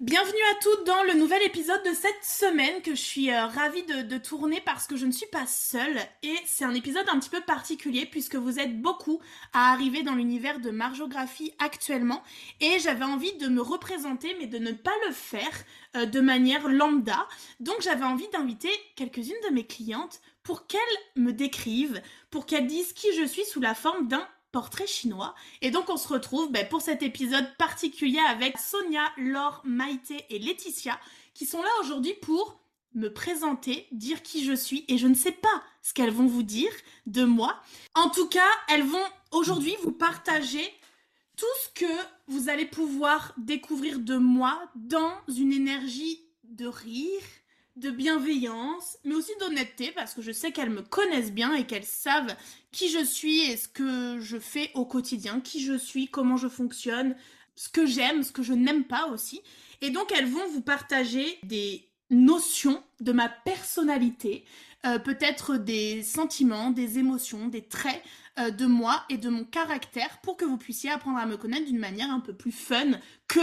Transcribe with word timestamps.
Bienvenue 0.00 0.42
à 0.50 0.60
toutes 0.60 0.86
dans 0.88 1.04
le 1.04 1.14
nouvel 1.14 1.40
épisode 1.44 1.84
de 1.84 1.94
cette 1.94 2.24
semaine 2.24 2.82
que 2.82 2.96
je 2.96 3.00
suis 3.00 3.30
euh, 3.30 3.46
ravie 3.46 3.84
de, 3.84 4.18
tourner 4.18 4.60
parce 4.60 4.88
que 4.88 4.96
je 4.96 5.06
ne 5.06 5.12
suis 5.12 5.28
pas 5.28 5.46
seule 5.46 5.96
et 6.24 6.34
c'est 6.46 6.64
un 6.64 6.74
épisode 6.74 7.08
un 7.08 7.20
petit 7.20 7.30
peu 7.30 7.40
particulier 7.40 8.04
puisque 8.04 8.34
vous 8.34 8.58
êtes 8.58 8.82
beaucoup 8.82 9.20
à 9.52 9.70
arriver 9.70 10.02
dans 10.02 10.16
l'univers 10.16 10.58
de 10.58 10.70
margeographie 10.70 11.54
actuellement 11.60 12.24
et 12.60 12.80
j'avais 12.80 13.04
envie 13.04 13.34
de 13.34 13.46
me 13.46 13.62
représenter 13.62 14.34
mais 14.40 14.48
de 14.48 14.58
ne 14.58 14.72
pas 14.72 14.90
le 15.06 15.12
faire 15.12 15.64
euh, 15.94 16.06
de 16.06 16.20
manière 16.20 16.68
lambda. 16.68 17.28
Donc 17.60 17.76
j'avais 17.80 18.04
envie 18.04 18.28
d'inviter 18.32 18.70
quelques-unes 18.96 19.48
de 19.48 19.54
mes 19.54 19.64
clientes 19.64 20.20
pour 20.42 20.66
qu'elles 20.66 20.80
me 21.14 21.32
décrivent, 21.32 22.02
pour 22.32 22.46
qu'elles 22.46 22.66
disent 22.66 22.94
qui 22.94 23.14
je 23.16 23.24
suis 23.24 23.44
sous 23.44 23.60
la 23.60 23.74
forme 23.74 24.08
d'un 24.08 24.26
portrait 24.54 24.86
chinois. 24.86 25.34
Et 25.62 25.72
donc 25.72 25.90
on 25.90 25.96
se 25.96 26.06
retrouve 26.06 26.52
ben, 26.52 26.68
pour 26.68 26.80
cet 26.80 27.02
épisode 27.02 27.56
particulier 27.58 28.20
avec 28.28 28.56
Sonia, 28.56 29.02
Laure, 29.16 29.60
Maïté 29.64 30.24
et 30.30 30.38
Laetitia 30.38 30.96
qui 31.34 31.44
sont 31.44 31.60
là 31.60 31.68
aujourd'hui 31.80 32.14
pour 32.22 32.60
me 32.94 33.08
présenter, 33.08 33.88
dire 33.90 34.22
qui 34.22 34.44
je 34.44 34.52
suis 34.52 34.84
et 34.86 34.96
je 34.96 35.08
ne 35.08 35.14
sais 35.14 35.32
pas 35.32 35.60
ce 35.82 35.92
qu'elles 35.92 36.12
vont 36.12 36.28
vous 36.28 36.44
dire 36.44 36.70
de 37.06 37.24
moi. 37.24 37.60
En 37.96 38.10
tout 38.10 38.28
cas, 38.28 38.48
elles 38.68 38.84
vont 38.84 39.08
aujourd'hui 39.32 39.74
vous 39.82 39.90
partager 39.90 40.64
tout 41.36 41.46
ce 41.64 41.80
que 41.80 41.92
vous 42.28 42.48
allez 42.48 42.66
pouvoir 42.66 43.34
découvrir 43.36 43.98
de 43.98 44.16
moi 44.16 44.62
dans 44.76 45.16
une 45.26 45.52
énergie 45.52 46.20
de 46.44 46.68
rire, 46.68 47.24
de 47.76 47.90
bienveillance, 47.90 48.98
mais 49.04 49.14
aussi 49.14 49.32
d'honnêteté, 49.40 49.90
parce 49.92 50.14
que 50.14 50.22
je 50.22 50.30
sais 50.30 50.52
qu'elles 50.52 50.70
me 50.70 50.82
connaissent 50.82 51.32
bien 51.32 51.54
et 51.54 51.66
qu'elles 51.66 51.84
savent 51.84 52.34
qui 52.70 52.88
je 52.88 53.04
suis 53.04 53.40
et 53.40 53.56
ce 53.56 53.68
que 53.68 54.20
je 54.20 54.38
fais 54.38 54.70
au 54.74 54.84
quotidien, 54.84 55.40
qui 55.40 55.60
je 55.62 55.76
suis, 55.76 56.08
comment 56.08 56.36
je 56.36 56.48
fonctionne, 56.48 57.16
ce 57.56 57.68
que 57.68 57.86
j'aime, 57.86 58.22
ce 58.22 58.32
que 58.32 58.42
je 58.42 58.52
n'aime 58.52 58.84
pas 58.84 59.06
aussi. 59.08 59.40
Et 59.80 59.90
donc 59.90 60.12
elles 60.12 60.28
vont 60.28 60.46
vous 60.52 60.60
partager 60.60 61.38
des 61.42 61.88
notions 62.10 62.82
de 63.00 63.12
ma 63.12 63.28
personnalité, 63.28 64.44
euh, 64.86 64.98
peut-être 64.98 65.56
des 65.56 66.02
sentiments, 66.02 66.70
des 66.70 66.98
émotions, 66.98 67.48
des 67.48 67.62
traits 67.62 68.02
euh, 68.38 68.50
de 68.50 68.66
moi 68.66 69.02
et 69.08 69.18
de 69.18 69.28
mon 69.28 69.44
caractère 69.44 70.20
pour 70.22 70.36
que 70.36 70.44
vous 70.44 70.58
puissiez 70.58 70.90
apprendre 70.90 71.18
à 71.18 71.26
me 71.26 71.36
connaître 71.36 71.66
d'une 71.66 71.78
manière 71.78 72.10
un 72.10 72.20
peu 72.20 72.34
plus 72.34 72.52
fun 72.52 72.92
que 73.26 73.40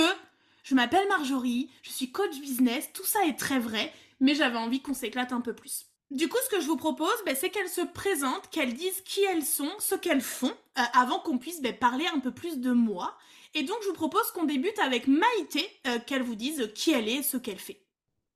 je 0.63 0.75
m'appelle 0.75 1.07
Marjorie, 1.09 1.69
je 1.81 1.89
suis 1.89 2.11
coach 2.11 2.39
business, 2.39 2.89
tout 2.94 3.03
ça 3.03 3.25
est 3.25 3.38
très 3.38 3.59
vrai 3.59 3.91
mais 4.21 4.35
j'avais 4.35 4.57
envie 4.57 4.81
qu'on 4.81 4.93
s'éclate 4.93 5.33
un 5.33 5.41
peu 5.41 5.53
plus. 5.53 5.87
Du 6.11 6.29
coup, 6.29 6.37
ce 6.43 6.55
que 6.55 6.61
je 6.61 6.67
vous 6.67 6.77
propose, 6.77 7.15
ben, 7.25 7.35
c'est 7.35 7.49
qu'elles 7.49 7.69
se 7.69 7.81
présentent, 7.81 8.49
qu'elles 8.49 8.73
disent 8.73 9.01
qui 9.01 9.23
elles 9.23 9.45
sont, 9.45 9.71
ce 9.79 9.95
qu'elles 9.95 10.21
font, 10.21 10.53
euh, 10.77 10.81
avant 10.93 11.19
qu'on 11.19 11.37
puisse 11.37 11.61
ben, 11.61 11.77
parler 11.77 12.05
un 12.13 12.19
peu 12.19 12.31
plus 12.31 12.59
de 12.59 12.71
moi. 12.71 13.17
Et 13.53 13.63
donc, 13.63 13.77
je 13.83 13.87
vous 13.87 13.93
propose 13.93 14.29
qu'on 14.31 14.43
débute 14.43 14.77
avec 14.79 15.07
Maïté, 15.07 15.67
euh, 15.87 15.99
qu'elle 15.99 16.23
vous 16.23 16.35
dise 16.35 16.69
qui 16.75 16.91
elle 16.91 17.07
est, 17.09 17.23
ce 17.23 17.37
qu'elle 17.37 17.59
fait. 17.59 17.81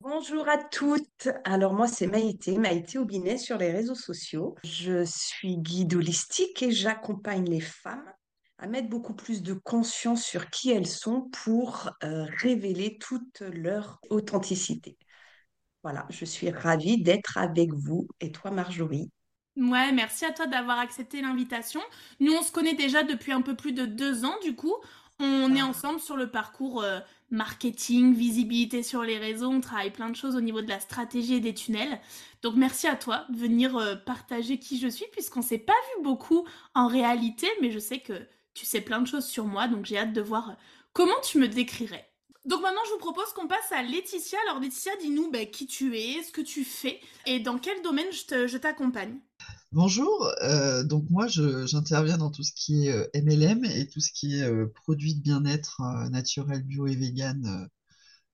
Bonjour 0.01 0.47
à 0.47 0.57
toutes. 0.57 1.29
Alors 1.45 1.73
moi 1.73 1.87
c'est 1.87 2.05
Maïté, 2.05 2.57
Maïté 2.57 2.99
Aubinet 2.99 3.37
sur 3.37 3.57
les 3.57 3.71
réseaux 3.71 3.95
sociaux. 3.95 4.55
Je 4.63 5.03
suis 5.05 5.57
guide 5.57 5.95
holistique 5.95 6.61
et 6.61 6.69
j'accompagne 6.69 7.49
les 7.49 7.61
femmes 7.61 8.13
à 8.57 8.67
mettre 8.67 8.89
beaucoup 8.89 9.15
plus 9.15 9.41
de 9.41 9.53
conscience 9.53 10.23
sur 10.23 10.49
qui 10.49 10.69
elles 10.71 10.87
sont 10.87 11.21
pour 11.31 11.89
euh, 12.03 12.25
révéler 12.37 12.97
toute 12.99 13.39
leur 13.39 13.99
authenticité. 14.09 14.97
Voilà, 15.85 16.07
je 16.09 16.25
suis 16.25 16.49
ravie 16.49 16.99
d'être 16.99 17.37
avec 17.37 17.71
vous 17.71 18.07
et 18.19 18.31
toi, 18.31 18.49
Marjorie? 18.49 19.11
Ouais, 19.55 19.91
merci 19.91 20.25
à 20.25 20.31
toi 20.31 20.47
d'avoir 20.47 20.79
accepté 20.79 21.21
l'invitation. 21.21 21.79
Nous, 22.19 22.33
on 22.33 22.41
se 22.41 22.51
connaît 22.51 22.73
déjà 22.73 23.03
depuis 23.03 23.31
un 23.31 23.43
peu 23.43 23.55
plus 23.55 23.71
de 23.71 23.85
deux 23.85 24.25
ans, 24.25 24.33
du 24.43 24.55
coup. 24.55 24.73
On 25.19 25.53
est 25.53 25.61
ah. 25.61 25.67
ensemble 25.67 25.99
sur 25.99 26.17
le 26.17 26.31
parcours 26.31 26.81
euh, 26.81 27.01
marketing, 27.29 28.15
visibilité 28.15 28.81
sur 28.81 29.03
les 29.03 29.19
réseaux. 29.19 29.51
On 29.51 29.61
travaille 29.61 29.91
plein 29.91 30.09
de 30.09 30.15
choses 30.15 30.35
au 30.35 30.41
niveau 30.41 30.63
de 30.63 30.69
la 30.69 30.79
stratégie 30.79 31.35
et 31.35 31.39
des 31.39 31.53
tunnels. 31.53 32.01
Donc, 32.41 32.55
merci 32.55 32.87
à 32.87 32.95
toi 32.95 33.27
de 33.29 33.37
venir 33.37 33.77
euh, 33.77 33.93
partager 33.93 34.57
qui 34.57 34.79
je 34.79 34.87
suis, 34.87 35.05
puisqu'on 35.11 35.41
ne 35.41 35.45
s'est 35.45 35.59
pas 35.59 35.73
vu 35.97 36.03
beaucoup 36.03 36.47
en 36.73 36.87
réalité, 36.87 37.47
mais 37.61 37.69
je 37.69 37.77
sais 37.77 37.99
que 37.99 38.27
tu 38.55 38.65
sais 38.65 38.81
plein 38.81 39.01
de 39.01 39.07
choses 39.07 39.27
sur 39.27 39.45
moi. 39.45 39.67
Donc, 39.67 39.85
j'ai 39.85 39.99
hâte 39.99 40.13
de 40.13 40.21
voir 40.21 40.49
euh, 40.49 40.53
comment 40.93 41.21
tu 41.21 41.37
me 41.37 41.47
décrirais. 41.47 42.09
Donc 42.45 42.61
maintenant, 42.61 42.81
je 42.85 42.91
vous 42.91 42.99
propose 42.99 43.33
qu'on 43.33 43.47
passe 43.47 43.71
à 43.71 43.81
Laetitia. 43.81 44.37
Alors 44.47 44.61
Laetitia, 44.61 44.91
dis-nous 45.01 45.31
bah, 45.31 45.45
qui 45.45 45.65
tu 45.65 45.97
es, 45.97 46.21
ce 46.21 46.31
que 46.31 46.41
tu 46.41 46.63
fais 46.63 46.99
et 47.25 47.39
dans 47.39 47.57
quel 47.57 47.81
domaine 47.81 48.05
je 48.11 48.57
t'accompagne. 48.57 49.17
Bonjour, 49.71 50.31
euh, 50.43 50.83
donc 50.83 51.09
moi 51.09 51.27
j'interviens 51.27 52.17
dans 52.17 52.29
tout 52.29 52.43
ce 52.43 52.53
qui 52.53 52.87
est 52.87 53.09
MLM 53.13 53.65
euh, 53.65 53.69
et 53.75 53.87
tout 53.89 53.99
ce 53.99 54.11
qui 54.13 54.39
est 54.39 54.43
euh, 54.43 54.67
produits 54.73 55.15
de 55.15 55.21
bien-être 55.21 55.81
naturel, 56.11 56.63
bio 56.63 56.87
et 56.87 56.95
vegan 56.95 57.67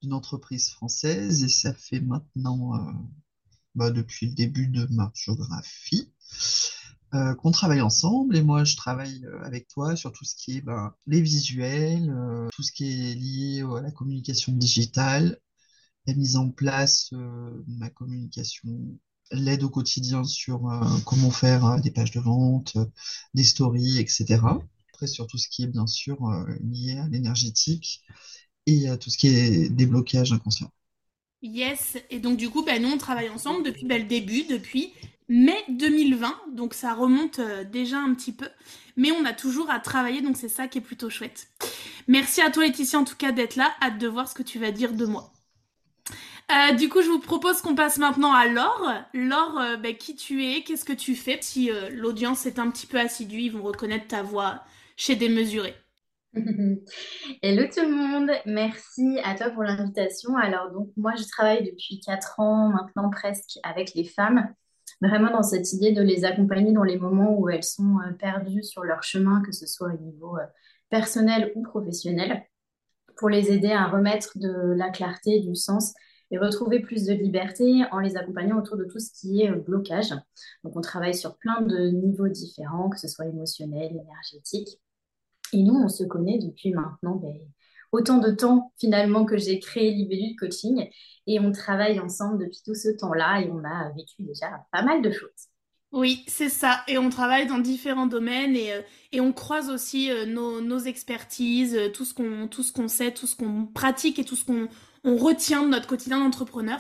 d'une 0.02 0.14
entreprise 0.14 0.70
française 0.70 1.44
et 1.44 1.50
ça 1.50 1.74
fait 1.74 2.02
maintenant 2.02 2.94
bah, 3.76 3.92
depuis 3.92 4.28
le 4.28 4.34
début 4.34 4.68
de 4.68 4.86
ma 4.92 5.12
géographie. 5.16 6.12
Euh, 7.14 7.36
qu'on 7.36 7.52
travaille 7.52 7.82
ensemble 7.82 8.38
et 8.38 8.42
moi 8.42 8.64
je 8.64 8.78
travaille 8.78 9.26
euh, 9.26 9.44
avec 9.44 9.68
toi 9.68 9.98
sur 9.98 10.14
tout 10.14 10.24
ce 10.24 10.34
qui 10.34 10.58
est 10.58 10.62
ben, 10.62 10.94
les 11.08 11.22
visuels, 11.22 12.10
euh, 12.10 12.48
tout 12.54 12.64
ce 12.64 12.72
qui 12.72 12.86
est 12.86 13.16
lié 13.16 13.64
à 13.64 13.82
la 13.82 13.92
communication 13.92 14.54
digitale, 14.54 15.38
la 16.08 16.14
mise 16.14 16.38
en 16.38 16.50
place 16.50 17.10
de 17.12 17.78
ma 17.78 17.90
communication, 17.90 18.70
l'aide 19.32 19.64
au 19.64 19.70
quotidien 19.70 20.24
sur 20.24 20.62
comment 21.06 21.32
faire 21.32 21.82
des 21.82 21.92
pages 21.92 22.12
de 22.12 22.20
vente, 22.22 22.78
des 23.34 23.44
stories, 23.44 24.00
etc. 24.00 24.40
Après 24.94 25.08
sur 25.08 25.28
tout 25.28 25.38
ce 25.38 25.50
qui 25.50 25.64
est 25.64 25.68
bien 25.68 25.88
sûr 25.88 26.18
lié 26.62 26.98
à 26.98 27.08
l'énergétique 27.08 28.04
et 28.66 28.88
à 28.90 28.98
tout 28.98 29.10
ce 29.10 29.18
qui 29.18 29.28
est 29.28 29.70
déblocage 29.70 30.32
inconscient. 30.34 30.72
Yes, 31.42 31.98
et 32.12 32.20
donc 32.20 32.38
du 32.38 32.50
coup, 32.50 32.64
ben, 32.64 32.82
nous 32.82 32.90
on 32.90 32.98
travaille 32.98 33.30
ensemble 33.30 33.64
depuis 33.64 33.86
ben, 33.86 34.00
le 34.00 34.08
début, 34.08 34.44
depuis 34.44 34.94
mai 35.28 35.58
2020, 35.70 36.40
donc 36.54 36.74
ça 36.76 36.94
remonte 36.94 37.40
euh, 37.40 37.64
déjà 37.64 37.98
un 37.98 38.14
petit 38.14 38.32
peu, 38.32 38.48
mais 38.96 39.12
on 39.12 39.26
a 39.26 39.34
toujours 39.34 39.72
à 39.72 39.80
travailler, 39.80 40.22
donc 40.22 40.38
c'est 40.38 40.50
ça 40.50 40.68
qui 40.68 40.78
est 40.78 40.82
plutôt 40.82 41.10
chouette. 41.10 41.48
Merci 42.08 42.42
à 42.42 42.52
toi 42.52 42.64
Laetitia 42.64 43.00
en 43.00 43.06
tout 43.06 43.16
cas 43.16 43.32
d'être 43.32 43.56
là, 43.56 43.72
hâte 43.82 43.98
de 43.98 44.08
voir 44.08 44.28
ce 44.28 44.36
que 44.36 44.44
tu 44.44 44.60
vas 44.60 44.70
dire 44.70 44.94
de 44.94 45.06
moi. 45.06 45.34
Euh, 46.52 46.74
du 46.74 46.90
coup, 46.90 47.02
je 47.02 47.08
vous 47.08 47.20
propose 47.20 47.62
qu'on 47.62 47.76
passe 47.76 47.98
maintenant 47.98 48.34
à 48.34 48.46
Laure. 48.46 48.92
Laure, 49.14 49.58
euh, 49.58 49.78
ben, 49.78 49.96
qui 49.96 50.16
tu 50.16 50.46
es, 50.46 50.64
qu'est-ce 50.64 50.86
que 50.86 50.94
tu 50.94 51.16
fais? 51.16 51.40
Si 51.42 51.72
l'audience 51.94 52.46
est 52.46 52.60
un 52.60 52.70
petit 52.70 52.88
peu 52.88 53.00
assidue, 53.00 53.44
ils 53.44 53.52
vont 53.52 53.64
reconnaître 53.64 54.08
ta 54.08 54.22
voix 54.22 54.64
chez 54.98 55.16
Démesuré. 55.16 55.74
Hello 57.42 57.64
tout 57.74 57.82
le 57.82 57.92
monde, 57.94 58.32
merci 58.46 59.20
à 59.24 59.36
toi 59.36 59.50
pour 59.50 59.64
l'invitation. 59.64 60.38
Alors 60.38 60.72
donc 60.72 60.90
moi 60.96 61.14
je 61.18 61.24
travaille 61.28 61.64
depuis 61.64 62.00
4 62.00 62.40
ans 62.40 62.70
maintenant 62.70 63.10
presque 63.10 63.60
avec 63.64 63.94
les 63.96 64.06
femmes 64.06 64.54
vraiment 65.02 65.32
dans 65.32 65.44
cette 65.44 65.74
idée 65.74 65.92
de 65.92 66.02
les 66.02 66.24
accompagner 66.24 66.72
dans 66.72 66.84
les 66.84 66.98
moments 66.98 67.38
où 67.38 67.50
elles 67.50 67.64
sont 67.64 67.98
euh, 68.00 68.14
perdues 68.14 68.64
sur 68.64 68.84
leur 68.84 69.04
chemin, 69.04 69.42
que 69.42 69.52
ce 69.52 69.66
soit 69.66 69.90
au 69.90 69.98
niveau 69.98 70.38
euh, 70.38 70.46
personnel 70.90 71.52
ou 71.56 71.64
professionnel, 71.64 72.44
pour 73.18 73.30
les 73.30 73.52
aider 73.52 73.72
à 73.72 73.88
remettre 73.88 74.38
de 74.38 74.74
la 74.76 74.90
clarté, 74.90 75.40
du 75.42 75.56
sens 75.56 75.94
et 76.30 76.38
retrouver 76.38 76.80
plus 76.80 77.06
de 77.06 77.14
liberté 77.14 77.84
en 77.92 78.00
les 78.00 78.16
accompagnant 78.16 78.58
autour 78.58 78.78
de 78.78 78.86
tout 78.86 79.00
ce 79.00 79.12
qui 79.20 79.42
est 79.42 79.52
euh, 79.52 79.56
blocage. 79.56 80.12
Donc 80.64 80.78
on 80.78 80.82
travaille 80.82 81.16
sur 81.16 81.38
plein 81.38 81.62
de 81.62 81.90
niveaux 81.90 82.30
différents, 82.30 82.90
que 82.90 83.00
ce 83.00 83.08
soit 83.08 83.26
émotionnel, 83.26 83.92
énergétique. 83.92 84.80
Et 85.54 85.64
nous, 85.64 85.76
on 85.76 85.90
se 85.90 86.04
connaît 86.04 86.40
depuis 86.40 86.72
maintenant 86.72 87.16
ben, 87.16 87.34
autant 87.92 88.18
de 88.18 88.32
temps 88.32 88.72
finalement 88.80 89.26
que 89.26 89.38
j'ai 89.38 89.60
créé 89.60 89.92
Libellule 89.92 90.36
Coaching 90.38 90.90
et 91.28 91.40
on 91.40 91.52
travaille 91.52 92.00
ensemble 92.00 92.40
depuis 92.40 92.62
tout 92.66 92.76
ce 92.76 92.90
temps-là 92.90 93.42
et 93.42 93.50
on 93.52 93.64
a 93.64 93.90
vécu 93.96 94.24
déjà 94.24 94.66
pas 94.72 94.84
mal 94.84 95.02
de 95.02 95.12
choses. 95.12 95.52
Oui, 95.92 96.24
c'est 96.28 96.50
ça. 96.50 96.84
Et 96.88 96.98
on 96.98 97.10
travaille 97.10 97.48
dans 97.48 97.58
différents 97.58 98.08
domaines 98.08 98.56
et, 98.56 98.72
euh, 98.72 98.82
et 99.12 99.20
on 99.20 99.34
croise 99.34 99.70
aussi 99.70 100.10
euh, 100.10 100.26
nos, 100.26 100.62
nos, 100.62 100.80
expertises, 100.80 101.76
euh, 101.76 101.90
tout 101.90 102.06
ce 102.06 102.14
qu'on 102.14 102.48
tout 102.48 102.64
sait, 102.88 103.12
tout 103.12 103.28
ce 103.28 103.36
qu'on 103.36 103.66
pratique 103.66 104.18
et 104.18 104.24
tout 104.24 104.38
ce 104.38 104.46
qu'on 104.46 104.70
on 105.04 105.18
retient 105.18 105.64
de 105.64 105.68
notre 105.68 105.88
quotidien 105.88 106.20
d'entrepreneur. 106.20 106.80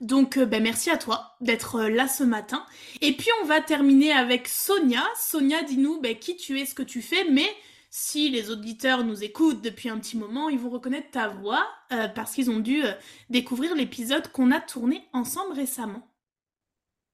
Donc 0.00 0.38
ben 0.38 0.62
merci 0.62 0.90
à 0.90 0.96
toi 0.96 1.36
d'être 1.42 1.82
là 1.82 2.08
ce 2.08 2.24
matin. 2.24 2.64
Et 3.02 3.12
puis 3.12 3.28
on 3.42 3.46
va 3.46 3.60
terminer 3.60 4.12
avec 4.12 4.48
Sonia. 4.48 5.04
Sonia, 5.14 5.62
dis-nous 5.62 6.00
ben, 6.00 6.16
qui 6.16 6.36
tu 6.36 6.58
es, 6.58 6.64
ce 6.64 6.74
que 6.74 6.82
tu 6.82 7.02
fais, 7.02 7.30
mais 7.30 7.46
si 7.90 8.30
les 8.30 8.50
auditeurs 8.50 9.04
nous 9.04 9.22
écoutent 9.22 9.62
depuis 9.62 9.88
un 9.88 9.98
petit 9.98 10.16
moment, 10.16 10.48
ils 10.48 10.58
vont 10.58 10.70
reconnaître 10.70 11.10
ta 11.10 11.28
voix 11.28 11.66
parce 12.14 12.34
qu'ils 12.34 12.50
ont 12.50 12.60
dû 12.60 12.82
découvrir 13.28 13.74
l'épisode 13.74 14.28
qu'on 14.28 14.52
a 14.52 14.60
tourné 14.60 15.02
ensemble 15.12 15.52
récemment. 15.54 16.08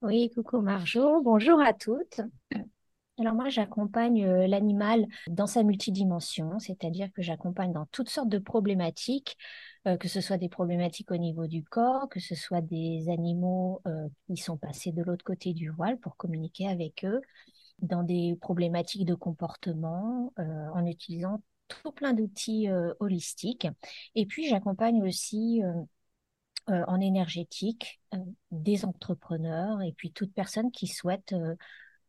Oui, 0.02 0.30
coucou 0.34 0.60
Marjo, 0.60 1.22
bonjour 1.22 1.60
à 1.60 1.72
toutes. 1.72 2.20
Alors 3.18 3.32
moi, 3.32 3.48
j'accompagne 3.48 4.26
euh, 4.26 4.46
l'animal 4.46 5.06
dans 5.26 5.46
sa 5.46 5.62
multidimension, 5.62 6.58
c'est-à-dire 6.58 7.10
que 7.14 7.22
j'accompagne 7.22 7.72
dans 7.72 7.86
toutes 7.86 8.10
sortes 8.10 8.28
de 8.28 8.38
problématiques, 8.38 9.38
euh, 9.86 9.96
que 9.96 10.06
ce 10.06 10.20
soit 10.20 10.36
des 10.36 10.50
problématiques 10.50 11.10
au 11.10 11.16
niveau 11.16 11.46
du 11.46 11.64
corps, 11.64 12.10
que 12.10 12.20
ce 12.20 12.34
soit 12.34 12.60
des 12.60 13.08
animaux 13.08 13.80
euh, 13.86 14.06
qui 14.28 14.36
sont 14.36 14.58
passés 14.58 14.92
de 14.92 15.02
l'autre 15.02 15.24
côté 15.24 15.54
du 15.54 15.70
voile 15.70 15.98
pour 15.98 16.16
communiquer 16.18 16.68
avec 16.68 17.06
eux, 17.06 17.22
dans 17.80 18.02
des 18.02 18.36
problématiques 18.40 19.04
de 19.04 19.14
comportement, 19.14 20.32
en 20.36 20.86
utilisant 20.86 21.42
tout 21.68 21.92
plein 21.92 22.12
d'outils 22.12 22.68
holistiques. 23.00 23.68
Et 24.14 24.26
puis, 24.26 24.48
j'accompagne 24.48 25.02
aussi 25.02 25.62
euh, 26.68 26.82
en 26.88 27.00
énergétique 27.00 28.00
euh, 28.12 28.18
des 28.50 28.84
entrepreneurs 28.84 29.82
et 29.82 29.92
puis 29.92 30.10
toute 30.10 30.34
personne 30.34 30.72
qui 30.72 30.88
souhaite 30.88 31.32
euh, 31.32 31.54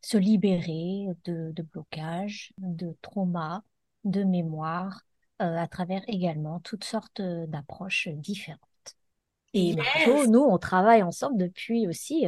se 0.01 0.17
libérer 0.17 1.05
de, 1.25 1.51
de 1.51 1.61
blocages, 1.61 2.53
de 2.57 2.95
traumas, 3.03 3.61
de 4.03 4.23
mémoire, 4.23 5.01
à 5.37 5.67
travers 5.67 6.01
également 6.07 6.59
toutes 6.61 6.85
sortes 6.85 7.21
d'approches 7.21 8.07
différentes. 8.07 8.59
Et 9.57 10.27
nous, 10.27 10.39
on 10.39 10.57
travaille 10.57 11.03
ensemble 11.03 11.37
depuis 11.37 11.87
aussi. 11.87 12.25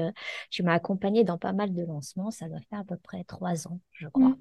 tu 0.50 0.64
m'as 0.64 0.74
accompagnée 0.74 1.24
dans 1.24 1.38
pas 1.38 1.54
mal 1.54 1.74
de 1.74 1.84
lancements. 1.84 2.32
Ça 2.32 2.48
doit 2.48 2.60
faire 2.70 2.80
à 2.80 2.84
peu 2.84 2.98
près 2.98 3.24
trois 3.24 3.68
ans, 3.68 3.80
je 3.92 4.08
crois. 4.08 4.30
Mmh. 4.30 4.38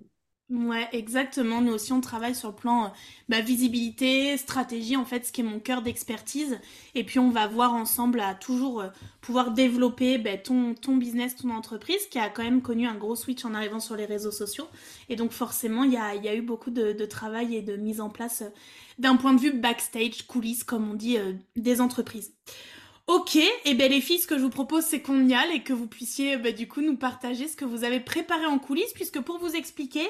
Ouais, 0.51 0.89
exactement. 0.93 1.61
Nous 1.61 1.75
aussi, 1.75 1.93
on 1.93 2.01
travaille 2.01 2.35
sur 2.35 2.49
le 2.49 2.55
plan 2.55 2.87
euh, 2.87 2.89
bah, 3.29 3.43
visibilité, 3.43 4.35
stratégie, 4.39 4.97
en 4.97 5.05
fait, 5.05 5.27
ce 5.27 5.33
qui 5.33 5.43
est 5.43 5.45
mon 5.45 5.61
cœur 5.61 5.83
d'expertise. 5.83 6.59
Et 6.95 7.05
puis, 7.05 7.19
on 7.19 7.29
va 7.29 7.47
voir 7.47 7.75
ensemble 7.75 8.19
à 8.21 8.35
toujours 8.35 8.81
euh, 8.81 8.89
pouvoir 9.21 9.51
développer 9.51 10.17
bah, 10.17 10.39
ton, 10.39 10.73
ton 10.73 10.97
business, 10.97 11.37
ton 11.37 11.51
entreprise, 11.51 12.07
qui 12.07 12.19
a 12.19 12.31
quand 12.31 12.45
même 12.45 12.63
connu 12.63 12.87
un 12.87 12.95
gros 12.95 13.15
switch 13.15 13.45
en 13.45 13.53
arrivant 13.53 13.79
sur 13.79 13.95
les 13.95 14.07
réseaux 14.07 14.31
sociaux. 14.31 14.69
Et 15.11 15.17
donc, 15.17 15.33
forcément, 15.33 15.85
il 15.85 15.93
y 15.93 15.99
a, 15.99 16.15
y 16.15 16.29
a, 16.29 16.35
eu 16.35 16.43
beaucoup 16.43 16.71
de, 16.71 16.93
de, 16.93 17.05
travail 17.05 17.55
et 17.55 17.61
de 17.61 17.77
mise 17.77 18.01
en 18.01 18.09
place 18.09 18.41
euh, 18.41 18.49
d'un 18.99 19.17
point 19.17 19.35
de 19.35 19.41
vue 19.41 19.53
backstage, 19.53 20.27
coulisses, 20.27 20.65
comme 20.65 20.91
on 20.91 20.95
dit, 20.95 21.19
des 21.57 21.81
entreprises. 21.83 22.33
Ok, 23.09 23.37
et 23.37 23.51
eh 23.65 23.73
bien 23.73 23.89
les 23.89 24.03
filles, 24.03 24.19
ce 24.19 24.27
que 24.27 24.37
je 24.37 24.43
vous 24.43 24.51
propose, 24.51 24.85
c'est 24.85 25.01
qu'on 25.01 25.27
y 25.27 25.35
aille 25.35 25.57
et 25.57 25.63
que 25.63 25.73
vous 25.73 25.87
puissiez 25.87 26.37
bah, 26.37 26.53
du 26.53 26.69
coup 26.69 26.83
nous 26.83 26.95
partager 26.95 27.49
ce 27.49 27.57
que 27.57 27.65
vous 27.65 27.83
avez 27.85 28.01
préparé 28.01 28.45
en 28.45 28.59
coulisses, 28.59 28.93
puisque 28.93 29.19
pour 29.21 29.39
vous 29.39 29.57
expliquer, 29.57 30.07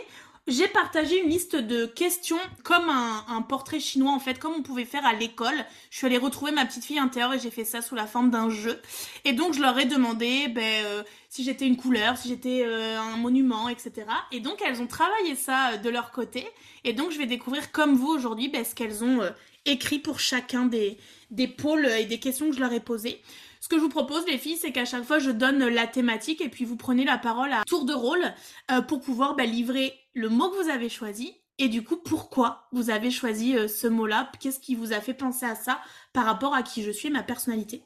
j'ai 0.49 0.67
partagé 0.67 1.23
une 1.23 1.31
liste 1.31 1.55
de 1.55 1.87
questions 1.87 2.41
comme 2.65 2.89
un, 2.89 3.41
portrait 3.43 3.79
chinois 3.79 4.11
en 4.11 4.19
fait, 4.19 4.41
comme 4.41 4.53
on 4.53 4.62
pouvait 4.62 4.85
faire 4.85 5.06
à 5.06 5.12
l'école. 5.12 5.55
Je 5.91 5.99
suis 5.99 6.09
allée 6.09 6.19
retrouver 6.19 6.50
ma 6.50 6.67
petite 6.67 6.85
fille 6.85 6.99
intérieure 6.99 7.35
et 7.35 7.39
j'ai 7.39 7.53
fait 7.53 7.65
ça 7.65 7.83
sous 7.83 7.95
la 7.95 8.09
forme 8.09 8.31
d'un 8.31 8.50
jeu. 8.50 8.81
Et 9.25 9.33
donc 9.33 9.55
je 9.55 9.61
leur 9.61 9.79
ai 9.79 9.85
demandé 9.85 10.49
ben, 10.49 11.05
si 11.29 11.45
j'étais 11.45 11.69
une 11.69 11.77
couleur, 11.77 12.17
si 12.17 12.29
j'étais 12.29 12.65
euh, 12.67 12.99
un 12.99 13.17
monument, 13.17 13.69
etc. 13.69 13.93
Et 14.33 14.41
donc 14.41 14.61
elles 14.67 14.83
ont 14.83 14.89
travaillé 14.89 15.37
ça 15.37 15.75
euh, 15.75 15.77
de 15.77 15.89
leur 15.89 16.11
côté. 16.11 16.49
Et 16.83 16.95
donc 16.95 17.12
je 17.12 17.19
vais 17.19 17.27
découvrir 17.27 17.71
comme 17.71 17.95
vous 17.95 18.09
aujourd'hui 18.09 18.49
ben, 18.49 18.65
ce 18.65 18.75
qu'elles 18.75 19.05
ont 19.05 19.21
écrit 19.67 20.00
pour 20.00 20.19
chacun 20.19 20.65
des, 20.65 20.97
des 21.31 21.49
pôles 21.49 21.87
et 21.87 22.05
des 22.05 22.19
questions 22.19 22.49
que 22.49 22.57
je 22.57 22.61
leur 22.61 22.73
ai 22.73 22.81
posées. 22.81 23.21
Ce 23.61 23.69
que 23.69 23.77
je 23.77 23.83
vous 23.83 23.89
propose, 23.89 24.27
les 24.27 24.39
filles, 24.39 24.57
c'est 24.57 24.73
qu'à 24.73 24.85
chaque 24.85 25.05
fois, 25.05 25.19
je 25.19 25.31
donne 25.31 25.67
la 25.67 25.87
thématique 25.87 26.41
et 26.41 26.49
puis 26.49 26.65
vous 26.65 26.77
prenez 26.77 27.05
la 27.05 27.19
parole 27.19 27.53
à 27.53 27.65
tour 27.67 27.85
de 27.85 27.93
rôle 27.93 28.33
euh, 28.71 28.81
pour 28.83 29.01
pouvoir 29.01 29.35
bah, 29.35 29.45
livrer 29.45 29.95
le 30.15 30.29
mot 30.29 30.49
que 30.51 30.63
vous 30.63 30.71
avez 30.71 30.89
choisi 30.89 31.35
et 31.61 31.69
du 31.69 31.83
coup, 31.83 31.97
pourquoi 31.97 32.69
vous 32.71 32.91
avez 32.91 33.11
choisi 33.11 33.57
euh, 33.57 33.67
ce 33.67 33.89
mot-là? 33.89 34.31
Qu'est-ce 34.39 34.61
qui 34.61 34.77
vous 34.77 34.93
a 34.93 35.01
fait 35.01 35.15
penser 35.15 35.45
à 35.45 35.57
ça 35.57 35.81
par 36.13 36.25
rapport 36.25 36.55
à 36.55 36.63
qui 36.63 36.85
je 36.85 36.91
suis 36.93 37.09
et 37.09 37.11
ma 37.11 37.25
personnalité? 37.25 37.83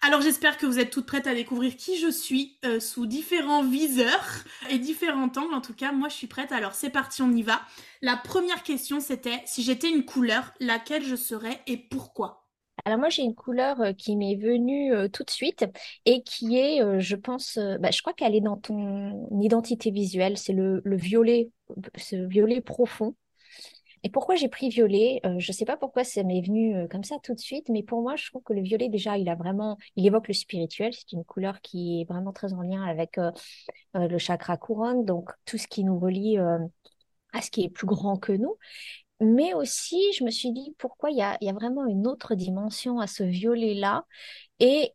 Alors 0.00 0.22
j'espère 0.22 0.56
que 0.56 0.64
vous 0.64 0.78
êtes 0.78 0.88
toutes 0.88 1.04
prêtes 1.04 1.26
à 1.26 1.34
découvrir 1.34 1.76
qui 1.76 1.98
je 1.98 2.10
suis 2.10 2.56
euh, 2.64 2.80
sous 2.80 3.04
différents 3.04 3.62
viseurs 3.62 4.44
et 4.70 4.78
différents 4.78 5.30
angles. 5.36 5.52
En 5.52 5.60
tout 5.60 5.74
cas, 5.74 5.92
moi 5.92 6.08
je 6.08 6.14
suis 6.14 6.26
prête. 6.26 6.52
Alors 6.52 6.72
c'est 6.72 6.88
parti, 6.88 7.20
on 7.20 7.30
y 7.32 7.42
va. 7.42 7.60
La 8.00 8.16
première 8.16 8.62
question 8.62 9.00
c'était 9.00 9.42
si 9.44 9.62
j'étais 9.62 9.90
une 9.90 10.06
couleur, 10.06 10.54
laquelle 10.58 11.04
je 11.04 11.16
serais 11.16 11.60
et 11.66 11.76
pourquoi? 11.76 12.49
Alors 12.84 12.98
moi, 12.98 13.08
j'ai 13.08 13.22
une 13.22 13.34
couleur 13.34 13.80
euh, 13.80 13.92
qui 13.92 14.16
m'est 14.16 14.36
venue 14.36 14.92
euh, 14.94 15.08
tout 15.08 15.24
de 15.24 15.30
suite 15.30 15.64
et 16.04 16.22
qui 16.22 16.58
est, 16.58 16.82
euh, 16.82 17.00
je 17.00 17.16
pense, 17.16 17.58
bah, 17.80 17.90
je 17.90 18.00
crois 18.00 18.12
qu'elle 18.12 18.34
est 18.34 18.40
dans 18.40 18.56
ton 18.56 19.28
identité 19.40 19.90
visuelle, 19.90 20.38
c'est 20.38 20.52
le, 20.52 20.82
violet, 20.84 21.50
ce 21.96 22.16
violet 22.16 22.60
profond. 22.60 23.14
Et 24.02 24.08
pourquoi 24.10 24.34
j'ai 24.34 24.48
pris 24.48 24.70
violet 24.70 25.20
Je 25.24 25.50
ne 25.50 25.54
sais 25.54 25.66
pas 25.66 25.76
pourquoi 25.76 26.04
ça 26.04 26.22
m'est 26.22 26.40
venu 26.40 26.88
comme 26.88 27.04
ça 27.04 27.16
tout 27.22 27.34
de 27.34 27.38
suite, 27.40 27.68
mais 27.68 27.82
pour 27.82 28.00
moi, 28.00 28.16
je 28.16 28.30
trouve 28.30 28.42
que 28.42 28.54
le 28.54 28.62
violet, 28.62 28.88
déjà, 28.88 29.18
il 29.18 29.28
a 29.28 29.34
vraiment, 29.34 29.76
il 29.94 30.06
évoque 30.06 30.28
le 30.28 30.32
spirituel. 30.32 30.94
C'est 30.94 31.12
une 31.12 31.24
couleur 31.24 31.60
qui 31.60 32.00
est 32.00 32.04
vraiment 32.10 32.32
très 32.32 32.54
en 32.54 32.62
lien 32.62 32.82
avec 32.82 33.18
le 33.92 34.18
chakra 34.18 34.56
couronne, 34.56 35.04
donc 35.04 35.30
tout 35.44 35.58
ce 35.58 35.68
qui 35.68 35.84
nous 35.84 35.98
relie 35.98 36.38
à 36.38 37.42
ce 37.42 37.50
qui 37.50 37.62
est 37.64 37.68
plus 37.68 37.86
grand 37.86 38.16
que 38.16 38.32
nous. 38.32 38.56
Mais 39.20 39.54
aussi, 39.54 40.00
je 40.14 40.24
me 40.24 40.30
suis 40.30 40.52
dit, 40.52 40.74
pourquoi 40.78 41.10
il 41.10 41.18
y 41.18 41.22
a, 41.22 41.36
y 41.42 41.50
a 41.50 41.52
vraiment 41.52 41.86
une 41.86 42.06
autre 42.06 42.34
dimension 42.34 43.00
à 43.00 43.06
ce 43.06 43.22
violet-là? 43.22 44.06
Et 44.60 44.94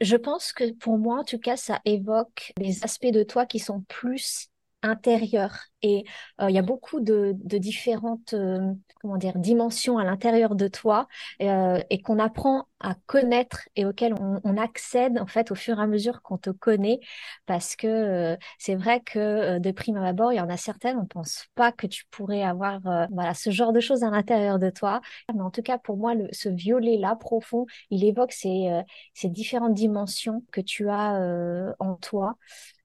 je 0.00 0.16
pense 0.16 0.52
que 0.52 0.72
pour 0.72 0.98
moi, 0.98 1.20
en 1.20 1.24
tout 1.24 1.38
cas, 1.38 1.56
ça 1.56 1.80
évoque 1.84 2.52
des 2.58 2.84
aspects 2.84 3.06
de 3.06 3.22
toi 3.24 3.46
qui 3.46 3.58
sont 3.58 3.82
plus 3.82 4.48
intérieur. 4.82 5.56
Et 5.82 6.04
euh, 6.40 6.50
il 6.50 6.54
y 6.54 6.58
a 6.58 6.62
beaucoup 6.62 7.00
de, 7.00 7.34
différentes 7.58 8.32
euh, 8.34 8.72
comment 9.00 9.16
dire 9.16 9.38
dimensions 9.38 9.98
à 9.98 10.04
l'intérieur 10.04 10.54
de 10.56 10.66
toi 10.68 11.06
euh, 11.40 11.80
et 11.90 12.00
qu'on 12.02 12.18
apprend 12.18 12.66
à 12.80 12.94
connaître 13.06 13.68
et 13.76 13.84
auxquelles 13.84 14.14
on, 14.20 14.40
on, 14.42 14.56
accède 14.56 15.18
en 15.18 15.26
fait 15.26 15.50
au 15.50 15.54
fur 15.54 15.78
et 15.78 15.82
à 15.82 15.86
mesure 15.86 16.22
qu'on 16.22 16.38
te 16.38 16.50
connaît. 16.50 17.00
Parce 17.46 17.76
que 17.76 18.36
c'est 18.58 18.74
vrai 18.74 19.00
que 19.00 19.58
de 19.58 19.70
prime 19.70 19.96
abord 19.96 20.32
il 20.32 20.36
y 20.36 20.40
en 20.40 20.48
a 20.48 20.56
certaines 20.56 20.98
on 20.98 21.06
pense 21.06 21.46
pas 21.54 21.72
que 21.72 21.86
tu 21.86 22.04
pourrais 22.10 22.42
avoir 22.42 22.80
voilà 23.10 23.34
ce 23.34 23.50
genre 23.50 23.72
de 23.72 23.80
choses 23.80 24.02
à 24.04 24.10
l'intérieur 24.10 24.58
de 24.58 24.70
toi. 24.70 25.00
Mais 25.32 25.42
en 25.42 25.50
tout 25.50 25.62
cas 25.62 25.78
pour 25.78 25.96
moi 25.96 26.14
le, 26.14 26.28
ce 26.32 26.48
violet 26.48 26.98
là 26.98 27.16
profond 27.16 27.66
il 27.90 28.04
évoque 28.04 28.32
ces, 28.32 28.68
ces 29.14 29.28
différentes 29.28 29.74
dimensions 29.74 30.42
que 30.52 30.60
tu 30.60 30.88
as 30.88 31.74
en 31.78 31.94
toi 31.96 32.36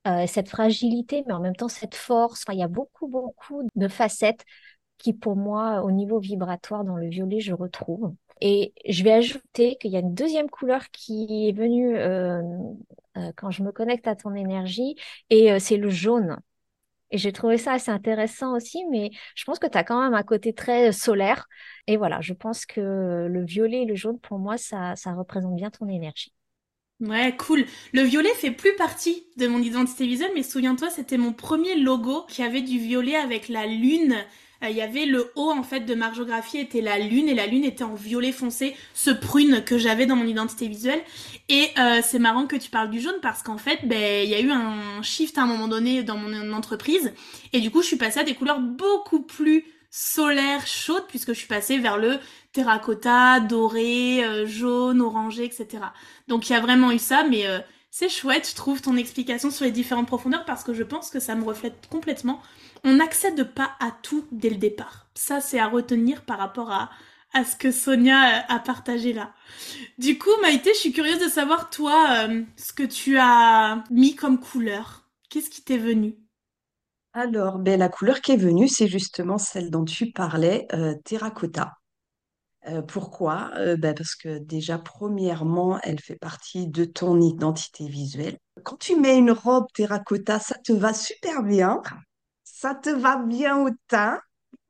euh, 0.06 0.26
cette 0.26 0.48
fragilité, 0.48 1.24
mais 1.26 1.32
en 1.32 1.40
même 1.40 1.56
temps 1.56 1.68
cette 1.68 1.94
force. 1.94 2.44
il 2.50 2.58
y 2.58 2.62
a 2.62 2.68
beaucoup, 2.68 3.08
beaucoup 3.08 3.62
de 3.74 3.88
facettes 3.88 4.44
qui, 4.98 5.12
pour 5.14 5.36
moi, 5.36 5.82
au 5.82 5.90
niveau 5.90 6.20
vibratoire, 6.20 6.84
dans 6.84 6.96
le 6.96 7.08
violet, 7.08 7.40
je 7.40 7.52
retrouve. 7.52 8.14
Et 8.40 8.74
je 8.88 9.04
vais 9.04 9.12
ajouter 9.12 9.76
qu'il 9.76 9.92
y 9.92 9.96
a 9.96 10.00
une 10.00 10.14
deuxième 10.14 10.50
couleur 10.50 10.90
qui 10.90 11.48
est 11.48 11.52
venue 11.52 11.96
euh, 11.96 12.42
euh, 13.16 13.32
quand 13.36 13.50
je 13.50 13.62
me 13.62 13.72
connecte 13.72 14.06
à 14.08 14.16
ton 14.16 14.34
énergie, 14.34 14.96
et 15.30 15.58
c'est 15.60 15.76
le 15.76 15.90
jaune. 15.90 16.38
Et 17.10 17.18
j'ai 17.18 17.32
trouvé 17.32 17.58
ça 17.58 17.72
assez 17.74 17.90
intéressant 17.90 18.56
aussi, 18.56 18.84
mais 18.90 19.10
je 19.36 19.44
pense 19.44 19.58
que 19.58 19.66
tu 19.68 19.78
as 19.78 19.84
quand 19.84 20.02
même 20.02 20.14
un 20.14 20.22
côté 20.24 20.52
très 20.52 20.92
solaire. 20.92 21.48
Et 21.86 21.96
voilà, 21.96 22.20
je 22.20 22.32
pense 22.34 22.66
que 22.66 23.26
le 23.30 23.44
violet 23.44 23.82
et 23.82 23.86
le 23.86 23.94
jaune, 23.94 24.18
pour 24.20 24.38
moi, 24.38 24.58
ça, 24.58 24.96
ça 24.96 25.14
représente 25.14 25.54
bien 25.56 25.70
ton 25.70 25.88
énergie. 25.88 26.32
Ouais, 27.00 27.34
cool. 27.36 27.66
Le 27.92 28.02
violet 28.02 28.32
fait 28.34 28.52
plus 28.52 28.74
partie 28.76 29.24
de 29.36 29.48
mon 29.48 29.60
identité 29.60 30.06
visuelle, 30.06 30.30
mais 30.34 30.44
souviens-toi, 30.44 30.90
c'était 30.90 31.18
mon 31.18 31.32
premier 31.32 31.74
logo 31.74 32.24
qui 32.28 32.42
avait 32.42 32.62
du 32.62 32.78
violet 32.78 33.16
avec 33.16 33.48
la 33.48 33.66
lune. 33.66 34.14
Euh, 34.62 34.68
il 34.70 34.76
y 34.76 34.80
avait 34.80 35.04
le 35.04 35.32
haut 35.34 35.50
en 35.50 35.64
fait 35.64 35.80
de 35.80 35.94
margeographie 35.96 36.58
était 36.58 36.80
la 36.80 36.98
lune 37.00 37.28
et 37.28 37.34
la 37.34 37.46
lune 37.48 37.64
était 37.64 37.82
en 37.82 37.94
violet 37.94 38.30
foncé, 38.30 38.76
ce 38.94 39.10
prune 39.10 39.64
que 39.64 39.76
j'avais 39.76 40.06
dans 40.06 40.14
mon 40.14 40.24
identité 40.26 40.68
visuelle. 40.68 41.02
Et 41.48 41.66
euh, 41.78 42.00
c'est 42.02 42.20
marrant 42.20 42.46
que 42.46 42.56
tu 42.56 42.70
parles 42.70 42.90
du 42.90 43.00
jaune 43.00 43.18
parce 43.20 43.42
qu'en 43.42 43.58
fait, 43.58 43.80
ben 43.84 44.24
il 44.24 44.30
y 44.30 44.34
a 44.34 44.40
eu 44.40 44.52
un 44.52 45.02
shift 45.02 45.36
à 45.36 45.42
un 45.42 45.46
moment 45.46 45.66
donné 45.66 46.04
dans 46.04 46.16
mon 46.16 46.52
entreprise 46.52 47.12
et 47.52 47.60
du 47.60 47.72
coup 47.72 47.82
je 47.82 47.88
suis 47.88 47.96
passée 47.96 48.20
à 48.20 48.24
des 48.24 48.34
couleurs 48.34 48.60
beaucoup 48.60 49.20
plus 49.20 49.64
solaire 49.96 50.66
chaude 50.66 51.04
puisque 51.06 51.28
je 51.28 51.38
suis 51.38 51.46
passée 51.46 51.78
vers 51.78 51.98
le 51.98 52.18
terracotta, 52.50 53.38
doré, 53.38 54.24
euh, 54.24 54.44
jaune, 54.44 55.00
orangé, 55.00 55.44
etc. 55.44 55.84
Donc 56.26 56.48
il 56.48 56.52
y 56.52 56.56
a 56.56 56.60
vraiment 56.60 56.90
eu 56.90 56.98
ça, 56.98 57.22
mais 57.22 57.46
euh, 57.46 57.60
c'est 57.92 58.08
chouette, 58.08 58.48
je 58.50 58.56
trouve, 58.56 58.82
ton 58.82 58.96
explication 58.96 59.52
sur 59.52 59.64
les 59.64 59.70
différentes 59.70 60.08
profondeurs 60.08 60.44
parce 60.46 60.64
que 60.64 60.74
je 60.74 60.82
pense 60.82 61.10
que 61.10 61.20
ça 61.20 61.36
me 61.36 61.44
reflète 61.44 61.86
complètement. 61.88 62.42
On 62.82 62.94
n'accède 62.94 63.54
pas 63.54 63.76
à 63.78 63.92
tout 64.02 64.26
dès 64.32 64.50
le 64.50 64.56
départ. 64.56 65.06
Ça, 65.14 65.40
c'est 65.40 65.60
à 65.60 65.68
retenir 65.68 66.22
par 66.22 66.38
rapport 66.38 66.72
à, 66.72 66.90
à 67.32 67.44
ce 67.44 67.54
que 67.54 67.70
Sonia 67.70 68.38
euh, 68.38 68.40
a 68.48 68.58
partagé 68.58 69.12
là. 69.12 69.32
Du 69.98 70.18
coup, 70.18 70.30
Maïté, 70.42 70.70
je 70.74 70.80
suis 70.80 70.92
curieuse 70.92 71.20
de 71.20 71.28
savoir, 71.28 71.70
toi, 71.70 72.26
ce 72.56 72.72
que 72.72 72.82
tu 72.82 73.16
as 73.16 73.84
mis 73.92 74.16
comme 74.16 74.40
couleur. 74.40 75.04
Qu'est-ce 75.30 75.50
qui 75.50 75.62
t'est 75.62 75.78
venu? 75.78 76.16
Alors, 77.16 77.58
ben, 77.60 77.78
la 77.78 77.88
couleur 77.88 78.20
qui 78.20 78.32
est 78.32 78.36
venue, 78.36 78.66
c'est 78.68 78.88
justement 78.88 79.38
celle 79.38 79.70
dont 79.70 79.84
tu 79.84 80.10
parlais, 80.10 80.66
euh, 80.72 80.94
terracotta. 81.04 81.74
Euh, 82.66 82.82
pourquoi? 82.82 83.52
Euh, 83.56 83.76
ben, 83.76 83.94
parce 83.94 84.16
que 84.16 84.38
déjà, 84.38 84.78
premièrement, 84.78 85.78
elle 85.82 86.00
fait 86.00 86.16
partie 86.16 86.66
de 86.66 86.84
ton 86.84 87.20
identité 87.20 87.86
visuelle. 87.88 88.38
Quand 88.64 88.76
tu 88.78 88.98
mets 88.98 89.16
une 89.16 89.30
robe 89.30 89.66
terracotta, 89.74 90.40
ça 90.40 90.56
te 90.56 90.72
va 90.72 90.92
super 90.92 91.44
bien, 91.44 91.82
ça 92.42 92.74
te 92.74 92.90
va 92.90 93.18
bien 93.18 93.64
au 93.64 93.70
teint. 93.86 94.20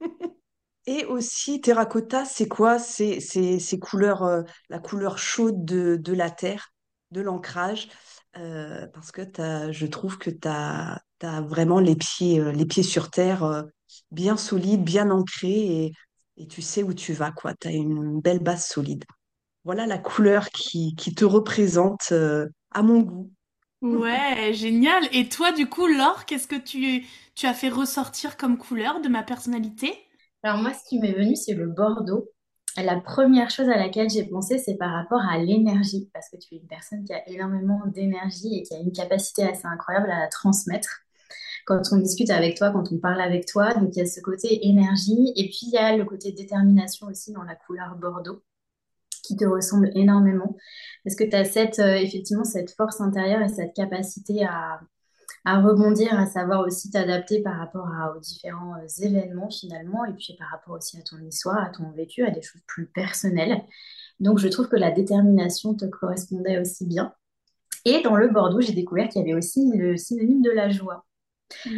Et 0.86 1.06
aussi, 1.06 1.62
terracotta, 1.62 2.26
c'est 2.26 2.48
quoi? 2.48 2.78
C'est 2.78 3.20
ces 3.20 3.78
couleurs, 3.78 4.44
la 4.68 4.78
couleur 4.78 5.16
chaude 5.16 5.64
de, 5.64 5.96
de 5.96 6.12
la 6.12 6.30
terre, 6.30 6.74
de 7.10 7.22
l'ancrage, 7.22 7.88
parce 8.34 9.10
que 9.10 9.22
je 9.72 9.86
trouve 9.86 10.18
que 10.18 10.28
tu 10.28 10.46
as, 10.46 11.00
vraiment 11.42 11.80
les 11.80 11.96
pieds, 11.96 12.40
euh, 12.40 12.52
les 12.52 12.66
pieds 12.66 12.82
sur 12.82 13.10
terre, 13.10 13.44
euh, 13.44 13.62
bien 14.10 14.36
solides, 14.36 14.82
bien 14.84 15.10
ancrés, 15.10 15.86
et, 15.86 15.92
et 16.36 16.46
tu 16.48 16.62
sais 16.62 16.82
où 16.82 16.94
tu 16.94 17.12
vas, 17.12 17.32
quoi. 17.32 17.54
Tu 17.54 17.68
as 17.68 17.72
une 17.72 18.20
belle 18.20 18.40
base 18.40 18.66
solide. 18.66 19.04
Voilà 19.64 19.86
la 19.86 19.98
couleur 19.98 20.50
qui, 20.50 20.94
qui 20.96 21.14
te 21.14 21.24
représente, 21.24 22.10
euh, 22.12 22.48
à 22.72 22.82
mon 22.82 23.00
goût. 23.00 23.32
Ouais, 23.82 24.52
génial. 24.54 25.04
Et 25.12 25.28
toi, 25.28 25.52
du 25.52 25.68
coup, 25.68 25.86
Laure, 25.86 26.24
qu'est-ce 26.24 26.48
que 26.48 26.56
tu, 26.56 27.06
tu 27.34 27.46
as 27.46 27.54
fait 27.54 27.68
ressortir 27.68 28.36
comme 28.36 28.56
couleur 28.58 29.00
de 29.00 29.08
ma 29.08 29.22
personnalité? 29.22 29.94
Alors 30.42 30.58
moi, 30.62 30.72
ce 30.74 30.84
qui 30.88 30.98
m'est 31.00 31.12
venu, 31.12 31.34
c'est 31.36 31.54
le 31.54 31.66
Bordeaux. 31.68 32.30
La 32.76 33.00
première 33.00 33.50
chose 33.50 33.68
à 33.68 33.76
laquelle 33.76 34.10
j'ai 34.10 34.24
pensé, 34.24 34.58
c'est 34.58 34.76
par 34.76 34.92
rapport 34.92 35.20
à 35.30 35.38
l'énergie, 35.38 36.10
parce 36.12 36.28
que 36.28 36.36
tu 36.36 36.54
es 36.54 36.58
une 36.58 36.66
personne 36.66 37.04
qui 37.04 37.12
a 37.12 37.28
énormément 37.28 37.82
d'énergie 37.86 38.58
et 38.58 38.62
qui 38.62 38.74
a 38.74 38.78
une 38.80 38.92
capacité 38.92 39.44
assez 39.44 39.66
incroyable 39.66 40.10
à 40.10 40.20
la 40.20 40.28
transmettre. 40.28 41.03
Quand 41.66 41.80
on 41.92 41.96
discute 41.96 42.30
avec 42.30 42.56
toi, 42.58 42.70
quand 42.70 42.92
on 42.92 42.98
parle 42.98 43.20
avec 43.20 43.46
toi, 43.46 43.72
donc 43.74 43.90
il 43.94 43.98
y 43.98 44.02
a 44.02 44.06
ce 44.06 44.20
côté 44.20 44.66
énergie, 44.66 45.32
et 45.36 45.44
puis 45.44 45.60
il 45.62 45.70
y 45.70 45.78
a 45.78 45.96
le 45.96 46.04
côté 46.04 46.32
détermination 46.32 47.06
aussi 47.06 47.32
dans 47.32 47.42
la 47.42 47.54
couleur 47.54 47.96
Bordeaux, 47.96 48.42
qui 49.22 49.36
te 49.36 49.44
ressemble 49.44 49.90
énormément, 49.94 50.56
parce 51.04 51.16
que 51.16 51.24
tu 51.24 51.34
as 51.34 51.44
cette, 51.44 51.78
euh, 51.78 51.94
effectivement 51.94 52.44
cette 52.44 52.70
force 52.72 53.00
intérieure 53.00 53.40
et 53.42 53.48
cette 53.48 53.74
capacité 53.74 54.44
à, 54.44 54.80
à 55.46 55.60
rebondir, 55.60 56.18
à 56.18 56.26
savoir 56.26 56.60
aussi 56.66 56.90
t'adapter 56.90 57.42
par 57.42 57.56
rapport 57.56 57.88
aux 58.14 58.20
différents 58.20 58.74
euh, 58.74 59.02
événements 59.02 59.50
finalement, 59.50 60.04
et 60.04 60.12
puis 60.12 60.36
par 60.38 60.50
rapport 60.50 60.74
aussi 60.74 60.98
à 60.98 61.02
ton 61.02 61.18
histoire, 61.18 61.62
à 61.62 61.70
ton 61.70 61.90
vécu, 61.92 62.24
à 62.24 62.30
des 62.30 62.42
choses 62.42 62.62
plus 62.66 62.86
personnelles. 62.86 63.62
Donc 64.20 64.38
je 64.38 64.48
trouve 64.48 64.68
que 64.68 64.76
la 64.76 64.90
détermination 64.90 65.74
te 65.74 65.86
correspondait 65.86 66.58
aussi 66.58 66.86
bien. 66.86 67.14
Et 67.84 68.02
dans 68.02 68.16
le 68.16 68.28
Bordeaux, 68.28 68.60
j'ai 68.60 68.72
découvert 68.72 69.08
qu'il 69.08 69.20
y 69.20 69.24
avait 69.24 69.34
aussi 69.34 69.70
le 69.74 69.96
synonyme 69.96 70.42
de 70.42 70.50
la 70.50 70.70
joie. 70.70 71.04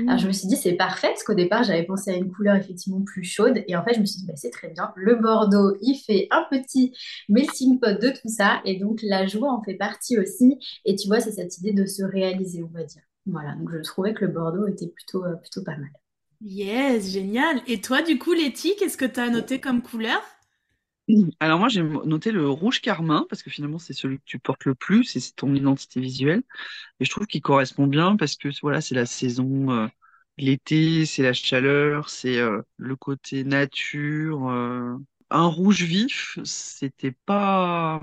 Alors 0.07 0.19
je 0.19 0.27
me 0.27 0.33
Mmh. 0.33 0.33
suis 0.33 0.49
dit 0.49 0.57
c'est 0.57 0.75
parfait 0.75 1.09
parce 1.09 1.23
qu'au 1.25 1.35
départ 1.35 1.63
j'avais 1.65 1.85
pensé 1.85 2.11
à 2.11 2.17
une 2.17 2.31
couleur 2.33 2.57
effectivement 2.57 3.03
plus 3.03 3.25
chaude 3.25 3.63
et 3.67 3.77
en 3.77 3.85
fait 3.85 3.95
je 3.95 4.01
me 4.01 4.07
suis 4.07 4.21
dit 4.21 4.27
bah, 4.27 4.35
c'est 4.37 4.51
très 4.51 4.69
bien. 4.69 4.93
Le 4.97 5.17
Bordeaux 5.17 5.77
il 5.83 5.97
fait 5.97 6.29
un 6.31 6.45
petit 6.51 6.95
melting 7.29 7.81
pot 7.81 7.99
de 8.01 8.11
tout 8.11 8.29
ça 8.29 8.61
et 8.65 8.79
donc 8.79 9.01
la 9.03 9.27
joie 9.27 9.53
en 9.53 9.63
fait 9.63 9.75
partie 9.75 10.19
aussi 10.19 10.59
et 10.85 10.97
tu 10.97 11.09
vois 11.09 11.21
c'est 11.21 11.33
cette 11.33 11.59
idée 11.59 11.73
de 11.73 11.87
se 11.87 12.03
réaliser 12.05 12.63
on 12.63 12.69
va 12.69 12.85
dire. 12.85 13.03
Voilà 13.27 13.55
donc 13.57 13.71
je 13.73 13.79
trouvais 13.83 14.15
que 14.15 14.25
le 14.25 14.33
Bordeaux 14.33 14.67
était 14.67 14.89
plutôt 14.89 15.25
euh, 15.25 15.35
plutôt 15.37 15.63
pas 15.65 15.77
mal. 15.77 15.91
Yes, 16.41 17.11
génial. 17.11 17.61
Et 17.67 17.81
toi, 17.83 18.01
du 18.03 18.19
coup, 18.19 18.33
Letty, 18.33 18.75
qu'est-ce 18.79 18.97
que 18.97 19.05
tu 19.05 19.21
as 19.21 19.29
noté 19.31 19.61
comme 19.61 19.83
couleur? 19.83 20.23
Alors 21.41 21.59
moi 21.59 21.69
j'ai 21.69 21.83
noté 21.83 22.33
le 22.33 22.49
rouge 22.49 22.81
carmin 22.81 23.27
parce 23.29 23.43
que 23.43 23.51
finalement 23.51 23.79
c'est 23.79 23.93
celui 23.93 24.19
que 24.19 24.25
tu 24.25 24.39
portes 24.39 24.65
le 24.65 24.75
plus 24.75 25.15
et 25.17 25.21
c'est 25.21 25.35
ton 25.37 25.55
identité 25.55 26.01
visuelle 26.01 26.43
et 27.01 27.05
je 27.05 27.11
trouve 27.11 27.27
qu'il 27.27 27.43
correspond 27.43 27.87
bien 27.89 28.17
parce 28.17 28.37
que 28.37 28.49
voilà 28.63 28.81
c'est 28.81 28.95
la 28.97 29.07
saison 29.07 29.71
euh, 29.73 29.89
l'été 30.39 31.07
c'est 31.07 31.23
la 31.25 31.33
chaleur 31.35 32.09
c'est 32.11 32.39
euh, 32.39 32.63
le 32.79 32.97
côté 32.97 33.45
nature 33.45 34.49
euh. 34.51 34.97
un 35.31 35.47
rouge 35.47 35.83
vif 35.85 36.39
c'était 36.45 37.13
pas 37.27 38.01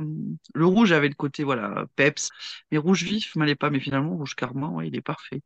le 0.55 0.65
rouge 0.65 0.91
avait 0.93 1.09
le 1.09 1.15
côté 1.15 1.43
voilà 1.43 1.87
peps 1.95 2.29
mais 2.71 2.77
rouge 2.79 3.03
vif 3.03 3.35
m'allait 3.37 3.55
pas 3.55 3.69
mais 3.71 3.79
finalement 3.81 4.17
rouge 4.17 4.35
carmin 4.35 4.69
ouais 4.69 4.89
il 4.89 4.95
est 4.95 5.01
parfait 5.01 5.41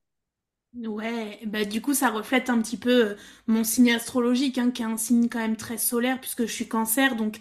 Ouais, 0.86 1.39
bah 1.48 1.65
du 1.65 1.81
coup 1.81 1.93
ça 1.96 2.10
reflète 2.10 2.50
un 2.51 2.62
petit 2.62 2.77
peu 2.77 3.05
euh, 3.12 3.15
mon 3.48 3.63
signe 3.63 3.91
astrologique, 3.93 4.60
hein, 4.60 4.69
qui 4.69 4.84
est 4.84 4.86
un 4.86 4.98
signe 4.98 5.27
quand 5.27 5.39
même 5.39 5.55
très 5.55 5.77
solaire 5.79 6.19
puisque 6.22 6.46
je 6.46 6.51
suis 6.51 6.67
cancer, 6.67 7.15
donc 7.15 7.39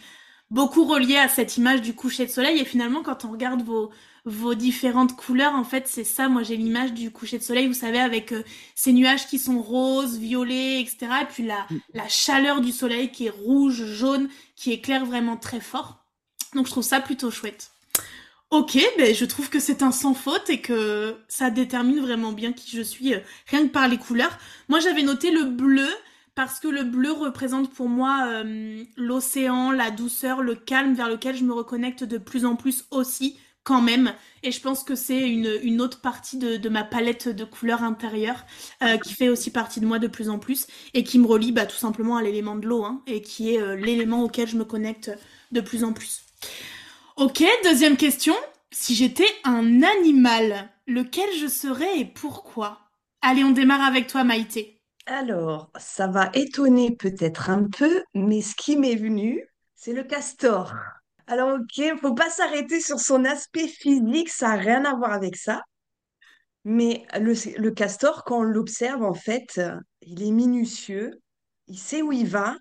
beaucoup 0.50 0.85
relié 0.85 1.16
à 1.16 1.28
cette 1.28 1.57
image 1.59 1.83
du 1.83 1.95
coucher 1.95 2.25
de 2.26 2.31
soleil. 2.31 2.59
Et 2.61 2.64
finalement, 2.64 3.02
quand 3.02 3.25
on 3.26 3.33
regarde 3.33 3.62
vos, 3.62 3.90
vos 4.25 4.55
différentes 4.55 5.16
couleurs, 5.16 5.55
en 5.55 5.64
fait 5.64 5.87
c'est 5.87 6.05
ça, 6.05 6.28
moi 6.31 6.45
j'ai 6.45 6.57
l'image 6.57 6.95
du 6.95 7.11
coucher 7.11 7.37
de 7.38 7.43
soleil, 7.43 7.66
vous 7.66 7.75
savez, 7.75 7.99
avec 8.00 8.33
euh, 8.33 8.43
ces 8.75 8.93
nuages 8.95 9.26
qui 9.26 9.38
sont 9.38 9.61
roses, 9.61 10.19
violets, 10.19 10.81
etc. 10.81 11.23
Et 11.23 11.26
puis 11.26 11.43
la, 11.45 11.66
la 11.93 12.09
chaleur 12.09 12.62
du 12.62 12.73
soleil 12.73 13.11
qui 13.12 13.26
est 13.26 13.31
rouge, 13.31 13.85
jaune, 13.85 14.28
qui 14.55 14.73
éclaire 14.73 15.05
vraiment 15.05 15.37
très 15.37 15.61
fort. 15.61 16.07
Donc 16.55 16.66
je 16.66 16.71
trouve 16.73 16.85
ça 16.85 17.00
plutôt 17.00 17.31
chouette. 17.31 17.71
Ok, 18.50 18.79
ben 18.97 19.12
je 19.15 19.25
trouve 19.25 19.50
que 19.50 19.59
c'est 19.59 19.83
un 19.83 19.91
sans 19.91 20.15
faute 20.15 20.49
et 20.50 20.61
que 20.61 21.17
ça 21.29 21.50
détermine 21.50 22.00
vraiment 22.00 22.33
bien 22.33 22.53
qui 22.53 22.76
je 22.76 22.83
suis, 22.83 23.12
euh, 23.15 23.19
rien 23.49 23.67
que 23.67 23.73
par 23.73 23.88
les 23.88 23.99
couleurs. 23.99 24.38
Moi, 24.69 24.79
j'avais 24.79 25.03
noté 25.03 25.33
le 25.33 25.45
bleu 25.45 25.88
parce 26.37 26.61
que 26.61 26.69
le 26.69 26.85
bleu 26.85 27.11
représente 27.11 27.73
pour 27.75 27.88
moi 27.88 28.25
euh, 28.29 28.85
l'océan, 28.97 29.73
la 29.73 29.91
douceur, 29.91 30.43
le 30.43 30.55
calme 30.55 30.95
vers 30.95 31.09
lequel 31.09 31.37
je 31.37 31.43
me 31.45 31.53
reconnecte 31.53 32.05
de 32.05 32.19
plus 32.19 32.45
en 32.45 32.55
plus 32.55 32.85
aussi, 32.93 33.37
quand 33.65 33.83
même. 33.83 34.15
Et 34.45 34.53
je 34.53 34.61
pense 34.61 34.85
que 34.85 34.95
c'est 34.95 35.29
une, 35.29 35.50
une 35.62 35.81
autre 35.81 36.00
partie 36.00 36.38
de, 36.38 36.57
de 36.57 36.69
ma 36.69 36.85
palette 36.85 37.29
de 37.29 37.45
couleurs 37.45 37.83
intérieures 37.83 38.45
euh, 38.83 38.97
qui 38.99 39.15
fait 39.15 39.29
aussi 39.29 39.50
partie 39.50 39.81
de 39.81 39.87
moi 39.87 39.99
de 39.99 40.07
plus 40.07 40.29
en 40.29 40.38
plus 40.38 40.69
et 40.95 41.03
qui 41.03 41.19
me 41.19 41.26
relie 41.26 41.50
bah, 41.50 41.67
tout 41.67 41.76
simplement 41.76 42.17
à 42.17 42.23
l'élément 42.23 42.55
de 42.55 42.67
l'eau 42.69 42.85
hein, 42.85 43.03
et 43.09 43.23
qui 43.23 43.55
est 43.55 43.76
l'élément 43.76 44.23
auquel 44.23 44.47
je 44.49 44.57
me 44.57 44.65
connecte 44.65 45.11
de 45.50 45.61
plus 45.61 45.83
en 45.83 45.93
plus. 45.93 46.23
Ok, 47.16 47.42
deuxième 47.64 47.96
question. 47.96 48.35
Si 48.70 48.94
j'étais 48.94 49.28
un 49.44 49.82
animal, 49.82 50.68
lequel 50.87 51.26
je 51.40 51.46
serais 51.46 52.00
et 52.00 52.04
pourquoi? 52.04 52.90
Allez, 53.23 53.42
on 53.42 53.52
démarre 53.52 53.80
avec 53.80 54.06
toi, 54.06 54.23
Maïté. 54.23 54.82
Alors, 55.06 55.70
ça 55.78 56.08
va 56.08 56.30
étonner 56.35 56.94
peut-être 56.94 57.49
un 57.49 57.70
peu, 57.70 58.04
mais 58.12 58.42
ce 58.42 58.54
qui 58.54 58.76
m'est 58.76 58.96
venu, 58.96 59.49
c'est 59.75 59.94
le 59.94 60.04
castor. 60.04 60.75
Alors, 61.26 61.58
ok, 61.58 61.99
faut 62.02 62.12
pas 62.12 62.28
s'arrêter 62.28 62.82
sur 62.82 63.00
son 63.00 63.25
aspect 63.25 63.66
physique, 63.66 64.28
ça 64.28 64.49
n'a 64.49 64.56
rien 64.56 64.85
à 64.85 64.94
voir 64.94 65.12
avec 65.12 65.37
ça. 65.37 65.62
Mais 66.64 67.06
le, 67.18 67.32
le 67.58 67.70
castor, 67.70 68.25
quand 68.25 68.40
on 68.40 68.42
l'observe, 68.42 69.02
en 69.02 69.14
fait, 69.14 69.56
euh, 69.56 69.75
il 70.02 70.23
est 70.23 70.32
minutieux, 70.32 71.23
il 71.66 71.78
sait 71.78 72.02
où 72.02 72.12
il 72.12 72.26
va, 72.26 72.56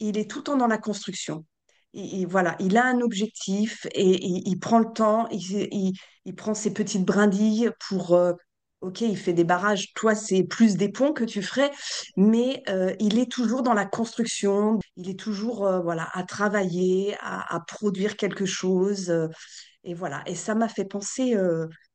il 0.00 0.18
est 0.18 0.28
tout 0.28 0.38
le 0.38 0.44
temps 0.44 0.56
dans 0.56 0.66
la 0.66 0.78
construction. 0.78 1.46
Et 1.94 2.26
voilà, 2.26 2.54
il 2.60 2.76
a 2.76 2.84
un 2.84 3.00
objectif 3.00 3.86
et, 3.94 4.18
il 4.24 4.58
prend 4.58 4.78
le 4.78 4.92
temps, 4.92 5.26
il, 5.30 5.68
il- 5.72 5.92
il 6.24 6.34
prend 6.34 6.54
ses 6.54 6.72
petites 6.72 7.04
brindilles 7.04 7.70
pour... 7.88 8.14
euh, 8.14 8.32
ok, 8.80 9.00
il 9.00 9.16
fait 9.16 9.32
des 9.32 9.44
barrages, 9.44 9.92
toi, 9.94 10.14
c'est 10.14 10.44
plus 10.44 10.76
des 10.76 10.90
ponts 10.90 11.12
que 11.12 11.24
tu 11.24 11.42
ferais, 11.42 11.70
mais 12.16 12.62
euh, 12.68 12.94
il 13.00 13.18
est 13.18 13.30
toujours 13.30 13.62
dans 13.62 13.74
la 13.74 13.86
construction, 13.86 14.78
il 14.96 15.08
est 15.10 15.18
toujours 15.18 15.66
euh, 15.66 15.80
voilà, 15.80 16.08
à 16.12 16.22
travailler, 16.24 17.16
à, 17.20 17.58
produire 17.66 18.16
quelque 18.16 18.46
chose. 18.46 19.12
et 19.84 19.94
voilà, 19.94 20.22
et 20.26 20.34
ça 20.34 20.54
m'a 20.54 20.68
fait 20.68 20.84
penser, 20.84 21.36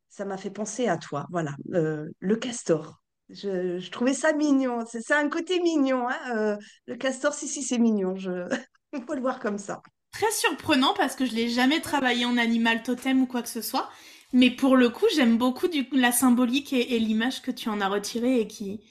ça 0.10 0.26
m'a 0.26 0.38
fait 0.38 0.52
penser 0.52 0.88
à 0.88 0.98
toi, 0.98 1.26
voilà, 1.32 1.56
le 1.68 2.36
castor. 2.36 3.00
Je, 3.30 3.90
trouvais 3.90 4.14
ça 4.14 4.34
mignon. 4.34 4.80
C'est 4.86 5.02
c'est 5.02 5.14
un 5.14 5.30
côté 5.30 5.60
mignon, 5.62 6.08
hein, 6.10 6.58
le 6.88 6.96
castor, 6.98 7.34
si, 7.34 7.48
si, 7.48 7.64
c'est 7.64 7.80
mignon. 7.80 8.16
Je... 8.16 8.48
Il 8.94 9.04
faut 9.04 9.16
le 9.16 9.22
voir 9.22 9.40
comme 9.40 9.58
ça. 9.58 9.82
Très 10.12 10.32
surprenant 10.32 10.94
parce 10.96 11.16
que 11.16 11.26
je 11.26 11.34
l'ai 11.34 11.50
jamais 11.50 11.82
travaillé 11.82 12.26
en 12.26 12.38
animal 12.38 12.84
totem 12.84 13.24
ou 13.24 13.26
quoi 13.26 13.42
que 13.42 13.50
ce 13.50 13.62
soit. 13.62 13.90
Mais 14.32 14.52
pour 14.52 14.76
le 14.76 14.90
coup, 14.90 15.06
j'aime 15.16 15.38
beaucoup 15.38 15.68
du 15.68 15.88
coup, 15.88 15.96
la 15.96 16.12
symbolique 16.12 16.74
et, 16.74 16.96
et 16.96 17.00
l'image 17.00 17.42
que 17.42 17.52
tu 17.52 17.70
en 17.70 17.82
as 17.82 17.88
retirée 17.88 18.40
et 18.40 18.48
qui, 18.48 18.82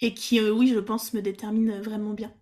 et 0.00 0.14
qui, 0.14 0.40
euh, 0.40 0.50
oui, 0.50 0.68
je 0.68 0.78
pense, 0.78 1.12
me 1.12 1.22
détermine 1.22 1.80
vraiment 1.80 2.14
bien. 2.14 2.32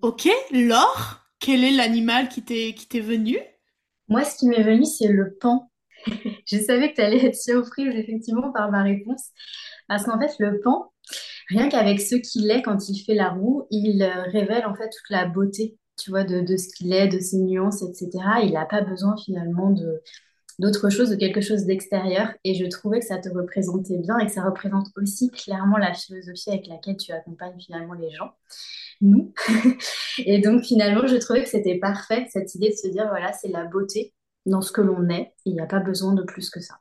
Ok, 0.00 0.28
Laure, 0.50 1.20
quel 1.38 1.64
est 1.64 1.70
l'animal 1.70 2.28
qui 2.28 2.42
t'est 2.42 2.74
qui 2.74 2.86
t'est 2.86 3.00
venu? 3.00 3.38
Moi 4.08 4.24
ce 4.24 4.36
qui 4.36 4.46
m'est 4.46 4.62
venu 4.62 4.84
c'est 4.84 5.08
le 5.08 5.36
pan. 5.40 5.70
Je 6.46 6.58
savais 6.58 6.90
que 6.90 6.96
tu 6.96 7.00
allais 7.00 7.24
être 7.24 7.36
surprise 7.36 7.94
effectivement 7.94 8.52
par 8.52 8.70
ma 8.70 8.82
réponse 8.82 9.30
parce 9.86 10.04
qu'en 10.04 10.18
fait 10.18 10.34
le 10.40 10.60
pan 10.60 10.92
rien 11.48 11.68
qu'avec 11.68 12.00
ce 12.00 12.16
qu'il 12.16 12.50
est 12.50 12.62
quand 12.62 12.88
il 12.88 13.02
fait 13.04 13.14
la 13.14 13.30
roue, 13.30 13.66
il 13.70 14.02
euh, 14.02 14.22
révèle 14.24 14.66
en 14.66 14.74
fait 14.74 14.88
toute 14.88 15.10
la 15.10 15.26
beauté, 15.26 15.76
tu 15.98 16.10
vois, 16.10 16.24
de, 16.24 16.40
de 16.40 16.56
ce 16.56 16.68
qu'il 16.68 16.92
est, 16.92 17.08
de 17.08 17.20
ses 17.20 17.38
nuances, 17.38 17.82
etc. 17.82 18.10
Il 18.42 18.52
n'a 18.52 18.66
pas 18.66 18.82
besoin 18.82 19.16
finalement 19.16 19.70
de 19.70 20.02
d'autre 20.58 20.90
chose, 20.90 21.10
de 21.10 21.16
quelque 21.16 21.40
chose 21.40 21.64
d'extérieur. 21.64 22.28
Et 22.44 22.54
je 22.54 22.66
trouvais 22.66 23.00
que 23.00 23.06
ça 23.06 23.18
te 23.18 23.28
représentait 23.28 23.98
bien 23.98 24.18
et 24.18 24.26
que 24.26 24.32
ça 24.32 24.42
représente 24.42 24.88
aussi 24.96 25.30
clairement 25.30 25.78
la 25.78 25.94
philosophie 25.94 26.50
avec 26.50 26.66
laquelle 26.66 26.96
tu 26.96 27.12
accompagnes 27.12 27.58
finalement 27.58 27.94
les 27.94 28.10
gens, 28.10 28.32
nous. 29.00 29.32
et 30.18 30.40
donc 30.40 30.62
finalement, 30.62 31.06
je 31.06 31.16
trouvais 31.16 31.42
que 31.42 31.48
c'était 31.48 31.78
parfait, 31.78 32.26
cette 32.30 32.54
idée 32.54 32.70
de 32.70 32.76
se 32.76 32.88
dire, 32.88 33.08
voilà, 33.08 33.32
c'est 33.32 33.48
la 33.48 33.64
beauté 33.64 34.14
dans 34.46 34.60
ce 34.60 34.72
que 34.72 34.80
l'on 34.80 35.08
est. 35.08 35.32
Il 35.44 35.54
n'y 35.54 35.60
a 35.60 35.66
pas 35.66 35.80
besoin 35.80 36.14
de 36.14 36.22
plus 36.22 36.50
que 36.50 36.60
ça. 36.60 36.78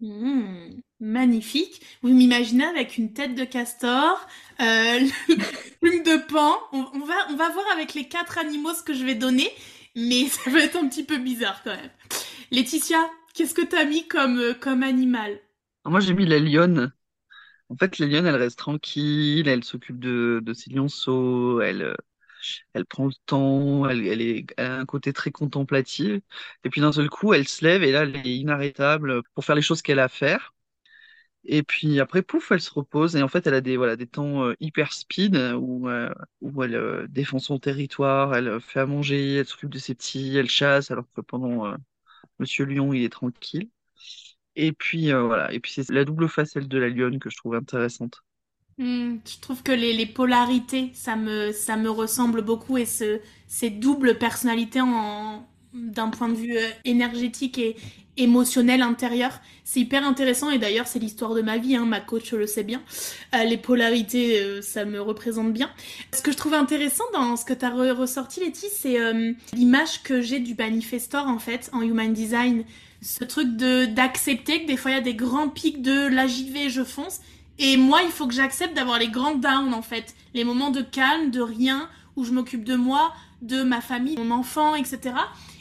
Mmh, 0.00 0.80
magnifique. 1.00 1.80
Vous 2.02 2.12
m'imaginez 2.12 2.64
avec 2.64 2.98
une 2.98 3.12
tête 3.12 3.34
de 3.34 3.44
castor, 3.44 4.26
euh, 4.60 5.00
plume 5.80 6.02
de 6.02 6.26
pan. 6.28 6.58
On, 6.72 6.82
va, 7.00 7.14
on 7.30 7.36
va 7.36 7.50
voir 7.50 7.64
avec 7.72 7.94
les 7.94 8.08
quatre 8.08 8.38
animaux 8.38 8.74
ce 8.74 8.82
que 8.82 8.94
je 8.94 9.04
vais 9.04 9.14
donner, 9.14 9.50
mais 9.96 10.26
ça 10.28 10.50
va 10.50 10.60
être 10.60 10.76
un 10.76 10.88
petit 10.88 11.04
peu 11.04 11.18
bizarre 11.18 11.62
quand 11.64 11.74
même. 11.74 11.90
Laetitia, 12.50 12.98
qu'est-ce 13.34 13.54
que 13.54 13.62
t'as 13.62 13.84
mis 13.84 14.06
comme, 14.08 14.38
euh, 14.38 14.54
comme 14.54 14.82
animal? 14.82 15.40
Moi, 15.84 16.00
j'ai 16.00 16.14
mis 16.14 16.26
la 16.26 16.38
lionne. 16.38 16.92
En 17.70 17.76
fait, 17.76 17.98
la 17.98 18.06
lionne, 18.06 18.26
elle 18.26 18.36
reste 18.36 18.58
tranquille, 18.58 19.48
elle 19.48 19.64
s'occupe 19.64 19.98
de, 20.00 20.42
ses 20.54 20.70
lionceaux, 20.70 21.60
elle, 21.60 21.82
euh, 21.82 21.94
elle 22.74 22.84
prend 22.86 23.06
le 23.06 23.12
temps, 23.26 23.88
elle, 23.88 24.20
est, 24.20 24.46
elle 24.56 24.66
a 24.66 24.76
un 24.78 24.86
côté 24.86 25.12
très 25.12 25.30
contemplatif. 25.30 26.20
Et 26.64 26.70
puis 26.70 26.80
d'un 26.80 26.92
seul 26.92 27.08
coup, 27.08 27.32
elle 27.32 27.48
se 27.48 27.64
lève 27.64 27.82
et 27.82 27.92
là, 27.92 28.02
elle 28.02 28.16
est 28.16 28.36
inarrêtable 28.36 29.22
pour 29.34 29.44
faire 29.44 29.54
les 29.56 29.62
choses 29.62 29.82
qu'elle 29.82 30.00
a 30.00 30.04
à 30.04 30.08
faire. 30.08 30.54
Et 31.44 31.62
puis 31.62 32.00
après, 32.00 32.22
pouf, 32.22 32.52
elle 32.52 32.60
se 32.60 32.70
repose. 32.72 33.16
Et 33.16 33.22
en 33.22 33.28
fait, 33.28 33.46
elle 33.46 33.54
a 33.54 33.60
des, 33.60 33.76
voilà, 33.76 33.96
des 33.96 34.06
temps 34.06 34.44
euh, 34.44 34.54
hyper 34.60 34.92
speed 34.92 35.36
où, 35.58 35.88
euh, 35.88 36.12
où 36.40 36.62
elle 36.62 36.74
euh, 36.74 37.06
défend 37.08 37.38
son 37.38 37.58
territoire, 37.58 38.34
elle 38.36 38.60
fait 38.60 38.80
à 38.80 38.86
manger, 38.86 39.36
elle 39.36 39.46
s'occupe 39.46 39.70
de 39.70 39.78
ses 39.78 39.94
petits, 39.94 40.36
elle 40.36 40.48
chasse, 40.50 40.90
alors 40.90 41.06
que 41.14 41.20
pendant 41.22 41.66
euh, 41.66 41.76
Monsieur 42.40 42.64
Lion, 42.66 42.92
il 42.94 43.04
est 43.04 43.10
tranquille. 43.10 43.70
Et 44.56 44.72
puis 44.72 45.12
euh, 45.12 45.22
voilà. 45.24 45.52
Et 45.52 45.60
puis 45.60 45.72
c'est 45.72 45.90
la 45.90 46.04
double 46.06 46.28
facette 46.28 46.68
de 46.68 46.78
la 46.78 46.88
lionne 46.90 47.18
que 47.20 47.30
je 47.30 47.36
trouve 47.38 47.54
intéressante. 47.56 48.22
Hmm, 48.78 49.18
Je 49.26 49.40
trouve 49.40 49.62
que 49.62 49.72
les, 49.72 49.92
les 49.92 50.06
polarités, 50.06 50.90
ça 50.94 51.14
me, 51.16 51.52
ça 51.52 51.76
me 51.76 51.90
ressemble 51.90 52.42
beaucoup 52.42 52.78
et 52.78 52.86
ce, 52.86 53.20
ces 53.46 53.68
doubles 53.70 54.16
personnalités 54.18 54.80
en, 54.80 55.46
d'un 55.72 56.08
point 56.08 56.28
de 56.28 56.34
vue 56.34 56.56
euh, 56.56 56.68
énergétique 56.84 57.58
et 57.58 57.76
émotionnel 58.16 58.82
intérieur, 58.82 59.40
c'est 59.64 59.80
hyper 59.80 60.04
intéressant 60.04 60.50
et 60.50 60.58
d'ailleurs 60.58 60.86
c'est 60.86 60.98
l'histoire 60.98 61.34
de 61.34 61.42
ma 61.42 61.58
vie, 61.58 61.76
hein, 61.76 61.86
ma 61.86 62.00
coach 62.00 62.32
le 62.32 62.46
sait 62.46 62.64
bien. 62.64 62.82
Euh, 63.34 63.44
les 63.44 63.56
polarités, 63.56 64.40
euh, 64.40 64.62
ça 64.62 64.84
me 64.84 65.00
représente 65.00 65.52
bien. 65.52 65.70
Ce 66.12 66.22
que 66.22 66.32
je 66.32 66.36
trouve 66.36 66.54
intéressant 66.54 67.04
dans 67.12 67.36
ce 67.36 67.44
que 67.44 67.54
tu 67.54 67.64
as 67.64 67.70
re 67.70 67.96
ressorti, 67.96 68.40
Letty, 68.40 68.66
c'est 68.70 68.98
l'image 69.52 70.02
que 70.02 70.20
j'ai 70.20 70.40
du 70.40 70.54
manifestor 70.54 71.26
en 71.26 71.38
fait 71.38 71.70
en 71.72 71.82
human 71.82 72.12
design. 72.12 72.64
Ce 73.02 73.24
truc 73.24 73.56
de 73.56 73.86
d'accepter 73.86 74.62
que 74.62 74.66
des 74.66 74.76
fois 74.76 74.90
il 74.90 74.94
y 74.94 74.98
a 74.98 75.02
des 75.02 75.14
grands 75.14 75.48
pics 75.48 75.80
de 75.80 76.06
là 76.08 76.26
j'y 76.26 76.68
je 76.68 76.84
fonce 76.84 77.20
et 77.62 77.76
moi, 77.76 78.00
il 78.02 78.10
faut 78.10 78.26
que 78.26 78.32
j'accepte 78.32 78.74
d'avoir 78.74 78.98
les 78.98 79.08
grands 79.08 79.34
downs, 79.34 79.74
en 79.74 79.82
fait. 79.82 80.14
Les 80.32 80.44
moments 80.44 80.70
de 80.70 80.80
calme, 80.80 81.30
de 81.30 81.42
rien, 81.42 81.90
où 82.16 82.24
je 82.24 82.32
m'occupe 82.32 82.64
de 82.64 82.76
moi, 82.76 83.12
de 83.42 83.62
ma 83.62 83.80
famille, 83.80 84.16
mon 84.18 84.30
enfant, 84.30 84.74
etc. 84.74 85.14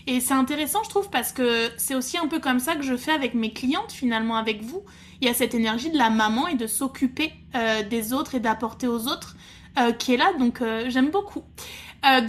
Et 0.08 0.20
c'est 0.20 0.34
intéressant, 0.34 0.84
je 0.84 0.90
trouve, 0.90 1.10
parce 1.10 1.32
que 1.32 1.70
c'est 1.78 1.96
aussi 1.96 2.18
un 2.18 2.28
peu 2.28 2.40
comme 2.40 2.60
ça 2.60 2.76
que 2.76 2.82
je 2.82 2.98
fais 2.98 3.12
avec 3.12 3.34
mes 3.34 3.54
clientes, 3.54 3.92
finalement, 3.92 4.38
avec 4.38 4.64
vous. 4.64 4.84
Il 5.22 5.28
y 5.28 5.32
a 5.32 5.34
cette 5.34 5.54
énergie 5.54 5.92
de 5.92 5.98
la 5.98 6.10
maman 6.10 6.48
et 6.48 6.56
de 6.56 6.68
s'occuper 6.68 7.32
euh, 7.56 7.84
des 7.84 8.14
autres 8.14 8.36
et 8.36 8.40
d'apporter 8.40 8.88
aux 8.88 9.08
autres 9.08 9.36
euh, 9.78 9.92
qui 9.92 10.14
est 10.14 10.18
là, 10.18 10.34
donc 10.40 10.62
euh, 10.62 10.90
j'aime 10.90 11.12
beaucoup. 11.12 11.44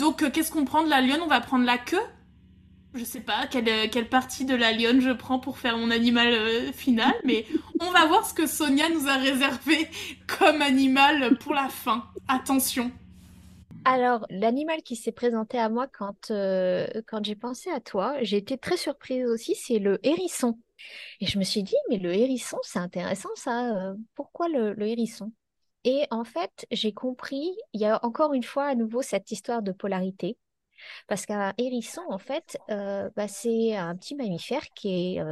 Donc, 0.00 0.28
qu'est-ce 0.32 0.50
qu'on 0.50 0.64
prend 0.64 0.82
de 0.82 0.90
la 0.90 1.00
lionne? 1.00 1.20
On 1.22 1.28
va 1.28 1.40
prendre 1.40 1.64
la 1.64 1.78
queue? 1.78 2.02
Je 2.94 3.04
sais 3.04 3.20
pas 3.20 3.46
quelle, 3.48 3.88
quelle 3.88 4.08
partie 4.08 4.44
de 4.44 4.56
la 4.56 4.72
lionne 4.72 5.00
je 5.00 5.10
prends 5.10 5.38
pour 5.38 5.58
faire 5.58 5.78
mon 5.78 5.92
animal 5.92 6.34
final, 6.74 7.14
mais 7.24 7.46
on 7.78 7.92
va 7.92 8.04
voir 8.06 8.26
ce 8.26 8.34
que 8.34 8.48
Sonia 8.48 8.88
nous 8.88 9.06
a 9.06 9.14
réservé 9.14 9.88
comme 10.26 10.60
animal 10.60 11.38
pour 11.38 11.54
la 11.54 11.68
fin. 11.68 12.04
Attention. 12.26 12.90
Alors, 13.84 14.26
l'animal 14.30 14.82
qui 14.82 14.94
s'est 14.96 15.12
présenté 15.12 15.58
à 15.58 15.68
moi 15.68 15.86
quand, 15.88 16.30
euh, 16.30 16.86
quand 17.06 17.24
j'ai 17.24 17.34
pensé 17.34 17.70
à 17.70 17.80
toi, 17.80 18.16
j'ai 18.22 18.36
été 18.36 18.58
très 18.58 18.76
surprise 18.76 19.26
aussi, 19.26 19.54
c'est 19.54 19.78
le 19.78 19.98
hérisson. 20.06 20.58
Et 21.20 21.26
je 21.26 21.38
me 21.38 21.44
suis 21.44 21.62
dit, 21.62 21.76
mais 21.88 21.98
le 21.98 22.12
hérisson, 22.12 22.58
c'est 22.62 22.78
intéressant 22.78 23.30
ça. 23.36 23.90
euh, 23.90 23.94
pourquoi 24.14 24.48
le, 24.48 24.80
hérisson? 24.82 25.32
Et 25.84 26.06
en 26.10 26.24
fait, 26.24 26.66
j'ai 26.70 26.92
compris, 26.92 27.56
il 27.72 27.80
y 27.80 27.86
a 27.86 28.04
encore 28.04 28.34
une 28.34 28.42
fois 28.42 28.66
à 28.66 28.74
nouveau 28.74 29.02
cette 29.02 29.30
histoire 29.30 29.62
de 29.62 29.72
polarité. 29.72 30.36
Parce 31.08 31.26
qu'un 31.26 31.54
hérisson, 31.58 32.02
en 32.08 32.18
fait, 32.18 32.58
euh, 32.70 33.10
bah, 33.16 33.28
c'est 33.28 33.76
un 33.76 33.96
petit 33.96 34.14
mammifère 34.14 34.64
qui 34.74 35.16
est, 35.16 35.22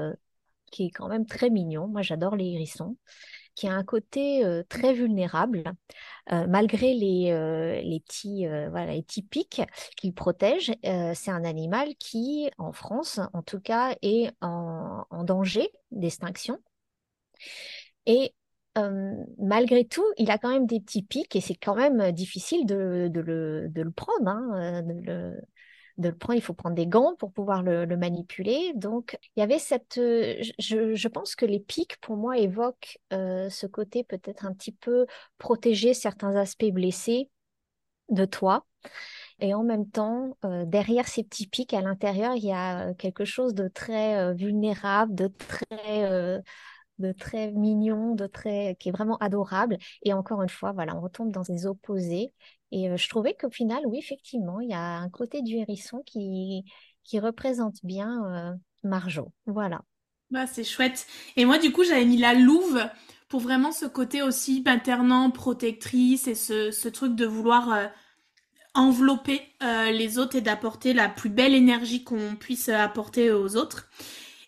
qui 0.71 0.87
est 0.87 0.91
quand 0.91 1.09
même 1.09 1.27
très 1.27 1.51
mignon. 1.51 1.89
Moi, 1.89 2.03
j'adore 2.03 2.37
les 2.37 2.47
hérissons, 2.47 2.97
qui 3.59 3.67
a 3.67 3.75
un 3.75 3.83
côté 3.83 4.45
très 4.69 4.93
vulnérable, 4.93 5.65
malgré 6.31 6.95
les, 6.95 7.83
les 7.83 8.01
petits, 8.01 9.23
pics 9.23 9.63
qu'il 9.97 10.15
protège. 10.15 10.73
c'est 10.83 11.33
un 11.33 11.45
animal 11.45 11.97
qui, 11.97 12.49
en 12.59 12.71
France, 12.73 13.19
en 13.33 13.43
tout 13.43 13.59
cas, 13.59 13.97
est 14.01 14.31
en, 14.41 15.05
danger 15.25 15.73
d'extinction. 15.91 16.59
Et 18.07 18.33
malgré 19.39 19.85
tout, 19.85 20.07
il 20.19 20.31
a 20.31 20.39
quand 20.39 20.53
même 20.53 20.67
des 20.67 20.79
petits 20.79 21.03
pics 21.03 21.35
et 21.35 21.41
c'est 21.41 21.57
quand 21.57 21.75
même 21.75 22.13
difficile 22.13 22.65
de, 22.65 23.11
le, 23.13 23.69
de 23.69 23.83
prendre, 23.91 24.29
hein, 24.29 24.85
de 25.99 26.09
le 26.09 26.15
prendre. 26.15 26.39
Il 26.39 26.43
faut 26.43 26.55
prendre 26.55 26.77
des 26.77 26.87
gants 26.87 27.15
pour 27.19 27.33
pouvoir 27.33 27.63
le, 27.63 27.85
le 27.85 27.97
manipuler. 27.97 28.73
Donc, 28.75 29.19
il 29.37 29.41
y 29.41 29.43
avait 29.43 29.59
cette. 29.59 29.99
euh, 29.99 30.37
je, 30.59 31.09
pense 31.09 31.35
que 31.37 31.45
les 31.45 31.61
pics, 31.61 32.01
pour 32.01 32.17
moi, 32.17 32.39
évoquent 32.39 32.99
euh, 33.13 33.51
ce 33.51 33.67
côté 33.67 34.05
peut-être 34.05 34.47
un 34.47 34.53
petit 34.53 34.73
peu 34.73 35.07
protéger 35.39 35.95
certains 35.95 36.35
aspects 36.37 36.71
blessés 36.73 37.31
de 38.09 38.25
toi. 38.25 38.67
Et 39.41 39.55
en 39.55 39.65
même 39.65 39.89
temps, 39.89 40.37
euh, 40.45 40.65
derrière 40.65 41.09
ces 41.09 41.25
petits 41.25 41.47
pics, 41.47 41.75
à 41.75 41.81
l'intérieur, 41.81 42.35
il 42.37 42.45
y 42.45 42.53
a 42.53 42.95
quelque 42.95 43.25
chose 43.25 43.55
de 43.55 43.69
très 43.69 44.35
vulnérable, 44.35 45.15
de 45.15 45.29
très, 45.29 46.41
de 46.99 47.13
très 47.13 47.51
mignon, 47.53 48.15
de 48.15 48.27
très, 48.27 48.77
qui 48.79 48.89
est 48.89 48.93
vraiment 48.93 49.17
adorable. 49.19 49.79
Et 50.03 50.13
encore 50.13 50.43
une 50.43 50.49
fois, 50.49 50.73
voilà, 50.73 50.97
on 50.97 51.01
retombe 51.01 51.33
dans 51.33 51.43
des 51.43 51.67
opposés. 51.67 52.33
Et 52.71 52.95
je 52.97 53.09
trouvais 53.09 53.35
qu'au 53.35 53.51
final, 53.51 53.81
oui, 53.87 53.99
effectivement, 53.99 54.61
il 54.61 54.71
y 54.71 54.75
a 54.75 54.99
un 54.99 55.09
côté 55.09 55.43
du 55.43 55.57
hérisson 55.57 56.03
qui, 56.05 56.65
représente 57.15 57.77
bien 57.83 58.25
euh, 58.27 58.55
Marjo. 58.83 59.33
Voilà. 59.47 59.81
Bah, 60.31 60.47
c'est 60.47 60.65
chouette. 60.65 61.07
Et 61.37 61.45
moi, 61.45 61.59
du 61.59 61.73
coup, 61.73 61.85
j'avais 61.85 62.05
mis 62.05 62.19
la 62.19 62.35
louve 62.35 62.81
pour 63.29 63.41
vraiment 63.41 63.73
ce 63.73 63.87
côté 63.87 64.23
aussi 64.23 64.63
maternant, 64.65 65.31
protectrice 65.31 66.29
et 66.29 66.35
ce, 66.35 66.89
truc 66.89 67.15
de 67.15 67.25
vouloir 67.25 67.91
envelopper 68.75 69.41
les 69.61 70.19
autres 70.19 70.37
et 70.37 70.41
d'apporter 70.41 70.93
la 70.93 71.09
plus 71.09 71.31
belle 71.31 71.55
énergie 71.55 72.05
qu'on 72.05 72.37
puisse 72.37 72.69
apporter 72.69 73.33
aux 73.33 73.57
autres. 73.57 73.89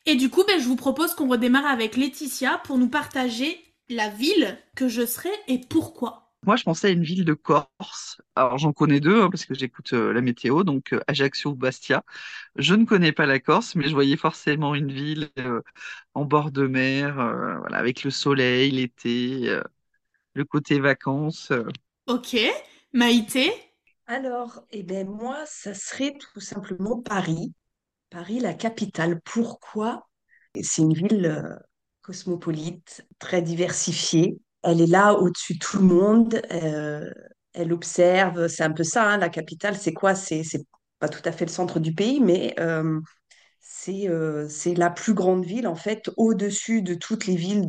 Et 0.06 0.14
du 0.14 0.30
coup, 0.30 0.44
ben, 0.46 0.58
je 0.58 0.66
vous 0.66 0.76
propose 0.76 1.14
qu'on 1.14 1.28
redémarre 1.28 1.66
avec 1.66 1.96
Laetitia 1.96 2.58
pour 2.64 2.78
nous 2.78 2.88
partager 2.88 3.60
la 3.88 4.08
ville 4.08 4.58
que 4.74 4.88
je 4.88 5.04
serai 5.04 5.30
et 5.46 5.58
pourquoi. 5.58 6.29
Moi, 6.46 6.56
je 6.56 6.64
pensais 6.64 6.88
à 6.88 6.90
une 6.90 7.02
ville 7.02 7.24
de 7.26 7.34
Corse. 7.34 8.20
Alors, 8.34 8.56
j'en 8.58 8.72
connais 8.72 9.00
deux, 9.00 9.20
hein, 9.22 9.28
parce 9.30 9.44
que 9.44 9.52
j'écoute 9.54 9.92
euh, 9.92 10.12
la 10.12 10.22
météo, 10.22 10.64
donc 10.64 10.94
euh, 10.94 11.00
Ajaccio 11.06 11.50
ou 11.50 11.54
Bastia. 11.54 12.02
Je 12.56 12.74
ne 12.74 12.84
connais 12.86 13.12
pas 13.12 13.26
la 13.26 13.40
Corse, 13.40 13.74
mais 13.76 13.88
je 13.88 13.94
voyais 13.94 14.16
forcément 14.16 14.74
une 14.74 14.92
ville 14.92 15.30
euh, 15.38 15.62
en 16.14 16.24
bord 16.26 16.50
de 16.52 16.66
mer, 16.66 17.18
euh, 17.20 17.58
voilà, 17.60 17.78
avec 17.78 18.04
le 18.04 18.10
soleil, 18.10 18.70
l'été, 18.72 19.48
euh, 19.50 19.62
le 20.34 20.44
côté 20.44 20.80
vacances. 20.80 21.50
euh. 21.52 21.64
Ok, 22.06 22.36
Maïté? 22.92 23.52
Alors, 24.06 24.64
eh 24.70 24.82
ben 24.82 25.08
moi, 25.08 25.44
ça 25.46 25.74
serait 25.74 26.12
tout 26.18 26.40
simplement 26.40 27.00
Paris. 27.00 27.54
Paris, 28.10 28.40
la 28.40 28.54
capitale. 28.54 29.20
Pourquoi? 29.24 30.08
C'est 30.62 30.82
une 30.82 30.94
ville 30.94 31.26
euh, 31.26 31.56
cosmopolite, 32.02 33.06
très 33.20 33.42
diversifiée. 33.42 34.38
Elle 34.62 34.80
est 34.80 34.86
là 34.86 35.14
au-dessus 35.14 35.54
de 35.54 35.58
tout 35.58 35.78
le 35.78 35.84
monde. 35.84 36.40
euh, 36.52 37.10
elle 37.52 37.72
observe. 37.72 38.48
C'est 38.48 38.62
un 38.62 38.72
peu 38.72 38.84
ça, 38.84 39.04
hein, 39.08 39.18
la 39.18 39.28
capitale. 39.28 39.76
C'est 39.76 39.92
quoi? 39.92 40.14
C'est, 40.14 40.42
pas 40.98 41.08
tout 41.08 41.22
à 41.24 41.32
fait 41.32 41.46
le 41.46 41.50
centre 41.50 41.80
du 41.80 41.94
pays, 41.94 42.20
mais 42.20 42.54
euh, 42.60 43.00
c'est 43.60 44.08
euh, 44.08 44.48
c'est 44.48 44.74
la 44.74 44.90
plus 44.90 45.14
grande 45.14 45.44
ville, 45.44 45.66
en 45.66 45.74
fait, 45.74 46.10
au-dessus 46.16 46.82
de 46.82 46.94
toutes 46.94 47.26
les 47.26 47.36
villes 47.36 47.68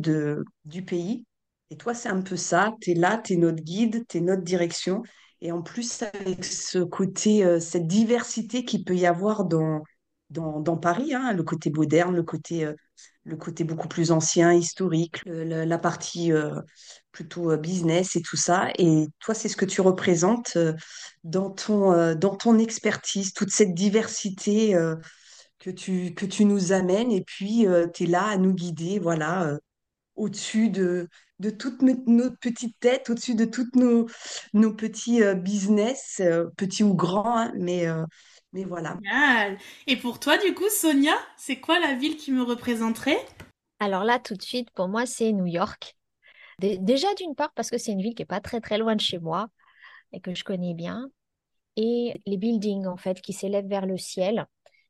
du 0.64 0.84
pays. 0.84 1.24
Et 1.70 1.76
toi, 1.76 1.94
c'est 1.94 2.10
un 2.10 2.20
peu 2.22 2.36
ça. 2.36 2.74
Tu 2.80 2.92
es 2.92 2.94
là, 2.94 3.18
tu 3.18 3.34
es 3.34 3.36
notre 3.36 3.62
guide, 3.62 4.04
tu 4.08 4.18
es 4.18 4.20
notre 4.20 4.42
direction. 4.42 5.02
Et 5.40 5.52
en 5.52 5.62
plus, 5.62 6.02
avec 6.02 6.44
ce 6.44 6.78
côté, 6.78 7.60
cette 7.60 7.86
diversité 7.86 8.64
qu'il 8.64 8.84
peut 8.84 8.94
y 8.94 9.06
avoir 9.06 9.44
dans, 9.46 9.82
Paris, 10.80 11.14
hein, 11.14 11.32
le 11.32 11.42
côté 11.42 11.70
moderne, 11.70 12.14
le 12.14 12.22
côté 12.22 12.70
le 13.24 13.36
côté 13.36 13.64
beaucoup 13.64 13.88
plus 13.88 14.10
ancien, 14.10 14.52
historique, 14.52 15.22
la 15.26 15.78
partie 15.78 16.32
euh, 16.32 16.60
plutôt 17.12 17.56
business 17.56 18.16
et 18.16 18.22
tout 18.22 18.36
ça. 18.36 18.70
Et 18.78 19.06
toi, 19.20 19.34
c'est 19.34 19.48
ce 19.48 19.56
que 19.56 19.64
tu 19.64 19.80
représentes 19.80 20.58
dans 21.22 21.50
ton, 21.50 22.14
dans 22.14 22.34
ton 22.34 22.58
expertise, 22.58 23.32
toute 23.32 23.50
cette 23.50 23.74
diversité 23.74 24.76
que 25.60 25.70
tu, 25.70 26.14
que 26.14 26.26
tu 26.26 26.44
nous 26.44 26.72
amènes. 26.72 27.12
Et 27.12 27.22
puis, 27.22 27.66
tu 27.94 28.04
es 28.04 28.06
là 28.06 28.24
à 28.24 28.36
nous 28.38 28.54
guider, 28.54 28.98
voilà, 28.98 29.56
au-dessus 30.16 30.70
de, 30.70 31.08
de 31.38 31.50
toutes 31.50 31.82
nos 31.82 32.30
petites 32.40 32.78
têtes, 32.80 33.08
au-dessus 33.08 33.36
de 33.36 33.44
tous 33.44 33.68
nos, 33.74 34.08
nos 34.52 34.74
petits 34.74 35.20
business, 35.36 36.20
petits 36.56 36.82
ou 36.82 36.94
grands, 36.94 37.38
hein, 37.38 37.52
mais 37.56 37.86
mais 38.52 38.64
voilà. 38.64 38.98
Et 39.86 39.96
pour 39.96 40.20
toi, 40.20 40.38
du 40.38 40.54
coup, 40.54 40.68
Sonia, 40.68 41.14
c'est 41.36 41.60
quoi 41.60 41.78
la 41.80 41.94
ville 41.94 42.16
qui 42.16 42.32
me 42.32 42.42
représenterait? 42.42 43.24
Alors 43.80 44.04
là, 44.04 44.18
tout 44.18 44.34
de 44.34 44.42
suite, 44.42 44.70
pour 44.70 44.88
moi, 44.88 45.06
c'est 45.06 45.32
New 45.32 45.46
York. 45.46 45.96
déjà, 46.58 47.12
d'une 47.14 47.34
part, 47.34 47.52
parce 47.54 47.70
que 47.70 47.78
c'est 47.78 47.92
une 47.92 48.02
ville 48.02 48.14
qui 48.14 48.22
n'est 48.22 48.26
pas 48.26 48.40
très 48.40 48.60
très 48.60 48.78
loin 48.78 48.94
de 48.94 49.00
chez 49.00 49.18
moi 49.18 49.48
et 50.12 50.20
que 50.20 50.34
je 50.34 50.44
connais 50.44 50.74
bien. 50.74 51.08
Et 51.76 52.20
les 52.26 52.36
buildings, 52.36 52.86
en 52.86 52.96
fait, 52.96 53.20
qui 53.20 53.32
s'élèvent 53.32 53.68
vers 53.68 53.86
le 53.86 53.96
ciel. 53.96 54.46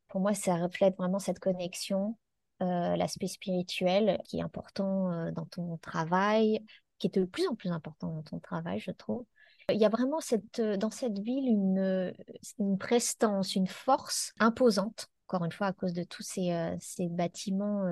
Pour 0.09 0.21
moi, 0.21 0.35
ça 0.35 0.57
reflète 0.57 0.97
vraiment 0.97 1.21
cette 1.21 1.39
connexion, 1.39 2.19
euh, 2.61 2.97
l'aspect 2.97 3.29
spirituel 3.29 4.21
qui 4.25 4.39
est 4.39 4.43
important 4.43 5.11
euh, 5.13 5.31
dans 5.31 5.47
ton 5.47 5.79
travail, 5.79 6.65
qui 6.99 7.07
est 7.07 7.19
de 7.19 7.25
plus 7.25 7.47
en 7.47 7.55
plus 7.55 7.71
important 7.71 8.09
dans 8.09 8.23
ton 8.23 8.41
travail, 8.41 8.81
je 8.81 8.91
trouve. 8.91 9.25
Il 9.69 9.81
y 9.81 9.85
a 9.85 9.89
vraiment 9.89 10.21
cette, 10.21 10.59
euh, 10.59 10.77
dans 10.77 10.91
cette 10.91 11.19
ville 11.19 11.47
une, 11.47 11.79
euh, 11.79 12.13
une 12.59 12.79
prestance, 12.79 13.55
une 13.55 13.67
force 13.67 14.33
imposante, 14.39 15.09
encore 15.27 15.45
une 15.45 15.53
fois 15.53 15.69
à 15.69 15.73
cause 15.73 15.93
de 15.93 16.05
tous 16.05 16.23
ces, 16.23 16.53
euh, 16.53 16.75
ces 16.81 17.09
bâtiments 17.09 17.85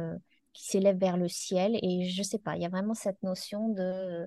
qui 0.52 0.66
s'élèvent 0.66 0.98
vers 0.98 1.16
le 1.16 1.28
ciel. 1.28 1.78
Et 1.82 2.08
je 2.08 2.22
sais 2.22 2.38
pas, 2.38 2.56
il 2.56 2.62
y 2.62 2.66
a 2.66 2.70
vraiment 2.70 2.94
cette 2.94 3.22
notion 3.22 3.68
de, 3.68 4.26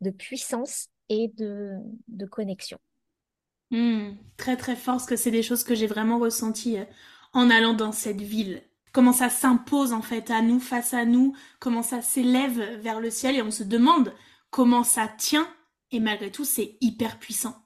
de 0.00 0.10
puissance 0.10 0.88
et 1.08 1.28
de, 1.36 1.72
de 2.08 2.26
connexion. 2.26 2.78
Hmm, 3.70 4.12
très 4.36 4.56
très 4.56 4.76
fort, 4.76 4.96
parce 4.96 5.06
que 5.06 5.16
c'est 5.16 5.30
des 5.30 5.42
choses 5.42 5.64
que 5.64 5.74
j'ai 5.74 5.86
vraiment 5.86 6.18
ressenties 6.18 6.76
en 7.32 7.48
allant 7.48 7.72
dans 7.72 7.92
cette 7.92 8.20
ville. 8.20 8.62
Comment 8.92 9.14
ça 9.14 9.30
s'impose 9.30 9.94
en 9.94 10.02
fait 10.02 10.30
à 10.30 10.42
nous, 10.42 10.60
face 10.60 10.92
à 10.92 11.06
nous, 11.06 11.34
comment 11.58 11.82
ça 11.82 12.02
s'élève 12.02 12.60
vers 12.80 13.00
le 13.00 13.08
ciel 13.08 13.36
et 13.36 13.42
on 13.42 13.50
se 13.50 13.62
demande 13.62 14.12
comment 14.50 14.84
ça 14.84 15.08
tient 15.08 15.48
et 15.92 16.00
malgré 16.00 16.30
tout, 16.30 16.44
c'est 16.44 16.76
hyper 16.80 17.18
puissant. 17.18 17.56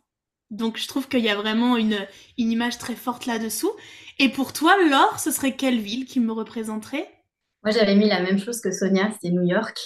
Donc 0.50 0.78
je 0.78 0.86
trouve 0.86 1.08
qu'il 1.08 1.20
y 1.20 1.28
a 1.28 1.36
vraiment 1.36 1.76
une, 1.76 2.06
une 2.38 2.52
image 2.52 2.78
très 2.78 2.94
forte 2.94 3.26
là-dessous. 3.26 3.72
Et 4.18 4.28
pour 4.28 4.52
toi, 4.52 4.76
Laure, 4.88 5.18
ce 5.18 5.30
serait 5.30 5.56
quelle 5.56 5.80
ville 5.80 6.06
qui 6.06 6.20
me 6.20 6.32
représenterait? 6.32 7.08
Moi, 7.64 7.72
j'avais 7.72 7.96
mis 7.96 8.08
la 8.08 8.22
même 8.22 8.38
chose 8.38 8.60
que 8.60 8.70
Sonia, 8.70 9.10
c'était 9.12 9.30
New 9.34 9.42
York. 9.42 9.78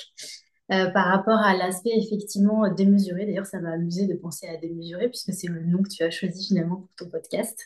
Euh, 0.72 0.88
par 0.90 1.06
rapport 1.06 1.38
à 1.40 1.56
l'aspect 1.56 1.90
effectivement 1.96 2.72
démesuré. 2.72 3.26
D'ailleurs, 3.26 3.46
ça 3.46 3.58
m'a 3.58 3.72
amusé 3.72 4.06
de 4.06 4.14
penser 4.14 4.46
à 4.46 4.56
démesuré 4.56 5.08
puisque 5.08 5.32
c'est 5.32 5.48
le 5.48 5.64
nom 5.64 5.82
que 5.82 5.88
tu 5.88 6.04
as 6.04 6.10
choisi 6.10 6.46
finalement 6.46 6.76
pour 6.76 6.94
ton 6.96 7.10
podcast. 7.10 7.58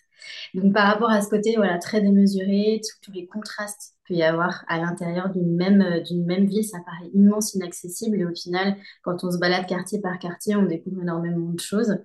Donc, 0.54 0.72
par 0.72 0.86
rapport 0.86 1.10
à 1.10 1.20
ce 1.20 1.28
côté 1.28 1.54
voilà, 1.56 1.76
très 1.76 2.00
démesuré, 2.00 2.80
tous 3.02 3.12
les 3.12 3.26
contrastes 3.26 3.94
qu'il 4.06 4.16
peut 4.16 4.20
y 4.20 4.22
avoir 4.22 4.64
à 4.68 4.78
l'intérieur 4.78 5.28
d'une 5.28 5.54
même, 5.54 5.82
euh, 5.82 6.00
d'une 6.00 6.24
même 6.24 6.46
ville, 6.46 6.64
ça 6.64 6.78
paraît 6.78 7.10
immense, 7.12 7.54
inaccessible. 7.54 8.16
Et 8.16 8.24
au 8.24 8.34
final, 8.34 8.76
quand 9.02 9.22
on 9.22 9.30
se 9.30 9.36
balade 9.36 9.66
quartier 9.66 10.00
par 10.00 10.18
quartier, 10.18 10.56
on 10.56 10.64
découvre 10.64 11.02
énormément 11.02 11.50
de 11.50 11.60
choses 11.60 11.98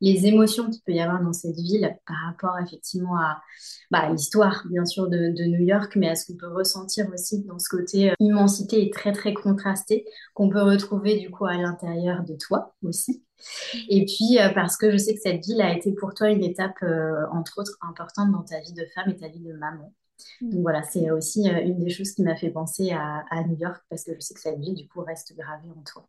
les 0.00 0.26
émotions 0.26 0.70
qu'il 0.70 0.82
peut 0.82 0.92
y 0.92 1.00
avoir 1.00 1.22
dans 1.22 1.32
cette 1.32 1.56
ville 1.56 1.96
par 2.06 2.16
rapport 2.26 2.58
effectivement 2.58 3.16
à 3.16 3.40
bah, 3.90 4.08
l'histoire 4.10 4.64
bien 4.70 4.84
sûr 4.84 5.08
de, 5.08 5.30
New 5.46 5.64
York, 5.64 5.96
mais 5.96 6.08
à 6.08 6.14
ce 6.14 6.26
qu'on 6.26 6.38
peut 6.38 6.52
ressentir 6.52 7.08
aussi 7.12 7.42
dans 7.44 7.58
ce 7.58 7.68
côté 7.68 8.10
euh, 8.10 8.14
immensité 8.20 8.82
et 8.82 8.90
très 8.90 9.12
très 9.12 9.34
contrasté 9.34 10.04
qu'on 10.34 10.48
peut 10.48 10.62
retrouver 10.62 11.18
du 11.18 11.30
coup 11.30 11.46
à 11.46 11.56
l'intérieur 11.56 12.22
de 12.24 12.34
toi 12.36 12.74
aussi. 12.82 13.24
Et 13.88 14.04
puis 14.04 14.38
euh, 14.38 14.50
parce 14.54 14.76
que 14.76 14.90
je 14.90 14.96
sais 14.96 15.14
que 15.14 15.20
cette 15.20 15.44
ville 15.44 15.60
a 15.60 15.74
été 15.74 15.92
pour 15.92 16.14
toi 16.14 16.30
une 16.30 16.44
étape 16.44 16.82
euh, 16.82 17.26
entre 17.32 17.60
autres 17.60 17.76
importante 17.82 18.32
dans 18.32 18.42
ta 18.42 18.60
vie 18.60 18.72
de 18.72 18.84
femme 18.94 19.10
et 19.10 19.16
ta 19.16 19.28
vie 19.28 19.40
de 19.40 19.52
maman. 19.52 19.92
Mm. 20.40 20.50
Donc 20.50 20.62
voilà, 20.62 20.82
c'est 20.82 21.10
aussi 21.10 21.48
une 21.48 21.82
des 21.82 21.90
choses 21.90 22.12
qui 22.12 22.22
m'a 22.22 22.36
fait 22.36 22.50
penser 22.50 22.90
à, 22.92 23.24
à 23.30 23.42
New 23.44 23.56
York 23.56 23.82
parce 23.88 24.04
que 24.04 24.14
je 24.14 24.20
sais 24.20 24.34
que 24.34 24.40
cette 24.40 24.58
ville 24.58 24.74
du 24.74 24.86
coup 24.88 25.00
reste 25.02 25.34
gravée 25.36 25.70
en 25.70 25.82
toi. 25.82 26.06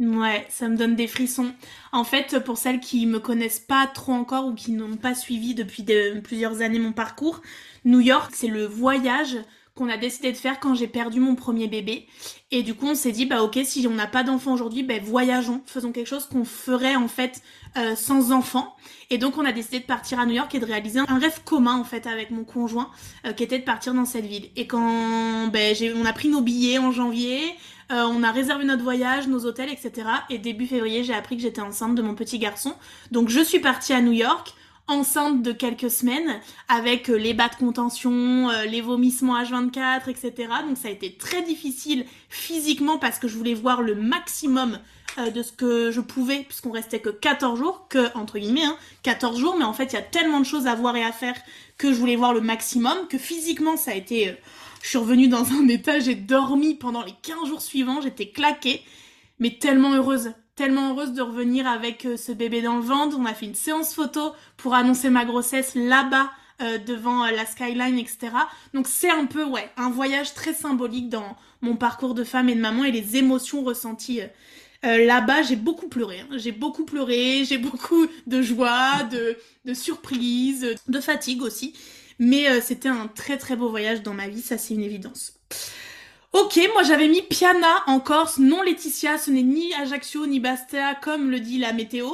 Ouais, 0.00 0.46
ça 0.48 0.68
me 0.68 0.76
donne 0.76 0.94
des 0.94 1.08
frissons. 1.08 1.52
En 1.90 2.04
fait, 2.04 2.38
pour 2.44 2.56
celles 2.56 2.78
qui 2.78 3.04
me 3.06 3.18
connaissent 3.18 3.58
pas 3.58 3.86
trop 3.88 4.12
encore 4.12 4.46
ou 4.46 4.54
qui 4.54 4.70
n'ont 4.70 4.96
pas 4.96 5.14
suivi 5.14 5.56
depuis 5.56 5.84
plusieurs 6.22 6.62
années 6.62 6.78
mon 6.78 6.92
parcours, 6.92 7.42
New 7.84 7.98
York, 7.98 8.30
c'est 8.32 8.46
le 8.46 8.64
voyage 8.64 9.36
qu'on 9.74 9.88
a 9.88 9.96
décidé 9.96 10.30
de 10.32 10.36
faire 10.36 10.60
quand 10.60 10.74
j'ai 10.74 10.86
perdu 10.86 11.18
mon 11.18 11.34
premier 11.34 11.66
bébé. 11.66 12.06
Et 12.52 12.62
du 12.62 12.74
coup, 12.74 12.86
on 12.86 12.94
s'est 12.94 13.12
dit, 13.12 13.26
bah 13.26 13.42
ok, 13.42 13.58
si 13.64 13.86
on 13.88 13.94
n'a 13.94 14.06
pas 14.06 14.22
d'enfant 14.22 14.52
aujourd'hui, 14.52 14.84
bah 14.84 14.94
voyageons, 15.02 15.62
faisons 15.66 15.90
quelque 15.90 16.06
chose 16.06 16.26
qu'on 16.26 16.44
ferait 16.44 16.96
en 16.96 17.08
fait 17.08 17.42
euh, 17.76 17.96
sans 17.96 18.30
enfant. 18.32 18.76
Et 19.10 19.18
donc, 19.18 19.36
on 19.36 19.44
a 19.44 19.52
décidé 19.52 19.80
de 19.80 19.84
partir 19.84 20.20
à 20.20 20.26
New 20.26 20.34
York 20.34 20.54
et 20.54 20.60
de 20.60 20.64
réaliser 20.64 21.00
un 21.00 21.18
rêve 21.18 21.42
commun 21.44 21.76
en 21.76 21.84
fait 21.84 22.06
avec 22.06 22.30
mon 22.30 22.44
conjoint, 22.44 22.90
euh, 23.26 23.32
qui 23.32 23.42
était 23.42 23.58
de 23.58 23.64
partir 23.64 23.94
dans 23.94 24.04
cette 24.04 24.26
ville. 24.26 24.50
Et 24.54 24.66
quand 24.68 25.48
ben, 25.48 25.76
on 25.96 26.04
a 26.04 26.12
pris 26.12 26.28
nos 26.28 26.40
billets 26.40 26.78
en 26.78 26.92
janvier, 26.92 27.40
euh, 27.90 28.04
on 28.04 28.22
a 28.22 28.30
réservé 28.30 28.64
notre 28.64 28.82
voyage, 28.82 29.28
nos 29.28 29.46
hôtels, 29.46 29.70
etc. 29.70 30.08
Et 30.28 30.38
début 30.38 30.66
février, 30.66 31.04
j'ai 31.04 31.14
appris 31.14 31.36
que 31.36 31.42
j'étais 31.42 31.62
enceinte 31.62 31.94
de 31.94 32.02
mon 32.02 32.14
petit 32.14 32.38
garçon. 32.38 32.74
Donc 33.12 33.30
je 33.30 33.40
suis 33.40 33.60
partie 33.60 33.92
à 33.92 34.02
New 34.02 34.12
York 34.12 34.54
enceinte 34.88 35.42
de 35.42 35.52
quelques 35.52 35.90
semaines 35.90 36.40
avec 36.68 37.10
euh, 37.10 37.16
les 37.16 37.34
bas 37.34 37.48
de 37.48 37.54
contention, 37.56 38.50
euh, 38.50 38.64
les 38.64 38.80
vomissements 38.80 39.40
H24, 39.42 40.08
etc. 40.08 40.32
Donc 40.66 40.76
ça 40.76 40.88
a 40.88 40.90
été 40.90 41.12
très 41.14 41.42
difficile 41.42 42.04
physiquement 42.28 42.98
parce 42.98 43.18
que 43.18 43.28
je 43.28 43.36
voulais 43.36 43.54
voir 43.54 43.82
le 43.82 43.94
maximum 43.94 44.78
de 45.34 45.42
ce 45.42 45.50
que 45.50 45.90
je 45.90 46.00
pouvais 46.00 46.44
puisqu'on 46.44 46.70
restait 46.70 47.00
que 47.00 47.08
14 47.08 47.58
jours, 47.58 47.86
que 47.88 48.16
entre 48.16 48.38
guillemets, 48.38 48.64
hein, 48.64 48.76
14 49.02 49.36
jours, 49.40 49.56
mais 49.58 49.64
en 49.64 49.72
fait 49.72 49.86
il 49.86 49.94
y 49.94 49.98
a 49.98 50.02
tellement 50.02 50.38
de 50.38 50.44
choses 50.44 50.68
à 50.68 50.76
voir 50.76 50.94
et 50.94 51.02
à 51.02 51.10
faire 51.10 51.34
que 51.76 51.92
je 51.92 51.98
voulais 51.98 52.14
voir 52.14 52.32
le 52.32 52.40
maximum, 52.40 52.96
que 53.08 53.18
physiquement 53.18 53.76
ça 53.76 53.90
a 53.90 53.94
été 53.94 54.36
je 54.82 54.88
suis 54.88 54.98
revenue 54.98 55.28
dans 55.28 55.52
un 55.52 55.68
état, 55.68 55.98
j'ai 56.00 56.14
dormi 56.14 56.74
pendant 56.74 57.02
les 57.02 57.14
15 57.22 57.48
jours 57.48 57.62
suivants, 57.62 58.00
j'étais 58.00 58.30
claquée, 58.30 58.82
mais 59.38 59.58
tellement 59.58 59.94
heureuse, 59.94 60.32
tellement 60.58 60.90
heureuse 60.90 61.12
de 61.12 61.22
revenir 61.22 61.66
avec 61.66 62.04
euh, 62.04 62.16
ce 62.16 62.32
bébé 62.32 62.62
dans 62.62 62.76
le 62.76 62.82
ventre. 62.82 63.16
On 63.18 63.24
a 63.24 63.34
fait 63.34 63.46
une 63.46 63.54
séance 63.54 63.94
photo 63.94 64.32
pour 64.56 64.74
annoncer 64.74 65.10
ma 65.10 65.24
grossesse 65.24 65.74
là-bas 65.74 66.30
euh, 66.62 66.78
devant 66.78 67.24
euh, 67.24 67.30
la 67.30 67.46
skyline, 67.46 67.98
etc. 67.98 68.30
Donc 68.74 68.88
c'est 68.88 69.10
un 69.10 69.26
peu, 69.26 69.44
ouais, 69.44 69.70
un 69.76 69.90
voyage 69.90 70.34
très 70.34 70.52
symbolique 70.52 71.08
dans 71.08 71.36
mon 71.60 71.76
parcours 71.76 72.14
de 72.14 72.24
femme 72.24 72.48
et 72.48 72.54
de 72.54 72.60
maman 72.60 72.84
et 72.84 72.90
les 72.90 73.16
émotions 73.16 73.62
ressenties. 73.62 74.20
là-bas, 74.82 75.42
j'ai 75.42 75.56
beaucoup 75.56 75.88
pleuré. 75.88 76.20
Hein. 76.20 76.36
J'ai 76.38 76.52
beaucoup 76.52 76.84
pleuré, 76.84 77.44
j'ai 77.44 77.58
beaucoup 77.68 78.06
de 78.26 78.42
joie, 78.42 79.04
de, 79.04 79.36
de 79.64 79.74
surprise, 79.74 80.74
de 80.88 81.00
fatigue 81.00 81.42
aussi. 81.42 81.74
Mais 82.18 82.48
euh, 82.48 82.60
c'était 82.60 82.88
un 82.88 83.06
très 83.06 83.38
très 83.38 83.56
beau 83.56 83.68
voyage 83.68 84.02
dans 84.02 84.14
ma 84.14 84.28
vie, 84.28 84.42
ça 84.42 84.58
c'est 84.58 84.74
une 84.74 84.82
évidence. 84.82 85.34
Ok, 86.32 86.60
moi 86.74 86.82
j'avais 86.82 87.08
mis 87.08 87.22
Piana 87.22 87.82
en 87.86 88.00
Corse, 88.00 88.38
non 88.38 88.62
Laetitia, 88.62 89.16
ce 89.16 89.30
n'est 89.30 89.42
ni 89.42 89.72
Ajaccio 89.74 90.26
ni 90.26 90.40
Bastia 90.40 90.94
comme 90.94 91.30
le 91.30 91.40
dit 91.40 91.58
la 91.58 91.72
météo. 91.72 92.10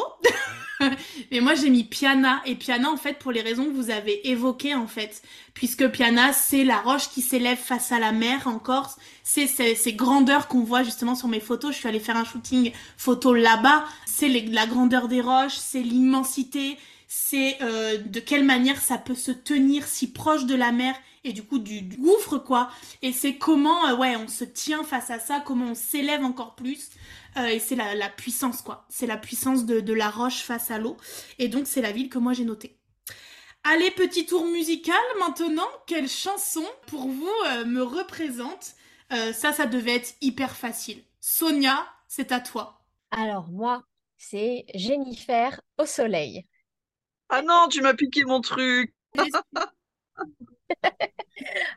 Mais 1.33 1.41
moi 1.41 1.55
j'ai 1.55 1.69
mis 1.69 1.85
Piana 1.85 2.41
et 2.47 2.55
Piana 2.55 2.91
en 2.91 2.97
fait 2.97 3.19
pour 3.19 3.33
les 3.33 3.41
raisons 3.41 3.65
que 3.65 3.73
vous 3.73 3.91
avez 3.91 4.29
évoquées 4.29 4.75
en 4.75 4.87
fait, 4.87 5.23
puisque 5.53 5.89
Piana 5.89 6.33
c'est 6.33 6.65
la 6.65 6.79
roche 6.79 7.09
qui 7.09 7.23
s'élève 7.23 7.59
face 7.59 7.91
à 7.91 7.99
la 7.99 8.13
mer 8.13 8.47
en 8.47 8.59
Corse, 8.59 8.97
c'est 9.23 9.47
ces, 9.47 9.93
grandeurs 9.95 10.47
qu'on 10.47 10.63
voit 10.63 10.85
justement 10.85 11.15
sur 11.15 11.29
mes 11.29 11.41
photos. 11.41 11.73
Je 11.73 11.79
suis 11.79 11.89
allée 11.89 12.01
faire 12.01 12.17
un 12.17 12.25
shooting 12.25 12.73
photo 12.97 13.35
là-bas, 13.35 13.85
c'est 14.07 14.29
la 14.29 14.67
grandeur 14.67 15.09
des 15.09 15.21
roches, 15.21 15.57
c'est 15.57 15.83
l'immensité, 15.83 16.79
c'est 17.17 17.63
euh, 17.63 17.99
de 17.99 18.19
quelle 18.19 18.45
manière 18.45 18.81
ça 18.81 18.99
peut 18.99 19.15
se 19.15 19.31
tenir 19.31 19.87
si 19.87 20.11
proche 20.11 20.47
de 20.47 20.57
la 20.57 20.73
mer 20.73 20.97
et 21.23 21.33
du 21.33 21.45
coup 21.45 21.61
du, 21.61 21.83
gouffre 21.83 22.39
quoi. 22.39 22.71
Et 23.03 23.13
c'est 23.13 23.37
comment 23.37 23.89
euh, 23.89 24.19
on 24.19 24.27
se 24.27 24.43
tient 24.43 24.83
face 24.83 25.11
à 25.11 25.21
ça, 25.21 25.41
comment 25.47 25.67
on 25.67 25.75
s'élève 25.77 26.25
encore 26.25 26.57
plus. 26.57 26.91
Euh, 27.37 27.47
et 27.47 27.61
c'est 27.61 27.77
la, 27.77 28.09
puissance 28.09 28.63
quoi. 28.63 28.85
C'est 28.89 29.07
la 29.07 29.17
puissance 29.17 29.65
de, 29.65 29.93
la 29.93 30.11
roche 30.11 30.43
face 30.43 30.73
à 30.73 30.79
l'eau. 30.79 30.97
Et 31.39 31.47
donc 31.47 31.69
c'est 31.69 31.81
la 31.81 31.93
ville 31.93 32.09
que 32.09 32.19
moi 32.19 32.33
j'ai 32.33 32.45
notée. 32.45 32.77
Allez, 33.63 33.93
petit 33.93 34.27
tour 34.27 34.45
musical 34.47 34.97
maintenant. 35.21 35.69
Quelle 35.87 36.09
chanson 36.09 36.67
pour 36.89 37.07
vous 37.07 37.65
me 37.65 37.83
représente? 37.83 38.75
Ça, 39.11 39.53
ça 39.53 39.67
devait 39.67 39.95
être 39.95 40.15
hyper 40.21 40.57
facile. 40.57 41.03
Sonia, 41.21 41.87
c'est 42.09 42.33
à 42.33 42.41
toi. 42.41 42.85
Alors 43.13 43.49
moi, 43.49 43.85
c'est 44.17 44.67
Jennifer 44.75 45.61
au 45.79 45.87
soleil. 45.87 46.45
Ah 47.37 47.43
non, 47.43 47.67
tu 47.69 47.83
m'as 47.83 47.95
piqué 47.95 48.23
mon 48.23 48.41
truc. 48.41 48.95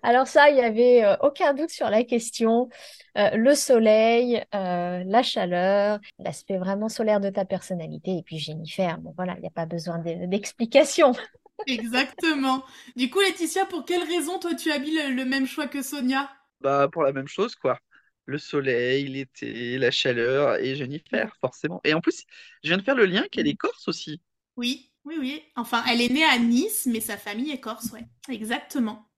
Alors 0.03 0.27
ça, 0.27 0.51
il 0.51 0.53
n'y 0.53 0.61
avait 0.61 1.03
euh, 1.03 1.15
aucun 1.21 1.55
doute 1.55 1.71
sur 1.71 1.89
la 1.89 2.03
question. 2.03 2.69
Euh, 3.17 3.31
le 3.31 3.55
soleil, 3.55 4.45
euh, 4.53 5.03
la 5.03 5.23
chaleur, 5.23 5.97
l'aspect 6.19 6.59
vraiment 6.59 6.89
solaire 6.89 7.19
de 7.19 7.31
ta 7.31 7.43
personnalité. 7.43 8.19
Et 8.19 8.21
puis 8.21 8.37
Jennifer, 8.37 8.99
bon 8.99 9.15
voilà, 9.17 9.33
il 9.37 9.41
n'y 9.41 9.47
a 9.47 9.51
pas 9.51 9.65
besoin 9.65 9.97
d'explication. 9.97 11.13
Exactement. 11.65 12.63
Du 12.95 13.09
coup, 13.09 13.19
Laetitia, 13.19 13.65
pour 13.65 13.83
quelle 13.83 14.03
raison 14.03 14.37
toi 14.37 14.53
tu 14.53 14.71
as 14.71 14.77
mis 14.77 14.91
le, 14.91 15.25
même 15.25 15.47
choix 15.47 15.65
que 15.65 15.81
Sonia? 15.81 16.29
Bah, 16.61 16.87
pour 16.87 17.01
la 17.01 17.13
même 17.13 17.27
chose, 17.27 17.55
quoi. 17.55 17.79
Le 18.25 18.37
soleil, 18.37 19.07
l'été, 19.07 19.79
la 19.79 19.89
chaleur 19.89 20.57
et 20.57 20.75
Jennifer, 20.75 21.35
forcément. 21.41 21.81
Et 21.83 21.95
en 21.95 21.99
plus, 21.99 22.25
je 22.63 22.69
viens 22.69 22.77
de 22.77 22.83
faire 22.83 22.93
le 22.93 23.05
lien 23.05 23.23
qu'elle 23.31 23.47
est 23.47 23.55
corse 23.55 23.87
aussi. 23.87 24.21
Oui, 24.55 24.91
oui, 25.07 25.15
oui. 25.19 25.41
Enfin, 25.55 25.83
elle 25.89 26.01
est 26.01 26.09
née 26.09 26.25
à 26.25 26.37
Nice, 26.37 26.85
mais 26.85 26.99
sa 26.99 27.17
famille 27.17 27.51
est 27.51 27.61
corse, 27.61 27.91
ouais. 27.91 28.05
Exactement. 28.29 29.09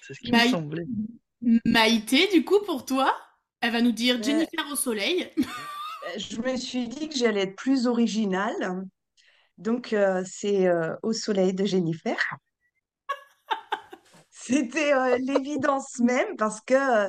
C'est 0.00 0.14
ce 0.14 0.20
qui 0.20 0.32
me 0.32 0.38
semblait. 0.48 0.86
Maïté, 1.66 2.28
du 2.28 2.44
coup, 2.44 2.60
pour 2.64 2.86
toi, 2.86 3.14
elle 3.60 3.72
va 3.72 3.82
nous 3.82 3.92
dire 3.92 4.16
Ouais. 4.16 4.22
Jennifer 4.22 4.64
au 4.70 4.76
soleil. 4.76 5.30
Je 6.16 6.40
me 6.40 6.56
suis 6.56 6.88
dit 6.88 7.08
que 7.08 7.16
j'allais 7.16 7.42
être 7.42 7.56
plus 7.56 7.86
originale. 7.86 8.86
Donc, 9.58 9.92
euh, 9.92 10.24
c'est 10.26 10.66
euh, 10.66 10.94
Au 11.02 11.12
soleil 11.12 11.52
de 11.52 11.64
Jennifer. 11.64 12.16
C'était 14.30 14.94
euh, 14.94 15.18
l'évidence 15.18 15.98
même 15.98 16.36
parce 16.36 16.60
que 16.62 16.74
euh, 16.74 17.08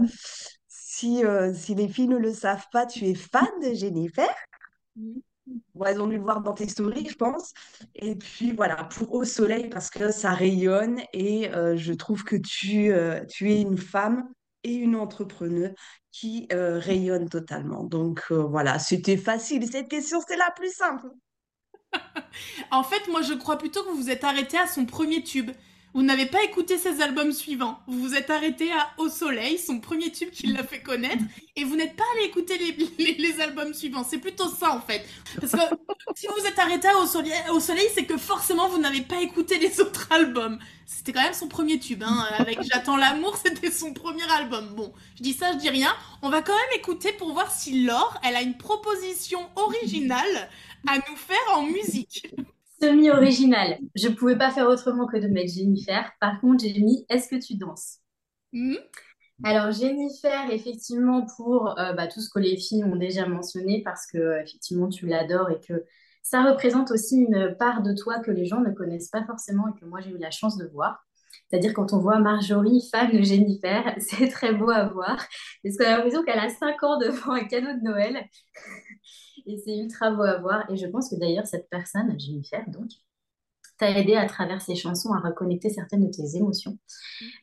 si, 0.67 1.25
euh, 1.25 1.53
si 1.53 1.73
les 1.73 1.87
filles 1.87 2.09
ne 2.09 2.17
le 2.17 2.33
savent 2.33 2.67
pas, 2.71 2.85
tu 2.85 3.05
es 3.05 3.15
fan 3.15 3.47
de 3.63 3.73
Jennifer. 3.73 4.29
Bon, 5.75 5.85
elles 5.85 6.01
ont 6.01 6.07
dû 6.07 6.17
le 6.17 6.23
voir 6.23 6.41
dans 6.41 6.53
tes 6.53 6.67
stories, 6.67 7.07
je 7.09 7.15
pense. 7.15 7.53
Et 7.95 8.15
puis 8.15 8.53
voilà, 8.53 8.85
pour 8.85 9.13
Au 9.13 9.23
soleil 9.25 9.69
parce 9.69 9.89
que 9.89 10.11
ça 10.11 10.31
rayonne 10.31 11.01
et 11.13 11.49
euh, 11.53 11.75
je 11.75 11.93
trouve 11.93 12.23
que 12.23 12.35
tu, 12.35 12.91
euh, 12.91 13.25
tu 13.25 13.51
es 13.51 13.61
une 13.61 13.77
femme 13.77 14.29
et 14.63 14.73
une 14.73 14.95
entrepreneuse 14.95 15.73
qui 16.11 16.47
euh, 16.53 16.79
rayonne 16.79 17.27
totalement. 17.27 17.83
Donc 17.83 18.23
euh, 18.31 18.43
voilà, 18.43 18.79
c'était 18.79 19.17
facile. 19.17 19.67
Cette 19.69 19.89
question, 19.89 20.19
c'est 20.27 20.37
la 20.37 20.51
plus 20.55 20.73
simple. 20.73 21.07
En 22.71 22.83
fait, 22.83 23.07
moi, 23.09 23.21
je 23.21 23.33
crois 23.33 23.57
plutôt 23.57 23.83
que 23.83 23.89
vous 23.89 23.97
vous 23.97 24.09
êtes 24.09 24.23
arrêté 24.23 24.57
à 24.57 24.67
son 24.67 24.85
premier 24.85 25.23
tube. 25.23 25.51
Vous 25.93 26.01
n'avez 26.01 26.25
pas 26.25 26.43
écouté 26.43 26.79
ses 26.79 27.01
albums 27.01 27.31
suivants. 27.31 27.79
Vous 27.85 27.99
vous 27.99 28.15
êtes 28.15 28.31
arrêté 28.31 28.71
à 28.71 28.89
Au 28.97 29.09
Soleil, 29.09 29.59
son 29.59 29.79
premier 29.79 30.11
tube 30.11 30.31
qui 30.31 30.47
l'a 30.47 30.63
fait 30.63 30.81
connaître, 30.81 31.23
et 31.55 31.63
vous 31.63 31.75
n'êtes 31.75 31.95
pas 31.95 32.03
allé 32.15 32.25
écouter 32.25 32.57
les, 32.57 33.39
albums 33.41 33.75
suivants. 33.75 34.03
C'est 34.03 34.17
plutôt 34.17 34.47
ça, 34.47 34.75
en 34.75 34.81
fait. 34.81 35.05
Parce 35.39 35.51
que 35.51 35.75
si 36.15 36.25
vous 36.25 36.33
vous 36.39 36.47
êtes 36.47 36.57
arrêté 36.57 36.87
à 36.87 36.97
Au 36.97 37.05
Soleil, 37.05 37.33
Au 37.51 37.59
Soleil 37.59 37.87
c'est 37.93 38.05
que 38.05 38.17
forcément, 38.17 38.69
vous 38.69 38.79
n'avez 38.79 39.01
pas 39.01 39.21
écouté 39.21 39.59
les 39.59 39.79
autres 39.81 40.07
albums. 40.09 40.57
C'était 40.87 41.13
quand 41.13 41.21
même 41.21 41.33
son 41.33 41.47
premier 41.47 41.77
tube, 41.77 42.01
hein. 42.03 42.27
Avec 42.39 42.59
J'attends 42.63 42.97
l'amour, 42.97 43.37
c'était 43.37 43.71
son 43.71 43.93
premier 43.93 44.29
album. 44.31 44.73
Bon, 44.75 44.93
je 45.17 45.21
dis 45.21 45.33
ça, 45.33 45.51
je 45.53 45.57
dis 45.59 45.69
rien. 45.69 45.93
On 46.23 46.29
va 46.29 46.41
quand 46.41 46.55
même 46.55 46.79
écouter 46.79 47.13
pour 47.13 47.33
voir 47.33 47.51
si 47.51 47.83
Laure, 47.83 48.19
elle 48.23 48.35
a 48.35 48.41
une 48.41 48.57
proposition 48.57 49.47
originale 49.55 50.49
à 50.87 50.95
nous 50.95 51.15
faire 51.15 51.57
en 51.57 51.63
musique. 51.63 52.27
Semi-original. 52.83 53.77
Je 53.95 54.09
pouvais 54.09 54.37
pas 54.37 54.51
faire 54.51 54.67
autrement 54.67 55.07
que 55.07 55.15
de 55.15 55.27
mettre 55.27 55.53
Jennifer. 55.53 56.11
Par 56.19 56.41
contre, 56.41 56.65
j'ai 56.65 56.81
mis 56.81 57.05
Est-ce 57.07 57.29
que 57.29 57.41
tu 57.41 57.55
danses? 57.55 57.99
Hmm? 58.51 58.75
Alors 59.45 59.71
Jennifer, 59.71 60.51
effectivement, 60.51 61.25
pour 61.37 61.79
euh, 61.79 61.93
bah, 61.93 62.07
tout 62.07 62.19
ce 62.19 62.29
que 62.29 62.39
les 62.39 62.57
filles 62.57 62.83
ont 62.83 62.97
déjà 62.97 63.25
mentionné, 63.25 63.81
parce 63.83 64.05
que 64.05 64.17
euh, 64.17 64.41
effectivement 64.41 64.89
tu 64.89 65.07
l'adores 65.07 65.49
et 65.49 65.61
que 65.65 65.85
ça 66.23 66.43
représente 66.43 66.91
aussi 66.91 67.19
une 67.19 67.55
part 67.57 67.83
de 67.83 67.93
toi 67.93 68.19
que 68.19 68.31
les 68.31 68.45
gens 68.45 68.59
ne 68.59 68.71
connaissent 68.71 69.09
pas 69.09 69.23
forcément 69.23 69.69
et 69.69 69.79
que 69.79 69.85
moi 69.85 70.01
j'ai 70.01 70.11
eu 70.11 70.17
la 70.17 70.31
chance 70.31 70.57
de 70.57 70.67
voir. 70.67 71.05
C'est-à-dire 71.49 71.73
quand 71.73 71.93
on 71.93 71.99
voit 71.99 72.19
Marjorie, 72.19 72.81
fan 72.91 73.11
de 73.11 73.21
Jennifer, 73.21 73.95
c'est 73.97 74.27
très 74.27 74.53
beau 74.53 74.69
à 74.69 74.89
voir, 74.89 75.25
parce 75.63 75.77
qu'on 75.77 75.85
a 75.85 75.91
l'impression 75.97 76.23
qu'elle 76.23 76.39
a 76.39 76.49
5 76.49 76.83
ans 76.83 76.97
devant 76.97 77.31
un 77.31 77.45
cadeau 77.45 77.73
de 77.73 77.81
Noël. 77.81 78.27
Et 79.45 79.57
c'est 79.57 79.77
ultra 79.77 80.11
beau 80.11 80.23
à 80.23 80.39
voir. 80.39 80.69
Et 80.71 80.77
je 80.77 80.87
pense 80.87 81.09
que 81.09 81.15
d'ailleurs, 81.15 81.47
cette 81.47 81.69
personne, 81.69 82.17
Jennifer, 82.19 82.63
donc, 82.69 82.89
t'a 83.77 83.89
aidé 83.97 84.15
à 84.15 84.25
travers 84.25 84.61
ses 84.61 84.75
chansons 84.75 85.13
à 85.13 85.19
reconnecter 85.19 85.69
certaines 85.69 86.05
de 86.05 86.11
tes 86.11 86.37
émotions. 86.37 86.77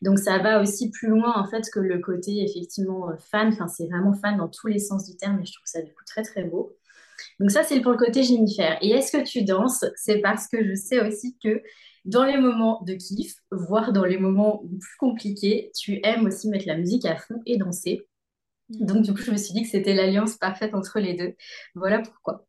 Donc 0.02 0.18
ça 0.18 0.38
va 0.38 0.60
aussi 0.60 0.90
plus 0.90 1.08
loin 1.08 1.32
en 1.36 1.46
fait 1.46 1.64
que 1.72 1.80
le 1.80 1.98
côté 1.98 2.42
effectivement 2.42 3.10
euh, 3.10 3.16
fan, 3.18 3.48
enfin 3.48 3.68
c'est 3.68 3.86
vraiment 3.86 4.14
fan 4.14 4.36
dans 4.36 4.48
tous 4.48 4.68
les 4.68 4.78
sens 4.78 5.08
du 5.08 5.16
terme 5.16 5.40
et 5.40 5.44
je 5.44 5.52
trouve 5.52 5.66
ça 5.66 5.82
du 5.82 5.92
coup 5.92 6.04
très 6.06 6.22
très 6.22 6.44
beau. 6.44 6.72
Donc 7.38 7.50
ça 7.50 7.64
c'est 7.64 7.80
pour 7.80 7.92
le 7.92 7.98
côté 7.98 8.22
Jennifer. 8.22 8.78
Et 8.80 8.90
est-ce 8.90 9.16
que 9.16 9.24
tu 9.24 9.44
danses? 9.44 9.84
C'est 9.96 10.18
parce 10.18 10.48
que 10.48 10.64
je 10.64 10.74
sais 10.74 11.00
aussi 11.06 11.36
que 11.42 11.62
dans 12.04 12.24
les 12.24 12.38
moments 12.38 12.82
de 12.86 12.94
kiff, 12.94 13.34
voire 13.50 13.92
dans 13.92 14.04
les 14.04 14.16
moments 14.16 14.62
plus 14.80 14.96
compliqués, 14.98 15.70
tu 15.76 16.00
aimes 16.02 16.26
aussi 16.26 16.48
mettre 16.48 16.66
la 16.66 16.76
musique 16.76 17.04
à 17.04 17.16
fond 17.16 17.42
et 17.44 17.58
danser. 17.58 18.08
Donc 18.70 19.02
du 19.02 19.12
coup 19.12 19.20
je 19.22 19.30
me 19.32 19.36
suis 19.36 19.52
dit 19.52 19.62
que 19.62 19.68
c'était 19.68 19.94
l'alliance 19.94 20.36
parfaite 20.36 20.74
entre 20.74 21.00
les 21.00 21.14
deux. 21.14 21.34
Voilà 21.74 22.00
pourquoi. 22.00 22.46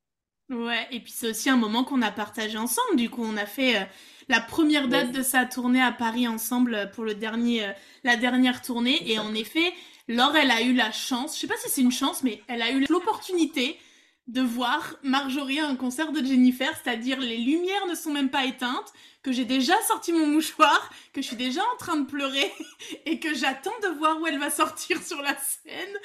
Ouais, 0.51 0.86
et 0.91 0.99
puis 0.99 1.13
c'est 1.15 1.29
aussi 1.29 1.49
un 1.49 1.55
moment 1.55 1.86
qu'on 1.86 2.01
a 2.01 2.12
partagé 2.12 2.57
ensemble. 2.57 2.97
Du 2.97 3.10
coup, 3.10 3.23
on 3.23 3.38
a 3.38 3.45
fait 3.45 3.77
euh, 3.77 3.86
la 4.27 4.41
première 4.41 4.89
date 4.89 5.13
de 5.13 5.21
sa 5.23 5.45
tournée 5.45 5.81
à 5.81 5.93
Paris 5.93 6.27
ensemble 6.27 6.75
euh, 6.75 6.86
pour 6.88 7.05
le 7.05 7.15
dernier, 7.15 7.63
euh, 7.63 7.71
la 8.03 8.17
dernière 8.17 8.62
tournée. 8.62 8.99
Et 9.10 9.17
en 9.17 9.34
effet, 9.34 9.73
Laure, 10.10 10.36
elle 10.36 10.51
a 10.51 10.62
eu 10.62 10.73
la 10.73 10.91
chance, 10.91 11.36
je 11.36 11.41
sais 11.41 11.47
pas 11.47 11.55
si 11.57 11.69
c'est 11.69 11.81
une 11.81 11.91
chance, 11.91 12.21
mais 12.21 12.41
elle 12.49 12.62
a 12.62 12.71
eu 12.71 12.86
l'opportunité 12.89 13.79
de 14.27 14.41
voir 14.41 14.95
Marjorie 15.03 15.60
à 15.60 15.67
un 15.67 15.75
concert 15.75 16.12
de 16.12 16.23
Jennifer, 16.23 16.71
c'est-à-dire 16.81 17.19
les 17.19 17.38
lumières 17.38 17.88
ne 17.88 17.95
sont 17.95 18.12
même 18.12 18.29
pas 18.29 18.45
éteintes, 18.45 18.93
que 19.23 19.31
j'ai 19.31 19.45
déjà 19.45 19.79
sorti 19.88 20.13
mon 20.13 20.27
mouchoir, 20.27 20.89
que 21.13 21.21
je 21.21 21.27
suis 21.27 21.36
déjà 21.36 21.62
en 21.73 21.77
train 21.77 21.97
de 21.97 22.05
pleurer 22.05 22.51
et 23.05 23.19
que 23.19 23.34
j'attends 23.34 23.77
de 23.84 23.97
voir 23.97 24.19
où 24.21 24.27
elle 24.27 24.39
va 24.39 24.49
sortir 24.49 25.01
sur 25.05 25.21
la 25.21 25.36
scène. 25.38 25.95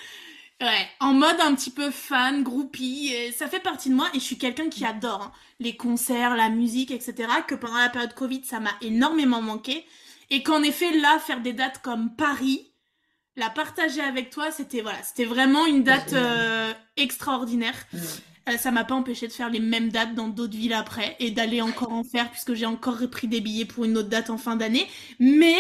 Ouais, 0.61 0.89
en 1.01 1.13
mode 1.13 1.39
un 1.41 1.55
petit 1.55 1.71
peu 1.71 1.91
fan, 1.91 2.43
groupie, 2.43 3.13
ça 3.37 3.47
fait 3.47 3.61
partie 3.61 3.91
de 3.91 3.95
moi 3.95 4.09
et 4.15 4.19
je 4.19 4.25
suis 4.25 4.39
quelqu'un 4.39 4.71
qui 4.71 4.87
adore 4.87 5.25
hein, 5.25 5.33
les 5.61 5.77
concerts, 5.77 6.35
la 6.35 6.49
musique, 6.49 6.91
etc. 6.91 7.29
Que 7.47 7.55
pendant 7.55 7.77
la 7.77 7.91
période 7.91 8.15
Covid, 8.15 8.43
ça 8.43 8.59
m'a 8.59 8.73
énormément 8.81 9.43
manqué. 9.43 9.85
Et 10.31 10.43
qu'en 10.43 10.63
effet, 10.63 10.97
là, 10.97 11.19
faire 11.19 11.41
des 11.41 11.53
dates 11.53 11.83
comme 11.83 12.17
Paris, 12.17 12.73
la 13.37 13.51
partager 13.51 14.01
avec 14.01 14.31
toi, 14.31 14.51
c'était 14.51 14.81
voilà, 14.81 15.03
c'était 15.03 15.25
vraiment 15.27 15.67
une 15.67 15.83
date 15.83 16.15
euh, 16.15 16.73
extraordinaire. 16.97 17.75
Euh, 18.49 18.57
ça 18.57 18.71
m'a 18.71 18.85
pas 18.85 18.95
empêché 18.95 19.29
de 19.29 19.33
faire 19.33 19.51
les 19.51 19.61
mêmes 19.61 19.91
dates 19.91 20.15
dans 20.15 20.29
d'autres 20.29 20.57
villes 20.57 20.73
après 20.73 21.17
et 21.19 21.31
d'aller 21.31 21.61
encore 21.61 21.93
en 21.93 22.05
faire 22.05 22.31
puisque 22.31 22.55
j'ai 22.55 22.67
encore 22.67 22.99
repris 22.99 23.29
des 23.29 23.41
billets 23.41 23.65
pour 23.65 23.85
une 23.85 23.99
autre 23.99 24.09
date 24.09 24.31
en 24.31 24.39
fin 24.39 24.57
d'année. 24.57 24.89
Mais 25.19 25.57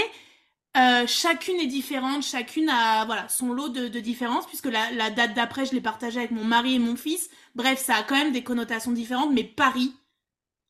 euh, 0.76 1.06
chacune 1.06 1.58
est 1.60 1.66
différente, 1.66 2.22
chacune 2.22 2.68
a 2.68 3.04
voilà 3.04 3.28
son 3.28 3.52
lot 3.52 3.68
de, 3.68 3.88
de 3.88 4.00
différences 4.00 4.46
puisque 4.46 4.66
la, 4.66 4.90
la 4.92 5.10
date 5.10 5.34
d'après 5.34 5.66
je 5.66 5.72
l'ai 5.72 5.80
partagée 5.80 6.18
avec 6.18 6.30
mon 6.30 6.44
mari 6.44 6.76
et 6.76 6.78
mon 6.78 6.96
fils. 6.96 7.28
Bref, 7.54 7.78
ça 7.82 7.96
a 7.96 8.02
quand 8.04 8.16
même 8.16 8.32
des 8.32 8.42
connotations 8.44 8.92
différentes. 8.92 9.32
Mais 9.32 9.44
Paris, 9.44 9.94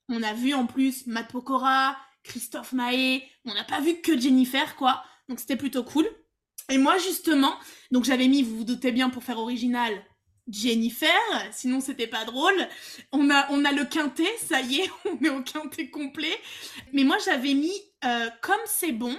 on 0.09 0.23
a 0.23 0.33
vu 0.33 0.55
en 0.55 0.66
plus 0.66 1.07
Matt 1.07 1.31
Pokora, 1.31 1.97
Christophe 2.25 2.73
Maé, 2.73 3.23
on 3.45 3.55
n'a 3.55 3.64
pas 3.64 3.81
vu 3.81 4.01
que 4.01 4.19
Jennifer 4.19 4.75
quoi. 4.75 5.05
Donc 5.29 5.38
c'était 5.38 5.57
plutôt 5.57 5.85
cool. 5.85 6.09
Et 6.68 6.79
moi 6.79 6.98
justement, 6.98 7.55
donc 7.90 8.05
j'avais 8.05 8.29
mis, 8.29 8.42
vous 8.42 8.59
vous 8.59 8.64
doutez 8.64 8.92
bien 8.92 9.09
pour 9.09 9.22
faire 9.22 9.38
original, 9.38 9.92
Jennifer, 10.48 11.11
sinon 11.52 11.81
c'était 11.81 12.07
pas 12.07 12.24
drôle. 12.24 12.68
On 13.12 13.31
a, 13.31 13.50
on 13.50 13.64
a 13.64 13.72
le 13.72 13.85
quintet, 13.85 14.29
ça 14.38 14.61
y 14.61 14.81
est, 14.81 14.90
on 15.05 15.24
est 15.24 15.31
au 15.31 15.42
quintet 15.42 15.90
complet. 15.90 16.38
Mais 16.92 17.05
moi 17.05 17.16
j'avais 17.24 17.55
mis 17.55 17.74
euh, 18.05 18.29
Comme 18.42 18.61
c'est 18.66 18.92
bon, 18.92 19.16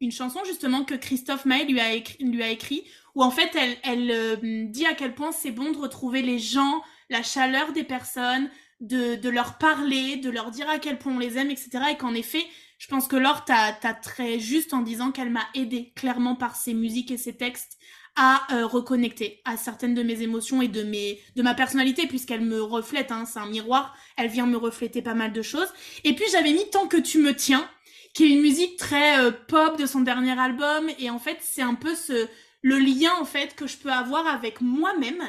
une 0.00 0.12
chanson 0.12 0.40
justement 0.44 0.84
que 0.84 0.94
Christophe 0.94 1.44
Maé 1.44 1.64
lui 1.64 1.80
a 1.80 1.92
écrit, 1.92 2.24
lui 2.24 2.42
a 2.42 2.50
écrit 2.50 2.84
où 3.14 3.22
en 3.22 3.30
fait 3.30 3.50
elle, 3.54 3.76
elle 3.82 4.10
euh, 4.10 4.36
dit 4.66 4.86
à 4.86 4.94
quel 4.94 5.14
point 5.14 5.32
c'est 5.32 5.50
bon 5.50 5.72
de 5.72 5.78
retrouver 5.78 6.22
les 6.22 6.38
gens, 6.38 6.82
la 7.08 7.22
chaleur 7.22 7.72
des 7.72 7.84
personnes, 7.84 8.50
de, 8.80 9.16
de 9.16 9.28
leur 9.28 9.58
parler, 9.58 10.16
de 10.16 10.30
leur 10.30 10.50
dire 10.50 10.68
à 10.68 10.78
quel 10.78 10.98
point 10.98 11.14
on 11.14 11.18
les 11.18 11.38
aime, 11.38 11.50
etc. 11.50 11.70
Et 11.92 11.96
qu'en 11.96 12.14
effet, 12.14 12.44
je 12.78 12.86
pense 12.86 13.08
que 13.08 13.16
Laure, 13.16 13.44
t'as 13.44 13.74
as 13.82 13.94
très 13.94 14.38
juste 14.40 14.72
en 14.72 14.80
disant 14.80 15.12
qu'elle 15.12 15.30
m'a 15.30 15.46
aidé 15.54 15.92
clairement 15.94 16.34
par 16.34 16.56
ses 16.56 16.72
musiques 16.72 17.10
et 17.10 17.18
ses 17.18 17.36
textes 17.36 17.78
à 18.16 18.42
euh, 18.52 18.66
reconnecter 18.66 19.40
à 19.44 19.56
certaines 19.56 19.94
de 19.94 20.02
mes 20.02 20.22
émotions 20.22 20.62
et 20.62 20.68
de 20.68 20.82
mes 20.82 21.20
de 21.36 21.42
ma 21.42 21.54
personnalité 21.54 22.06
puisqu'elle 22.06 22.40
me 22.40 22.60
reflète 22.60 23.12
hein, 23.12 23.24
c'est 23.26 23.38
un 23.38 23.46
miroir. 23.46 23.94
Elle 24.16 24.28
vient 24.28 24.46
me 24.46 24.56
refléter 24.56 25.02
pas 25.02 25.14
mal 25.14 25.32
de 25.32 25.42
choses. 25.42 25.68
Et 26.04 26.14
puis 26.14 26.24
j'avais 26.32 26.52
mis 26.52 26.68
tant 26.70 26.88
que 26.88 26.96
tu 26.96 27.18
me 27.18 27.34
tiens 27.34 27.68
qui 28.14 28.24
est 28.24 28.30
une 28.30 28.40
musique 28.40 28.76
très 28.78 29.20
euh, 29.20 29.30
pop 29.30 29.78
de 29.78 29.86
son 29.86 30.00
dernier 30.00 30.38
album. 30.38 30.88
Et 30.98 31.10
en 31.10 31.18
fait 31.18 31.38
c'est 31.42 31.62
un 31.62 31.74
peu 31.74 31.94
ce 31.94 32.28
le 32.62 32.78
lien 32.78 33.12
en 33.20 33.24
fait 33.24 33.54
que 33.54 33.66
je 33.66 33.76
peux 33.76 33.92
avoir 33.92 34.26
avec 34.26 34.60
moi-même 34.60 35.22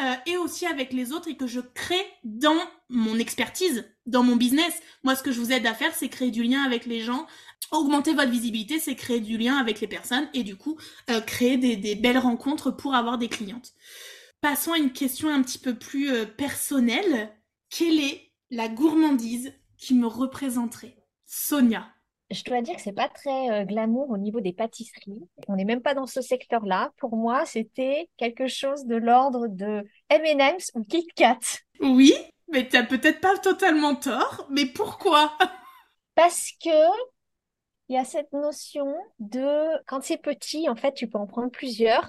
euh, 0.00 0.14
et 0.26 0.36
aussi 0.36 0.66
avec 0.66 0.92
les 0.92 1.12
autres 1.12 1.28
et 1.28 1.36
que 1.36 1.46
je 1.46 1.60
crée 1.60 2.06
dans 2.24 2.56
mon 2.88 3.18
expertise, 3.18 3.84
dans 4.06 4.22
mon 4.22 4.36
business. 4.36 4.80
Moi, 5.02 5.14
ce 5.14 5.22
que 5.22 5.32
je 5.32 5.40
vous 5.40 5.52
aide 5.52 5.66
à 5.66 5.74
faire, 5.74 5.94
c'est 5.94 6.08
créer 6.08 6.30
du 6.30 6.42
lien 6.42 6.62
avec 6.62 6.86
les 6.86 7.00
gens. 7.00 7.26
Augmenter 7.70 8.14
votre 8.14 8.30
visibilité, 8.30 8.78
c'est 8.78 8.96
créer 8.96 9.20
du 9.20 9.36
lien 9.36 9.56
avec 9.56 9.80
les 9.80 9.86
personnes 9.86 10.28
et 10.32 10.42
du 10.42 10.56
coup, 10.56 10.78
euh, 11.10 11.20
créer 11.20 11.56
des, 11.56 11.94
belles 11.94 12.18
rencontres 12.18 12.70
pour 12.70 12.94
avoir 12.94 13.18
des 13.18 13.28
clientes. 13.28 13.72
Passons 14.40 14.72
à 14.72 14.78
une 14.78 14.92
question 14.92 15.28
un 15.28 15.42
petit 15.42 15.58
peu 15.58 15.74
plus 15.74 16.10
euh, 16.10 16.24
personnelle. 16.24 17.30
Quelle 17.68 18.00
est 18.00 18.32
la 18.50 18.68
gourmandise 18.68 19.52
qui 19.76 19.94
me 19.94 20.06
représenterait? 20.06 20.96
Sonia. 21.26 21.88
Je 22.30 22.44
dois 22.44 22.62
dire 22.62 22.76
que 22.76 22.82
c'est 22.82 22.92
pas 22.92 23.08
très 23.08 23.50
euh, 23.50 23.64
glamour 23.64 24.10
au 24.10 24.16
niveau 24.16 24.40
des 24.40 24.52
pâtisseries. 24.52 25.28
On 25.48 25.56
n'est 25.56 25.64
même 25.64 25.82
pas 25.82 25.94
dans 25.94 26.06
ce 26.06 26.20
secteur-là. 26.20 26.92
Pour 26.98 27.16
moi, 27.16 27.44
c'était 27.44 28.08
quelque 28.16 28.46
chose 28.46 28.84
de 28.84 28.94
l'ordre 28.94 29.48
de 29.48 29.84
M&M's 30.10 30.70
ou 30.74 30.84
Kit 30.84 31.08
Kat. 31.16 31.38
Oui, 31.80 32.14
mais 32.48 32.68
t'as 32.68 32.84
peut-être 32.84 33.20
pas 33.20 33.36
totalement 33.38 33.96
tort. 33.96 34.46
Mais 34.50 34.66
pourquoi? 34.66 35.36
Parce 36.14 36.52
que 36.62 36.70
il 37.88 37.94
y 37.94 37.98
a 37.98 38.04
cette 38.04 38.32
notion 38.32 38.94
de 39.18 39.82
quand 39.86 40.04
c'est 40.04 40.16
petit, 40.22 40.68
en 40.68 40.76
fait, 40.76 40.92
tu 40.94 41.08
peux 41.08 41.18
en 41.18 41.26
prendre 41.26 41.50
plusieurs. 41.50 42.08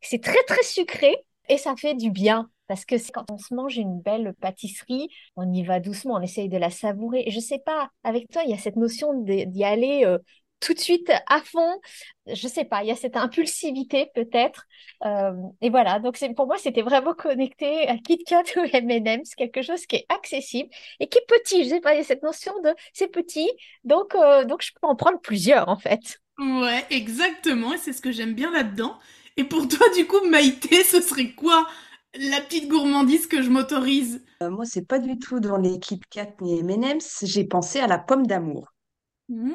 C'est 0.00 0.22
très 0.22 0.42
très 0.44 0.62
sucré 0.62 1.14
et 1.50 1.58
ça 1.58 1.76
fait 1.76 1.94
du 1.94 2.10
bien. 2.10 2.50
Parce 2.66 2.84
que 2.84 2.96
quand 3.12 3.30
on 3.30 3.38
se 3.38 3.54
mange 3.54 3.76
une 3.76 4.00
belle 4.00 4.34
pâtisserie, 4.40 5.08
on 5.36 5.52
y 5.52 5.62
va 5.62 5.80
doucement, 5.80 6.14
on 6.14 6.20
essaye 6.22 6.48
de 6.48 6.56
la 6.56 6.70
savourer. 6.70 7.24
Je 7.28 7.40
sais 7.40 7.58
pas, 7.58 7.90
avec 8.04 8.28
toi, 8.30 8.42
il 8.44 8.50
y 8.50 8.54
a 8.54 8.58
cette 8.58 8.76
notion 8.76 9.12
d'y 9.22 9.64
aller 9.64 10.04
euh, 10.04 10.18
tout 10.60 10.74
de 10.74 10.78
suite 10.78 11.12
à 11.28 11.40
fond. 11.40 11.78
Je 12.26 12.48
sais 12.48 12.64
pas, 12.64 12.82
il 12.82 12.88
y 12.88 12.90
a 12.90 12.96
cette 12.96 13.16
impulsivité 13.16 14.10
peut-être. 14.14 14.64
Euh, 15.04 15.32
et 15.60 15.68
voilà, 15.70 15.98
donc 15.98 16.18
pour 16.34 16.46
moi, 16.46 16.56
c'était 16.58 16.82
vraiment 16.82 17.14
connecté 17.14 17.86
à 17.88 17.98
KitKat 17.98 18.42
ou 18.56 18.60
M&M's, 18.72 19.34
quelque 19.34 19.62
chose 19.62 19.86
qui 19.86 19.96
est 19.96 20.06
accessible 20.08 20.70
et 21.00 21.08
qui 21.08 21.18
est 21.18 21.26
petit. 21.26 21.64
Je 21.64 21.68
sais 21.70 21.80
pas, 21.80 21.94
il 21.94 21.98
y 21.98 22.00
a 22.00 22.04
cette 22.04 22.22
notion 22.22 22.52
de 22.62 22.70
c'est 22.92 23.08
petit, 23.08 23.50
donc, 23.84 24.14
euh, 24.14 24.44
donc 24.44 24.62
je 24.62 24.72
peux 24.72 24.86
en 24.86 24.96
prendre 24.96 25.20
plusieurs 25.20 25.68
en 25.68 25.76
fait. 25.76 26.20
Ouais, 26.38 26.84
exactement, 26.90 27.74
et 27.74 27.78
c'est 27.78 27.92
ce 27.92 28.02
que 28.02 28.10
j'aime 28.10 28.34
bien 28.34 28.50
là-dedans. 28.50 28.98
Et 29.36 29.44
pour 29.44 29.68
toi, 29.68 29.86
du 29.96 30.06
coup, 30.06 30.20
Maïté, 30.28 30.82
ce 30.82 31.00
serait 31.00 31.32
quoi 31.32 31.66
la 32.14 32.40
petite 32.40 32.68
gourmandise 32.68 33.26
que 33.28 33.40
je 33.42 33.50
m'autorise 33.50 34.24
Euh, 34.42 34.50
moi, 34.50 34.64
c'est 34.64 34.86
pas 34.86 34.98
du 34.98 35.18
tout 35.18 35.40
dans 35.40 35.56
les 35.56 35.78
Kit 35.80 36.00
Kat 36.10 36.32
ni 36.40 36.58
M&M's. 36.60 37.24
J'ai 37.24 37.44
pensé 37.44 37.80
à 37.80 37.86
la 37.86 37.98
pomme 37.98 38.26
d'amour. 38.26 38.72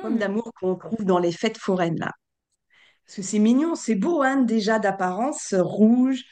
Pomme 0.02 0.15
Mmh. 0.15 0.19
d'amour 0.19 0.54
qu'on 0.60 0.76
trouve 0.76 1.06
dans 1.06 1.19
les 1.19 1.32
fêtes 1.32 1.58
foraines, 1.58 2.00
là. 2.00 2.13
Parce 3.06 3.17
que 3.17 3.22
c'est 3.24 3.39
mignon, 3.39 3.76
c'est 3.76 3.95
beau, 3.95 4.22
hein, 4.24 4.38
déjà 4.43 4.80
d'apparence, 4.80 5.54
euh, 5.54 5.63
rouge, 5.63 6.24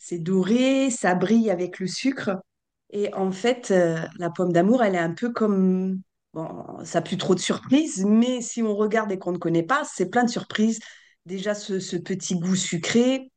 c'est 0.00 0.18
doré, 0.18 0.90
ça 0.90 1.14
brille 1.14 1.50
avec 1.50 1.78
le 1.80 1.86
sucre. 1.86 2.38
Et 2.90 3.12
en 3.14 3.32
fait, 3.32 3.70
euh, 3.70 3.98
la 4.18 4.30
pomme 4.30 4.52
d'amour, 4.52 4.82
elle 4.82 4.94
est 4.96 4.98
un 4.98 5.14
peu 5.14 5.32
comme... 5.32 6.00
Bon, 6.34 6.84
ça 6.84 7.02
plus 7.02 7.16
trop 7.18 7.34
de 7.34 7.40
surprises, 7.40 8.04
mais 8.06 8.40
si 8.42 8.62
on 8.62 8.74
regarde 8.76 9.12
et 9.12 9.18
qu'on 9.18 9.32
ne 9.32 9.38
connaît 9.38 9.62
pas, 9.62 9.84
c'est 9.84 10.10
plein 10.10 10.24
de 10.24 10.30
surprises. 10.30 10.80
Déjà, 11.26 11.54
ce, 11.54 11.80
ce 11.80 11.96
petit 11.96 12.36
goût 12.38 12.56
sucré, 12.56 13.30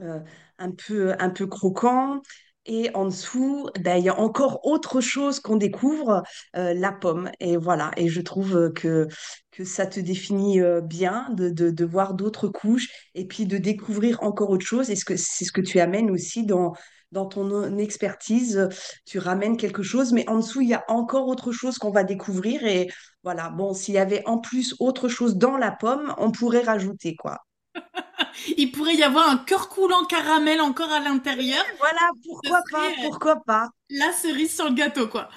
euh, 0.00 0.20
un 0.62 0.70
peu, 0.70 1.14
un 1.18 1.30
peu 1.30 1.46
croquant. 1.46 2.20
Et 2.64 2.90
en 2.94 3.06
dessous, 3.06 3.68
ben, 3.80 3.96
il 3.96 4.04
y 4.04 4.08
a 4.08 4.18
encore 4.20 4.64
autre 4.64 5.00
chose 5.00 5.40
qu'on 5.40 5.56
découvre, 5.56 6.22
euh, 6.56 6.74
la 6.74 6.92
pomme. 6.92 7.30
Et 7.40 7.56
voilà, 7.56 7.90
et 7.96 8.08
je 8.08 8.20
trouve 8.20 8.72
que, 8.72 9.08
que 9.50 9.64
ça 9.64 9.86
te 9.86 9.98
définit 9.98 10.60
euh, 10.60 10.80
bien 10.80 11.26
de, 11.30 11.50
de, 11.50 11.84
voir 11.84 12.14
d'autres 12.14 12.48
couches 12.48 12.88
et 13.14 13.26
puis 13.26 13.46
de 13.46 13.58
découvrir 13.58 14.22
encore 14.22 14.50
autre 14.50 14.64
chose. 14.64 14.90
Et 14.90 14.96
ce 14.96 15.04
c'est 15.16 15.44
ce 15.44 15.52
que 15.52 15.60
tu 15.60 15.80
amènes 15.80 16.10
aussi 16.10 16.46
dans, 16.46 16.72
dans 17.10 17.26
ton 17.26 17.76
expertise. 17.78 18.68
Tu 19.06 19.18
ramènes 19.18 19.56
quelque 19.56 19.82
chose, 19.82 20.12
mais 20.12 20.28
en 20.28 20.36
dessous, 20.38 20.60
il 20.62 20.68
y 20.68 20.74
a 20.74 20.84
encore 20.88 21.28
autre 21.28 21.52
chose 21.52 21.78
qu'on 21.78 21.90
va 21.90 22.04
découvrir. 22.04 22.64
Et 22.64 22.88
voilà, 23.24 23.50
bon, 23.50 23.74
s'il 23.74 23.94
y 23.94 23.98
avait 23.98 24.22
en 24.26 24.38
plus 24.38 24.74
autre 24.80 25.08
chose 25.08 25.36
dans 25.36 25.56
la 25.56 25.72
pomme, 25.72 26.14
on 26.18 26.30
pourrait 26.32 26.62
rajouter, 26.62 27.16
quoi. 27.16 27.38
Il 28.56 28.72
pourrait 28.72 28.94
y 28.94 29.02
avoir 29.02 29.28
un 29.28 29.38
cœur 29.38 29.68
coulant 29.68 30.04
caramel 30.04 30.60
encore 30.60 30.90
à 30.90 31.00
l'intérieur. 31.00 31.64
Voilà, 31.78 32.10
pourquoi 32.24 32.60
pas, 32.70 32.88
euh, 32.88 32.94
pourquoi 33.02 33.36
pas. 33.44 33.70
la 33.90 34.12
cerise 34.12 34.54
sur 34.54 34.68
le 34.68 34.74
gâteau, 34.74 35.08
quoi. 35.08 35.28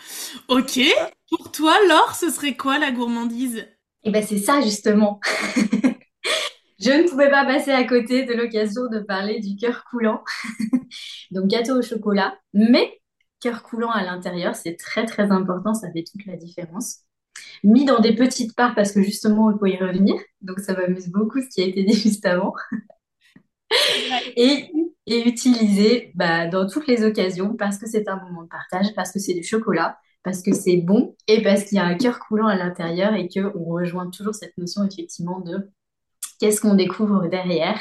Ok. 0.48 0.80
Pour 1.30 1.52
toi, 1.52 1.76
Laure, 1.88 2.15
ce 2.15 2.30
serait 2.30 2.56
quoi 2.56 2.80
la 2.80 2.91
gourmandise? 2.91 3.67
Et 4.04 4.12
ben 4.12 4.24
c'est 4.24 4.38
ça 4.38 4.62
justement. 4.62 5.19
Je 6.80 6.91
ne 6.91 7.10
pouvais 7.10 7.30
pas 7.30 7.45
passer 7.45 7.71
à 7.71 7.84
côté 7.86 8.26
de 8.26 8.34
l'occasion 8.34 8.84
de 8.91 9.00
parler 9.00 9.39
du 9.39 9.56
cœur 9.56 9.84
coulant. 9.89 10.24
Donc 11.32 11.48
gâteau 11.48 11.80
au 11.80 11.82
chocolat, 11.82 12.38
mais 12.54 13.02
cœur 13.39 13.63
coulant 13.63 13.91
à 13.91 14.04
l'intérieur, 14.04 14.56
c'est 14.56 14.76
très 14.76 15.06
très 15.06 15.32
important, 15.32 15.74
ça 15.74 15.91
fait 15.91 16.04
toute 16.04 16.26
la 16.26 16.36
différence. 16.36 17.00
Mis 17.63 17.86
dans 17.86 18.00
des 18.00 18.15
petites 18.15 18.56
parts 18.56 18.76
parce 18.76 18.91
que 18.91 19.02
justement, 19.02 19.52
il 19.52 19.58
faut 19.58 19.65
y 19.65 19.78
revenir. 19.78 20.15
Donc 20.41 20.60
ça 20.60 20.74
m'amuse 20.74 21.10
beaucoup 21.10 21.41
ce 21.41 21.48
qui 21.48 21.62
a 21.62 21.65
été 21.65 21.84
dit 21.84 21.93
juste 22.02 22.26
avant. 22.26 22.54
Et, 24.36 24.71
et 25.08 25.28
utilisé 25.28 26.12
bah, 26.15 26.48
dans 26.48 26.67
toutes 26.67 26.88
les 26.88 27.04
occasions 27.04 27.56
parce 27.56 27.78
que 27.78 27.88
c'est 27.88 28.08
un 28.08 28.17
moment 28.17 28.43
de 28.43 28.48
partage, 28.48 28.93
parce 28.95 29.12
que 29.12 29.19
c'est 29.19 29.34
du 29.34 29.43
chocolat, 29.43 29.98
parce 30.24 30.41
que 30.41 30.54
c'est 30.54 30.78
bon 30.78 31.15
et 31.28 31.41
parce 31.41 31.63
qu'il 31.63 31.78
y 31.78 31.80
a 31.80 31.86
un 31.86 31.95
cœur 31.95 32.19
coulant 32.19 32.48
à 32.48 32.56
l'intérieur 32.56 33.13
et 33.13 33.28
qu'on 33.28 33.63
rejoint 33.63 34.10
toujours 34.10 34.36
cette 34.36 34.58
notion 34.58 34.84
effectivement 34.84 35.39
de 35.39 35.71
qu'est-ce 36.39 36.62
qu'on 36.62 36.76
découvre 36.76 37.28
derrière 37.28 37.80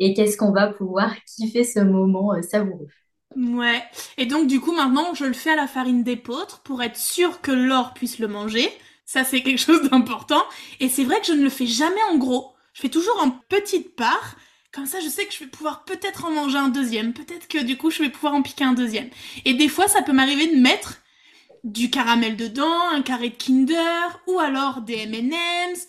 et 0.00 0.14
qu'est-ce 0.14 0.36
qu'on 0.36 0.52
va 0.52 0.68
pouvoir 0.68 1.14
kiffer 1.24 1.64
ce 1.64 1.80
moment 1.80 2.34
euh, 2.34 2.42
savoureux. 2.42 2.88
Ouais. 3.36 3.82
Et 4.18 4.26
donc, 4.26 4.46
du 4.46 4.60
coup, 4.60 4.72
maintenant, 4.72 5.14
je 5.14 5.24
le 5.24 5.32
fais 5.32 5.50
à 5.50 5.56
la 5.56 5.66
farine 5.66 6.02
d'épeautre 6.02 6.60
pour 6.62 6.82
être 6.82 6.96
sûr 6.96 7.40
que 7.40 7.52
Laure 7.52 7.94
puisse 7.94 8.18
le 8.18 8.28
manger. 8.28 8.68
Ça, 9.12 9.24
c'est 9.24 9.42
quelque 9.42 9.58
chose 9.66 9.90
d'important. 9.90 10.42
Et 10.80 10.88
c'est 10.88 11.04
vrai 11.04 11.20
que 11.20 11.26
je 11.26 11.34
ne 11.34 11.42
le 11.42 11.50
fais 11.50 11.66
jamais 11.66 12.02
en 12.10 12.16
gros. 12.16 12.52
Je 12.72 12.80
fais 12.80 12.88
toujours 12.88 13.20
en 13.22 13.30
petites 13.30 13.94
parts. 13.94 14.36
Comme 14.72 14.86
ça, 14.86 15.00
je 15.00 15.08
sais 15.08 15.26
que 15.26 15.34
je 15.34 15.40
vais 15.40 15.50
pouvoir 15.50 15.84
peut-être 15.84 16.24
en 16.24 16.30
manger 16.30 16.56
un 16.56 16.68
deuxième. 16.68 17.12
Peut-être 17.12 17.46
que 17.46 17.58
du 17.58 17.76
coup, 17.76 17.90
je 17.90 18.02
vais 18.02 18.08
pouvoir 18.08 18.32
en 18.32 18.40
piquer 18.40 18.64
un 18.64 18.72
deuxième. 18.72 19.10
Et 19.44 19.52
des 19.52 19.68
fois, 19.68 19.86
ça 19.86 20.00
peut 20.00 20.14
m'arriver 20.14 20.46
de 20.46 20.58
mettre 20.58 20.94
du 21.62 21.90
caramel 21.90 22.36
dedans, 22.36 22.88
un 22.90 23.02
carré 23.02 23.28
de 23.28 23.34
Kinder, 23.34 24.18
ou 24.26 24.38
alors 24.38 24.80
des 24.80 25.00
M&M's. 25.02 25.88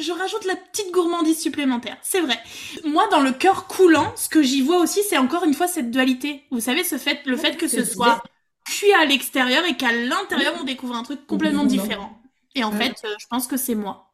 Je 0.00 0.12
rajoute 0.12 0.46
la 0.46 0.56
petite 0.56 0.90
gourmandise 0.92 1.38
supplémentaire, 1.38 1.98
c'est 2.02 2.20
vrai. 2.20 2.40
Moi, 2.84 3.06
dans 3.10 3.20
le 3.20 3.32
cœur 3.32 3.66
coulant, 3.66 4.14
ce 4.16 4.30
que 4.30 4.42
j'y 4.42 4.62
vois 4.62 4.78
aussi, 4.78 5.02
c'est 5.08 5.18
encore 5.18 5.44
une 5.44 5.54
fois 5.54 5.68
cette 5.68 5.90
dualité. 5.90 6.42
Vous 6.50 6.60
savez, 6.60 6.84
ce 6.84 6.96
fait, 6.96 7.20
le 7.26 7.36
fait 7.36 7.58
que 7.58 7.68
ce 7.68 7.84
soit 7.84 8.22
cuit 8.64 8.92
à 8.94 9.04
l'extérieur 9.04 9.62
et 9.66 9.76
qu'à 9.76 9.92
l'intérieur, 9.92 10.54
on 10.58 10.64
découvre 10.64 10.96
un 10.96 11.02
truc 11.02 11.26
complètement 11.26 11.64
différent. 11.64 12.18
Et 12.56 12.64
en 12.64 12.72
fait, 12.72 13.02
euh, 13.04 13.14
je 13.20 13.26
pense 13.26 13.46
que 13.46 13.58
c'est 13.58 13.74
moi. 13.74 14.12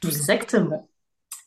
Tout. 0.00 0.08
Exactement. 0.08 0.88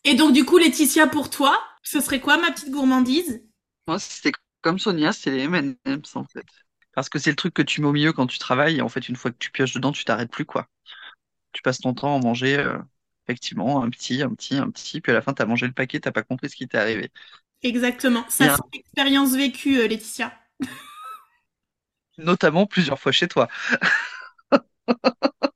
Et 0.03 0.13
donc, 0.13 0.33
du 0.33 0.45
coup, 0.45 0.59
Laetitia, 0.59 1.07
pour 1.07 1.29
toi, 1.31 1.59
ce 1.81 1.99
serait 1.99 2.21
quoi 2.21 2.37
ma 2.37 2.51
petite 2.51 2.69
gourmandise? 2.69 3.43
Moi, 3.87 3.97
c'était 3.97 4.31
comme 4.61 4.77
Sonia, 4.77 5.11
c'est 5.11 5.31
les 5.31 5.43
M&M's 5.43 6.15
en 6.15 6.23
fait. 6.25 6.45
Parce 6.93 7.09
que 7.09 7.17
c'est 7.17 7.31
le 7.31 7.35
truc 7.35 7.55
que 7.55 7.63
tu 7.63 7.81
mets 7.81 7.87
au 7.87 7.91
milieu 7.91 8.13
quand 8.13 8.27
tu 8.27 8.37
travailles. 8.37 8.77
Et 8.77 8.81
en 8.81 8.89
fait, 8.89 9.09
une 9.09 9.15
fois 9.15 9.31
que 9.31 9.37
tu 9.37 9.51
pioches 9.51 9.73
dedans, 9.73 9.91
tu 9.91 10.05
t'arrêtes 10.05 10.31
plus, 10.31 10.45
quoi. 10.45 10.67
Tu 11.53 11.63
passes 11.63 11.79
ton 11.79 11.95
temps 11.95 12.15
à 12.15 12.19
manger, 12.19 12.57
euh, 12.57 12.77
effectivement, 13.27 13.81
un 13.81 13.89
petit, 13.89 14.21
un 14.21 14.33
petit, 14.33 14.57
un 14.57 14.69
petit. 14.69 15.01
Puis 15.01 15.11
à 15.11 15.15
la 15.15 15.21
fin, 15.23 15.33
t'as 15.33 15.45
mangé 15.45 15.65
le 15.65 15.73
paquet, 15.73 15.99
t'as 15.99 16.11
pas 16.11 16.23
compris 16.23 16.49
ce 16.49 16.55
qui 16.55 16.67
t'est 16.67 16.77
arrivé. 16.77 17.11
Exactement. 17.63 18.23
Ça, 18.29 18.55
c'est 18.55 18.77
l'expérience 18.77 19.35
vécue, 19.35 19.79
euh, 19.79 19.87
Laetitia. 19.87 20.31
Notamment 22.19 22.67
plusieurs 22.67 22.99
fois 22.99 23.11
chez 23.11 23.27
toi. 23.27 23.47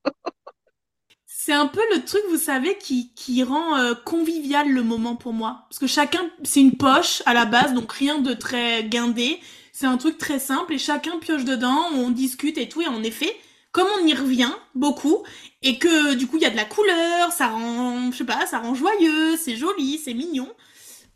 C'est 1.44 1.54
un 1.54 1.66
peu 1.66 1.82
le 1.92 2.06
truc, 2.06 2.22
vous 2.30 2.38
savez, 2.38 2.78
qui, 2.78 3.12
qui 3.16 3.42
rend 3.42 3.76
euh, 3.76 3.96
convivial 3.96 4.70
le 4.70 4.84
moment 4.84 5.16
pour 5.16 5.34
moi. 5.34 5.66
Parce 5.68 5.80
que 5.80 5.88
chacun, 5.88 6.30
c'est 6.44 6.60
une 6.60 6.78
poche 6.78 7.24
à 7.26 7.34
la 7.34 7.46
base, 7.46 7.74
donc 7.74 7.92
rien 7.94 8.20
de 8.20 8.36
très 8.36 8.84
guindé. 8.84 9.40
C'est 9.72 9.88
un 9.88 9.98
truc 9.98 10.20
très 10.20 10.38
simple 10.38 10.72
et 10.72 10.78
chacun 10.78 11.18
pioche 11.18 11.44
dedans, 11.44 11.88
on 11.96 12.12
discute 12.12 12.60
et 12.60 12.70
tout. 12.70 12.84
Et 12.84 12.88
en 12.88 13.02
effet, 13.02 13.36
comme 13.72 13.88
on 14.00 14.06
y 14.06 14.14
revient 14.14 14.52
beaucoup, 14.76 15.24
et 15.64 15.80
que 15.80 16.14
du 16.14 16.28
coup 16.28 16.38
il 16.38 16.44
y 16.44 16.46
a 16.46 16.52
de 16.52 16.56
la 16.56 16.66
couleur, 16.66 17.32
ça 17.32 17.48
rend, 17.48 18.12
je 18.12 18.18
sais 18.18 18.24
pas, 18.24 18.46
ça 18.46 18.60
rend 18.60 18.76
joyeux, 18.76 19.36
c'est 19.36 19.56
joli, 19.56 19.98
c'est 19.98 20.14
mignon, 20.14 20.48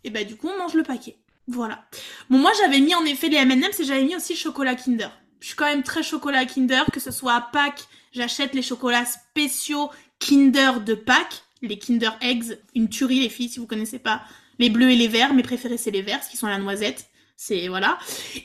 et 0.03 0.09
bah 0.09 0.23
du 0.23 0.37
coup 0.37 0.47
on 0.47 0.57
mange 0.57 0.73
le 0.73 0.81
paquet. 0.81 1.19
Voilà. 1.47 1.85
Bon, 2.31 2.39
moi 2.39 2.51
j'avais 2.59 2.79
mis 2.79 2.95
en 2.95 3.05
effet 3.05 3.29
les 3.29 3.37
M&M's 3.37 3.79
et 3.79 3.83
j'avais 3.83 4.03
mis 4.03 4.15
aussi 4.15 4.35
chocolat 4.35 4.73
Kinder. 4.73 5.11
Je 5.39 5.47
suis 5.49 5.55
quand 5.55 5.65
même 5.65 5.83
très 5.83 6.01
chocolat 6.01 6.45
Kinder, 6.45 6.85
que 6.91 6.99
ce 6.99 7.11
soit 7.11 7.33
à 7.33 7.41
Pâques, 7.41 7.87
j'achète 8.11 8.55
les 8.55 8.63
chocolats 8.63 9.05
spéciaux 9.05 9.91
Kinder 10.19 10.81
de 10.81 10.93
Pâques, 10.93 11.43
les 11.61 11.77
Kinder 11.77 12.11
Eggs, 12.21 12.57
une 12.73 12.89
tuerie 12.89 13.19
les 13.19 13.29
filles 13.29 13.49
si 13.49 13.59
vous 13.59 13.67
connaissez 13.67 13.99
pas 13.99 14.23
les 14.59 14.69
bleus 14.69 14.91
et 14.91 14.95
les 14.95 15.07
verts, 15.07 15.33
mes 15.33 15.43
préférés 15.43 15.77
c'est 15.77 15.91
les 15.91 16.01
verts, 16.01 16.21
qui 16.27 16.37
sont 16.37 16.47
la 16.47 16.57
noisette. 16.57 17.09
C'est 17.37 17.67
voilà. 17.67 17.97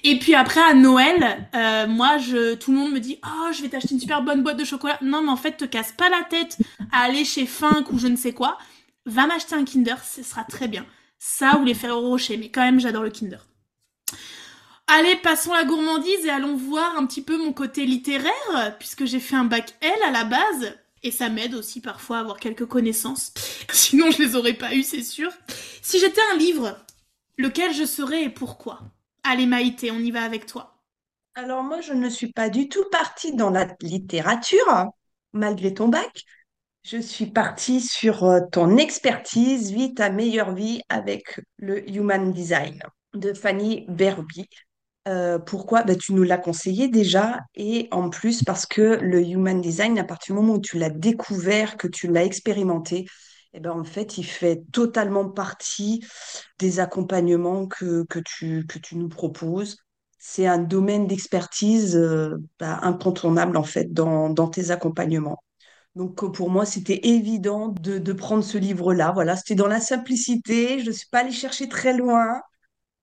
Et 0.02 0.18
puis 0.18 0.34
après 0.34 0.60
à 0.60 0.74
Noël, 0.74 1.48
euh, 1.54 1.86
moi 1.86 2.18
je 2.18 2.54
tout 2.56 2.72
le 2.72 2.78
monde 2.78 2.92
me 2.92 2.98
dit 2.98 3.20
"Oh, 3.24 3.52
je 3.52 3.62
vais 3.62 3.68
t'acheter 3.68 3.94
une 3.94 4.00
super 4.00 4.22
bonne 4.22 4.42
boîte 4.42 4.56
de 4.56 4.64
chocolat." 4.64 4.98
Non, 5.00 5.22
mais 5.22 5.30
en 5.30 5.36
fait, 5.36 5.56
te 5.56 5.64
casse 5.64 5.92
pas 5.92 6.08
la 6.08 6.24
tête 6.24 6.58
à 6.90 7.02
aller 7.02 7.24
chez 7.24 7.46
Fink 7.46 7.92
ou 7.92 7.98
je 7.98 8.08
ne 8.08 8.16
sais 8.16 8.32
quoi. 8.32 8.58
Va 9.06 9.26
m'acheter 9.26 9.54
un 9.54 9.64
Kinder, 9.64 10.02
ce 10.04 10.24
sera 10.24 10.42
très 10.42 10.66
bien. 10.66 10.84
Ça 11.20 11.58
ou 11.58 11.64
les 11.64 11.74
Ferrero 11.74 12.00
Rocher, 12.00 12.36
mais 12.36 12.50
quand 12.50 12.62
même 12.62 12.80
j'adore 12.80 13.04
le 13.04 13.10
Kinder. 13.10 13.46
Allez, 14.88 15.14
passons 15.16 15.54
la 15.54 15.62
gourmandise 15.64 16.26
et 16.26 16.30
allons 16.30 16.56
voir 16.56 16.96
un 16.98 17.06
petit 17.06 17.22
peu 17.22 17.38
mon 17.38 17.52
côté 17.52 17.86
littéraire, 17.86 18.76
puisque 18.80 19.04
j'ai 19.04 19.20
fait 19.20 19.36
un 19.36 19.44
bac 19.44 19.72
L 19.82 19.92
à 20.04 20.10
la 20.10 20.24
base, 20.24 20.74
et 21.02 21.10
ça 21.10 21.28
m'aide 21.28 21.54
aussi 21.54 21.80
parfois 21.80 22.18
à 22.18 22.20
avoir 22.20 22.38
quelques 22.38 22.66
connaissances. 22.66 23.32
Sinon, 23.72 24.10
je 24.10 24.22
les 24.22 24.36
aurais 24.36 24.54
pas 24.54 24.74
eues, 24.74 24.82
c'est 24.82 25.02
sûr. 25.02 25.30
Si 25.82 25.98
j'étais 25.98 26.20
un 26.32 26.36
livre, 26.36 26.78
lequel 27.38 27.72
je 27.72 27.84
serais 27.84 28.24
et 28.24 28.30
pourquoi? 28.30 28.80
Allez, 29.22 29.46
Maïté, 29.46 29.90
on 29.90 29.98
y 29.98 30.10
va 30.10 30.22
avec 30.22 30.46
toi. 30.46 30.76
Alors 31.34 31.62
moi, 31.62 31.80
je 31.80 31.92
ne 31.92 32.08
suis 32.08 32.32
pas 32.32 32.48
du 32.50 32.68
tout 32.68 32.84
partie 32.90 33.34
dans 33.34 33.50
la 33.50 33.66
littérature, 33.80 34.86
malgré 35.32 35.72
ton 35.72 35.88
bac. 35.88 36.24
Je 36.82 36.98
suis 36.98 37.26
partie 37.26 37.80
sur 37.80 38.24
euh, 38.24 38.40
ton 38.50 38.78
expertise, 38.78 39.70
Vie 39.70 39.94
ta 39.94 40.10
meilleure 40.10 40.54
vie 40.54 40.80
avec 40.88 41.40
le 41.58 41.88
Human 41.90 42.32
Design 42.32 42.80
de 43.14 43.34
Fanny 43.34 43.84
Berby. 43.88 44.48
Euh, 45.08 45.38
pourquoi? 45.38 45.82
Ben, 45.82 45.96
tu 45.96 46.12
nous 46.12 46.22
l'as 46.22 46.38
conseillé 46.38 46.88
déjà 46.88 47.40
et 47.54 47.88
en 47.90 48.10
plus 48.10 48.44
parce 48.44 48.66
que 48.66 48.98
le 49.00 49.22
human 49.22 49.60
design, 49.60 49.98
à 49.98 50.04
partir 50.04 50.34
du 50.34 50.40
moment 50.40 50.54
où 50.54 50.60
tu 50.60 50.78
l'as 50.78 50.90
découvert, 50.90 51.76
que 51.76 51.88
tu 51.88 52.06
l'as 52.08 52.24
expérimenté, 52.24 53.06
eh 53.54 53.60
ben, 53.60 53.70
en 53.72 53.84
fait, 53.84 54.18
il 54.18 54.24
fait 54.24 54.62
totalement 54.72 55.28
partie 55.30 56.04
des 56.58 56.80
accompagnements 56.80 57.66
que, 57.66 58.04
que 58.08 58.18
tu, 58.20 58.66
que 58.66 58.78
tu 58.78 58.96
nous 58.96 59.08
proposes. 59.08 59.78
C'est 60.18 60.46
un 60.46 60.58
domaine 60.58 61.06
d'expertise 61.06 61.96
euh, 61.96 62.36
ben, 62.58 62.78
incontournable 62.82 63.56
en 63.56 63.62
fait 63.64 63.92
dans, 63.92 64.28
dans 64.30 64.48
tes 64.48 64.70
accompagnements. 64.70 65.42
Donc 65.96 66.22
euh, 66.24 66.30
pour 66.30 66.50
moi, 66.50 66.66
c'était 66.66 67.00
évident 67.08 67.68
de, 67.68 67.98
de 67.98 68.12
prendre 68.12 68.44
ce 68.44 68.58
livre-là. 68.58 69.12
Voilà, 69.12 69.36
c'était 69.36 69.54
dans 69.56 69.68
la 69.68 69.80
simplicité. 69.80 70.80
Je 70.80 70.86
ne 70.88 70.92
suis 70.92 71.08
pas 71.08 71.20
allée 71.20 71.32
chercher 71.32 71.68
très 71.68 71.94
loin. 71.96 72.40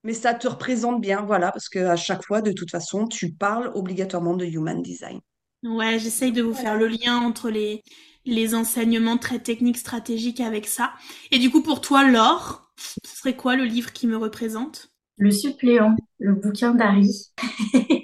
Mais 0.03 0.13
ça 0.13 0.33
te 0.33 0.47
représente 0.47 1.01
bien, 1.01 1.21
voilà, 1.21 1.51
parce 1.51 1.69
qu'à 1.69 1.95
chaque 1.95 2.23
fois, 2.23 2.41
de 2.41 2.51
toute 2.51 2.71
façon, 2.71 3.07
tu 3.07 3.33
parles 3.33 3.71
obligatoirement 3.73 4.35
de 4.35 4.45
human 4.45 4.81
design. 4.81 5.19
Ouais, 5.63 5.99
j'essaye 5.99 6.31
de 6.31 6.41
vous 6.41 6.53
faire 6.53 6.77
le 6.77 6.87
lien 6.87 7.17
entre 7.17 7.49
les, 7.49 7.83
les 8.25 8.53
enseignements 8.55 9.17
très 9.17 9.39
techniques, 9.39 9.77
stratégiques 9.77 10.39
avec 10.39 10.67
ça. 10.67 10.93
Et 11.31 11.39
du 11.39 11.49
coup, 11.49 11.63
pour 11.63 11.81
toi, 11.81 12.07
Laure, 12.07 12.71
ce 12.77 13.17
serait 13.17 13.35
quoi 13.35 13.55
le 13.55 13.65
livre 13.65 13.91
qui 13.91 14.07
me 14.07 14.17
représente? 14.17 14.91
Le 15.17 15.31
suppléant, 15.31 15.95
le 16.19 16.33
bouquin 16.35 16.75
d'Harry. 16.75 17.11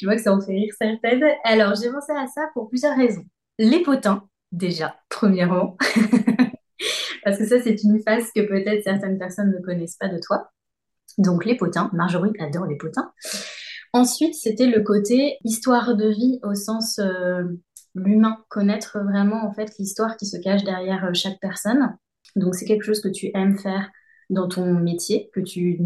Je 0.00 0.06
vois 0.06 0.16
que 0.16 0.22
ça 0.22 0.32
en 0.32 0.40
fait 0.40 0.52
rire 0.52 0.72
certaines. 0.80 1.24
Alors, 1.44 1.74
j'ai 1.74 1.90
pensé 1.90 2.12
à 2.12 2.26
ça 2.26 2.48
pour 2.54 2.68
plusieurs 2.68 2.96
raisons. 2.96 3.24
Les 3.58 3.82
potins, 3.82 4.28
déjà, 4.52 4.96
premièrement. 5.08 5.76
Parce 7.24 7.38
que 7.38 7.46
ça, 7.46 7.60
c'est 7.60 7.82
une 7.82 8.00
phase 8.02 8.30
que 8.34 8.40
peut-être 8.46 8.84
certaines 8.84 9.18
personnes 9.18 9.50
ne 9.50 9.64
connaissent 9.64 9.96
pas 9.96 10.08
de 10.08 10.18
toi. 10.18 10.50
Donc, 11.18 11.44
les 11.44 11.56
potins. 11.56 11.90
Marjorie 11.92 12.32
adore 12.38 12.66
les 12.66 12.76
potins. 12.76 13.12
Ensuite, 13.92 14.34
c'était 14.34 14.66
le 14.66 14.82
côté 14.82 15.38
histoire 15.44 15.96
de 15.96 16.08
vie 16.08 16.38
au 16.42 16.54
sens 16.54 16.98
euh, 16.98 17.44
l'humain, 17.94 18.38
connaître 18.48 18.98
vraiment 19.00 19.44
en 19.44 19.52
fait 19.52 19.72
l'histoire 19.78 20.16
qui 20.16 20.26
se 20.26 20.36
cache 20.36 20.64
derrière 20.64 21.04
euh, 21.04 21.14
chaque 21.14 21.40
personne. 21.40 21.96
Donc, 22.36 22.54
c'est 22.54 22.66
quelque 22.66 22.84
chose 22.84 23.00
que 23.00 23.08
tu 23.08 23.30
aimes 23.34 23.58
faire 23.58 23.90
dans 24.30 24.48
ton 24.48 24.74
métier, 24.74 25.30
que 25.32 25.40
tu 25.40 25.80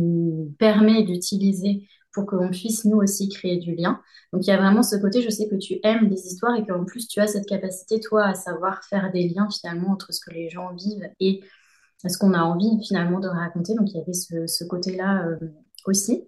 permets 0.58 1.04
d'utiliser 1.04 1.86
pour 2.12 2.26
qu'on 2.26 2.50
puisse 2.50 2.84
nous 2.84 2.98
aussi 2.98 3.28
créer 3.28 3.56
du 3.56 3.74
lien. 3.74 4.00
Donc, 4.32 4.46
il 4.46 4.50
y 4.50 4.52
a 4.52 4.56
vraiment 4.56 4.82
ce 4.82 4.96
côté, 4.96 5.22
je 5.22 5.30
sais 5.30 5.48
que 5.48 5.54
tu 5.54 5.78
aimes 5.82 6.08
les 6.08 6.26
histoires 6.26 6.56
et 6.56 6.66
qu'en 6.66 6.84
plus, 6.84 7.06
tu 7.08 7.20
as 7.20 7.26
cette 7.26 7.46
capacité, 7.46 8.00
toi, 8.00 8.24
à 8.24 8.34
savoir 8.34 8.84
faire 8.84 9.10
des 9.12 9.28
liens 9.28 9.48
finalement 9.48 9.92
entre 9.92 10.12
ce 10.12 10.20
que 10.20 10.34
les 10.34 10.50
gens 10.50 10.74
vivent 10.74 11.08
et 11.20 11.40
ce 12.08 12.18
qu'on 12.18 12.34
a 12.34 12.42
envie 12.42 12.84
finalement 12.86 13.20
de 13.20 13.28
raconter. 13.28 13.74
Donc, 13.74 13.90
il 13.90 13.96
y 13.96 14.00
avait 14.00 14.12
ce, 14.12 14.64
côté-là 14.64 15.26
euh, 15.26 15.36
aussi. 15.86 16.24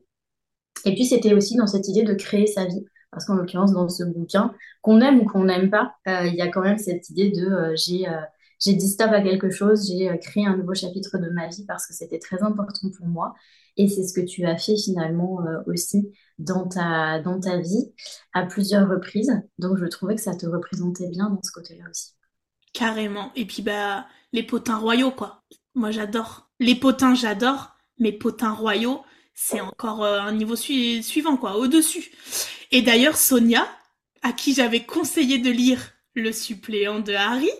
Et 0.85 0.95
puis, 0.95 1.05
c'était 1.05 1.35
aussi 1.35 1.57
dans 1.57 1.67
cette 1.67 1.89
idée 1.89 2.03
de 2.03 2.15
créer 2.15 2.47
sa 2.47 2.65
vie. 2.65 2.85
Parce 3.11 3.27
qu'en 3.27 3.35
l'occurrence, 3.35 3.73
dans 3.73 3.89
ce 3.89 4.05
bouquin, 4.05 4.53
qu'on 4.83 5.01
aime 5.01 5.21
ou 5.21 5.25
qu'on 5.25 5.45
n'aime 5.45 5.71
pas, 5.71 5.95
euh, 6.09 6.27
il 6.27 6.35
y 6.35 6.43
a 6.43 6.49
quand 6.49 6.63
même 6.63 6.79
cette 6.79 7.09
idée 7.11 7.31
de 7.31 7.47
euh, 7.47 7.75
j'ai 7.77 8.73
dit 8.73 8.89
stop 8.89 9.11
à 9.11 9.21
quelque 9.21 9.51
chose, 9.51 9.89
j'ai 9.89 10.19
créé 10.19 10.47
un 10.47 10.57
nouveau 10.57 10.75
chapitre 10.75 11.19
de 11.19 11.29
ma 11.29 11.49
vie 11.49 11.65
parce 11.67 11.87
que 11.87 11.93
c'était 11.93 12.19
très 12.19 12.43
important 12.43 12.89
pour 12.97 13.07
moi. 13.07 13.35
Et 13.77 13.89
c'est 13.89 14.05
ce 14.05 14.13
que 14.13 14.25
tu 14.25 14.47
as 14.47 14.57
fait 14.57 14.77
finalement 14.77 15.41
aussi 15.67 16.09
dans 16.39 16.67
ta, 16.67 17.21
dans 17.21 17.39
ta 17.41 17.59
vie 17.59 17.93
à 18.33 18.47
plusieurs 18.47 18.89
reprises. 18.89 19.33
Donc, 19.59 19.77
je 19.77 19.87
trouvais 19.87 20.15
que 20.15 20.21
ça 20.21 20.35
te 20.35 20.47
représentait 20.47 21.09
bien 21.09 21.31
dans 21.31 21.43
ce 21.43 21.51
côté-là 21.53 21.85
aussi. 21.91 22.15
Carrément. 22.73 23.33
Et 23.37 23.47
puis, 23.47 23.63
bah, 23.63 24.07
les 24.33 24.43
potins 24.43 24.79
royaux, 24.79 25.13
quoi. 25.13 25.43
Moi, 25.75 25.91
j'adore. 25.91 26.49
Les 26.61 26.75
potins, 26.75 27.15
j'adore. 27.15 27.71
Mais 27.99 28.13
potins 28.13 28.53
royaux, 28.53 29.03
c'est 29.35 29.61
encore 29.61 30.03
euh, 30.05 30.21
un 30.21 30.33
niveau 30.33 30.57
sui- 30.57 31.03
suivant, 31.03 31.37
quoi, 31.37 31.57
au-dessus. 31.57 32.11
Et 32.73 32.83
d'ailleurs, 32.83 33.17
Sonia, 33.17 33.67
à 34.23 34.33
qui 34.33 34.55
j'avais 34.55 34.85
conseillé 34.85 35.39
de 35.39 35.51
lire 35.51 35.93
Le 36.15 36.33
suppléant 36.33 37.01
de 37.01 37.13
Harry, 37.15 37.51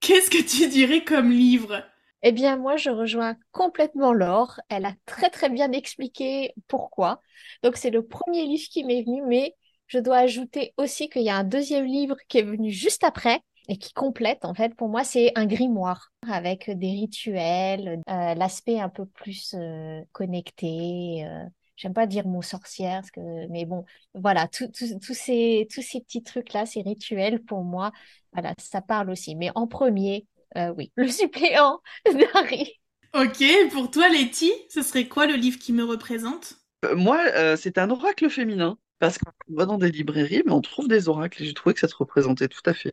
qu'est-ce 0.00 0.30
que 0.30 0.42
tu 0.42 0.68
dirais 0.68 1.04
comme 1.04 1.30
livre? 1.30 1.82
Eh 2.22 2.32
bien, 2.32 2.56
moi, 2.56 2.76
je 2.76 2.90
rejoins 2.90 3.36
complètement 3.52 4.12
Laure. 4.12 4.60
Elle 4.68 4.84
a 4.86 4.94
très, 5.06 5.30
très 5.30 5.48
bien 5.50 5.70
expliqué 5.72 6.54
pourquoi. 6.68 7.20
Donc, 7.62 7.76
c'est 7.76 7.90
le 7.90 8.06
premier 8.06 8.44
livre 8.46 8.68
qui 8.70 8.84
m'est 8.84 9.02
venu, 9.02 9.22
mais 9.26 9.54
je 9.86 9.98
dois 9.98 10.18
ajouter 10.18 10.74
aussi 10.76 11.08
qu'il 11.08 11.22
y 11.22 11.30
a 11.30 11.36
un 11.36 11.44
deuxième 11.44 11.84
livre 11.86 12.16
qui 12.28 12.38
est 12.38 12.42
venu 12.42 12.70
juste 12.72 13.04
après 13.04 13.40
et 13.68 13.78
qui 13.78 13.92
complète, 13.92 14.44
en 14.44 14.54
fait, 14.54 14.74
pour 14.74 14.88
moi, 14.88 15.04
c'est 15.04 15.32
un 15.36 15.46
grimoire 15.46 16.12
avec 16.28 16.70
des 16.70 16.90
rituels, 16.90 18.00
euh, 18.08 18.34
l'aspect 18.34 18.80
un 18.80 18.88
peu 18.88 19.06
plus 19.06 19.54
euh, 19.54 20.02
connecté. 20.12 21.24
euh, 21.26 21.44
j'aime 21.76 21.92
pas 21.94 22.06
dire 22.06 22.26
mot 22.26 22.42
sorcière, 22.42 23.00
parce 23.00 23.10
que, 23.10 23.46
mais 23.48 23.64
bon, 23.66 23.84
voilà, 24.14 24.48
tout- 24.48 24.68
tout- 24.68 24.98
tous 25.00 25.14
ces, 25.14 25.66
tous 25.72 25.82
ces 25.82 26.00
petits 26.00 26.22
trucs-là, 26.22 26.66
ces 26.66 26.82
rituels, 26.82 27.42
pour 27.44 27.62
moi, 27.64 27.92
voilà, 28.32 28.54
ça 28.58 28.80
parle 28.82 29.10
aussi. 29.10 29.36
Mais 29.36 29.50
en 29.54 29.66
premier, 29.66 30.26
euh, 30.56 30.72
oui, 30.76 30.92
le 30.96 31.08
suppléant 31.08 31.80
d'Harry. 32.06 32.80
Ok, 33.14 33.42
pour 33.72 33.90
toi, 33.90 34.08
Letty, 34.08 34.52
ce 34.68 34.82
serait 34.82 35.08
quoi 35.08 35.26
le 35.26 35.34
livre 35.34 35.58
qui 35.58 35.72
me 35.72 35.84
représente? 35.84 36.58
Euh, 36.84 36.94
moi, 36.96 37.18
euh, 37.34 37.56
c'est 37.56 37.78
un 37.78 37.90
oracle 37.90 38.28
féminin. 38.30 38.78
Parce 38.98 39.18
qu'on 39.18 39.30
va 39.54 39.66
dans 39.66 39.76
des 39.76 39.90
librairies, 39.90 40.42
mais 40.46 40.52
on 40.52 40.62
trouve 40.62 40.88
des 40.88 41.08
oracles. 41.08 41.42
Et 41.42 41.46
j'ai 41.46 41.52
trouvé 41.54 41.74
que 41.74 41.80
ça 41.80 41.88
te 41.88 41.94
représentait 41.96 42.48
tout 42.48 42.62
à 42.64 42.72
fait. 42.74 42.92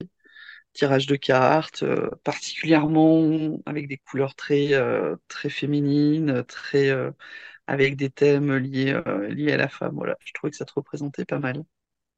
Tirage 0.74 1.06
de 1.06 1.16
cartes, 1.16 1.84
euh, 1.84 2.10
particulièrement 2.24 3.60
avec 3.66 3.88
des 3.88 3.98
couleurs 3.98 4.36
très, 4.36 4.74
euh, 4.74 5.16
très 5.28 5.50
féminines, 5.50 6.44
très, 6.48 6.90
euh, 6.90 7.12
avec 7.68 7.96
des 7.96 8.10
thèmes 8.10 8.56
liés, 8.58 9.00
liés 9.30 9.52
à 9.54 9.58
la 9.58 9.70
femme. 9.70 9.96
Voilà, 9.96 10.18
je 10.26 10.34
trouvais 10.34 10.52
que 10.52 10.58
ça 10.58 10.66
te 10.66 10.74
représentait 10.74 11.26
pas 11.26 11.40
mal. 11.40 11.64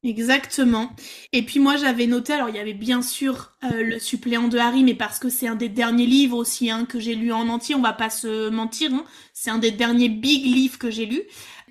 Exactement. 0.03 0.91
Et 1.32 1.43
puis 1.43 1.60
moi 1.60 1.78
j'avais 1.78 2.06
noté, 2.06 2.34
alors 2.34 2.49
il 2.49 2.56
y 2.56 2.60
avait 2.60 2.76
bien 2.76 3.01
sûr 3.01 3.58
le 3.64 3.97
suppléant 3.97 4.47
de 4.47 4.58
Harry, 4.60 4.84
mais 4.84 4.93
parce 4.93 5.18
que 5.18 5.30
c'est 5.30 5.47
un 5.47 5.56
des 5.56 5.70
derniers 5.70 6.06
livres 6.06 6.38
aussi 6.38 6.70
hein, 6.70 6.86
que 6.86 6.99
j'ai 6.99 7.16
lu 7.16 7.32
en 7.34 7.49
entier, 7.49 7.74
on 7.74 7.82
va 7.82 7.93
pas 7.93 8.12
se 8.12 8.49
mentir, 8.49 8.93
hein, 8.93 9.03
c'est 9.34 9.49
un 9.49 9.58
des 9.58 9.72
derniers 9.72 10.10
big 10.10 10.45
livres 10.45 10.78
que 10.78 10.91
j'ai 10.91 11.08
lu. 11.08 11.24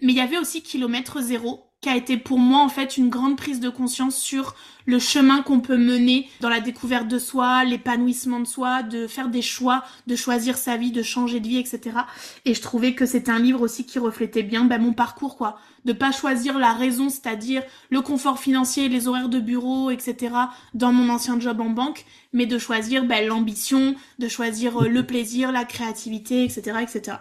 Mais 0.03 0.13
il 0.13 0.17
y 0.17 0.21
avait 0.21 0.39
aussi 0.39 0.63
Kilomètre 0.63 1.21
Zéro, 1.23 1.71
a 1.89 1.97
été 1.97 2.17
pour 2.17 2.39
moi 2.39 2.61
en 2.61 2.69
fait 2.69 2.97
une 2.97 3.09
grande 3.09 3.37
prise 3.37 3.61
de 3.61 3.69
conscience 3.69 4.17
sur 4.17 4.55
le 4.87 4.99
chemin 4.99 5.43
qu'on 5.43 5.61
peut 5.61 5.77
mener 5.77 6.29
dans 6.41 6.49
la 6.49 6.61
découverte 6.61 7.09
de 7.09 7.19
soi, 7.19 7.65
l'épanouissement 7.65 8.41
de 8.41 8.47
soi, 8.47 8.83
de 8.83 9.07
faire 9.07 9.29
des 9.29 9.43
choix, 9.43 9.85
de 10.07 10.17
choisir 10.17 10.57
sa 10.57 10.77
vie, 10.77 10.93
de 10.93 11.03
changer 11.03 11.41
de 11.41 11.49
vie, 11.49 11.59
etc. 11.59 11.99
Et 12.45 12.55
je 12.55 12.61
trouvais 12.61 12.95
que 12.95 13.07
c'était 13.07 13.31
un 13.31 13.39
livre 13.39 13.63
aussi 13.63 13.87
qui 13.87 13.99
reflétait 13.99 14.43
bien 14.43 14.65
bah, 14.65 14.79
mon 14.79 14.93
parcours, 14.93 15.37
quoi. 15.37 15.59
De 15.85 15.93
pas 15.93 16.13
choisir 16.13 16.59
la 16.59 16.73
raison, 16.73 17.09
c'est-à-dire 17.09 17.63
le 17.91 18.01
confort 18.01 18.39
financier, 18.39 18.89
les 18.89 19.09
horaires 19.09 19.29
de 19.29 19.41
bureau, 19.41 19.91
etc. 19.91 20.35
dans 20.73 20.93
mon 20.93 21.13
ancien 21.13 21.39
job 21.41 21.61
en 21.61 21.71
banque, 21.71 22.05
mais 22.33 22.47
de 22.47 22.59
choisir 22.59 23.05
bah, 23.05 23.23
l'ambition, 23.23 23.95
de 24.19 24.29
choisir 24.29 24.83
euh, 24.83 24.89
le 24.89 25.07
plaisir, 25.07 25.53
la 25.53 25.65
créativité, 25.65 26.45
etc., 26.45 26.79
etc. 26.83 27.19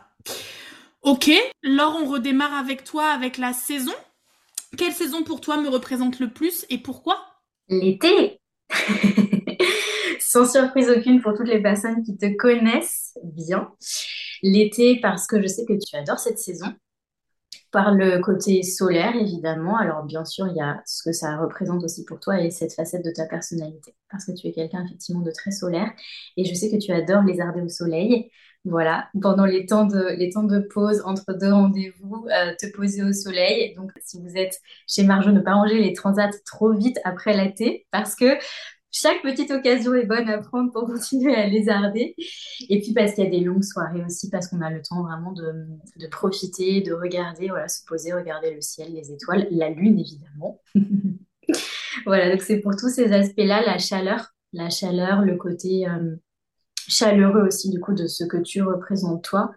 Ok, 1.02 1.30
Laure, 1.64 1.98
on 2.02 2.06
redémarre 2.06 2.54
avec 2.54 2.86
toi 2.86 3.08
avec 3.08 3.38
la 3.38 3.52
saison. 3.52 3.94
Quelle 4.78 4.94
saison 4.94 5.24
pour 5.24 5.40
toi 5.42 5.62
me 5.62 5.70
représente 5.70 6.20
le 6.20 6.32
plus 6.32 6.66
et 6.70 6.78
pourquoi? 6.80 7.18
L'été! 7.70 8.40
Sans 10.20 10.52
surprise 10.52 10.90
aucune 10.90 11.22
pour 11.22 11.36
toutes 11.36 11.48
les 11.48 11.62
personnes 11.62 12.04
qui 12.04 12.18
te 12.18 12.36
connaissent 12.36 13.18
bien. 13.24 13.72
L'été, 14.42 15.00
parce 15.00 15.28
que 15.28 15.42
je 15.42 15.48
sais 15.48 15.66
que 15.66 15.74
tu 15.74 15.96
adores 15.96 16.20
cette 16.20 16.40
saison. 16.40 16.74
Par 17.72 17.94
le 17.94 18.20
côté 18.20 18.62
solaire, 18.64 19.16
évidemment. 19.16 19.78
Alors, 19.78 20.04
bien 20.04 20.26
sûr, 20.26 20.48
il 20.48 20.56
y 20.56 20.62
a 20.62 20.82
ce 20.86 21.04
que 21.04 21.12
ça 21.12 21.38
représente 21.38 21.84
aussi 21.84 22.06
pour 22.06 22.20
toi 22.20 22.40
et 22.40 22.52
cette 22.52 22.74
facette 22.74 23.04
de 23.04 23.12
ta 23.12 23.26
personnalité. 23.26 23.96
Parce 24.12 24.26
que 24.26 24.32
tu 24.32 24.48
es 24.48 24.52
quelqu'un, 24.52 24.86
effectivement, 24.86 25.22
de 25.22 25.32
très 25.32 25.52
solaire. 25.52 25.92
Et 26.38 26.46
je 26.46 26.54
sais 26.54 26.70
que 26.72 26.78
tu 26.78 26.92
adores 26.92 27.24
lézarder 27.24 27.62
au 27.62 27.70
soleil. 27.70 28.30
Voilà, 28.66 29.10
pendant 29.22 29.46
les 29.46 29.66
temps 29.66 29.86
de, 29.86 30.16
les 30.18 30.30
temps 30.30 30.44
de 30.44 30.60
pause 30.60 31.02
entre 31.06 31.34
deux 31.34 31.52
rendez-vous, 31.52 32.28
euh, 32.32 32.54
te 32.58 32.66
poser 32.68 33.04
au 33.04 33.12
soleil. 33.12 33.74
Donc, 33.76 33.92
si 34.02 34.22
vous 34.22 34.38
êtes 34.38 34.62
chez 34.88 35.04
Marjo, 35.04 35.32
ne 35.32 35.42
pas 35.42 35.54
ranger 35.54 35.80
les 35.80 35.92
transats 35.92 36.30
trop 36.46 36.72
vite 36.72 36.98
après 37.04 37.36
l'été, 37.36 37.86
parce 37.92 38.16
que 38.16 38.38
chaque 38.90 39.22
petite 39.22 39.52
occasion 39.52 39.96
est 39.96 40.06
bonne 40.06 40.30
à 40.30 40.38
prendre 40.38 40.72
pour 40.72 40.86
continuer 40.88 41.36
à 41.36 41.46
lézarder. 41.48 42.16
Et 42.70 42.80
puis 42.80 42.94
parce 42.94 43.14
qu'il 43.14 43.26
y 43.26 43.28
a 43.28 43.30
des 43.30 43.42
longues 43.42 43.64
soirées 43.64 44.04
aussi, 44.06 44.30
parce 44.30 44.48
qu'on 44.48 44.62
a 44.62 44.70
le 44.70 44.82
temps 44.82 45.04
vraiment 45.04 45.34
de, 45.34 45.66
de 46.00 46.08
profiter, 46.08 46.80
de 46.80 46.94
regarder, 46.94 47.50
voilà, 47.50 47.68
se 47.68 47.84
poser, 47.86 48.14
regarder 48.14 48.54
le 48.54 48.62
ciel, 48.62 48.94
les 48.94 49.12
étoiles, 49.12 49.48
la 49.52 49.70
lune 49.70 50.00
évidemment. 50.00 50.62
Voilà, 52.06 52.32
donc 52.32 52.42
c'est 52.42 52.60
pour 52.60 52.76
tous 52.76 52.90
ces 52.90 53.12
aspects-là, 53.12 53.62
la 53.64 53.78
chaleur, 53.78 54.34
la 54.52 54.70
chaleur, 54.70 55.22
le 55.22 55.36
côté 55.36 55.88
euh, 55.88 56.16
chaleureux 56.94 57.48
aussi 57.48 57.70
du 57.70 57.80
coup 57.80 57.94
de 57.94 58.08
ce 58.08 58.24
que 58.24 58.38
tu 58.38 58.62
représentes 58.62 59.24
toi. 59.24 59.52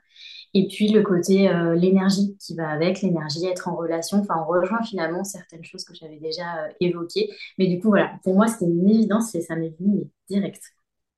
Et 0.54 0.68
puis 0.68 0.88
le 0.88 1.02
côté, 1.02 1.50
euh, 1.50 1.74
l'énergie 1.74 2.36
qui 2.40 2.54
va 2.54 2.70
avec, 2.70 3.02
l'énergie, 3.02 3.46
être 3.46 3.68
en 3.68 3.76
relation. 3.76 4.18
Enfin, 4.20 4.36
on 4.42 4.50
rejoint 4.50 4.82
finalement 4.82 5.22
certaines 5.22 5.64
choses 5.64 5.84
que 5.84 5.94
j'avais 5.94 6.18
déjà 6.18 6.64
euh, 6.64 6.68
évoquées. 6.80 7.30
Mais 7.58 7.66
du 7.66 7.78
coup, 7.78 7.88
voilà, 7.88 8.12
pour 8.24 8.34
moi, 8.34 8.46
c'était 8.46 8.64
une 8.64 8.88
évidence 8.88 9.34
et 9.34 9.42
ça 9.42 9.54
m'est 9.54 9.74
venu 9.78 9.98
mais 9.98 10.08
direct. 10.30 10.62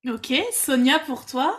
Ok, 0.08 0.32
Sonia, 0.52 0.98
pour 1.06 1.24
toi, 1.24 1.56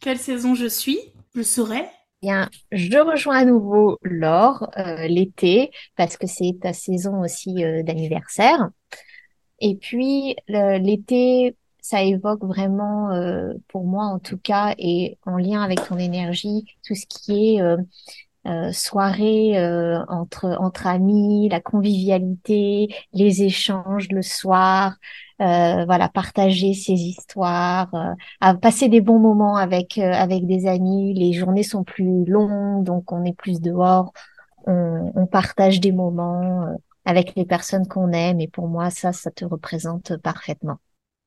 quelle 0.00 0.18
saison 0.18 0.54
je 0.54 0.66
suis 0.66 0.98
Je 1.34 1.42
saurais. 1.42 1.90
Bien, 2.22 2.48
je 2.72 2.98
rejoins 2.98 3.36
à 3.36 3.44
nouveau 3.44 3.98
Laure 4.02 4.70
euh, 4.78 5.06
l'été 5.06 5.70
parce 5.96 6.16
que 6.16 6.26
c'est 6.26 6.58
ta 6.60 6.72
saison 6.72 7.20
aussi 7.20 7.64
euh, 7.64 7.82
d'anniversaire. 7.82 8.70
Et 9.60 9.76
puis 9.76 10.36
l'été, 10.48 11.56
ça 11.88 12.02
évoque 12.02 12.44
vraiment, 12.44 13.10
euh, 13.12 13.54
pour 13.68 13.84
moi 13.84 14.04
en 14.06 14.18
tout 14.18 14.38
cas, 14.38 14.74
et 14.78 15.18
en 15.26 15.36
lien 15.38 15.62
avec 15.62 15.84
ton 15.88 15.98
énergie, 15.98 16.64
tout 16.86 16.94
ce 16.94 17.06
qui 17.06 17.56
est 17.56 17.62
euh, 17.62 17.76
euh, 18.46 18.72
soirée 18.72 19.58
euh, 19.58 20.04
entre 20.08 20.56
entre 20.60 20.86
amis, 20.86 21.48
la 21.48 21.60
convivialité, 21.60 22.88
les 23.12 23.42
échanges 23.42 24.08
le 24.10 24.22
soir, 24.22 24.96
euh, 25.42 25.84
voilà, 25.86 26.08
partager 26.08 26.74
ses 26.74 26.92
histoires, 26.94 27.90
à 28.40 28.54
passer 28.54 28.88
des 28.88 29.00
bons 29.00 29.18
moments 29.18 29.56
avec 29.56 29.98
avec 29.98 30.46
des 30.46 30.66
amis. 30.66 31.14
Les 31.14 31.32
journées 31.32 31.62
sont 31.64 31.84
plus 31.84 32.24
longues, 32.26 32.84
donc 32.84 33.12
on 33.12 33.24
est 33.24 33.36
plus 33.36 33.60
dehors, 33.60 34.12
on, 34.66 35.12
on 35.16 35.26
partage 35.26 35.80
des 35.80 35.92
moments 35.92 36.66
avec 37.04 37.34
les 37.36 37.44
personnes 37.46 37.86
qu'on 37.88 38.12
aime. 38.12 38.40
Et 38.40 38.48
pour 38.48 38.68
moi, 38.68 38.90
ça, 38.90 39.12
ça 39.12 39.30
te 39.30 39.44
représente 39.44 40.16
parfaitement. 40.18 40.78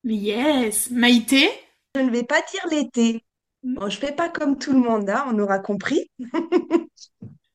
Yes, 0.04 0.90
Maïté? 0.90 1.48
Je 1.94 2.00
ne 2.00 2.10
vais 2.10 2.24
pas 2.24 2.40
dire 2.52 2.66
l'été. 2.70 3.24
Bon, 3.62 3.88
je 3.90 3.98
fais 3.98 4.12
pas 4.12 4.28
comme 4.28 4.58
tout 4.58 4.72
le 4.72 4.78
monde, 4.78 5.08
hein, 5.10 5.24
on 5.28 5.38
aura 5.38 5.58
compris. 5.58 6.10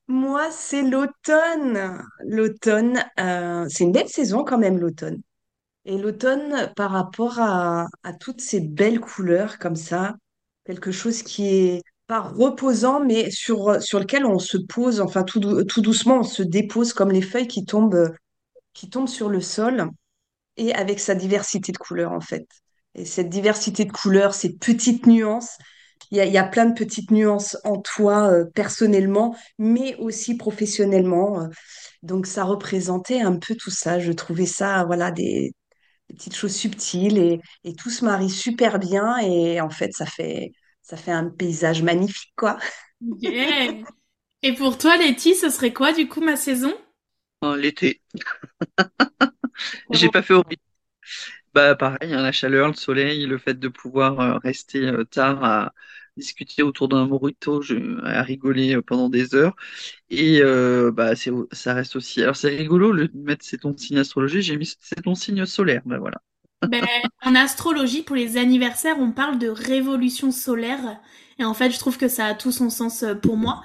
Moi, 0.08 0.50
c'est 0.50 0.82
l'automne. 0.82 2.00
L'automne, 2.26 3.04
euh, 3.20 3.66
c'est 3.68 3.84
une 3.84 3.92
belle 3.92 4.08
saison 4.08 4.44
quand 4.44 4.58
même, 4.58 4.78
l'automne. 4.78 5.20
Et 5.86 5.98
l'automne, 5.98 6.72
par 6.76 6.92
rapport 6.92 7.40
à, 7.40 7.86
à 8.04 8.12
toutes 8.14 8.40
ces 8.40 8.60
belles 8.60 9.00
couleurs 9.00 9.58
comme 9.58 9.76
ça, 9.76 10.16
quelque 10.66 10.92
chose 10.92 11.22
qui 11.22 11.48
est 11.48 11.82
pas 12.08 12.20
reposant, 12.20 13.00
mais 13.04 13.30
sur, 13.30 13.82
sur 13.82 14.00
lequel 14.00 14.26
on 14.26 14.38
se 14.38 14.58
pose, 14.58 15.00
enfin 15.00 15.24
tout, 15.24 15.40
tout 15.64 15.82
doucement, 15.82 16.20
on 16.20 16.24
se 16.24 16.42
dépose 16.44 16.92
comme 16.92 17.12
les 17.12 17.22
feuilles 17.22 17.48
qui 17.48 17.64
tombent, 17.64 18.12
qui 18.74 18.90
tombent 18.90 19.08
sur 19.08 19.28
le 19.30 19.40
sol, 19.40 19.90
et 20.56 20.74
avec 20.74 21.00
sa 21.00 21.14
diversité 21.14 21.72
de 21.72 21.78
couleurs 21.78 22.12
en 22.12 22.20
fait. 22.20 22.46
Et 22.94 23.04
cette 23.04 23.28
diversité 23.28 23.84
de 23.84 23.92
couleurs, 23.92 24.34
ces 24.34 24.56
petites 24.56 25.06
nuances, 25.06 25.58
il 26.10 26.18
y 26.18 26.20
a, 26.20 26.24
il 26.26 26.32
y 26.32 26.38
a 26.38 26.44
plein 26.44 26.66
de 26.66 26.74
petites 26.74 27.10
nuances 27.10 27.56
en 27.64 27.80
toi 27.80 28.30
euh, 28.30 28.44
personnellement, 28.54 29.36
mais 29.58 29.96
aussi 29.96 30.36
professionnellement. 30.36 31.42
euh. 31.42 31.48
donc 32.02 32.26
ça 32.26 32.44
représentait 32.44 33.20
un 33.20 33.38
peu 33.38 33.54
tout 33.56 33.70
ça. 33.70 33.98
Je 33.98 34.12
trouvais 34.12 34.46
ça, 34.46 34.84
voilà, 34.84 35.10
des, 35.10 35.52
des 36.10 36.14
petites 36.16 36.36
choses 36.36 36.54
subtiles 36.56 37.18
et, 37.18 37.40
et 37.64 37.74
tout 37.74 37.90
se 37.90 38.04
marie 38.04 38.30
super 38.30 38.78
bien. 38.78 39.18
Et 39.18 39.60
en 39.60 39.70
fait, 39.70 39.92
ça 39.92 40.06
fait, 40.06 40.52
ça 40.82 40.96
fait 40.96 41.12
un 41.12 41.30
paysage 41.30 41.82
magnifique, 41.82 42.32
quoi. 42.36 42.58
Yeah. 43.20 43.84
Et 44.42 44.54
pour 44.54 44.78
toi, 44.78 44.96
Letty, 44.98 45.34
ce 45.36 45.50
serait 45.50 45.72
quoi 45.74 45.92
du 45.92 46.08
coup 46.08 46.20
ma 46.22 46.36
saison? 46.36 46.74
Oh, 47.42 47.54
l'été. 47.56 48.00
J'ai 49.90 50.08
pas 50.08 50.22
fait 50.22 50.34
horrible. 50.34 50.62
Bah 51.54 51.74
pareil, 51.76 52.12
hein, 52.14 52.22
la 52.22 52.32
chaleur, 52.32 52.68
le 52.68 52.74
soleil, 52.74 53.26
le 53.26 53.38
fait 53.38 53.54
de 53.54 53.68
pouvoir 53.68 54.20
euh, 54.20 54.38
rester 54.38 54.80
euh, 54.86 55.04
tard 55.04 55.42
à 55.44 55.74
discuter 56.16 56.62
autour 56.62 56.88
d'un 56.88 57.06
mojito, 57.06 57.62
je- 57.62 58.00
à 58.04 58.22
rigoler 58.22 58.76
euh, 58.76 58.82
pendant 58.82 59.08
des 59.08 59.34
heures. 59.34 59.56
Et 60.10 60.42
bah 60.94 61.16
c'est 61.16 61.32
ça 61.52 61.74
reste 61.74 61.96
aussi. 61.96 62.22
Alors 62.22 62.36
c'est 62.36 62.50
rigolo 62.56 62.92
le 62.92 63.08
de 63.08 63.18
mettre 63.18 63.44
c'est 63.46 63.58
ton 63.60 63.76
signe 63.76 63.98
astrologique, 63.98 64.42
j'ai 64.42 64.56
mis 64.58 64.76
c'est 64.80 65.02
ton 65.02 65.14
signe 65.16 65.46
solaire. 65.46 65.82
Bah 65.86 65.98
voilà. 65.98 66.22
Ben, 66.64 66.84
en 67.22 67.34
astrologie, 67.34 68.02
pour 68.02 68.16
les 68.16 68.36
anniversaires, 68.38 68.96
on 68.98 69.12
parle 69.12 69.38
de 69.38 69.48
révolution 69.48 70.32
solaire. 70.32 70.98
Et 71.38 71.44
en 71.44 71.54
fait, 71.54 71.70
je 71.70 71.78
trouve 71.78 71.96
que 71.98 72.08
ça 72.08 72.26
a 72.26 72.34
tout 72.34 72.50
son 72.50 72.70
sens 72.70 73.04
pour 73.22 73.36
moi. 73.36 73.62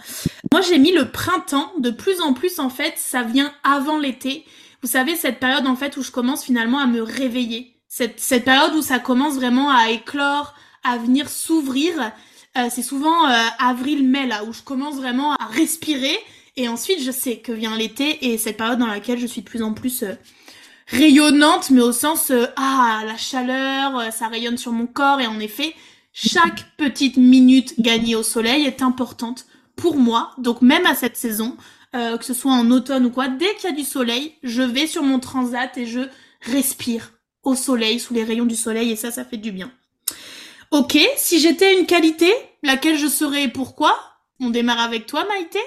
Moi, 0.52 0.62
j'ai 0.62 0.80
mis 0.80 0.94
le 0.94 1.12
printemps. 1.12 1.72
De 1.80 1.92
plus 1.92 2.22
en 2.22 2.34
plus, 2.34 2.60
en 2.60 2.70
fait, 2.70 2.96
ça 2.98 3.24
vient 3.24 3.54
avant 3.64 4.00
l'été. 4.00 4.46
Vous 4.82 4.90
savez, 4.90 5.16
cette 5.16 5.40
période, 5.40 5.68
en 5.68 5.76
fait, 5.76 5.98
où 5.98 6.04
je 6.04 6.12
commence 6.12 6.44
finalement 6.44 6.80
à 6.80 6.88
me 6.88 7.02
réveiller. 7.02 7.76
Cette, 7.88 8.20
cette 8.20 8.46
période 8.46 8.74
où 8.76 8.82
ça 8.82 9.00
commence 9.00 9.36
vraiment 9.36 9.70
à 9.70 9.90
éclore, 9.90 10.54
à 10.84 10.98
venir 10.98 11.30
s'ouvrir. 11.30 11.94
Euh, 12.58 12.68
c'est 12.70 12.82
souvent 12.82 13.30
euh, 13.30 13.34
avril-mai, 13.60 14.28
là, 14.28 14.44
où 14.44 14.54
je 14.54 14.62
commence 14.62 14.96
vraiment 14.96 15.34
à 15.34 15.46
respirer. 15.46 16.18
Et 16.58 16.68
ensuite, 16.68 17.02
je 17.02 17.12
sais 17.12 17.38
que 17.38 17.52
vient 17.52 17.78
l'été 17.78 18.32
et 18.32 18.38
cette 18.38 18.58
période 18.58 18.80
dans 18.80 18.88
laquelle 18.88 19.20
je 19.20 19.28
suis 19.28 19.42
de 19.42 19.48
plus 19.48 19.64
en 19.64 19.74
plus 19.74 20.04
euh, 20.04 20.14
rayonnante, 20.88 21.70
mais 21.70 21.82
au 21.82 21.94
sens 21.94 22.32
euh, 22.32 22.46
ah 22.58 23.02
la 23.06 23.18
chaleur, 23.18 23.98
euh, 23.98 24.12
ça 24.12 24.28
rayonne 24.28 24.58
sur 24.58 24.72
mon 24.74 24.86
corps 24.86 25.22
et 25.22 25.28
en 25.28 25.40
effet 25.40 25.74
chaque 26.14 26.76
petite 26.76 27.16
minute 27.16 27.80
gagnée 27.80 28.16
au 28.16 28.24
soleil 28.24 28.66
est 28.66 28.82
importante 28.82 29.46
pour 29.78 29.96
moi. 29.96 30.32
Donc 30.38 30.62
même 30.62 30.86
à 30.86 30.94
cette 30.94 31.16
saison, 31.16 31.56
euh, 31.96 32.18
que 32.18 32.26
ce 32.26 32.34
soit 32.34 32.54
en 32.54 32.72
automne 32.72 33.06
ou 33.06 33.12
quoi, 33.12 33.28
dès 33.28 33.54
qu'il 33.56 33.70
y 33.70 33.74
a 33.74 33.76
du 33.76 33.84
soleil, 33.84 34.36
je 34.44 34.62
vais 34.62 34.88
sur 34.88 35.04
mon 35.04 35.20
transat 35.20 35.78
et 35.78 35.86
je 35.86 36.02
respire 36.42 37.14
au 37.44 37.56
soleil, 37.56 38.00
sous 38.00 38.14
les 38.14 38.24
rayons 38.24 38.46
du 38.46 38.56
soleil 38.56 38.92
et 38.92 38.96
ça, 38.96 39.12
ça 39.12 39.26
fait 39.26 39.38
du 39.38 39.52
bien. 39.52 39.72
Ok, 40.72 40.98
si 41.18 41.40
j'étais 41.40 41.78
une 41.80 41.86
qualité, 41.86 42.32
laquelle 42.64 42.98
je 42.98 43.08
serais 43.08 43.44
et 43.44 43.48
pourquoi? 43.50 43.98
On 44.40 44.50
démarre 44.50 44.80
avec 44.80 45.06
toi, 45.06 45.26
Maïté 45.28 45.60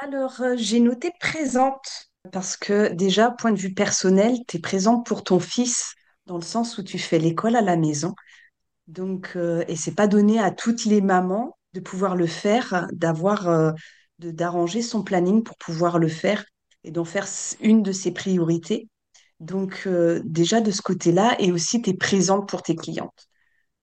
Alors, 0.00 0.40
euh, 0.40 0.54
j'ai 0.56 0.80
noté 0.80 1.10
présente 1.20 2.10
parce 2.32 2.56
que 2.56 2.92
déjà, 2.92 3.30
point 3.30 3.52
de 3.52 3.58
vue 3.58 3.72
personnel, 3.72 4.36
tu 4.46 4.58
es 4.58 4.60
présente 4.60 5.06
pour 5.06 5.24
ton 5.24 5.40
fils 5.40 5.94
dans 6.26 6.36
le 6.36 6.42
sens 6.42 6.76
où 6.76 6.82
tu 6.82 6.98
fais 6.98 7.18
l'école 7.18 7.56
à 7.56 7.62
la 7.62 7.76
maison. 7.76 8.14
Donc, 8.88 9.32
euh, 9.36 9.64
et 9.68 9.76
c'est 9.76 9.94
pas 9.94 10.06
donné 10.06 10.38
à 10.38 10.50
toutes 10.50 10.84
les 10.84 11.00
mamans 11.00 11.56
de 11.72 11.80
pouvoir 11.80 12.16
le 12.16 12.26
faire, 12.26 12.88
d'avoir, 12.92 13.74
d'arranger 14.18 14.82
son 14.82 15.02
planning 15.02 15.42
pour 15.42 15.56
pouvoir 15.58 15.98
le 15.98 16.08
faire 16.08 16.44
et 16.84 16.90
d'en 16.90 17.04
faire 17.04 17.26
une 17.60 17.82
de 17.82 17.92
ses 17.92 18.12
priorités. 18.12 18.88
Donc, 19.40 19.82
euh, 19.86 20.22
déjà 20.24 20.60
de 20.60 20.70
ce 20.70 20.80
côté-là, 20.80 21.36
et 21.38 21.52
aussi 21.52 21.82
tu 21.82 21.90
es 21.90 21.94
présente 21.94 22.48
pour 22.48 22.62
tes 22.62 22.76
clientes. 22.76 23.28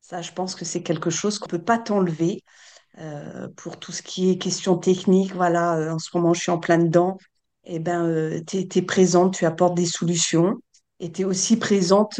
Ça, 0.01 0.21
je 0.21 0.31
pense 0.31 0.55
que 0.55 0.65
c'est 0.65 0.83
quelque 0.83 1.09
chose 1.09 1.39
qu'on 1.39 1.47
peut 1.47 1.63
pas 1.63 1.77
t'enlever 1.77 2.43
euh, 2.99 3.47
pour 3.55 3.77
tout 3.77 3.91
ce 3.91 4.01
qui 4.01 4.29
est 4.29 4.37
question 4.37 4.77
technique. 4.77 5.33
Voilà, 5.33 5.77
euh, 5.77 5.91
en 5.91 5.99
ce 5.99 6.09
moment, 6.15 6.33
je 6.33 6.41
suis 6.41 6.51
en 6.51 6.59
plein 6.59 6.77
dedans. 6.77 7.17
Eh 7.65 7.79
ben, 7.79 8.43
tu 8.45 8.57
es, 8.57 8.81
présente, 8.81 9.35
tu 9.35 9.45
apportes 9.45 9.75
des 9.75 9.85
solutions. 9.85 10.55
Et 10.99 11.11
tu 11.11 11.21
es 11.21 11.25
aussi 11.25 11.57
présente 11.57 12.19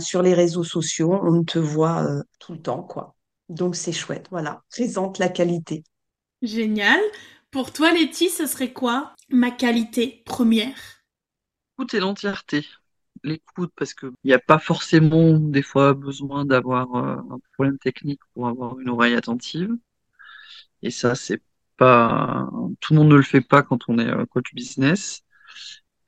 sur 0.00 0.22
les 0.22 0.34
réseaux 0.34 0.64
sociaux. 0.64 1.18
On 1.22 1.42
te 1.42 1.58
voit 1.58 2.06
tout 2.38 2.52
le 2.52 2.60
temps, 2.60 2.82
quoi. 2.82 3.14
Donc, 3.48 3.76
c'est 3.76 3.92
chouette. 3.92 4.26
Voilà, 4.30 4.62
présente 4.70 5.18
la 5.18 5.28
qualité. 5.28 5.84
Génial. 6.42 7.00
Pour 7.54 7.72
toi, 7.72 7.92
Letty, 7.92 8.30
ce 8.30 8.48
serait 8.48 8.72
quoi 8.72 9.14
ma 9.30 9.52
qualité 9.52 10.24
première? 10.26 10.74
L'écoute 11.78 11.94
et 11.94 12.00
l'entièreté. 12.00 12.66
L'écoute 13.22 13.70
parce 13.76 13.94
que 13.94 14.06
il 14.24 14.26
n'y 14.26 14.34
a 14.34 14.40
pas 14.40 14.58
forcément 14.58 15.38
des 15.38 15.62
fois 15.62 15.94
besoin 15.94 16.44
d'avoir 16.44 16.92
euh, 16.96 17.14
un 17.30 17.38
problème 17.52 17.78
technique 17.78 18.18
pour 18.32 18.48
avoir 18.48 18.80
une 18.80 18.88
oreille 18.88 19.14
attentive. 19.14 19.70
Et 20.82 20.90
ça 20.90 21.14
c'est 21.14 21.40
pas 21.76 22.48
tout 22.80 22.92
le 22.92 22.98
monde 22.98 23.10
ne 23.10 23.14
le 23.14 23.22
fait 23.22 23.40
pas 23.40 23.62
quand 23.62 23.84
on 23.86 24.00
est 24.00 24.10
euh, 24.10 24.26
coach 24.26 24.52
business. 24.52 25.22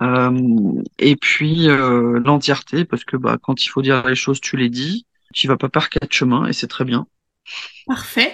Euh, 0.03 0.83
et 0.99 1.15
puis 1.15 1.69
l'entièreté, 1.69 2.85
parce 2.85 3.05
que 3.05 3.17
bah, 3.17 3.39
quand 3.41 3.65
il 3.65 3.69
faut 3.69 3.83
dire 3.83 4.05
les 4.05 4.17
choses, 4.17 4.41
tu 4.41 4.57
les 4.57 4.69
dis. 4.69 5.07
Tu 5.33 5.47
vas 5.47 5.57
pas 5.57 5.69
par 5.69 5.91
quatre 5.91 6.13
chemins 6.13 6.49
et 6.49 6.53
c'est 6.53 6.67
très 6.67 6.85
bien. 6.85 7.07
Parfait. 7.87 8.33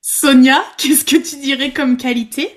Sonia, 0.00 0.62
qu'est-ce 0.78 1.04
que 1.04 1.16
tu 1.16 1.40
dirais 1.40 1.72
comme 1.72 1.96
qualité? 1.96 2.48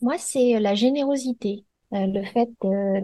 Moi, 0.00 0.18
c'est 0.18 0.58
la 0.60 0.74
générosité. 0.74 1.64
Euh, 1.92 2.06
le 2.06 2.24
fait, 2.24 2.48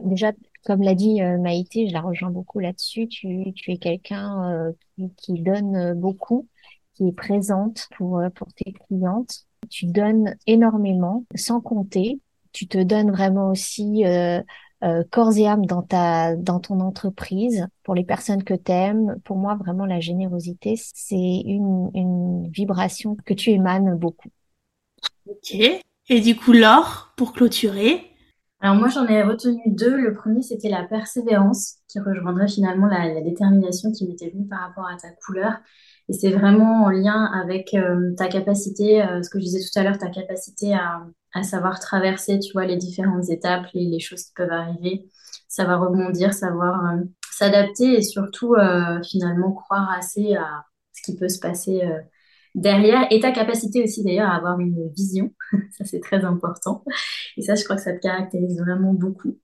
déjà, 0.04 0.32
comme 0.64 0.82
l'a 0.82 0.94
dit 0.94 1.22
euh, 1.22 1.38
Maïté, 1.38 1.88
je 1.88 1.92
la 1.92 2.00
rejoins 2.00 2.30
beaucoup 2.30 2.58
là-dessus. 2.58 3.08
Tu, 3.08 3.52
es 3.66 3.78
quelqu'un 3.78 4.50
euh, 4.52 4.72
qui, 4.96 5.10
qui 5.16 5.40
donne 5.40 5.76
euh, 5.76 5.94
beaucoup, 5.94 6.48
qui 6.94 7.08
est 7.08 7.12
présente 7.12 7.88
pour, 7.96 8.18
euh, 8.18 8.30
pour 8.30 8.48
tes 8.52 8.72
clientes. 8.72 9.44
Tu 9.70 9.86
donnes 9.86 10.36
énormément, 10.46 11.24
sans 11.34 11.60
compter. 11.60 12.20
Tu 12.52 12.66
te 12.66 12.78
donnes 12.78 13.10
vraiment 13.10 13.50
aussi 13.50 14.04
euh, 14.84 15.02
corps 15.10 15.36
et 15.36 15.46
âme 15.46 15.66
dans 15.66 15.82
ta, 15.82 16.36
dans 16.36 16.60
ton 16.60 16.80
entreprise, 16.80 17.66
pour 17.82 17.94
les 17.94 18.04
personnes 18.04 18.44
que 18.44 18.54
t'aimes. 18.54 19.16
Pour 19.24 19.36
moi, 19.36 19.56
vraiment, 19.56 19.86
la 19.86 20.00
générosité, 20.00 20.74
c'est 20.76 21.16
une, 21.16 21.90
une 21.94 22.48
vibration 22.50 23.16
que 23.24 23.34
tu 23.34 23.50
émanes 23.50 23.96
beaucoup. 23.96 24.30
Ok. 25.26 25.54
Et 26.10 26.20
du 26.20 26.36
coup, 26.36 26.52
Laure, 26.52 27.12
pour 27.16 27.32
clôturer. 27.32 28.02
Alors 28.60 28.76
moi, 28.76 28.88
j'en 28.88 29.06
ai 29.06 29.22
retenu 29.22 29.60
deux. 29.66 29.96
Le 29.96 30.14
premier, 30.14 30.42
c'était 30.42 30.68
la 30.68 30.84
persévérance, 30.84 31.76
qui 31.86 32.00
rejoindrait 32.00 32.48
finalement 32.48 32.86
la, 32.86 33.12
la 33.12 33.20
détermination 33.20 33.92
qui 33.92 34.06
m'était 34.06 34.30
venue 34.30 34.46
par 34.46 34.60
rapport 34.60 34.86
à 34.86 34.96
ta 34.96 35.10
couleur. 35.10 35.58
Et 36.08 36.14
c'est 36.14 36.30
vraiment 36.30 36.84
en 36.84 36.90
lien 36.90 37.24
avec 37.34 37.74
euh, 37.74 38.14
ta 38.16 38.28
capacité, 38.28 39.02
euh, 39.02 39.22
ce 39.22 39.28
que 39.28 39.38
je 39.38 39.44
disais 39.44 39.60
tout 39.60 39.78
à 39.78 39.82
l'heure, 39.82 39.98
ta 39.98 40.08
capacité 40.08 40.74
à, 40.74 41.06
savoir 41.42 41.78
traverser, 41.78 42.40
tu 42.40 42.52
vois, 42.52 42.64
les 42.64 42.76
différentes 42.76 43.28
étapes, 43.28 43.66
les, 43.72 44.00
choses 44.00 44.24
qui 44.24 44.32
peuvent 44.34 44.50
arriver, 44.50 45.06
savoir 45.46 45.80
rebondir, 45.82 46.32
savoir 46.32 46.84
euh, 46.86 47.04
s'adapter 47.30 47.94
et 47.94 48.02
surtout 48.02 48.56
finalement 49.08 49.52
croire 49.52 49.88
assez 49.96 50.34
à 50.34 50.64
ce 50.92 51.02
qui 51.02 51.16
peut 51.16 51.28
se 51.28 51.38
passer 51.38 51.82
derrière 52.56 53.06
et 53.12 53.20
ta 53.20 53.30
capacité 53.30 53.84
aussi 53.84 54.02
d'ailleurs 54.02 54.28
à 54.28 54.34
avoir 54.34 54.58
une 54.58 54.88
vision. 54.88 55.32
ça, 55.78 55.84
c'est 55.84 56.00
très 56.00 56.24
important. 56.24 56.82
Et 57.36 57.42
ça, 57.42 57.54
je 57.54 57.62
crois 57.62 57.76
que 57.76 57.82
ça 57.82 57.92
te 57.92 58.00
caractérise 58.00 58.58
vraiment 58.58 58.92
beaucoup. 58.92 59.38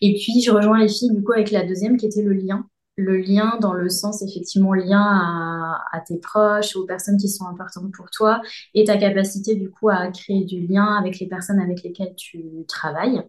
Et 0.00 0.14
puis, 0.14 0.40
je 0.40 0.50
rejoins 0.50 0.78
les 0.78 0.88
filles 0.88 1.12
du 1.12 1.22
coup 1.22 1.32
avec 1.32 1.50
la 1.50 1.66
deuxième 1.66 1.98
qui 1.98 2.06
était 2.06 2.22
le 2.22 2.32
lien. 2.32 2.66
Le 2.96 3.18
lien 3.18 3.58
dans 3.60 3.74
le 3.74 3.90
sens 3.90 4.22
effectivement 4.22 4.72
lien 4.72 5.02
à, 5.92 6.00
tes 6.00 6.18
proches, 6.18 6.76
aux 6.76 6.86
personnes 6.86 7.18
qui 7.18 7.28
sont 7.28 7.46
importantes 7.46 7.92
pour 7.92 8.10
toi 8.10 8.40
et 8.72 8.84
ta 8.84 8.96
capacité 8.96 9.54
du 9.54 9.70
coup 9.70 9.90
à 9.90 10.10
créer 10.10 10.44
du 10.44 10.66
lien 10.66 10.94
avec 10.94 11.18
les 11.18 11.26
personnes 11.26 11.60
avec 11.60 11.82
lesquelles 11.82 12.14
tu 12.16 12.64
travailles 12.66 13.22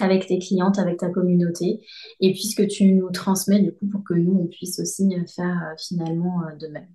avec 0.00 0.26
tes 0.26 0.38
clientes, 0.38 0.78
avec 0.78 0.98
ta 0.98 1.08
communauté, 1.08 1.80
et 2.20 2.32
puis 2.32 2.44
ce 2.44 2.56
que 2.56 2.62
tu 2.62 2.92
nous 2.92 3.10
transmets 3.10 3.60
du 3.60 3.72
coup 3.72 3.86
pour 3.86 4.04
que 4.04 4.14
nous, 4.14 4.38
on 4.40 4.46
puisse 4.46 4.78
aussi 4.78 5.08
faire 5.34 5.62
euh, 5.70 5.74
finalement 5.78 6.42
euh, 6.42 6.56
de 6.56 6.66
même. 6.68 6.88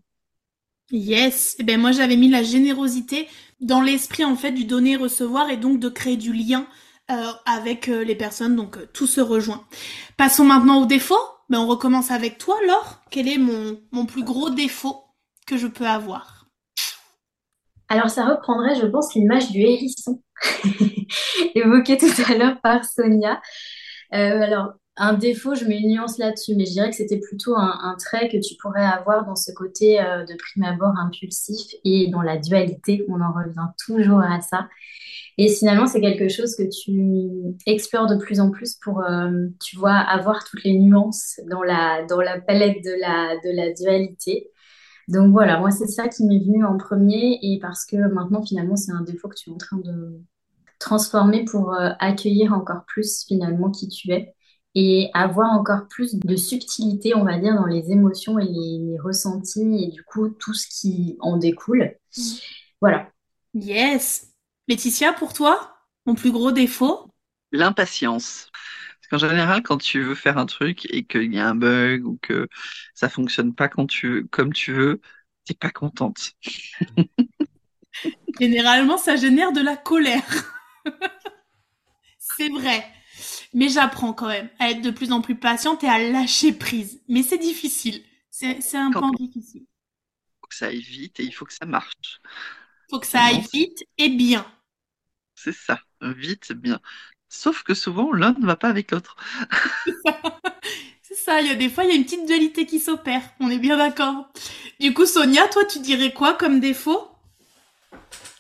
Yes, 0.91 1.55
eh 1.59 1.63
ben 1.63 1.79
moi 1.79 1.91
j'avais 1.91 2.15
mis 2.15 2.29
la 2.29 2.43
générosité 2.43 3.27
dans 3.59 3.81
l'esprit 3.81 4.23
en 4.23 4.35
fait 4.35 4.51
du 4.51 4.65
donner-recevoir 4.65 5.49
et 5.49 5.57
donc 5.57 5.79
de 5.79 5.89
créer 5.89 6.15
du 6.15 6.31
lien 6.31 6.67
euh, 7.09 7.31
avec 7.45 7.87
les 7.87 8.15
personnes, 8.15 8.55
donc 8.55 8.77
tout 8.93 9.07
se 9.07 9.21
rejoint. 9.21 9.65
Passons 10.15 10.45
maintenant 10.45 10.83
au 10.83 10.85
défaut. 10.85 11.15
Ben, 11.49 11.59
on 11.59 11.67
recommence 11.67 12.09
avec 12.09 12.37
toi, 12.37 12.55
Laure. 12.65 13.01
Quel 13.11 13.27
est 13.27 13.37
mon, 13.37 14.05
plus 14.05 14.23
gros 14.23 14.49
défaut 14.49 15.03
que 15.45 15.57
je 15.57 15.67
peux 15.67 15.85
avoir? 15.85 16.47
Alors 17.87 18.09
ça 18.09 18.25
reprendrait, 18.25 18.75
je 18.75 18.87
pense, 18.87 19.13
l'image 19.13 19.51
du 19.51 19.59
hérisson 19.59 20.23
évoqué 21.55 21.97
tout 21.97 22.09
à 22.27 22.35
l'heure 22.35 22.59
par 22.61 22.83
Sonia. 22.83 23.39
Euh, 24.13 24.41
alors, 24.41 24.73
un 24.97 25.13
défaut, 25.13 25.55
je 25.55 25.65
mets 25.65 25.79
une 25.79 25.89
nuance 25.89 26.17
là-dessus, 26.17 26.55
mais 26.55 26.65
je 26.65 26.71
dirais 26.71 26.89
que 26.89 26.95
c'était 26.95 27.19
plutôt 27.19 27.55
un, 27.55 27.95
trait 27.99 28.29
que 28.29 28.37
tu 28.37 28.55
pourrais 28.55 28.85
avoir 28.85 29.25
dans 29.25 29.35
ce 29.35 29.51
côté 29.51 30.01
euh, 30.01 30.23
de 30.25 30.33
prime 30.35 30.63
abord 30.63 30.97
impulsif 30.97 31.75
et 31.83 32.07
dans 32.07 32.21
la 32.21 32.37
dualité, 32.37 33.05
on 33.09 33.21
en 33.21 33.33
revient 33.33 33.67
toujours 33.85 34.21
à 34.21 34.41
ça. 34.41 34.67
Et 35.37 35.49
finalement, 35.49 35.85
c'est 35.85 35.99
quelque 35.99 36.29
chose 36.29 36.55
que 36.55 36.63
tu 36.63 37.55
explores 37.65 38.07
de 38.07 38.15
plus 38.15 38.39
en 38.39 38.51
plus 38.51 38.75
pour, 38.75 39.03
euh, 39.03 39.47
tu 39.61 39.75
vois, 39.75 39.95
avoir 39.95 40.45
toutes 40.45 40.63
les 40.63 40.77
nuances 40.79 41.39
dans 41.49 41.61
la, 41.61 42.05
dans 42.05 42.21
la 42.21 42.39
palette 42.39 42.83
de 42.83 42.91
la, 43.01 43.35
de 43.43 43.55
la 43.55 43.73
dualité. 43.73 44.49
Donc 45.07 45.31
voilà, 45.31 45.59
moi, 45.59 45.71
c'est 45.71 45.87
ça 45.87 46.07
qui 46.07 46.25
m'est 46.25 46.39
venu 46.39 46.63
en 46.65 46.77
premier 46.77 47.37
et 47.41 47.59
parce 47.61 47.85
que 47.85 47.97
maintenant, 47.97 48.41
finalement, 48.41 48.75
c'est 48.75 48.91
un 48.91 49.01
défaut 49.01 49.27
que 49.27 49.35
tu 49.35 49.49
es 49.49 49.53
en 49.53 49.57
train 49.57 49.77
de 49.77 50.21
transformer 50.79 51.43
pour 51.45 51.73
euh, 51.73 51.91
accueillir 51.99 52.53
encore 52.53 52.85
plus 52.87 53.25
finalement 53.27 53.71
qui 53.71 53.87
tu 53.87 54.11
es 54.11 54.33
et 54.73 55.09
avoir 55.13 55.51
encore 55.51 55.87
plus 55.87 56.15
de 56.15 56.35
subtilité, 56.35 57.15
on 57.15 57.23
va 57.23 57.39
dire, 57.39 57.55
dans 57.55 57.65
les 57.65 57.91
émotions 57.91 58.39
et 58.39 58.45
les, 58.45 58.97
ressentis 58.99 59.83
et 59.83 59.87
du 59.87 60.03
coup, 60.03 60.29
tout 60.29 60.53
ce 60.53 60.67
qui 60.67 61.17
en 61.21 61.37
découle. 61.37 61.95
Mm. 62.17 62.21
Voilà. 62.81 63.09
Yes. 63.53 64.34
Laetitia, 64.67 65.11
pour 65.13 65.33
toi, 65.33 65.79
mon 66.05 66.13
plus 66.13 66.31
gros 66.31 66.51
défaut? 66.51 67.07
L'impatience. 67.51 68.51
Parce 69.09 69.21
qu'en 69.23 69.29
général, 69.29 69.63
quand 69.63 69.77
tu 69.77 70.01
veux 70.03 70.15
faire 70.15 70.37
un 70.37 70.45
truc 70.45 70.85
et 70.93 71.05
qu'il 71.05 71.33
y 71.33 71.39
a 71.39 71.47
un 71.47 71.55
bug 71.55 72.05
ou 72.05 72.17
que 72.21 72.47
ça 72.93 73.09
fonctionne 73.09 73.53
pas 73.55 73.69
quand 73.69 73.87
tu, 73.87 74.27
comme 74.29 74.51
tu 74.53 74.73
veux, 74.73 75.01
t'es 75.45 75.53
pas 75.53 75.69
contente. 75.71 76.33
Généralement, 78.39 78.97
ça 78.97 79.15
génère 79.15 79.51
de 79.51 79.61
la 79.61 79.77
colère. 79.77 80.23
c'est 82.17 82.49
vrai. 82.49 82.85
Mais 83.53 83.69
j'apprends 83.69 84.13
quand 84.13 84.27
même 84.27 84.49
à 84.59 84.71
être 84.71 84.81
de 84.81 84.91
plus 84.91 85.11
en 85.11 85.21
plus 85.21 85.35
patiente 85.35 85.83
et 85.83 85.87
à 85.89 85.99
lâcher 85.99 86.53
prise. 86.53 87.01
Mais 87.07 87.23
c'est 87.23 87.37
difficile. 87.37 88.03
C'est 88.29 88.75
un 88.77 88.91
point 88.91 89.11
difficile. 89.17 89.65
Il 90.37 90.39
faut 90.41 90.47
que 90.47 90.55
ça 90.55 90.67
aille 90.67 90.79
vite 90.81 91.19
et 91.19 91.23
il 91.23 91.31
faut 91.33 91.45
que 91.45 91.53
ça 91.53 91.65
marche. 91.65 92.21
Il 92.89 92.95
faut 92.95 92.99
que 92.99 93.07
ça 93.07 93.21
aille 93.21 93.43
vite 93.53 93.83
et 93.97 94.09
bien. 94.09 94.45
C'est 95.35 95.53
ça, 95.53 95.79
vite, 96.01 96.51
bien. 96.53 96.79
Sauf 97.29 97.63
que 97.63 97.73
souvent, 97.73 98.11
l'un 98.13 98.33
ne 98.33 98.45
va 98.45 98.55
pas 98.55 98.69
avec 98.69 98.91
l'autre. 98.91 99.15
C'est 101.01 101.15
ça, 101.15 101.41
il 101.41 101.47
y 101.47 101.51
a 101.51 101.55
des 101.55 101.69
fois, 101.69 101.83
il 101.83 101.89
y 101.89 101.93
a 101.93 101.95
une 101.95 102.03
petite 102.03 102.25
dualité 102.25 102.65
qui 102.65 102.79
s'opère. 102.79 103.21
On 103.39 103.49
est 103.49 103.59
bien 103.59 103.77
d'accord. 103.77 104.27
Du 104.79 104.93
coup, 104.93 105.05
Sonia, 105.05 105.47
toi, 105.49 105.63
tu 105.65 105.79
dirais 105.79 106.11
quoi 106.13 106.33
comme 106.33 106.59
défaut? 106.59 107.09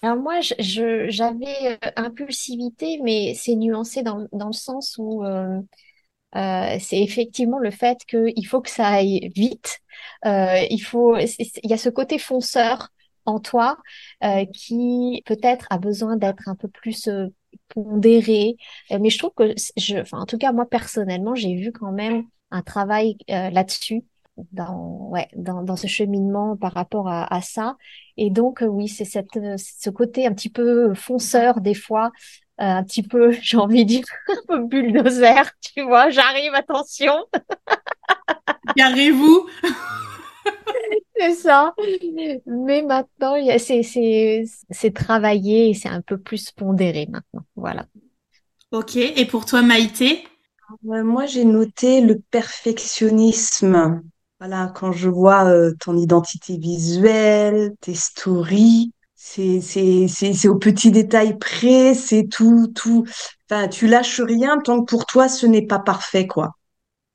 Alors 0.01 0.17
moi, 0.17 0.39
je, 0.41 1.07
j'avais 1.09 1.77
euh, 1.83 1.91
impulsivité, 1.95 2.99
mais 3.03 3.33
c'est 3.35 3.55
nuancé 3.55 4.03
dans, 4.03 4.27
dans 4.31 4.47
le 4.47 4.53
sens 4.53 4.95
où 4.99 5.23
euh, 5.23 5.59
euh, 6.35 6.77
c'est 6.79 7.01
effectivement 7.01 7.59
le 7.59 7.71
fait 7.71 7.99
qu'il 8.07 8.47
faut 8.47 8.61
que 8.61 8.69
ça 8.69 8.87
aille 8.87 9.31
vite. 9.35 9.79
il 10.25 10.79
faut, 10.79 11.17
il 11.17 11.69
y 11.69 11.73
a 11.73 11.77
ce 11.77 11.89
côté 11.89 12.19
fonceur 12.19 12.89
en 13.25 13.39
toi 13.39 13.77
qui 14.53 15.23
peut-être 15.25 15.67
a 15.69 15.77
besoin 15.77 16.15
d'être 16.17 16.47
un 16.47 16.55
peu 16.55 16.67
plus 16.67 17.09
pondéré. 17.69 18.57
Euh, 18.91 18.99
mais 18.99 19.09
je 19.09 19.19
trouve 19.19 19.31
que, 19.35 19.53
je, 19.77 19.97
enfin, 19.97 20.19
en 20.19 20.25
tout 20.25 20.37
cas, 20.37 20.51
moi, 20.51 20.65
personnellement, 20.65 21.35
j'ai 21.35 21.55
vu 21.55 21.71
quand 21.71 21.91
même 21.91 22.23
un 22.51 22.61
travail 22.61 23.17
euh, 23.29 23.49
là-dessus. 23.49 24.03
Dans, 24.51 25.07
ouais, 25.11 25.29
dans, 25.37 25.63
dans, 25.63 25.77
ce 25.77 25.87
cheminement 25.87 26.57
par 26.57 26.73
rapport 26.73 27.07
à, 27.07 27.33
à 27.33 27.39
ça. 27.39 27.77
Et 28.17 28.29
donc, 28.29 28.61
euh, 28.61 28.65
oui, 28.65 28.89
c'est 28.89 29.05
cette, 29.05 29.39
ce 29.57 29.89
côté 29.89 30.27
un 30.27 30.33
petit 30.33 30.49
peu 30.49 30.93
fonceur 30.93 31.61
des 31.61 31.73
fois, 31.73 32.11
un 32.57 32.83
petit 32.83 33.01
peu, 33.01 33.31
j'ai 33.41 33.55
envie 33.55 33.85
de 33.85 33.89
dire, 33.89 34.03
un 34.27 34.35
peu 34.45 34.65
bulldozer, 34.65 35.49
tu 35.61 35.83
vois, 35.83 36.09
j'arrive, 36.09 36.53
attention. 36.53 37.13
Garez-vous. 38.75 39.47
C'est 41.25 41.33
ça. 41.33 41.73
Mais 42.45 42.81
maintenant, 42.83 43.35
c'est 44.69 44.93
travaillé 44.93 45.69
et 45.69 45.73
c'est 45.73 45.89
un 45.89 46.01
peu 46.01 46.17
plus 46.17 46.51
pondéré 46.51 47.07
maintenant. 47.09 47.45
Voilà. 47.55 47.87
Ok. 48.71 48.95
Et 48.95 49.25
pour 49.25 49.45
toi, 49.45 49.61
Maïté? 49.61 50.23
Euh, 50.89 51.03
moi, 51.03 51.25
j'ai 51.25 51.45
noté 51.45 52.01
le 52.01 52.19
perfectionnisme. 52.31 54.01
Voilà, 54.39 54.71
quand 54.75 54.91
je 54.91 55.09
vois 55.09 55.45
euh, 55.45 55.73
ton 55.79 55.97
identité 55.97 56.57
visuelle, 56.57 57.73
tes 57.79 57.95
stories, 57.95 58.91
c'est 59.15 59.61
c'est 59.61 60.07
c'est 60.07 60.47
au 60.47 60.55
petit 60.55 60.91
détail 60.91 61.37
près, 61.37 61.93
c'est 61.93 62.27
tout 62.27 62.67
tout. 62.75 63.05
Enfin, 63.49 63.67
tu 63.67 63.87
lâches 63.87 64.21
rien 64.21 64.59
tant 64.59 64.81
que 64.81 64.85
pour 64.85 65.05
toi 65.05 65.29
ce 65.29 65.45
n'est 65.45 65.65
pas 65.65 65.79
parfait, 65.79 66.27
quoi. 66.27 66.55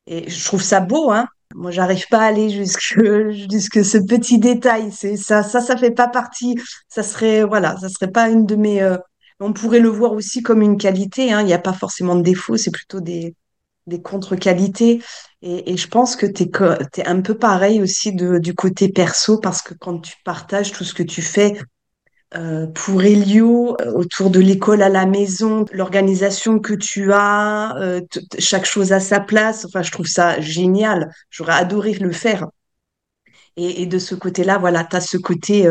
Et 0.07 0.29
je 0.29 0.45
trouve 0.45 0.63
ça 0.63 0.81
beau, 0.81 1.11
hein. 1.13 1.29
Moi, 1.55 1.71
j'arrive 1.71 2.07
pas 2.09 2.21
à 2.21 2.27
aller 2.27 2.51
jusque 2.51 3.01
jusque 3.51 3.85
ce 3.85 3.99
petit 3.99 4.39
détail. 4.39 4.93
C'est 4.93 5.17
ça, 5.17 5.43
ça, 5.43 5.61
ça 5.61 5.77
fait 5.77 5.91
pas 5.91 6.09
partie. 6.09 6.57
Ça 6.89 7.03
serait, 7.03 7.45
voilà, 7.45 7.77
ça 7.79 7.89
serait 7.89 8.11
pas 8.11 8.29
une 8.29 8.47
de 8.47 8.57
mes. 8.57 8.83
Euh, 8.83 8.97
on 9.41 9.53
pourrait 9.53 9.81
le 9.81 9.89
voir 9.89 10.13
aussi 10.13 10.43
comme 10.43 10.63
une 10.63 10.77
qualité. 10.79 11.33
Hein. 11.33 11.41
Il 11.41 11.47
n'y 11.47 11.53
a 11.53 11.59
pas 11.59 11.73
forcément 11.73 12.15
de 12.15 12.23
défaut, 12.23 12.57
c'est 12.57 12.71
plutôt 12.71 13.01
des 13.01 13.35
des 13.87 14.01
contre-qualités. 14.01 15.03
Et, 15.43 15.77
je 15.77 15.89
pense 15.89 16.17
que 16.17 16.27
tu 16.27 16.45
es, 16.45 17.07
un 17.07 17.21
peu 17.21 17.35
pareil 17.35 17.83
aussi 17.83 18.15
de, 18.15 18.39
du 18.39 18.55
côté 18.55 18.89
perso 18.91 19.39
parce 19.39 19.63
que 19.63 19.75
quand 19.75 20.01
tu 20.01 20.15
partages 20.25 20.73
tout 20.73 20.85
ce 20.85 20.95
que 20.95 21.03
tu 21.03 21.23
fais, 21.23 21.59
euh, 22.37 22.67
pour 22.69 23.03
Elio, 23.03 23.77
euh, 23.81 23.93
autour 23.93 24.31
de 24.31 24.39
l'école 24.39 24.83
à 24.83 24.89
la 24.89 25.05
maison, 25.05 25.65
l'organisation 25.73 26.61
que 26.61 26.75
tu 26.75 27.13
as, 27.13 27.77
euh, 27.79 28.01
chaque 28.39 28.67
chose 28.67 28.93
à 28.93 29.01
sa 29.01 29.19
place. 29.19 29.65
Enfin, 29.65 29.83
je 29.83 29.91
trouve 29.91 30.07
ça 30.07 30.41
génial. 30.41 31.13
J'aurais 31.31 31.55
adoré 31.55 31.95
le 31.95 32.13
faire. 32.13 32.47
Et, 33.57 33.83
et 33.83 33.87
de 33.87 33.99
ce 33.99 34.15
côté-là, 34.15 34.59
voilà, 34.59 34.85
tu 34.85 34.95
as 34.95 35.01
ce 35.01 35.17
côté 35.17 35.69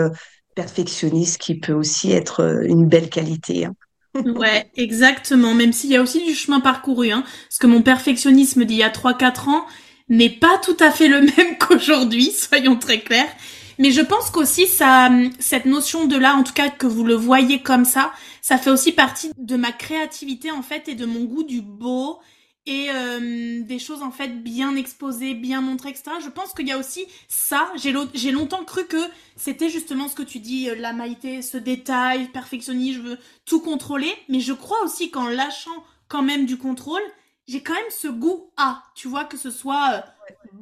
perfectionniste 0.54 1.38
qui 1.38 1.56
peut 1.58 1.74
aussi 1.74 2.12
être 2.12 2.64
une 2.66 2.88
belle 2.88 3.10
qualité. 3.10 3.66
Hein. 3.66 3.74
ouais, 4.36 4.70
exactement. 4.76 5.54
Même 5.54 5.72
s'il 5.72 5.92
y 5.92 5.96
a 5.96 6.02
aussi 6.02 6.26
du 6.26 6.36
chemin 6.36 6.60
parcouru. 6.60 7.12
Hein, 7.12 7.24
parce 7.48 7.58
que 7.58 7.68
mon 7.68 7.82
perfectionnisme 7.82 8.66
d'il 8.66 8.78
y 8.78 8.84
a 8.84 8.90
3-4 8.90 9.50
ans 9.50 9.66
n'est 10.10 10.30
pas 10.30 10.58
tout 10.62 10.78
à 10.82 10.92
fait 10.92 11.08
le 11.08 11.22
même 11.38 11.58
qu'aujourd'hui, 11.58 12.32
soyons 12.32 12.78
très 12.78 13.00
clairs. 13.00 13.34
Mais 13.80 13.92
je 13.92 14.02
pense 14.02 14.30
qu'aussi 14.30 14.68
ça, 14.68 15.10
cette 15.40 15.66
notion 15.66 16.06
de 16.06 16.18
là, 16.18 16.36
en 16.36 16.44
tout 16.44 16.54
cas 16.54 16.70
que 16.70 16.86
vous 16.86 17.06
le 17.06 17.16
voyez 17.16 17.62
comme 17.62 17.86
ça, 17.86 18.12
ça 18.42 18.58
fait 18.58 18.70
aussi 18.70 18.92
partie 18.92 19.32
de 19.38 19.56
ma 19.56 19.72
créativité 19.72 20.52
en 20.52 20.62
fait 20.62 20.90
et 20.90 20.96
de 20.96 21.06
mon 21.06 21.24
goût 21.24 21.44
du 21.44 21.62
beau 21.62 22.20
et 22.66 22.90
euh, 22.94 23.64
des 23.64 23.80
choses 23.80 24.04
en 24.04 24.12
fait 24.12 24.44
bien 24.44 24.76
exposées, 24.76 25.34
bien 25.34 25.62
montrées, 25.62 25.90
etc. 25.90 26.12
Je 26.22 26.30
pense 26.30 26.54
qu'il 26.54 26.68
y 26.68 26.74
a 26.74 26.78
aussi 26.78 27.06
ça. 27.30 27.72
J'ai 27.78 28.32
longtemps 28.32 28.66
cru 28.66 28.86
que 28.86 29.02
c'était 29.38 29.70
justement 29.70 30.10
ce 30.10 30.16
que 30.16 30.24
tu 30.24 30.40
dis, 30.40 30.70
euh, 30.70 30.76
la 30.76 30.92
maïté, 30.92 31.42
ce 31.42 31.58
détail, 31.58 32.28
perfectionnisme, 32.28 33.02
je 33.02 33.10
veux 33.10 33.18
tout 33.46 33.62
contrôler. 33.62 34.12
Mais 34.28 34.42
je 34.42 34.54
crois 34.54 34.84
aussi 34.84 35.10
qu'en 35.10 35.30
lâchant 35.30 35.84
quand 36.10 36.22
même 36.22 36.46
du 36.46 36.58
contrôle, 36.58 37.02
j'ai 37.48 37.64
quand 37.64 37.74
même 37.74 37.84
ce 37.90 38.08
goût 38.08 38.52
à, 38.58 38.84
tu 38.94 39.08
vois, 39.08 39.24
que 39.24 39.38
ce 39.38 39.50
soit 39.50 39.94
euh, 39.94 40.02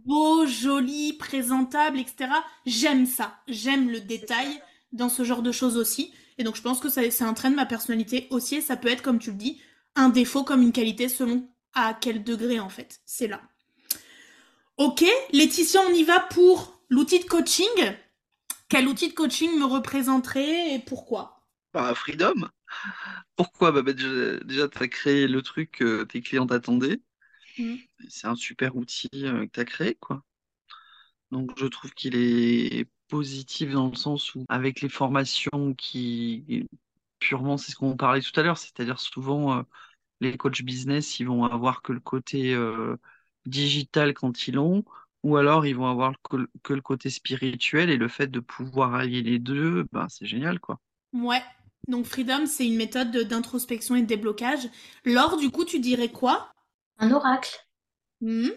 beau, 0.05 0.45
joli, 0.45 1.13
présentable, 1.13 1.99
etc. 1.99 2.29
J'aime 2.65 3.05
ça. 3.05 3.39
J'aime 3.47 3.89
le 3.89 3.99
détail 4.01 4.61
dans 4.91 5.09
ce 5.09 5.23
genre 5.23 5.41
de 5.41 5.51
choses 5.51 5.77
aussi. 5.77 6.13
Et 6.37 6.43
donc 6.43 6.55
je 6.55 6.61
pense 6.61 6.79
que 6.79 6.89
c'est 6.89 7.21
un 7.23 7.33
trait 7.33 7.49
de 7.49 7.55
ma 7.55 7.65
personnalité 7.65 8.27
aussi. 8.29 8.61
Ça 8.61 8.77
peut 8.77 8.89
être, 8.89 9.01
comme 9.01 9.19
tu 9.19 9.31
le 9.31 9.37
dis, 9.37 9.61
un 9.95 10.09
défaut 10.09 10.43
comme 10.43 10.61
une 10.61 10.71
qualité 10.71 11.09
selon 11.09 11.49
à 11.73 11.93
quel 11.93 12.23
degré 12.23 12.59
en 12.59 12.69
fait. 12.69 13.01
C'est 13.05 13.27
là. 13.27 13.41
Ok, 14.77 15.03
Laetitia, 15.33 15.81
on 15.89 15.93
y 15.93 16.03
va 16.03 16.19
pour 16.19 16.81
l'outil 16.89 17.19
de 17.19 17.25
coaching. 17.25 17.67
Quel 18.69 18.87
outil 18.87 19.09
de 19.09 19.13
coaching 19.13 19.57
me 19.57 19.65
représenterait 19.65 20.75
et 20.75 20.79
pourquoi? 20.79 21.41
Bah, 21.73 21.93
Freedom. 21.95 22.49
Pourquoi? 23.35 23.71
Bah, 23.71 23.81
bah, 23.81 23.93
Déjà, 23.93 24.67
tu 24.67 24.83
as 24.83 24.87
créé 24.87 25.27
le 25.27 25.41
truc 25.41 25.71
que 25.71 26.03
tes 26.03 26.21
clients 26.21 26.47
t'attendaient. 26.47 27.01
Mm. 27.59 27.87
C'est 28.09 28.27
un 28.27 28.35
super 28.35 28.75
outil 28.75 29.07
euh, 29.15 29.45
que 29.45 29.51
tu 29.51 29.59
as 29.59 29.65
créé, 29.65 29.95
quoi. 29.95 30.23
Donc, 31.31 31.51
je 31.59 31.65
trouve 31.65 31.91
qu'il 31.93 32.15
est 32.15 32.87
positif 33.07 33.71
dans 33.71 33.89
le 33.89 33.95
sens 33.95 34.35
où, 34.35 34.45
avec 34.49 34.81
les 34.81 34.89
formations 34.89 35.73
qui, 35.75 36.67
purement, 37.19 37.57
c'est 37.57 37.71
ce 37.71 37.77
qu'on 37.77 37.97
parlait 37.97 38.21
tout 38.21 38.37
à 38.39 38.43
l'heure, 38.43 38.57
c'est-à-dire 38.57 38.99
souvent, 38.99 39.59
euh, 39.59 39.63
les 40.21 40.37
coachs 40.37 40.61
business, 40.63 41.19
ils 41.19 41.27
vont 41.27 41.45
avoir 41.45 41.81
que 41.81 41.93
le 41.93 41.99
côté 42.01 42.53
euh, 42.55 42.97
digital 43.45 44.13
quand 44.13 44.47
ils 44.47 44.55
l'ont, 44.55 44.85
ou 45.23 45.37
alors 45.37 45.65
ils 45.65 45.75
vont 45.75 45.87
avoir 45.89 46.15
que, 46.23 46.49
que 46.63 46.73
le 46.73 46.81
côté 46.81 47.09
spirituel 47.09 47.89
et 47.89 47.97
le 47.97 48.07
fait 48.09 48.27
de 48.27 48.39
pouvoir 48.41 48.95
allier 48.95 49.23
les 49.23 49.39
deux, 49.39 49.85
ben, 49.93 50.07
c'est 50.09 50.27
génial, 50.27 50.59
quoi. 50.59 50.79
Ouais. 51.13 51.41
Donc 51.89 52.05
Freedom, 52.05 52.45
c'est 52.45 52.65
une 52.67 52.75
méthode 52.77 53.11
de- 53.11 53.23
d'introspection 53.23 53.95
et 53.95 54.01
de 54.01 54.07
déblocage. 54.07 54.69
Laure, 55.05 55.37
du 55.37 55.49
coup, 55.49 55.65
tu 55.65 55.79
dirais 55.79 56.09
quoi 56.09 56.51
Un 56.99 57.11
oracle. 57.11 57.55
Hmm. 58.21 58.49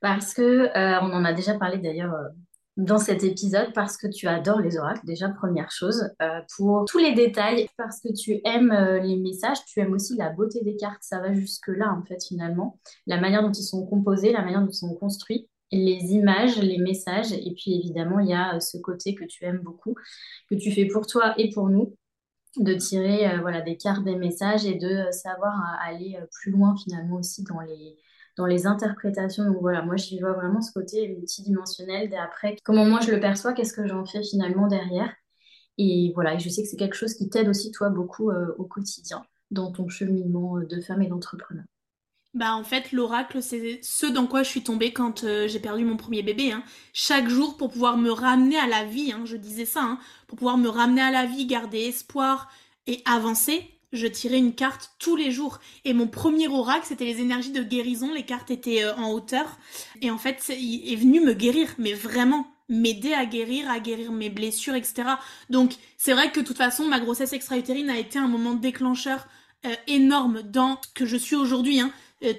Parce 0.00 0.34
que, 0.34 0.42
euh, 0.42 1.00
on 1.00 1.12
en 1.12 1.24
a 1.24 1.32
déjà 1.32 1.54
parlé 1.54 1.78
d'ailleurs 1.78 2.14
euh, 2.14 2.28
dans 2.76 2.98
cet 2.98 3.24
épisode, 3.24 3.72
parce 3.72 3.96
que 3.96 4.06
tu 4.06 4.26
adores 4.26 4.60
les 4.60 4.76
oracles, 4.76 5.06
déjà 5.06 5.28
première 5.28 5.70
chose, 5.70 6.10
euh, 6.20 6.40
pour 6.56 6.84
tous 6.86 6.98
les 6.98 7.14
détails, 7.14 7.68
parce 7.76 8.00
que 8.00 8.12
tu 8.12 8.40
aimes 8.44 8.74
les 9.02 9.16
messages, 9.16 9.64
tu 9.64 9.80
aimes 9.80 9.92
aussi 9.92 10.16
la 10.16 10.30
beauté 10.30 10.60
des 10.62 10.76
cartes, 10.76 11.02
ça 11.02 11.20
va 11.20 11.32
jusque-là 11.32 11.92
en 11.92 12.04
fait 12.04 12.22
finalement, 12.26 12.78
la 13.06 13.20
manière 13.20 13.42
dont 13.42 13.52
ils 13.52 13.62
sont 13.62 13.86
composés, 13.86 14.32
la 14.32 14.42
manière 14.42 14.60
dont 14.60 14.68
ils 14.68 14.74
sont 14.74 14.94
construits, 14.94 15.48
les 15.70 16.12
images, 16.12 16.58
les 16.58 16.78
messages, 16.78 17.32
et 17.32 17.54
puis 17.56 17.78
évidemment 17.78 18.18
il 18.18 18.28
y 18.28 18.34
a 18.34 18.60
ce 18.60 18.76
côté 18.78 19.14
que 19.14 19.24
tu 19.24 19.44
aimes 19.44 19.60
beaucoup, 19.60 19.94
que 20.50 20.54
tu 20.54 20.70
fais 20.72 20.86
pour 20.86 21.06
toi 21.06 21.34
et 21.38 21.50
pour 21.50 21.68
nous 21.68 21.96
de 22.56 22.74
tirer 22.74 23.28
euh, 23.28 23.40
voilà, 23.40 23.60
des 23.60 23.76
cartes, 23.76 24.04
des 24.04 24.16
messages 24.16 24.64
et 24.64 24.74
de 24.74 24.86
euh, 24.86 25.12
savoir 25.12 25.58
euh, 25.58 25.88
aller 25.90 26.18
plus 26.32 26.50
loin 26.50 26.74
finalement 26.76 27.16
aussi 27.16 27.42
dans 27.44 27.60
les, 27.60 27.96
dans 28.36 28.46
les 28.46 28.66
interprétations. 28.66 29.44
Donc 29.44 29.58
voilà, 29.60 29.82
moi 29.82 29.96
j'y 29.96 30.20
vois 30.20 30.32
vraiment 30.32 30.60
ce 30.60 30.72
côté 30.72 31.08
multidimensionnel 31.08 32.10
d'après, 32.10 32.56
comment 32.64 32.84
moi 32.84 33.00
je 33.00 33.10
le 33.10 33.20
perçois, 33.20 33.52
qu'est-ce 33.52 33.74
que 33.74 33.86
j'en 33.86 34.04
fais 34.04 34.22
finalement 34.22 34.66
derrière. 34.68 35.12
Et 35.78 36.12
voilà, 36.14 36.38
je 36.38 36.48
sais 36.48 36.62
que 36.62 36.68
c'est 36.68 36.76
quelque 36.76 36.94
chose 36.94 37.14
qui 37.14 37.28
t'aide 37.28 37.48
aussi 37.48 37.72
toi 37.72 37.90
beaucoup 37.90 38.30
au 38.30 38.64
quotidien 38.64 39.24
dans 39.50 39.72
ton 39.72 39.88
cheminement 39.88 40.60
de 40.60 40.80
femme 40.80 41.02
et 41.02 41.08
d'entrepreneur. 41.08 41.64
Bah 42.34 42.56
en 42.56 42.64
fait, 42.64 42.90
l'oracle, 42.90 43.40
c'est 43.42 43.78
ce 43.82 44.06
dans 44.06 44.26
quoi 44.26 44.42
je 44.42 44.48
suis 44.48 44.62
tombée 44.64 44.92
quand 44.92 45.22
euh, 45.22 45.46
j'ai 45.46 45.60
perdu 45.60 45.84
mon 45.84 45.96
premier 45.96 46.22
bébé. 46.22 46.50
hein. 46.50 46.64
Chaque 46.92 47.28
jour 47.28 47.56
pour 47.56 47.70
pouvoir 47.70 47.96
me 47.96 48.10
ramener 48.10 48.58
à 48.58 48.66
la 48.66 48.84
vie, 48.84 49.12
hein, 49.12 49.22
je 49.24 49.36
disais 49.36 49.64
ça, 49.64 49.82
hein, 49.82 49.98
pour 50.26 50.38
pouvoir 50.38 50.58
me 50.58 50.68
ramener 50.68 51.00
à 51.00 51.12
la 51.12 51.26
vie, 51.26 51.46
garder 51.46 51.78
espoir 51.82 52.50
et 52.88 53.02
avancer, 53.04 53.70
je 53.92 54.08
tirais 54.08 54.38
une 54.38 54.52
carte 54.52 54.94
tous 54.98 55.14
les 55.14 55.30
jours. 55.30 55.60
Et 55.84 55.92
mon 55.94 56.08
premier 56.08 56.48
oracle, 56.48 56.86
c'était 56.88 57.04
les 57.04 57.20
énergies 57.20 57.52
de 57.52 57.62
guérison. 57.62 58.12
Les 58.12 58.24
cartes 58.24 58.50
étaient 58.50 58.82
euh, 58.82 58.96
en 58.96 59.12
hauteur. 59.12 59.56
Et 60.02 60.10
en 60.10 60.18
fait, 60.18 60.52
il 60.58 60.92
est 60.92 60.96
venu 60.96 61.20
me 61.20 61.34
guérir, 61.34 61.68
mais 61.78 61.92
vraiment 61.92 62.48
m'aider 62.68 63.12
à 63.12 63.26
guérir, 63.26 63.70
à 63.70 63.78
guérir 63.78 64.10
mes 64.10 64.30
blessures, 64.30 64.74
etc. 64.74 65.04
Donc 65.50 65.74
c'est 65.98 66.12
vrai 66.14 66.32
que 66.32 66.40
de 66.40 66.44
toute 66.46 66.56
façon, 66.56 66.86
ma 66.86 66.98
grossesse 66.98 67.32
extra-utérine 67.32 67.90
a 67.90 67.98
été 67.98 68.18
un 68.18 68.26
moment 68.26 68.54
déclencheur 68.54 69.28
euh, 69.66 69.74
énorme 69.86 70.42
dans 70.42 70.80
ce 70.82 70.88
que 70.94 71.06
je 71.06 71.16
suis 71.16 71.36
aujourd'hui. 71.36 71.80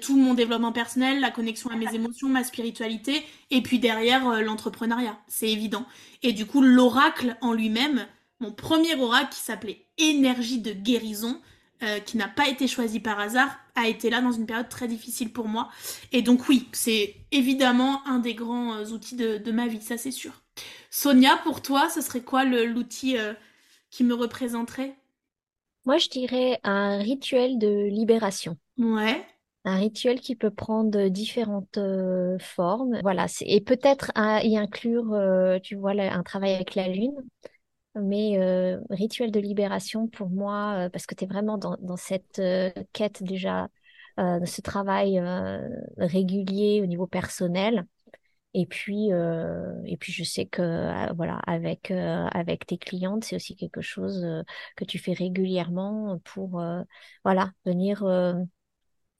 Tout 0.00 0.16
mon 0.16 0.34
développement 0.34 0.72
personnel, 0.72 1.20
la 1.20 1.30
connexion 1.30 1.70
à 1.70 1.76
mes 1.76 1.94
émotions, 1.94 2.28
ma 2.28 2.44
spiritualité, 2.44 3.22
et 3.50 3.62
puis 3.62 3.78
derrière 3.78 4.26
euh, 4.28 4.40
l'entrepreneuriat, 4.40 5.18
c'est 5.28 5.50
évident. 5.50 5.86
Et 6.22 6.32
du 6.32 6.46
coup, 6.46 6.62
l'oracle 6.62 7.36
en 7.40 7.52
lui-même, 7.52 8.06
mon 8.40 8.52
premier 8.52 8.94
oracle 8.94 9.32
qui 9.32 9.40
s'appelait 9.40 9.86
Énergie 9.98 10.60
de 10.60 10.72
guérison, 10.72 11.40
euh, 11.82 12.00
qui 12.00 12.16
n'a 12.16 12.28
pas 12.28 12.48
été 12.48 12.68
choisi 12.68 13.00
par 13.00 13.20
hasard, 13.20 13.58
a 13.74 13.86
été 13.86 14.10
là 14.10 14.20
dans 14.20 14.32
une 14.32 14.46
période 14.46 14.68
très 14.68 14.88
difficile 14.88 15.32
pour 15.32 15.46
moi. 15.46 15.68
Et 16.10 16.22
donc 16.22 16.48
oui, 16.48 16.68
c'est 16.72 17.14
évidemment 17.32 18.06
un 18.06 18.18
des 18.18 18.34
grands 18.34 18.74
euh, 18.74 18.86
outils 18.86 19.16
de, 19.16 19.36
de 19.38 19.52
ma 19.52 19.66
vie, 19.66 19.82
ça 19.82 19.98
c'est 19.98 20.10
sûr. 20.10 20.42
Sonia, 20.90 21.36
pour 21.44 21.60
toi, 21.60 21.88
ce 21.90 22.00
serait 22.00 22.22
quoi 22.22 22.44
l'outil 22.44 23.18
euh, 23.18 23.34
qui 23.90 24.04
me 24.04 24.14
représenterait? 24.14 24.96
Moi, 25.84 25.98
je 25.98 26.08
dirais 26.08 26.58
un 26.64 26.98
rituel 26.98 27.58
de 27.58 27.88
libération. 27.88 28.56
Ouais. 28.78 29.24
Un 29.68 29.78
rituel 29.78 30.20
qui 30.20 30.36
peut 30.36 30.50
prendre 30.52 31.08
différentes 31.08 31.76
euh, 31.76 32.38
formes. 32.38 33.00
Voilà, 33.02 33.26
et 33.40 33.60
peut-être 33.60 34.12
un- 34.14 34.38
y 34.40 34.56
inclure, 34.56 35.12
euh, 35.12 35.58
tu 35.60 35.74
vois, 35.74 35.90
un 35.92 36.22
travail 36.22 36.54
avec 36.54 36.76
la 36.76 36.88
lune. 36.88 37.14
Mais 37.96 38.38
euh, 38.38 38.80
rituel 38.90 39.30
de 39.32 39.40
libération 39.40 40.08
pour 40.08 40.30
moi, 40.30 40.86
euh, 40.86 40.90
parce 40.90 41.06
que 41.06 41.14
tu 41.14 41.24
es 41.24 41.26
vraiment 41.28 41.58
dans, 41.58 41.76
dans 41.80 41.96
cette 41.96 42.38
euh, 42.40 42.70
quête 42.92 43.22
déjà, 43.22 43.68
euh, 44.20 44.44
ce 44.46 44.60
travail 44.62 45.18
euh, 45.18 45.60
régulier 45.98 46.80
au 46.82 46.86
niveau 46.86 47.06
personnel. 47.06 47.86
Et 48.54 48.66
puis, 48.66 49.12
euh, 49.12 49.74
et 49.84 49.96
puis 49.98 50.12
je 50.12 50.24
sais 50.24 50.46
que 50.46 50.62
euh, 50.62 51.12
voilà, 51.14 51.36
avec 51.46 51.90
euh, 51.90 52.26
avec 52.32 52.66
tes 52.66 52.78
clientes, 52.78 53.24
c'est 53.24 53.36
aussi 53.36 53.54
quelque 53.56 53.82
chose 53.82 54.24
euh, 54.24 54.42
que 54.76 54.84
tu 54.86 54.98
fais 54.98 55.12
régulièrement 55.12 56.18
pour 56.24 56.60
euh, 56.60 56.82
voilà 57.24 57.52
venir 57.66 58.02
euh, 58.04 58.34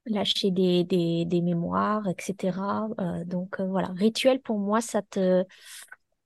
lâcher 0.06 0.50
des, 0.50 0.84
des 0.84 1.24
des 1.26 1.40
mémoires, 1.42 2.06
etc. 2.08 2.88
Euh, 3.00 3.24
donc 3.24 3.60
euh, 3.60 3.66
voilà, 3.66 3.88
rituel 3.88 4.40
pour 4.40 4.58
moi, 4.58 4.80
ça 4.80 5.02
te 5.02 5.44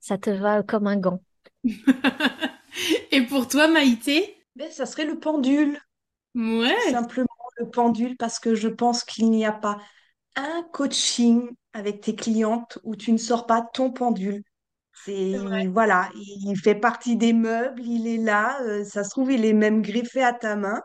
ça 0.01 0.18
te 0.18 0.31
va 0.31 0.62
comme 0.64 0.87
un 0.89 0.97
gant. 0.99 1.22
Et 3.12 3.22
pour 3.26 3.49
toi, 3.49 3.68
Maïté? 3.68 4.37
Ben, 4.55 4.70
ça 4.70 4.87
serait 4.87 5.07
le 5.07 5.18
pendule, 5.18 5.81
Ouais. 6.35 6.76
simplement 6.76 7.26
le 7.59 7.68
pendule, 7.70 8.16
parce 8.16 8.39
que 8.39 8.55
je 8.55 8.68
pense 8.68 9.05
qu'il 9.05 9.31
n'y 9.31 9.45
a 9.45 9.53
pas 9.53 9.78
un 10.37 10.64
coaching 10.72 11.51
avec 11.72 12.03
tes 12.03 12.16
clientes 12.16 12.78
où 12.85 12.97
tu 12.97 13.12
ne 13.12 13.18
sors 13.18 13.47
pas 13.47 13.62
ton 13.74 13.93
pendule. 13.93 14.43
C'est 14.95 15.66
voilà, 15.72 16.11
il 16.16 16.57
fait 16.59 16.74
partie 16.76 17.16
des 17.16 17.33
meubles, 17.35 17.83
il 17.85 18.07
est 18.09 18.18
là, 18.18 18.61
euh, 18.62 18.85
ça 18.85 19.05
se 19.05 19.11
trouve, 19.11 19.33
il 19.33 19.45
est 19.47 19.55
même 19.55 19.83
greffé 19.83 20.22
à 20.24 20.33
ta 20.35 20.57
main. 20.57 20.81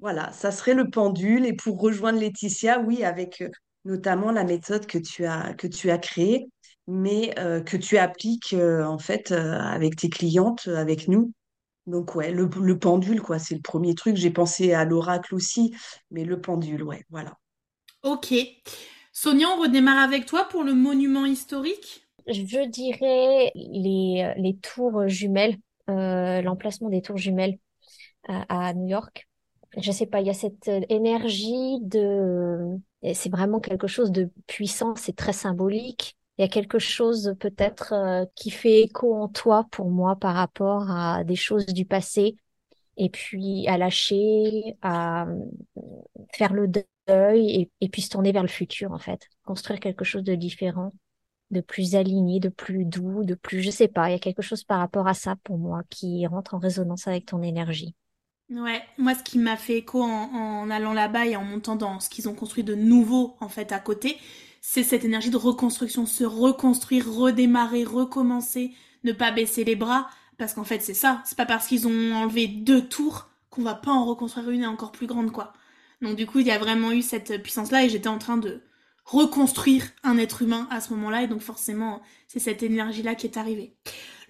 Voilà, 0.00 0.32
ça 0.32 0.50
serait 0.50 0.74
le 0.74 0.90
pendule. 0.90 1.46
Et 1.46 1.52
pour 1.54 1.80
rejoindre 1.80 2.18
Laetitia, 2.20 2.80
oui, 2.80 3.04
avec 3.04 3.42
euh, 3.42 3.48
notamment 3.84 4.30
la 4.32 4.44
méthode 4.44 4.86
que 4.86 4.98
tu 4.98 5.26
as, 5.26 5.54
que 5.54 5.66
tu 5.66 5.90
as 5.90 5.98
créée, 5.98 6.46
mais 6.86 7.34
euh, 7.38 7.60
que 7.60 7.76
tu 7.76 7.98
appliques 7.98 8.52
euh, 8.54 8.84
en 8.84 8.98
fait 8.98 9.32
euh, 9.32 9.58
avec 9.58 9.96
tes 9.96 10.08
clientes, 10.08 10.68
avec 10.68 11.08
nous. 11.08 11.32
Donc 11.86 12.14
ouais, 12.14 12.30
le, 12.32 12.48
le 12.60 12.78
pendule, 12.78 13.20
quoi, 13.22 13.38
c'est 13.38 13.54
le 13.54 13.60
premier 13.62 13.94
truc. 13.94 14.16
J'ai 14.16 14.30
pensé 14.30 14.72
à 14.74 14.84
l'oracle 14.84 15.34
aussi, 15.34 15.74
mais 16.10 16.24
le 16.24 16.40
pendule, 16.40 16.82
ouais, 16.82 17.04
voilà. 17.10 17.34
Ok. 18.02 18.34
Sonia, 19.12 19.46
on 19.48 19.60
redémarre 19.62 20.02
avec 20.02 20.26
toi 20.26 20.44
pour 20.44 20.62
le 20.64 20.74
monument 20.74 21.24
historique. 21.24 22.06
Je 22.26 22.66
dirais 22.66 23.52
les, 23.54 24.34
les 24.36 24.56
tours 24.56 25.08
jumelles, 25.08 25.56
euh, 25.90 26.42
l'emplacement 26.42 26.88
des 26.88 27.02
tours 27.02 27.18
jumelles 27.18 27.58
à, 28.28 28.68
à 28.68 28.74
New 28.74 28.88
York. 28.88 29.28
Je 29.76 29.90
sais 29.90 30.06
pas, 30.06 30.20
il 30.20 30.26
y 30.26 30.30
a 30.30 30.34
cette 30.34 30.68
euh, 30.68 30.80
énergie 30.88 31.78
de... 31.82 32.78
et 33.02 33.14
C'est 33.14 33.30
vraiment 33.30 33.60
quelque 33.60 33.86
chose 33.88 34.12
de 34.12 34.30
puissant, 34.46 34.94
c'est 34.96 35.16
très 35.16 35.32
symbolique. 35.32 36.16
Il 36.38 36.42
y 36.42 36.44
a 36.44 36.48
quelque 36.48 36.78
chose 36.78 37.34
peut-être 37.40 37.92
euh, 37.92 38.24
qui 38.36 38.50
fait 38.50 38.82
écho 38.82 39.14
en 39.14 39.28
toi 39.28 39.66
pour 39.70 39.90
moi 39.90 40.16
par 40.16 40.34
rapport 40.34 40.90
à 40.90 41.24
des 41.24 41.36
choses 41.36 41.66
du 41.66 41.86
passé 41.86 42.36
et 42.96 43.10
puis 43.10 43.66
à 43.68 43.78
lâcher, 43.78 44.76
à 44.82 45.26
euh, 45.28 45.40
faire 46.32 46.52
le 46.52 46.68
deuil 46.68 47.50
et, 47.50 47.70
et 47.80 47.88
puis 47.88 48.02
se 48.02 48.10
tourner 48.10 48.32
vers 48.32 48.42
le 48.42 48.48
futur 48.48 48.92
en 48.92 48.98
fait, 48.98 49.28
construire 49.44 49.80
quelque 49.80 50.04
chose 50.04 50.24
de 50.24 50.34
différent 50.34 50.92
de 51.50 51.60
plus 51.62 51.96
aligné, 51.96 52.40
de 52.40 52.48
plus 52.50 52.84
doux, 52.86 53.24
de 53.24 53.34
plus, 53.34 53.62
je 53.62 53.70
sais 53.70 53.88
pas, 53.88 54.08
il 54.10 54.12
y 54.12 54.16
a 54.16 54.20
quelque 54.20 54.42
chose 54.42 54.64
par 54.64 54.80
rapport 54.80 55.08
à 55.08 55.14
ça 55.14 55.36
pour 55.44 55.58
moi 55.58 55.82
qui 55.90 56.26
rentre 56.26 56.54
en 56.54 56.58
résonance 56.58 57.08
avec 57.08 57.26
ton 57.26 57.42
énergie. 57.42 57.94
Ouais, 58.56 58.84
moi 58.98 59.14
ce 59.14 59.22
qui 59.24 59.38
m'a 59.38 59.56
fait 59.56 59.78
écho 59.78 60.00
en, 60.00 60.70
allant 60.70 60.92
là-bas 60.92 61.26
et 61.26 61.34
en 61.34 61.42
montant 61.42 61.74
dans 61.74 61.98
ce 61.98 62.08
qu'ils 62.08 62.28
ont 62.28 62.34
construit 62.34 62.62
de 62.62 62.76
nouveau 62.76 63.34
en 63.40 63.48
fait 63.48 63.72
à 63.72 63.80
côté, 63.80 64.16
c'est 64.60 64.84
cette 64.84 65.04
énergie 65.04 65.30
de 65.30 65.36
reconstruction, 65.36 66.06
se 66.06 66.22
reconstruire, 66.22 67.12
redémarrer, 67.12 67.82
recommencer, 67.82 68.72
ne 69.02 69.10
pas 69.12 69.32
baisser 69.32 69.64
les 69.64 69.74
bras, 69.74 70.08
parce 70.38 70.54
qu'en 70.54 70.62
fait 70.62 70.80
c'est 70.80 70.94
ça, 70.94 71.20
c'est 71.24 71.36
pas 71.36 71.46
parce 71.46 71.66
qu'ils 71.66 71.88
ont 71.88 72.14
enlevé 72.14 72.46
deux 72.46 72.86
tours 72.86 73.28
qu'on 73.50 73.62
va 73.62 73.74
pas 73.74 73.90
en 73.90 74.04
reconstruire 74.04 74.50
une 74.50 74.66
encore 74.66 74.92
plus 74.92 75.08
grande 75.08 75.32
quoi. 75.32 75.52
Donc 76.00 76.14
du 76.14 76.26
coup 76.26 76.38
il 76.38 76.46
y 76.46 76.52
a 76.52 76.58
vraiment 76.58 76.92
eu 76.92 77.02
cette 77.02 77.42
puissance-là 77.42 77.84
et 77.84 77.88
j'étais 77.88 78.08
en 78.08 78.18
train 78.18 78.36
de 78.36 78.62
reconstruire 79.04 79.84
un 80.04 80.16
être 80.16 80.42
humain 80.42 80.68
à 80.70 80.80
ce 80.80 80.92
moment-là 80.94 81.22
et 81.22 81.26
donc 81.26 81.40
forcément 81.40 82.02
c'est 82.28 82.38
cette 82.38 82.62
énergie-là 82.62 83.16
qui 83.16 83.26
est 83.26 83.36
arrivée. 83.36 83.74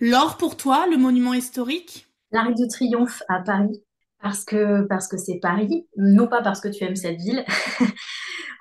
Laure, 0.00 0.38
pour 0.38 0.56
toi, 0.56 0.86
le 0.90 0.96
monument 0.96 1.34
historique? 1.34 2.06
L'Arc 2.32 2.54
de 2.54 2.66
Triomphe 2.66 3.22
à 3.28 3.40
Paris, 3.40 3.82
parce 4.24 4.46
que 4.46 4.80
parce 4.86 5.06
que 5.06 5.18
c'est 5.18 5.38
Paris, 5.38 5.86
non 5.98 6.26
pas 6.26 6.40
parce 6.40 6.58
que 6.60 6.68
tu 6.68 6.82
aimes 6.82 6.96
cette 6.96 7.20
ville. 7.20 7.44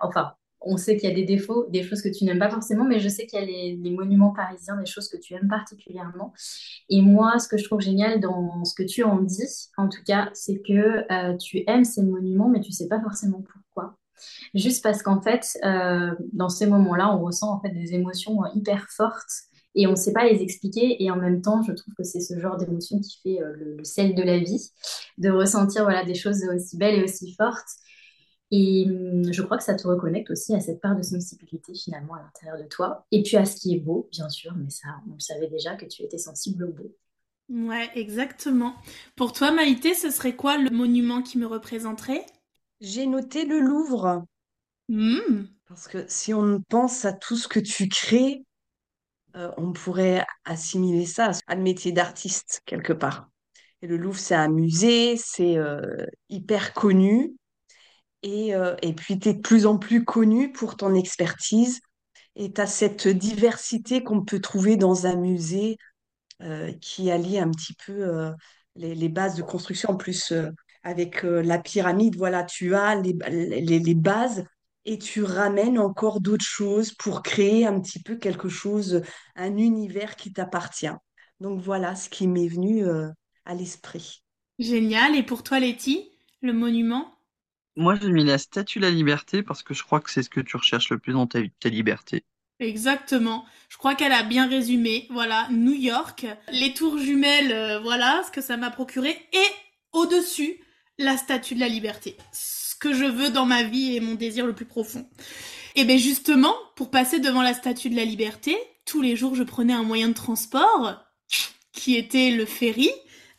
Enfin, 0.02 0.34
on 0.60 0.76
sait 0.76 0.98
qu'il 0.98 1.08
y 1.08 1.12
a 1.12 1.16
des 1.16 1.24
défauts, 1.24 1.66
des 1.70 1.82
choses 1.82 2.02
que 2.02 2.10
tu 2.10 2.26
n'aimes 2.26 2.40
pas 2.40 2.50
forcément, 2.50 2.84
mais 2.84 3.00
je 3.00 3.08
sais 3.08 3.26
qu'il 3.26 3.40
y 3.40 3.42
a 3.42 3.46
les, 3.46 3.90
monuments 3.92 4.34
parisiens, 4.34 4.76
des 4.76 4.86
choses 4.86 5.08
que 5.08 5.16
tu 5.16 5.34
aimes 5.34 5.48
particulièrement. 5.48 6.34
Et 6.90 7.02
moi, 7.02 7.40
ce 7.40 7.48
que 7.48 7.58
je 7.58 7.64
trouve 7.64 7.80
génial 7.80 8.20
dans 8.20 8.66
ce 8.66 8.74
que 8.76 8.84
tu 8.84 9.04
en 9.04 9.22
dis, 9.22 9.70
en 9.78 9.88
tout 9.88 10.04
cas, 10.06 10.30
c'est 10.34 10.62
que 10.62 11.10
euh, 11.10 11.38
tu 11.38 11.64
aimes 11.68 11.86
ces 11.86 12.04
monuments, 12.04 12.50
mais 12.50 12.60
tu 12.60 12.74
sais 12.74 12.90
pas 12.90 13.00
forcément 13.00 13.42
pourquoi. 13.42 13.98
Juste 14.54 14.84
parce 14.84 15.02
qu'en 15.02 15.22
fait, 15.22 15.58
euh, 15.64 16.14
dans 16.34 16.50
ces 16.50 16.66
moments-là, 16.66 17.16
on 17.16 17.24
ressent 17.24 17.54
en 17.54 17.62
fait 17.62 17.70
des 17.70 17.94
émotions 17.94 18.42
hyper 18.54 18.88
fortes 18.90 19.48
et 19.76 19.88
on 19.88 19.92
ne 19.92 19.96
sait 19.96 20.14
pas 20.14 20.26
les 20.26 20.42
expliquer. 20.42 21.04
Et 21.04 21.12
en 21.12 21.16
même 21.16 21.42
temps, 21.42 21.62
je 21.62 21.72
trouve 21.72 21.94
que 21.96 22.04
c'est 22.04 22.20
ce 22.20 22.40
genre 22.40 22.58
d'émotion 22.58 23.00
qui 23.00 23.20
fait 23.22 23.42
euh, 23.42 23.54
le, 23.54 23.76
le, 23.78 23.84
sel 23.84 24.16
de 24.16 24.22
la 24.22 24.40
vie, 24.40 24.72
de 25.18 25.30
ressentir 25.30 25.84
voilà, 25.84 26.04
des 26.04 26.16
choses 26.16 26.44
aussi 26.54 26.78
belles 26.78 27.00
et 27.00 27.04
aussi 27.04 27.34
fortes. 27.34 27.70
Et 28.56 28.86
hum, 28.88 29.34
je 29.34 29.42
crois 29.42 29.58
que 29.58 29.64
ça 29.64 29.74
te 29.74 29.88
reconnecte 29.88 30.30
aussi 30.30 30.54
à 30.54 30.60
cette 30.60 30.80
part 30.80 30.96
de 30.96 31.02
sensibilité 31.02 31.74
finalement 31.74 32.14
à 32.14 32.22
l'intérieur 32.22 32.62
de 32.62 32.68
toi. 32.68 33.08
Et 33.12 33.24
puis 33.24 33.36
à 33.36 33.46
ce 33.46 33.56
qui 33.56 33.74
est 33.74 33.80
beau, 33.80 34.08
bien 34.12 34.30
sûr, 34.30 34.54
mais 34.56 34.70
ça, 34.70 34.90
on 35.12 35.18
savait 35.20 35.48
déjà 35.48 35.76
que 35.76 35.86
tu 35.86 36.04
étais 36.04 36.20
sensible 36.20 36.66
au 36.66 36.72
beau. 36.72 36.96
Ouais, 37.50 37.90
exactement. 37.96 38.76
Pour 39.16 39.34
toi, 39.34 39.52
Maïté, 39.52 39.96
ce 39.96 40.12
serait 40.12 40.36
quoi 40.36 40.58
le 40.58 40.70
monument 40.70 41.24
qui 41.24 41.40
me 41.40 41.48
représenterait? 41.48 42.26
J'ai 42.80 43.08
noté 43.08 43.46
le 43.46 43.60
Louvre. 43.60 44.24
Mmh. 44.88 45.46
Parce 45.68 45.88
que 45.88 46.06
si 46.08 46.34
on 46.34 46.62
pense 46.70 47.06
à 47.06 47.14
tout 47.14 47.38
ce 47.38 47.48
que 47.48 47.60
tu 47.60 47.90
crées, 47.90 48.46
euh, 49.36 49.52
on 49.58 49.74
pourrait 49.74 50.26
assimiler 50.46 51.06
ça 51.06 51.32
à 51.48 51.56
le 51.56 51.62
métier 51.62 51.92
d'artiste 51.92 52.62
quelque 52.66 52.94
part. 52.94 53.30
Et 53.82 53.88
le 53.88 53.98
Louvre, 53.98 54.20
c'est 54.20 54.36
un 54.36 54.50
musée, 54.50 55.18
c'est 55.18 55.58
euh, 55.58 56.06
hyper 56.30 56.74
connu. 56.74 57.36
Et, 58.22 58.56
euh, 58.56 58.76
et 58.82 58.94
puis, 58.94 59.20
tu 59.20 59.30
es 59.30 59.34
de 59.34 59.42
plus 59.42 59.66
en 59.66 59.78
plus 59.78 60.06
connu 60.06 60.52
pour 60.52 60.78
ton 60.78 60.94
expertise. 60.96 61.82
Et 62.36 62.54
tu 62.54 62.62
as 62.62 62.68
cette 62.68 63.08
diversité 63.08 64.04
qu'on 64.04 64.24
peut 64.24 64.40
trouver 64.40 64.78
dans 64.78 65.06
un 65.08 65.16
musée 65.16 65.78
qui 66.82 67.10
allie 67.10 67.40
un 67.40 67.50
petit 67.52 67.74
peu 67.74 68.34
les, 68.76 69.08
bases 69.08 69.36
de 69.36 69.44
construction. 69.44 69.92
En 69.92 69.96
plus, 69.96 70.34
avec 70.84 71.24
la 71.24 71.58
pyramide, 71.58 72.18
voilà, 72.18 72.44
tu 72.44 72.76
as 72.76 72.96
les, 72.96 73.14
les 73.62 73.94
bases 73.96 74.44
et 74.86 74.98
tu 74.98 75.24
ramènes 75.24 75.80
encore 75.80 76.22
d'autres 76.22 76.46
choses 76.46 76.92
pour 76.92 77.24
créer 77.24 77.66
un 77.66 77.80
petit 77.80 78.02
peu 78.02 78.16
quelque 78.16 78.50
chose, 78.50 79.02
un 79.36 79.58
univers 79.58 80.16
qui 80.16 80.34
t'appartient. 80.34 80.92
Donc 81.40 81.60
voilà 81.62 81.96
ce 81.96 82.10
qui 82.10 82.28
m'est 82.28 82.48
venu 82.48 82.86
euh, 82.86 83.10
à 83.46 83.54
l'esprit. 83.54 84.24
Génial. 84.60 85.16
Et 85.16 85.24
pour 85.24 85.44
toi, 85.44 85.60
Letty, 85.60 86.10
le 86.42 86.54
monument? 86.54 87.18
Moi, 87.76 87.96
j'ai 87.96 88.12
mis 88.12 88.24
la 88.24 88.38
statue 88.38 88.80
de 88.80 88.84
la 88.84 88.92
liberté 88.92 89.42
parce 89.42 89.64
que 89.64 89.74
je 89.74 89.84
crois 89.84 90.00
que 90.00 90.12
c'est 90.12 90.24
ce 90.24 90.30
que 90.30 90.42
tu 90.42 90.58
recherches 90.58 90.90
le 90.90 91.00
plus 91.00 91.14
dans 91.14 91.26
ta, 91.26 91.40
ta 91.60 91.70
liberté. 91.70 92.24
Exactement. 92.60 93.46
Je 93.70 93.78
crois 93.78 93.96
qu'elle 93.96 94.12
a 94.12 94.24
bien 94.24 94.48
résumé. 94.48 95.08
Voilà, 95.10 95.48
New 95.52 95.74
York, 95.74 96.28
les 96.52 96.74
tours 96.74 96.98
jumelles, 96.98 97.52
euh, 97.52 97.80
voilà 97.80 98.24
ce 98.26 98.32
que 98.32 98.42
ça 98.42 98.58
m'a 98.58 98.70
procuré. 98.70 99.18
Et 99.34 99.48
au-dessus, 99.92 100.60
la 101.00 101.18
statue 101.18 101.56
de 101.56 101.60
la 101.60 101.68
liberté. 101.68 102.16
Que 102.84 102.94
je 102.94 103.06
veux 103.06 103.30
dans 103.30 103.46
ma 103.46 103.64
vie 103.64 103.96
et 103.96 104.02
mon 104.02 104.16
désir 104.16 104.46
le 104.46 104.52
plus 104.52 104.66
profond. 104.66 105.08
Et 105.76 105.86
bien 105.86 105.96
justement, 105.96 106.54
pour 106.76 106.92
passer 106.92 107.20
devant 107.20 107.42
la 107.42 107.54
statue 107.54 107.90
de 107.90 107.96
la 107.96 108.04
liberté, 108.04 108.58
tous 108.84 109.02
les 109.02 109.16
jours, 109.16 109.36
je 109.36 109.44
prenais 109.44 109.72
un 109.72 109.84
moyen 109.84 110.10
de 110.10 110.14
transport 110.14 111.02
qui 111.72 111.96
était 111.96 112.32
le 112.32 112.46
ferry 112.46 112.92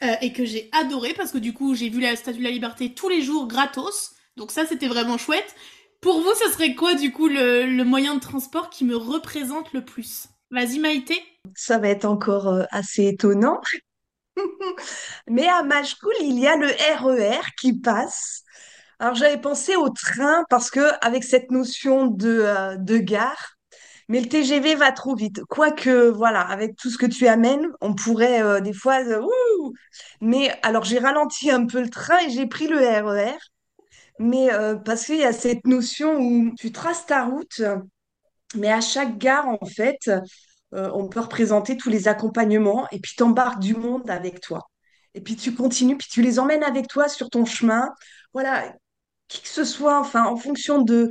euh, 0.02 0.14
et 0.22 0.32
que 0.32 0.46
j'ai 0.46 0.70
adoré 0.72 1.12
parce 1.12 1.30
que 1.30 1.36
du 1.36 1.52
coup, 1.52 1.74
j'ai 1.74 1.90
vu 1.90 2.00
la 2.00 2.16
statue 2.16 2.38
de 2.38 2.44
la 2.44 2.50
liberté 2.52 2.94
tous 2.94 3.10
les 3.10 3.20
jours 3.20 3.46
gratos. 3.46 4.14
Donc 4.38 4.50
ça, 4.50 4.64
c'était 4.64 4.88
vraiment 4.88 5.18
chouette. 5.18 5.54
Pour 6.00 6.22
vous, 6.22 6.32
ce 6.42 6.50
serait 6.50 6.74
quoi, 6.74 6.94
du 6.94 7.12
coup, 7.12 7.28
le, 7.28 7.82
moyen 7.82 8.14
de 8.14 8.20
transport 8.20 8.70
qui 8.70 8.86
me 8.86 8.96
représente 8.96 9.74
le 9.74 9.84
plus? 9.84 10.28
Vas-y, 10.52 10.78
Maïté. 10.78 11.22
Ça 11.54 11.76
va 11.76 11.90
être 11.90 12.06
encore 12.06 12.48
euh, 12.48 12.64
assez 12.70 13.08
étonnant. 13.08 13.60
Mais 15.28 15.46
à 15.46 15.62
Machecoul, 15.62 16.14
il 16.22 16.38
y 16.38 16.46
a 16.46 16.56
le 16.56 16.68
RER 16.98 17.42
qui 17.60 17.78
passe. 17.78 18.43
Alors, 18.98 19.14
j'avais 19.14 19.40
pensé 19.40 19.76
au 19.76 19.88
train 19.90 20.44
parce 20.50 20.70
que, 20.70 20.80
avec 21.04 21.24
cette 21.24 21.50
notion 21.50 22.06
de, 22.06 22.28
euh, 22.44 22.76
de 22.76 22.98
gare, 22.98 23.56
mais 24.08 24.20
le 24.20 24.28
TGV 24.28 24.74
va 24.76 24.92
trop 24.92 25.14
vite. 25.16 25.42
Quoique, 25.48 26.10
voilà, 26.10 26.40
avec 26.42 26.76
tout 26.76 26.90
ce 26.90 26.98
que 26.98 27.06
tu 27.06 27.26
amènes, 27.28 27.68
on 27.80 27.94
pourrait 27.94 28.42
euh, 28.42 28.60
des 28.60 28.72
fois. 28.72 29.02
euh, 29.04 29.22
mais 30.20 30.52
alors, 30.62 30.84
j'ai 30.84 30.98
ralenti 30.98 31.50
un 31.50 31.66
peu 31.66 31.80
le 31.82 31.90
train 31.90 32.18
et 32.26 32.30
j'ai 32.30 32.46
pris 32.46 32.66
le 32.68 32.78
RER. 32.78 33.38
Mais 34.18 34.52
euh, 34.52 34.76
parce 34.76 35.06
qu'il 35.06 35.18
y 35.18 35.24
a 35.24 35.32
cette 35.32 35.66
notion 35.66 36.16
où 36.18 36.52
tu 36.58 36.72
traces 36.72 37.06
ta 37.06 37.24
route, 37.24 37.62
mais 38.56 38.70
à 38.72 38.80
chaque 38.80 39.18
gare, 39.18 39.48
en 39.48 39.66
fait, 39.66 40.10
on 40.72 41.08
peut 41.08 41.20
représenter 41.20 41.76
tous 41.76 41.90
les 41.90 42.08
accompagnements 42.08 42.88
et 42.92 43.00
puis 43.00 43.14
t'embarques 43.16 43.60
du 43.60 43.74
monde 43.76 44.10
avec 44.10 44.40
toi. 44.40 44.68
Et 45.14 45.20
puis 45.22 45.36
tu 45.36 45.54
continues, 45.54 45.96
puis 45.96 46.08
tu 46.10 46.22
les 46.22 46.38
emmènes 46.40 46.64
avec 46.64 46.88
toi 46.88 47.08
sur 47.08 47.30
ton 47.30 47.44
chemin. 47.46 47.90
Voilà, 48.34 48.74
qui 49.28 49.40
que 49.42 49.48
ce 49.48 49.64
soit, 49.64 49.98
enfin, 49.98 50.24
en 50.24 50.36
fonction 50.36 50.82
de, 50.82 51.10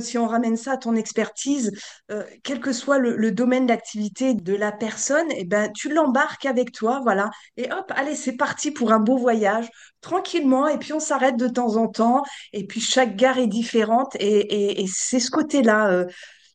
si 0.00 0.18
on 0.18 0.26
ramène 0.26 0.56
ça 0.56 0.72
à 0.72 0.76
ton 0.76 0.94
expertise, 0.94 1.72
euh, 2.10 2.24
quel 2.42 2.60
que 2.60 2.72
soit 2.72 2.98
le, 2.98 3.30
domaine 3.32 3.66
d'activité 3.66 4.34
de 4.34 4.54
la 4.54 4.72
personne, 4.72 5.26
eh 5.36 5.44
ben, 5.44 5.70
tu 5.72 5.92
l'embarques 5.92 6.44
avec 6.44 6.72
toi, 6.72 7.00
voilà. 7.02 7.30
Et 7.56 7.72
hop, 7.72 7.90
allez, 7.94 8.14
c'est 8.14 8.36
parti 8.36 8.72
pour 8.72 8.92
un 8.92 8.98
beau 8.98 9.16
voyage, 9.16 9.68
tranquillement. 10.00 10.66
Et 10.66 10.78
puis 10.78 10.92
on 10.92 11.00
s'arrête 11.00 11.36
de 11.36 11.48
temps 11.48 11.76
en 11.76 11.88
temps. 11.88 12.22
Et 12.52 12.66
puis 12.66 12.80
chaque 12.80 13.16
gare 13.16 13.38
est 13.38 13.46
différente. 13.46 14.16
Et, 14.18 14.82
et, 14.82 14.86
c'est 14.86 15.20
ce 15.20 15.30
côté-là 15.30 15.90
euh, 15.90 16.04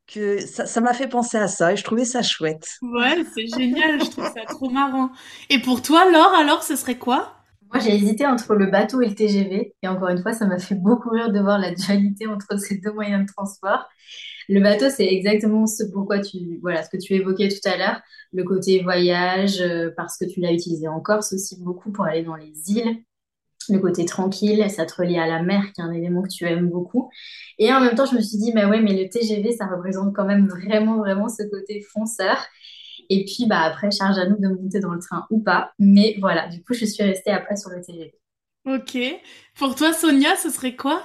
que 0.08 0.40
ça, 0.46 0.66
ça 0.66 0.82
m'a 0.82 0.94
fait 0.94 1.08
penser 1.08 1.38
à 1.38 1.48
ça. 1.48 1.74
Et 1.74 1.78
je 1.78 1.84
trouvais 1.84 2.06
ça 2.06 2.22
chouette. 2.22 2.68
Ouais, 2.82 3.24
c'est 3.34 3.48
génial, 3.48 4.04
je 4.04 4.10
trouve 4.10 4.26
ça 4.26 4.46
trop 4.48 4.70
marrant. 4.70 5.10
Et 5.50 5.62
pour 5.62 5.82
toi, 5.82 6.10
Laure, 6.12 6.34
alors, 6.36 6.64
ce 6.64 6.76
serait 6.76 6.98
quoi? 6.98 7.37
Moi, 7.74 7.80
j'ai 7.84 7.96
hésité 7.96 8.26
entre 8.26 8.56
le 8.56 8.68
bateau 8.68 9.02
et 9.02 9.08
le 9.10 9.16
TGV. 9.16 9.76
Et 9.84 9.88
encore 9.88 10.10
une 10.10 10.22
fois, 10.22 10.34
ça 10.34 10.46
m'a 10.46 10.58
fait 10.58 10.76
beaucoup 10.76 11.10
rire 11.10 11.32
de 11.32 11.40
voir 11.40 11.60
la 11.60 11.74
dualité 11.74 12.28
entre 12.28 12.58
ces 12.60 12.78
deux 12.78 12.94
moyens 12.94 13.26
de 13.26 13.32
transport. 13.32 13.86
Le 14.50 14.62
bateau, 14.62 14.86
c'est 14.90 15.08
exactement 15.08 15.68
ce 15.68 15.84
pourquoi 15.92 16.20
tu, 16.20 16.60
voilà, 16.62 16.84
ce 16.84 16.90
que 16.90 16.98
tu 16.98 17.14
évoquais 17.14 17.50
tout 17.50 17.68
à 17.70 17.78
l'heure, 17.78 18.02
le 18.32 18.44
côté 18.44 18.82
voyage, 18.82 19.60
euh, 19.62 19.92
parce 19.98 20.18
que 20.18 20.26
tu 20.26 20.40
l'as 20.40 20.54
utilisé 20.54 20.88
en 20.88 21.02
Corse 21.02 21.34
aussi 21.34 21.62
beaucoup 21.62 21.92
pour 21.92 22.06
aller 22.06 22.24
dans 22.24 22.36
les 22.36 22.54
îles. 22.72 23.04
Le 23.70 23.80
côté 23.80 24.06
tranquille, 24.06 24.66
ça 24.70 24.86
te 24.86 24.96
relie 24.96 25.20
à 25.20 25.28
la 25.28 25.44
mer, 25.44 25.74
qui 25.74 25.82
est 25.82 25.84
un 25.84 25.92
élément 25.92 26.22
que 26.24 26.30
tu 26.30 26.46
aimes 26.46 26.70
beaucoup. 26.70 27.10
Et 27.60 27.74
en 27.74 27.82
même 27.82 27.96
temps, 27.96 28.06
je 28.06 28.16
me 28.16 28.22
suis 28.22 28.38
dit, 28.38 28.54
mais 28.54 28.66
ouais, 28.66 28.82
mais 28.82 28.94
le 28.94 29.10
TGV, 29.10 29.52
ça 29.52 29.68
représente 29.68 30.16
quand 30.16 30.26
même 30.26 30.48
vraiment, 30.48 30.98
vraiment 30.98 31.28
ce 31.28 31.44
côté 31.44 31.82
fonceur. 31.82 32.38
Et 33.10 33.26
puis, 33.26 33.46
bah, 33.48 33.62
après, 33.62 33.92
charge 33.92 34.18
à 34.18 34.26
nous 34.28 34.38
de 34.38 34.48
monter 34.50 34.80
dans 34.80 34.94
le 34.94 35.00
train 35.00 35.26
ou 35.30 35.40
pas. 35.42 35.72
Mais 35.80 36.16
voilà, 36.20 36.48
du 36.48 36.64
coup, 36.64 36.74
je 36.74 36.86
suis 36.86 37.04
restée 37.04 37.32
après 37.32 37.56
sur 37.56 37.70
le 37.70 37.82
TGV. 37.82 38.14
Ok. 38.66 38.98
Pour 39.56 39.74
toi, 39.76 39.94
Sonia, 39.94 40.36
ce 40.36 40.50
serait 40.52 40.76
quoi? 40.76 41.04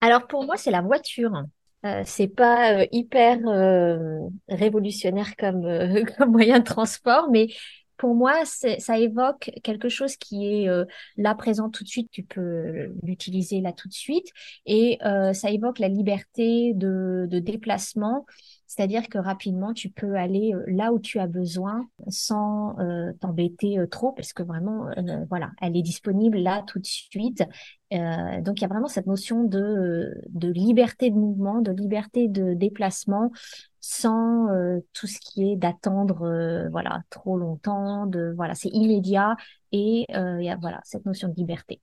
Alors, 0.00 0.26
pour 0.26 0.44
moi, 0.44 0.56
c'est 0.56 0.70
la 0.70 0.80
voiture. 0.82 1.44
Euh, 1.86 2.02
c'est 2.04 2.28
pas 2.28 2.80
euh, 2.82 2.86
hyper 2.92 3.38
euh, 3.48 4.20
révolutionnaire 4.48 5.34
comme, 5.36 5.64
euh, 5.64 6.04
comme 6.18 6.32
moyen 6.32 6.58
de 6.58 6.64
transport, 6.64 7.30
mais 7.30 7.48
pour 7.96 8.14
moi, 8.14 8.44
ça 8.46 8.98
évoque 8.98 9.50
quelque 9.62 9.90
chose 9.90 10.16
qui 10.16 10.46
est 10.46 10.68
euh, 10.68 10.86
là 11.18 11.34
présent 11.34 11.68
tout 11.68 11.84
de 11.84 11.88
suite. 11.88 12.10
Tu 12.10 12.22
peux 12.22 12.94
l'utiliser 13.02 13.60
là 13.60 13.72
tout 13.72 13.88
de 13.88 13.92
suite, 13.92 14.28
et 14.64 14.98
euh, 15.04 15.34
ça 15.34 15.50
évoque 15.50 15.78
la 15.78 15.88
liberté 15.88 16.72
de, 16.74 17.26
de 17.30 17.38
déplacement. 17.38 18.24
C'est-à-dire 18.70 19.08
que 19.08 19.18
rapidement, 19.18 19.74
tu 19.74 19.90
peux 19.90 20.14
aller 20.14 20.52
euh, 20.54 20.62
là 20.68 20.92
où 20.92 21.00
tu 21.00 21.18
as 21.18 21.26
besoin 21.26 21.88
sans 22.08 22.78
euh, 22.78 23.12
t'embêter 23.20 23.80
euh, 23.80 23.88
trop, 23.88 24.12
parce 24.12 24.32
que 24.32 24.44
vraiment, 24.44 24.86
euh, 24.96 25.24
voilà, 25.28 25.50
elle 25.60 25.76
est 25.76 25.82
disponible 25.82 26.38
là 26.38 26.62
tout 26.68 26.78
de 26.78 26.86
suite. 26.86 27.42
Euh, 27.92 28.40
donc, 28.42 28.60
il 28.60 28.62
y 28.62 28.64
a 28.64 28.68
vraiment 28.68 28.86
cette 28.86 29.06
notion 29.08 29.42
de, 29.42 30.14
de 30.28 30.48
liberté 30.52 31.10
de 31.10 31.16
mouvement, 31.16 31.60
de 31.60 31.72
liberté 31.72 32.28
de 32.28 32.54
déplacement, 32.54 33.32
sans 33.80 34.46
tout 34.92 35.06
ce 35.08 35.18
qui 35.18 35.50
est 35.50 35.56
d'attendre, 35.56 36.68
voilà, 36.70 37.02
trop 37.10 37.38
longtemps. 37.38 38.06
De 38.06 38.32
voilà, 38.36 38.54
c'est 38.54 38.68
immédiat 38.68 39.36
et 39.72 40.04
il 40.10 40.44
y 40.44 40.50
a 40.50 40.56
voilà 40.56 40.80
cette 40.84 41.06
notion 41.06 41.28
de 41.28 41.34
liberté. 41.34 41.80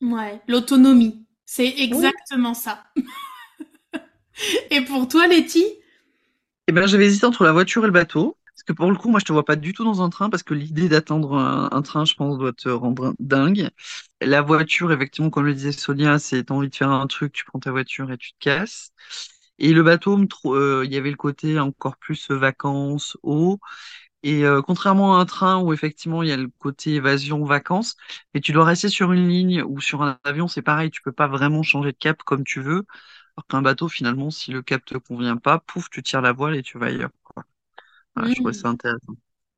Ouais, 0.00 0.40
l'autonomie, 0.48 1.26
c'est 1.44 1.68
Oui. 1.90 2.12
exactement 2.12 2.54
ça. 2.54 2.84
Et 4.70 4.80
pour 4.82 5.08
toi, 5.08 5.26
Letty? 5.26 5.64
Eh 6.68 6.72
ben, 6.72 6.86
j'avais 6.86 7.06
hésité 7.06 7.26
entre 7.26 7.44
la 7.44 7.52
voiture 7.52 7.84
et 7.84 7.86
le 7.86 7.92
bateau. 7.92 8.36
Parce 8.54 8.64
que 8.64 8.72
pour 8.74 8.90
le 8.90 8.96
coup, 8.96 9.08
moi, 9.08 9.20
je 9.20 9.24
te 9.24 9.32
vois 9.32 9.44
pas 9.44 9.56
du 9.56 9.72
tout 9.72 9.84
dans 9.84 10.02
un 10.02 10.10
train 10.10 10.30
parce 10.30 10.42
que 10.42 10.52
l'idée 10.54 10.88
d'attendre 10.88 11.34
un, 11.36 11.82
train, 11.82 12.04
je 12.04 12.14
pense, 12.14 12.38
doit 12.38 12.52
te 12.52 12.68
rendre 12.68 13.14
dingue. 13.20 13.70
La 14.20 14.42
voiture, 14.42 14.92
effectivement, 14.92 15.30
comme 15.30 15.46
le 15.46 15.54
disait 15.54 15.72
Sonia, 15.72 16.18
c'est 16.20 16.44
t'as 16.44 16.54
envie 16.54 16.68
de 16.70 16.76
faire 16.76 16.90
un 16.90 17.06
truc, 17.06 17.32
tu 17.32 17.44
prends 17.46 17.60
ta 17.60 17.72
voiture 17.72 18.12
et 18.12 18.18
tu 18.18 18.32
te 18.32 18.38
casses. 18.40 18.92
Et 19.60 19.72
le 19.72 19.82
bateau, 19.84 20.18
euh, 20.46 20.84
il 20.86 20.92
y 20.92 20.98
avait 20.98 21.10
le 21.10 21.16
côté 21.16 21.58
encore 21.60 21.96
plus 21.98 22.30
vacances, 22.32 23.18
eau. 23.24 23.60
Et 24.24 24.44
euh, 24.46 24.62
contrairement 24.62 25.18
à 25.18 25.20
un 25.22 25.26
train 25.26 25.60
où 25.62 25.72
effectivement 25.72 26.22
il 26.24 26.30
y 26.30 26.32
a 26.32 26.36
le 26.36 26.50
côté 26.58 26.94
évasion, 26.94 27.44
vacances, 27.44 27.96
mais 28.34 28.40
tu 28.40 28.52
dois 28.52 28.64
rester 28.64 28.88
sur 28.88 29.12
une 29.12 29.28
ligne 29.28 29.62
ou 29.62 29.80
sur 29.80 30.02
un 30.02 30.18
avion, 30.24 30.48
c'est 30.48 30.62
pareil, 30.62 30.90
tu 30.90 31.02
peux 31.02 31.12
pas 31.12 31.28
vraiment 31.28 31.62
changer 31.62 31.92
de 31.92 31.98
cap 31.98 32.22
comme 32.24 32.44
tu 32.44 32.60
veux. 32.62 32.84
Alors 33.38 33.46
qu'un 33.46 33.62
bateau, 33.62 33.88
finalement, 33.88 34.30
si 34.30 34.50
le 34.52 34.60
cap 34.60 34.84
te 34.84 34.98
convient 34.98 35.38
pas, 35.38 35.58
pouf, 35.60 35.88
tu 35.88 36.02
tires 36.02 36.20
la 36.20 36.32
voile 36.32 36.56
et 36.56 36.62
tu 36.62 36.76
vas 36.78 36.88
ailleurs, 36.88 37.08
quoi. 37.22 37.44
Voilà, 38.14 38.28
je 38.30 38.36
trouvais 38.36 38.54
ça 38.54 38.68
intéressant. 38.70 39.16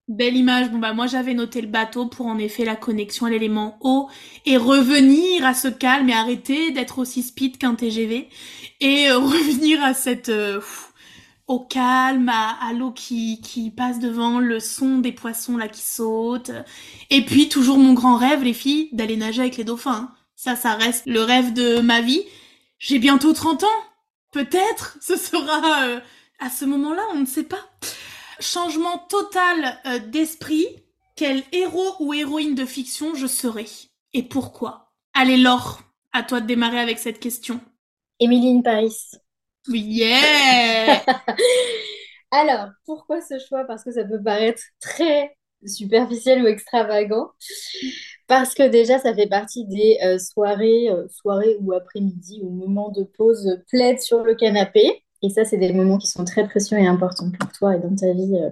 Belle 0.09 0.37
image. 0.37 0.71
Bon 0.73 0.79
bah 0.79 0.93
moi 0.93 1.07
j'avais 1.07 1.35
noté 1.35 1.61
le 1.61 1.69
bateau 1.69 2.07
pour 2.07 2.27
en 2.27 2.37
effet 2.39 2.65
la 2.65 2.75
connexion 2.75 3.27
à 3.27 3.31
l'élément 3.31 3.79
eau 3.81 4.09
et 4.45 4.57
revenir 4.57 5.47
à 5.47 5.55
ce 5.55 5.69
calme 5.69 6.09
et 6.09 6.13
arrêter 6.15 6.73
d'être 6.73 6.99
aussi 6.99 7.23
speed 7.23 7.59
qu'un 7.59 7.77
TGV 7.77 8.29
et 8.81 9.09
euh, 9.09 9.19
revenir 9.21 9.81
à 9.85 9.95
cette 9.95 10.29
euh, 10.29 10.57
pff, 10.59 10.93
au 11.47 11.61
calme, 11.61 12.29
à, 12.29 12.59
à 12.69 12.73
l'eau 12.73 12.91
qui 12.91 13.41
qui 13.41 13.71
passe 13.71 14.01
devant, 14.01 14.41
le 14.41 14.59
son 14.59 14.99
des 14.99 15.13
poissons 15.13 15.57
là 15.57 15.69
qui 15.69 15.83
sautent 15.83 16.51
et 17.11 17.25
puis 17.25 17.49
toujours 17.49 17.79
mon 17.79 17.93
grand 17.95 18.17
rêve 18.17 18.43
les 18.43 18.53
filles 18.55 18.89
d'aller 18.93 19.17
nager 19.17 19.43
avec 19.43 19.57
les 19.57 19.65
dauphins. 19.65 19.93
hein. 20.11 20.15
Ça 20.35 20.57
ça 20.57 20.75
reste 20.75 21.07
le 21.07 21.23
rêve 21.23 21.53
de 21.55 21.81
ma 21.81 22.01
vie. 22.01 22.23
J'ai 22.81 22.99
bientôt 22.99 23.35
30 23.35 23.63
ans. 23.65 23.85
Peut-être 24.33 24.97
ce 25.03 25.17
sera 25.17 25.85
euh, 25.85 26.01
à 26.39 26.49
ce 26.49 26.65
moment-là, 26.65 27.03
on 27.13 27.21
ne 27.21 27.27
sait 27.27 27.45
pas. 27.45 27.63
Changement 28.41 28.99
total 29.11 29.79
euh, 29.87 29.99
d'esprit. 29.99 30.67
Quel 31.15 31.43
héros 31.53 31.97
ou 32.01 32.15
héroïne 32.15 32.55
de 32.55 32.65
fiction 32.65 33.15
je 33.15 33.27
serais 33.27 33.67
Et 34.15 34.23
pourquoi? 34.23 34.93
Allez 35.13 35.37
Laure, 35.37 35.83
à 36.13 36.23
toi 36.23 36.41
de 36.41 36.47
démarrer 36.47 36.81
avec 36.81 36.99
cette 36.99 37.21
question. 37.21 37.61
Émilie 38.19 38.63
Paris. 38.63 38.97
Yeah 39.69 41.03
Alors, 42.31 42.69
pourquoi 42.87 43.21
ce 43.21 43.39
choix? 43.47 43.65
Parce 43.65 43.85
que 43.85 43.93
ça 43.93 44.05
peut 44.05 44.23
paraître 44.23 44.63
très 44.81 45.37
superficiel 45.67 46.43
ou 46.43 46.47
extravagant. 46.47 47.31
Parce 48.31 48.55
que 48.55 48.69
déjà, 48.69 49.01
ça 49.01 49.13
fait 49.13 49.27
partie 49.27 49.65
des 49.67 49.99
euh, 50.05 50.17
soirées, 50.17 50.89
euh, 50.89 51.09
soirées 51.09 51.57
ou 51.63 51.73
après-midi 51.73 52.41
ou 52.45 52.51
moments 52.51 52.93
de 52.93 53.03
pause 53.03 53.59
plaide 53.69 54.01
sur 54.01 54.23
le 54.23 54.37
canapé. 54.37 55.03
Et 55.21 55.31
ça, 55.31 55.45
c'est 55.45 55.57
des 55.57 55.73
moments 55.73 55.99
qui 55.99 56.07
sont 56.07 56.25
très 56.25 56.47
précieux 56.47 56.79
et 56.79 56.87
importants 56.87 57.33
pour 57.41 57.51
toi 57.51 57.75
et 57.75 57.81
dans 57.81 57.93
ta 57.93 58.13
vie 58.13 58.39
euh, 58.41 58.51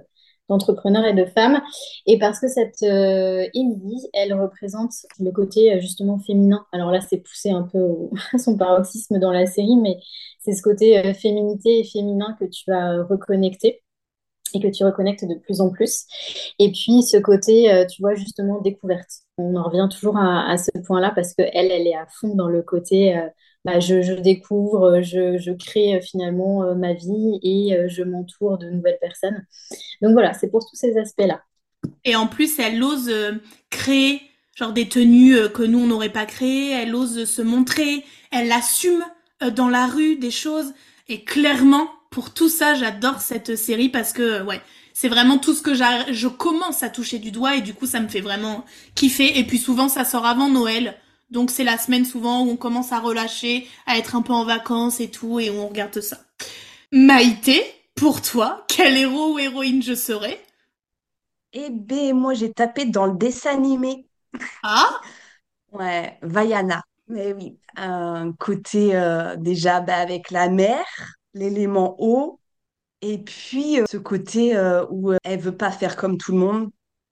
d'entrepreneur 0.49 1.05
et 1.05 1.13
de 1.13 1.23
femme. 1.23 1.61
Et 2.05 2.19
parce 2.19 2.41
que 2.41 2.49
cette 2.49 2.83
Émilie, 2.83 4.05
elle 4.13 4.33
représente 4.33 4.91
le 5.17 5.31
côté 5.31 5.79
justement 5.79 6.19
féminin. 6.19 6.65
Alors 6.73 6.91
là, 6.91 6.99
c'est 6.99 7.19
poussé 7.19 7.51
un 7.51 7.63
peu 7.63 8.09
à 8.33 8.37
son 8.37 8.57
paroxysme 8.57 9.17
dans 9.17 9.31
la 9.31 9.45
série, 9.45 9.77
mais 9.77 9.97
c'est 10.39 10.51
ce 10.51 10.61
côté 10.61 11.13
féminité 11.13 11.79
et 11.79 11.83
féminin 11.85 12.35
que 12.37 12.45
tu 12.45 12.69
as 12.73 13.01
reconnecté 13.03 13.81
et 14.53 14.59
que 14.59 14.67
tu 14.67 14.83
reconnectes 14.83 15.25
de 15.25 15.35
plus 15.35 15.61
en 15.61 15.69
plus. 15.69 16.05
Et 16.59 16.71
puis 16.71 17.03
ce 17.03 17.17
côté, 17.17 17.71
euh, 17.71 17.85
tu 17.85 18.01
vois, 18.01 18.15
justement, 18.15 18.61
découverte. 18.61 19.09
On 19.37 19.55
en 19.55 19.63
revient 19.63 19.87
toujours 19.91 20.17
à, 20.17 20.57
ce 20.57 20.71
point-là 20.85 21.11
parce 21.15 21.33
que 21.33 21.43
elle, 21.53 21.71
est 21.71 21.95
à 21.95 22.07
fond 22.07 22.35
dans 22.35 22.47
le 22.49 22.61
côté, 22.61 23.17
euh, 23.17 23.27
bah, 23.65 23.79
je, 23.79 24.19
découvre, 24.19 25.01
je, 25.01 25.37
je 25.37 25.51
crée 25.51 25.95
euh, 25.95 26.01
finalement 26.01 26.63
euh, 26.63 26.75
ma 26.75 26.93
vie 26.93 27.39
et 27.41 27.75
euh, 27.75 27.87
je 27.87 28.03
m'entoure 28.03 28.57
de 28.57 28.69
nouvelles 28.69 28.99
personnes. 28.99 29.45
Donc 30.01 30.13
voilà, 30.13 30.33
c'est 30.33 30.49
pour 30.49 30.65
tous 30.65 30.75
ces 30.75 30.97
aspects-là. 30.97 31.41
Et 32.03 32.15
en 32.15 32.27
plus, 32.27 32.59
elle 32.59 32.83
ose 32.83 33.09
euh, 33.09 33.33
créer 33.69 34.21
genre 34.55 34.73
des 34.73 34.89
tenues 34.89 35.35
euh, 35.35 35.49
que 35.49 35.63
nous 35.63 35.79
on 35.79 35.87
n'aurait 35.87 36.11
pas 36.11 36.25
créées. 36.25 36.71
Elle 36.71 36.95
ose 36.95 37.25
se 37.25 37.41
montrer. 37.41 38.03
Elle 38.31 38.51
assume 38.51 39.03
euh, 39.43 39.51
dans 39.51 39.69
la 39.69 39.87
rue 39.87 40.17
des 40.17 40.31
choses. 40.31 40.73
Et 41.07 41.23
clairement, 41.23 41.89
pour 42.09 42.33
tout 42.33 42.49
ça, 42.49 42.73
j'adore 42.75 43.21
cette 43.21 43.55
série 43.55 43.89
parce 43.89 44.13
que 44.13 44.41
ouais, 44.43 44.61
c'est 44.93 45.09
vraiment 45.09 45.37
tout 45.37 45.53
ce 45.53 45.61
que 45.61 45.73
je 45.75 46.27
commence 46.27 46.83
à 46.83 46.89
toucher 46.89 47.19
du 47.19 47.31
doigt 47.31 47.55
et 47.55 47.61
du 47.61 47.73
coup 47.73 47.85
ça 47.85 47.99
me 47.99 48.07
fait 48.07 48.21
vraiment 48.21 48.65
kiffer. 48.95 49.37
Et 49.39 49.43
puis 49.45 49.57
souvent 49.59 49.89
ça 49.89 50.05
sort 50.05 50.25
avant 50.25 50.49
Noël. 50.49 50.95
Donc 51.29 51.51
c'est 51.51 51.63
la 51.63 51.77
semaine 51.77 52.05
souvent 52.05 52.43
où 52.43 52.49
on 52.49 52.57
commence 52.57 52.91
à 52.91 52.99
relâcher, 52.99 53.67
à 53.85 53.97
être 53.97 54.15
un 54.15 54.21
peu 54.23 54.33
en 54.33 54.45
vacances 54.45 54.99
et 54.99 55.09
tout, 55.11 55.39
et 55.39 55.51
on 55.51 55.67
regarde 55.67 56.01
ça. 56.01 56.17
Maïté, 56.91 57.63
pour 57.95 58.21
toi, 58.21 58.65
quel 58.67 58.97
héros 58.97 59.35
ou 59.35 59.39
héroïne 59.39 59.83
je 59.83 59.95
serais? 59.95 60.41
Eh 61.53 61.69
ben, 61.71 62.13
moi, 62.15 62.33
j'ai 62.33 62.51
tapé 62.53 62.85
dans 62.85 63.05
le 63.05 63.15
dessin 63.17 63.51
animé. 63.53 64.07
Ah 64.63 65.01
Ouais, 65.71 66.17
Vaiana. 66.21 66.83
Mais 67.07 67.33
oui, 67.33 67.59
un 67.75 68.33
côté 68.33 68.95
euh, 68.95 69.35
déjà 69.35 69.81
bah, 69.81 69.97
avec 69.97 70.29
la 70.31 70.49
mer, 70.49 70.85
l'élément 71.33 71.95
eau, 71.99 72.39
et 73.01 73.17
puis 73.19 73.79
euh, 73.79 73.85
ce 73.89 73.97
côté 73.97 74.55
euh, 74.55 74.85
où 74.89 75.11
euh, 75.11 75.17
elle 75.23 75.39
veut 75.39 75.55
pas 75.55 75.71
faire 75.71 75.95
comme 75.95 76.17
tout 76.17 76.31
le 76.33 76.39
monde. 76.39 76.69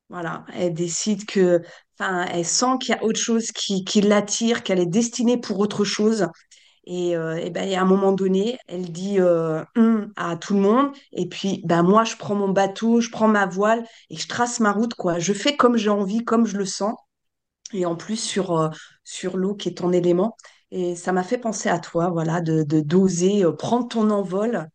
Voilà, 0.09 0.45
elle 0.53 0.73
décide 0.73 1.25
que, 1.25 1.61
enfin, 1.99 2.25
elle 2.31 2.45
sent 2.45 2.77
qu'il 2.79 2.95
y 2.95 2.97
a 2.97 3.03
autre 3.03 3.19
chose 3.19 3.51
qui, 3.51 3.83
qui 3.83 4.01
l'attire, 4.01 4.63
qu'elle 4.63 4.79
est 4.79 4.85
destinée 4.85 5.37
pour 5.37 5.59
autre 5.59 5.83
chose. 5.83 6.27
Et, 6.85 7.11
et 7.11 7.49
ben, 7.49 7.73
à 7.73 7.81
un 7.81 7.85
moment 7.85 8.13
donné, 8.13 8.57
elle 8.67 8.89
dit 8.93 9.19
Hum 9.19 10.13
à 10.15 10.37
tout 10.37 10.53
le 10.53 10.61
monde. 10.61 10.95
Et 11.11 11.27
puis, 11.27 11.61
ben, 11.65 11.83
moi, 11.83 12.05
je 12.05 12.15
prends 12.15 12.35
mon 12.35 12.47
bateau, 12.47 13.01
je 13.01 13.09
prends 13.09 13.27
ma 13.27 13.45
voile 13.45 13.83
et 14.09 14.15
je 14.15 14.27
trace 14.29 14.61
ma 14.61 14.71
route, 14.71 14.93
quoi. 14.93 15.19
Je 15.19 15.33
fais 15.33 15.57
comme 15.57 15.75
j'ai 15.75 15.89
envie, 15.89 16.23
comme 16.23 16.45
je 16.45 16.57
le 16.57 16.65
sens. 16.65 16.95
Et 17.73 17.85
en 17.85 17.97
plus, 17.97 18.17
sur, 18.17 18.71
sur 19.03 19.35
l'eau 19.35 19.55
qui 19.55 19.67
est 19.69 19.79
ton 19.79 19.91
élément. 19.91 20.37
Et 20.71 20.95
ça 20.95 21.11
m'a 21.13 21.23
fait 21.23 21.37
penser 21.37 21.69
à 21.69 21.79
toi, 21.79 22.09
voilà, 22.09 22.41
de, 22.41 22.63
d'oser 22.81 23.43
euh, 23.45 23.51
prendre 23.53 23.87
ton 23.87 24.09
envol 24.09 24.69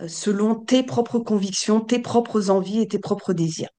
euh, 0.00 0.08
selon 0.08 0.54
tes 0.54 0.82
propres 0.82 1.18
convictions, 1.18 1.80
tes 1.80 1.98
propres 2.00 2.50
envies 2.50 2.80
et 2.82 2.88
tes 2.88 2.98
propres 2.98 3.32
désirs. 3.32 3.70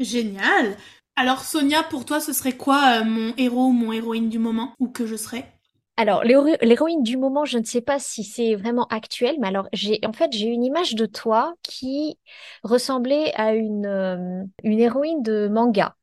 Génial. 0.00 0.76
Alors 1.14 1.44
Sonia, 1.44 1.84
pour 1.84 2.04
toi, 2.04 2.18
ce 2.20 2.32
serait 2.32 2.56
quoi 2.56 3.02
euh, 3.02 3.04
mon 3.04 3.32
héros 3.36 3.68
ou 3.68 3.72
mon 3.72 3.92
héroïne 3.92 4.28
du 4.28 4.38
moment 4.40 4.74
ou 4.80 4.88
que 4.88 5.06
je 5.06 5.14
serais? 5.16 5.52
Alors, 5.96 6.24
l'héro- 6.24 6.56
l'héroïne 6.62 7.02
du 7.02 7.16
moment, 7.18 7.44
je 7.44 7.58
ne 7.58 7.64
sais 7.64 7.82
pas 7.82 7.98
si 7.98 8.24
c'est 8.24 8.54
vraiment 8.54 8.86
actuel, 8.86 9.36
mais 9.38 9.48
alors, 9.48 9.68
j'ai, 9.74 10.00
en 10.06 10.12
fait, 10.14 10.32
j'ai 10.32 10.46
une 10.46 10.64
image 10.64 10.94
de 10.94 11.04
toi 11.06 11.54
qui 11.62 12.18
ressemblait 12.62 13.32
à 13.34 13.54
une, 13.54 13.86
euh, 13.86 14.44
une 14.64 14.80
héroïne 14.80 15.22
de 15.22 15.48
manga. 15.48 15.96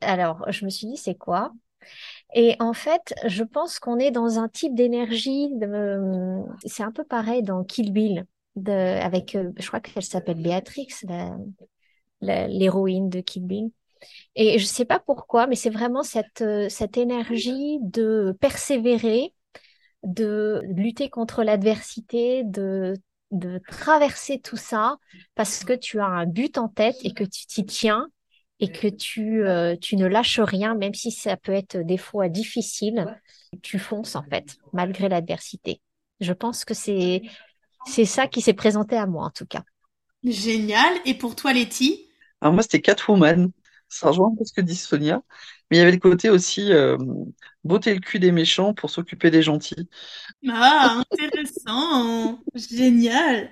Alors, 0.00 0.44
je 0.52 0.64
me 0.64 0.70
suis 0.70 0.86
dit, 0.86 0.96
c'est 0.96 1.16
quoi? 1.16 1.52
Et 2.34 2.56
en 2.60 2.72
fait, 2.72 3.14
je 3.26 3.42
pense 3.42 3.78
qu'on 3.78 3.98
est 3.98 4.10
dans 4.10 4.38
un 4.38 4.48
type 4.48 4.74
d'énergie, 4.74 5.48
de- 5.56 6.42
c'est 6.64 6.82
un 6.82 6.92
peu 6.92 7.04
pareil 7.04 7.42
dans 7.42 7.64
Kill 7.64 7.92
Bill, 7.92 8.24
avec, 8.68 9.34
euh, 9.34 9.50
je 9.58 9.66
crois 9.66 9.80
qu'elle 9.80 10.02
s'appelle 10.04 10.40
Béatrix, 10.42 10.88
l'héroïne 12.20 13.08
de 13.08 13.20
Kill 13.20 13.46
Bill. 13.46 13.70
Et 14.36 14.58
je 14.58 14.66
sais 14.66 14.86
pas 14.86 15.00
pourquoi, 15.00 15.46
mais 15.46 15.56
c'est 15.56 15.70
vraiment 15.70 16.02
cette, 16.02 16.42
euh, 16.42 16.68
cette 16.68 16.98
énergie 16.98 17.78
de 17.82 18.36
persévérer, 18.40 19.34
de 20.04 20.62
lutter 20.76 21.10
contre 21.10 21.44
l'adversité, 21.44 22.44
de, 22.44 22.94
de 23.32 23.60
traverser 23.68 24.40
tout 24.40 24.56
ça 24.58 24.98
parce 25.36 25.64
que 25.64 25.74
tu 25.74 26.00
as 26.00 26.06
un 26.06 26.26
but 26.26 26.58
en 26.58 26.68
tête 26.68 26.96
et 27.04 27.12
que 27.14 27.24
tu 27.24 27.46
t'y 27.46 27.66
tiens 27.66 28.08
et 28.60 28.70
que 28.70 28.88
tu, 28.88 29.44
euh, 29.46 29.76
tu 29.76 29.96
ne 29.96 30.06
lâches 30.06 30.40
rien, 30.40 30.74
même 30.74 30.94
si 30.94 31.10
ça 31.10 31.36
peut 31.36 31.52
être 31.52 31.78
des 31.78 31.96
fois 31.96 32.28
difficile, 32.28 33.18
tu 33.62 33.78
fonces 33.78 34.16
en 34.16 34.22
fait, 34.22 34.58
malgré 34.72 35.08
l'adversité. 35.08 35.80
Je 36.20 36.32
pense 36.32 36.64
que 36.64 36.74
c'est, 36.74 37.22
c'est 37.86 38.04
ça 38.04 38.26
qui 38.26 38.42
s'est 38.42 38.52
présenté 38.52 38.96
à 38.96 39.06
moi 39.06 39.24
en 39.24 39.30
tout 39.30 39.46
cas. 39.46 39.64
Génial. 40.22 40.92
Et 41.06 41.14
pour 41.14 41.34
toi, 41.34 41.52
Letty? 41.52 42.08
Alors 42.40 42.52
moi, 42.52 42.62
c'était 42.62 42.80
Catwoman. 42.80 43.50
Ça 43.88 44.08
rejoint 44.08 44.28
un 44.28 44.36
peu 44.36 44.44
ce 44.44 44.52
que 44.52 44.60
dit 44.60 44.76
Sonia. 44.76 45.22
Mais 45.70 45.76
il 45.76 45.80
y 45.80 45.82
avait 45.82 45.92
le 45.92 45.98
côté 45.98 46.30
aussi 46.30 46.72
euh, 46.72 46.96
botter 47.64 47.94
le 47.94 48.00
cul 48.00 48.18
des 48.18 48.32
méchants 48.32 48.74
pour 48.74 48.90
s'occuper 48.90 49.30
des 49.30 49.42
gentils. 49.42 49.88
Ah, 50.48 51.02
intéressant. 51.12 52.40
Génial. 52.54 53.50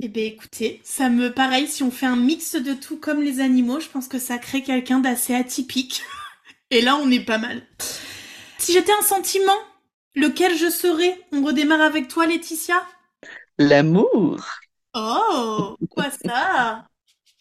Eh 0.00 0.08
bien, 0.08 0.24
écoutez, 0.24 0.80
ça 0.84 1.08
me 1.08 1.32
pareil, 1.32 1.66
si 1.66 1.82
on 1.82 1.90
fait 1.90 2.06
un 2.06 2.16
mix 2.16 2.54
de 2.54 2.72
tout 2.74 2.98
comme 2.98 3.20
les 3.22 3.40
animaux, 3.40 3.80
je 3.80 3.88
pense 3.88 4.06
que 4.08 4.18
ça 4.18 4.38
crée 4.38 4.62
quelqu'un 4.62 5.00
d'assez 5.00 5.34
atypique. 5.34 6.02
Et 6.70 6.80
là, 6.82 6.96
on 6.96 7.10
est 7.10 7.24
pas 7.24 7.38
mal. 7.38 7.62
Si 8.58 8.72
j'étais 8.72 8.92
un 8.92 9.02
sentiment, 9.02 9.56
lequel 10.14 10.56
je 10.56 10.70
serais? 10.70 11.20
On 11.32 11.44
redémarre 11.44 11.80
avec 11.82 12.08
toi, 12.08 12.26
Laetitia? 12.26 12.82
L'amour. 13.58 14.40
Oh, 14.94 15.76
quoi 15.88 16.10
ça? 16.10 16.86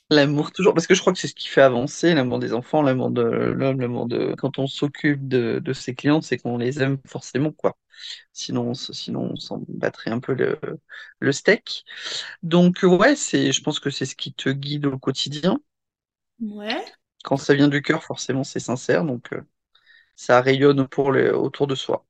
L'amour 0.10 0.52
toujours. 0.54 0.74
Parce 0.74 0.88
que 0.88 0.96
je 0.96 1.02
crois 1.02 1.12
que 1.12 1.20
c'est 1.20 1.28
ce 1.28 1.34
qui 1.36 1.50
fait 1.50 1.62
avancer 1.62 2.14
l'amour 2.14 2.40
des 2.40 2.54
enfants, 2.54 2.82
l'amour 2.82 3.12
de 3.12 3.22
l'homme, 3.24 3.82
l'amour 3.82 4.08
de... 4.08 4.36
Quand 4.38 4.58
on 4.58 4.66
s'occupe 4.68 5.28
de, 5.28 5.60
de 5.60 5.74
ses 5.74 5.96
clients, 5.96 6.22
c'est 6.22 6.38
qu'on 6.38 6.58
les 6.58 6.82
aime 6.82 6.98
forcément, 7.06 7.52
quoi. 7.52 7.78
Sinon, 8.34 8.74
sinon 8.74 9.32
on 9.34 9.36
s'en 9.38 9.64
battrait 9.70 10.12
un 10.12 10.20
peu 10.20 10.34
le, 10.34 10.60
le 11.20 11.32
steak. 11.34 11.86
Donc, 12.44 12.80
ouais, 12.84 13.16
c'est, 13.18 13.52
je 13.52 13.62
pense 13.64 13.80
que 13.82 13.90
c'est 13.92 14.06
ce 14.06 14.16
qui 14.16 14.34
te 14.34 14.50
guide 14.50 14.86
au 14.88 15.00
quotidien. 15.00 15.60
Ouais. 16.42 16.86
Quand 17.24 17.38
ça 17.38 17.54
vient 17.54 17.68
du 17.68 17.84
cœur, 17.84 18.04
forcément, 18.04 18.44
c'est 18.44 18.60
sincère. 18.60 19.06
Donc, 19.06 19.32
euh, 19.34 19.44
ça 20.18 20.42
rayonne 20.42 20.88
pour 20.90 21.14
les, 21.14 21.32
autour 21.32 21.68
de 21.68 21.76
soi. 21.76 22.07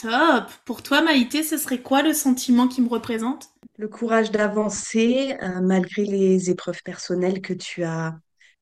Top. 0.00 0.50
Pour 0.64 0.82
toi, 0.82 1.02
Maïté, 1.02 1.42
ce 1.42 1.58
serait 1.58 1.80
quoi 1.80 2.02
le 2.02 2.14
sentiment 2.14 2.68
qui 2.68 2.80
me 2.80 2.88
représente? 2.88 3.50
Le 3.76 3.88
courage 3.88 4.30
d'avancer 4.30 5.36
euh, 5.42 5.60
malgré 5.60 6.04
les 6.04 6.48
épreuves 6.48 6.82
personnelles 6.82 7.40
que 7.42 7.52
tu 7.52 7.84
as, 7.84 8.14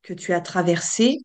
que 0.02 0.14
tu 0.14 0.32
as 0.32 0.40
traversées. 0.40 1.18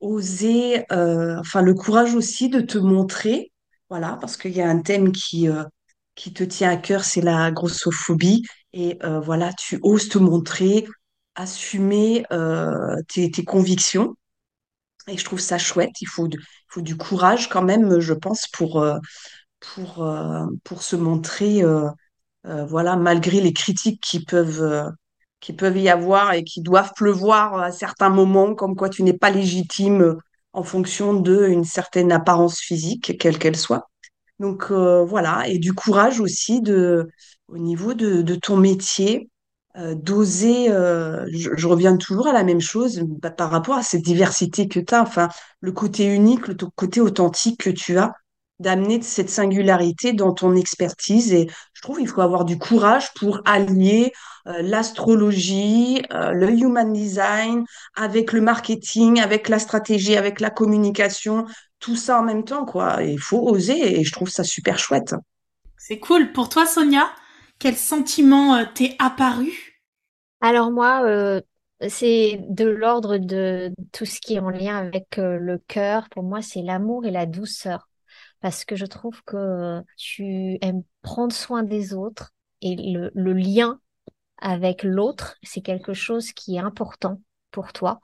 Oser, 0.00 0.84
euh, 0.92 1.36
enfin 1.40 1.62
le 1.62 1.74
courage 1.74 2.14
aussi 2.14 2.48
de 2.48 2.60
te 2.60 2.78
montrer, 2.78 3.52
voilà, 3.88 4.18
parce 4.20 4.36
qu'il 4.36 4.52
y 4.52 4.62
a 4.62 4.68
un 4.68 4.80
thème 4.80 5.12
qui, 5.12 5.48
euh, 5.48 5.64
qui 6.14 6.32
te 6.32 6.44
tient 6.44 6.70
à 6.70 6.76
cœur, 6.76 7.04
c'est 7.04 7.20
la 7.20 7.50
grossophobie. 7.50 8.44
Et 8.72 9.00
voilà, 9.02 9.52
tu 9.54 9.80
oses 9.82 10.08
te 10.08 10.18
montrer, 10.18 10.86
assumer 11.34 12.24
tes, 13.08 13.28
tes 13.28 13.44
convictions. 13.44 14.14
Et 15.08 15.18
je 15.18 15.24
trouve 15.24 15.40
ça 15.40 15.58
chouette. 15.58 16.00
Il 16.00 16.06
faut, 16.06 16.28
il 16.28 16.38
faut 16.68 16.80
du 16.80 16.96
courage 16.96 17.48
quand 17.48 17.62
même, 17.62 17.98
je 17.98 18.14
pense, 18.14 18.46
pour, 18.46 18.84
pour, 19.60 20.04
euh, 20.04 20.46
pour 20.64 20.82
se 20.82 20.96
montrer, 20.96 21.62
euh, 21.62 21.88
euh, 22.46 22.64
voilà, 22.66 22.96
malgré 22.96 23.40
les 23.40 23.52
critiques 23.52 24.02
qui 24.02 24.24
peuvent, 24.24 24.90
qui 25.40 25.52
peuvent 25.52 25.78
y 25.78 25.88
avoir 25.88 26.32
et 26.32 26.44
qui 26.44 26.62
doivent 26.62 26.92
pleuvoir 26.96 27.56
à 27.60 27.72
certains 27.72 28.10
moments, 28.10 28.54
comme 28.54 28.76
quoi 28.76 28.88
tu 28.88 29.02
n'es 29.02 29.16
pas 29.16 29.30
légitime 29.30 30.16
en 30.52 30.62
fonction 30.64 31.14
d'une 31.14 31.64
certaine 31.64 32.12
apparence 32.12 32.58
physique, 32.58 33.16
quelle 33.18 33.38
qu'elle 33.38 33.56
soit. 33.56 33.88
Donc 34.40 34.72
voilà, 34.72 35.46
et 35.48 35.58
du 35.58 35.74
courage 35.74 36.20
aussi 36.20 36.62
de, 36.62 37.08
au 37.48 37.58
niveau 37.58 37.94
de, 37.94 38.22
de 38.22 38.34
ton 38.34 38.56
métier, 38.56 39.28
d'oser, 39.76 40.68
je, 40.68 41.66
reviens 41.66 41.96
toujours 41.96 42.26
à 42.26 42.32
la 42.32 42.42
même 42.42 42.60
chose 42.60 43.02
bah, 43.04 43.30
par 43.30 43.50
rapport 43.50 43.76
à 43.76 43.82
cette 43.82 44.02
diversité 44.02 44.66
que 44.66 44.80
tu 44.80 44.94
as, 44.94 45.02
enfin, 45.02 45.28
le 45.60 45.72
côté 45.72 46.06
unique, 46.06 46.48
le 46.48 46.54
côté 46.74 47.00
authentique 47.00 47.60
que 47.60 47.70
tu 47.70 47.98
as, 47.98 48.12
d'amener 48.60 49.02
cette 49.02 49.30
singularité 49.30 50.12
dans 50.12 50.32
ton 50.32 50.54
expertise. 50.54 51.32
Et 51.32 51.48
je 51.72 51.82
trouve 51.82 51.98
qu'il 51.98 52.08
faut 52.08 52.20
avoir 52.20 52.44
du 52.44 52.58
courage 52.58 53.12
pour 53.14 53.40
allier 53.44 54.12
euh, 54.46 54.62
l'astrologie, 54.62 56.02
euh, 56.12 56.30
le 56.30 56.50
human 56.50 56.92
design, 56.92 57.64
avec 57.96 58.32
le 58.32 58.40
marketing, 58.40 59.20
avec 59.20 59.48
la 59.48 59.58
stratégie, 59.58 60.16
avec 60.16 60.38
la 60.38 60.50
communication 60.50 61.46
tout 61.80 61.96
ça 61.96 62.20
en 62.20 62.22
même 62.22 62.44
temps, 62.44 62.64
quoi. 62.64 63.02
Il 63.02 63.18
faut 63.18 63.40
oser 63.40 63.98
et 63.98 64.04
je 64.04 64.12
trouve 64.12 64.28
ça 64.28 64.44
super 64.44 64.78
chouette. 64.78 65.14
C'est 65.76 65.98
cool. 65.98 66.32
Pour 66.32 66.48
toi, 66.48 66.66
Sonia, 66.66 67.10
quel 67.58 67.74
sentiment 67.74 68.56
euh, 68.56 68.64
t'est 68.74 68.94
apparu? 68.98 69.80
Alors 70.40 70.70
moi, 70.70 71.02
euh, 71.04 71.40
c'est 71.88 72.40
de 72.48 72.66
l'ordre 72.66 73.16
de 73.16 73.72
tout 73.92 74.04
ce 74.04 74.20
qui 74.20 74.34
est 74.34 74.38
en 74.38 74.50
lien 74.50 74.76
avec 74.76 75.18
euh, 75.18 75.38
le 75.38 75.58
cœur. 75.58 76.08
Pour 76.10 76.22
moi, 76.22 76.42
c'est 76.42 76.62
l'amour 76.62 77.06
et 77.06 77.10
la 77.10 77.26
douceur. 77.26 77.89
Parce 78.40 78.64
que 78.64 78.76
je 78.76 78.86
trouve 78.86 79.22
que 79.24 79.82
tu 79.96 80.58
aimes 80.62 80.82
prendre 81.02 81.32
soin 81.32 81.62
des 81.62 81.94
autres 81.94 82.32
et 82.62 82.76
le, 82.76 83.10
le 83.14 83.32
lien 83.32 83.80
avec 84.38 84.82
l'autre, 84.82 85.36
c'est 85.42 85.60
quelque 85.60 85.92
chose 85.94 86.32
qui 86.32 86.56
est 86.56 86.60
important 86.60 87.20
pour 87.50 87.72
toi, 87.72 88.00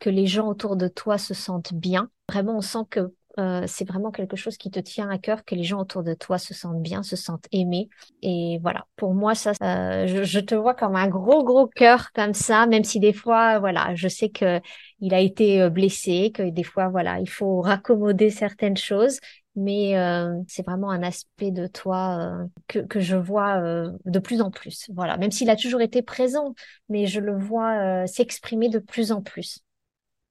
que 0.00 0.10
les 0.10 0.26
gens 0.26 0.48
autour 0.48 0.76
de 0.76 0.88
toi 0.88 1.18
se 1.18 1.34
sentent 1.34 1.72
bien. 1.72 2.10
Vraiment, 2.28 2.56
on 2.58 2.60
sent 2.60 2.84
que 2.90 3.14
euh, 3.38 3.62
c'est 3.68 3.86
vraiment 3.86 4.10
quelque 4.10 4.34
chose 4.34 4.56
qui 4.56 4.68
te 4.70 4.80
tient 4.80 5.08
à 5.10 5.18
cœur, 5.18 5.44
que 5.44 5.54
les 5.54 5.62
gens 5.62 5.80
autour 5.80 6.02
de 6.02 6.12
toi 6.14 6.38
se 6.38 6.54
sentent 6.54 6.82
bien, 6.82 7.04
se 7.04 7.14
sentent 7.14 7.46
aimés. 7.52 7.88
Et 8.20 8.58
voilà, 8.62 8.86
pour 8.96 9.14
moi, 9.14 9.36
ça, 9.36 9.52
euh, 9.62 10.08
je, 10.08 10.24
je 10.24 10.40
te 10.40 10.56
vois 10.56 10.74
comme 10.74 10.96
un 10.96 11.06
gros, 11.06 11.44
gros 11.44 11.68
cœur 11.68 12.10
comme 12.12 12.34
ça, 12.34 12.66
même 12.66 12.82
si 12.82 12.98
des 12.98 13.12
fois, 13.12 13.60
voilà, 13.60 13.94
je 13.94 14.08
sais 14.08 14.28
que 14.30 14.60
il 15.00 15.14
a 15.14 15.20
été 15.20 15.62
euh, 15.62 15.70
blessé, 15.70 16.32
que 16.34 16.42
des 16.50 16.64
fois, 16.64 16.88
voilà, 16.88 17.20
il 17.20 17.28
faut 17.28 17.60
raccommoder 17.60 18.30
certaines 18.30 18.76
choses. 18.76 19.20
Mais 19.60 19.98
euh, 19.98 20.40
c'est 20.46 20.64
vraiment 20.64 20.90
un 20.90 21.02
aspect 21.02 21.50
de 21.50 21.66
toi 21.66 22.16
euh, 22.20 22.46
que, 22.68 22.78
que 22.78 23.00
je 23.00 23.16
vois 23.16 23.56
euh, 23.56 23.90
de 24.04 24.20
plus 24.20 24.40
en 24.40 24.52
plus. 24.52 24.88
Voilà, 24.94 25.16
même 25.16 25.32
s'il 25.32 25.50
a 25.50 25.56
toujours 25.56 25.80
été 25.80 26.00
présent, 26.00 26.54
mais 26.88 27.06
je 27.06 27.18
le 27.18 27.36
vois 27.36 27.72
euh, 28.04 28.06
s'exprimer 28.06 28.68
de 28.68 28.78
plus 28.78 29.10
en 29.10 29.20
plus. 29.20 29.58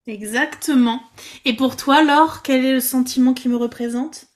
Exactement. 0.08 1.02
Et 1.44 1.58
pour 1.58 1.76
toi, 1.76 2.04
Laure, 2.04 2.42
quel 2.42 2.64
est 2.64 2.72
le 2.72 2.80
sentiment 2.80 3.34
qui 3.34 3.50
me 3.50 3.58
représente? 3.58 4.28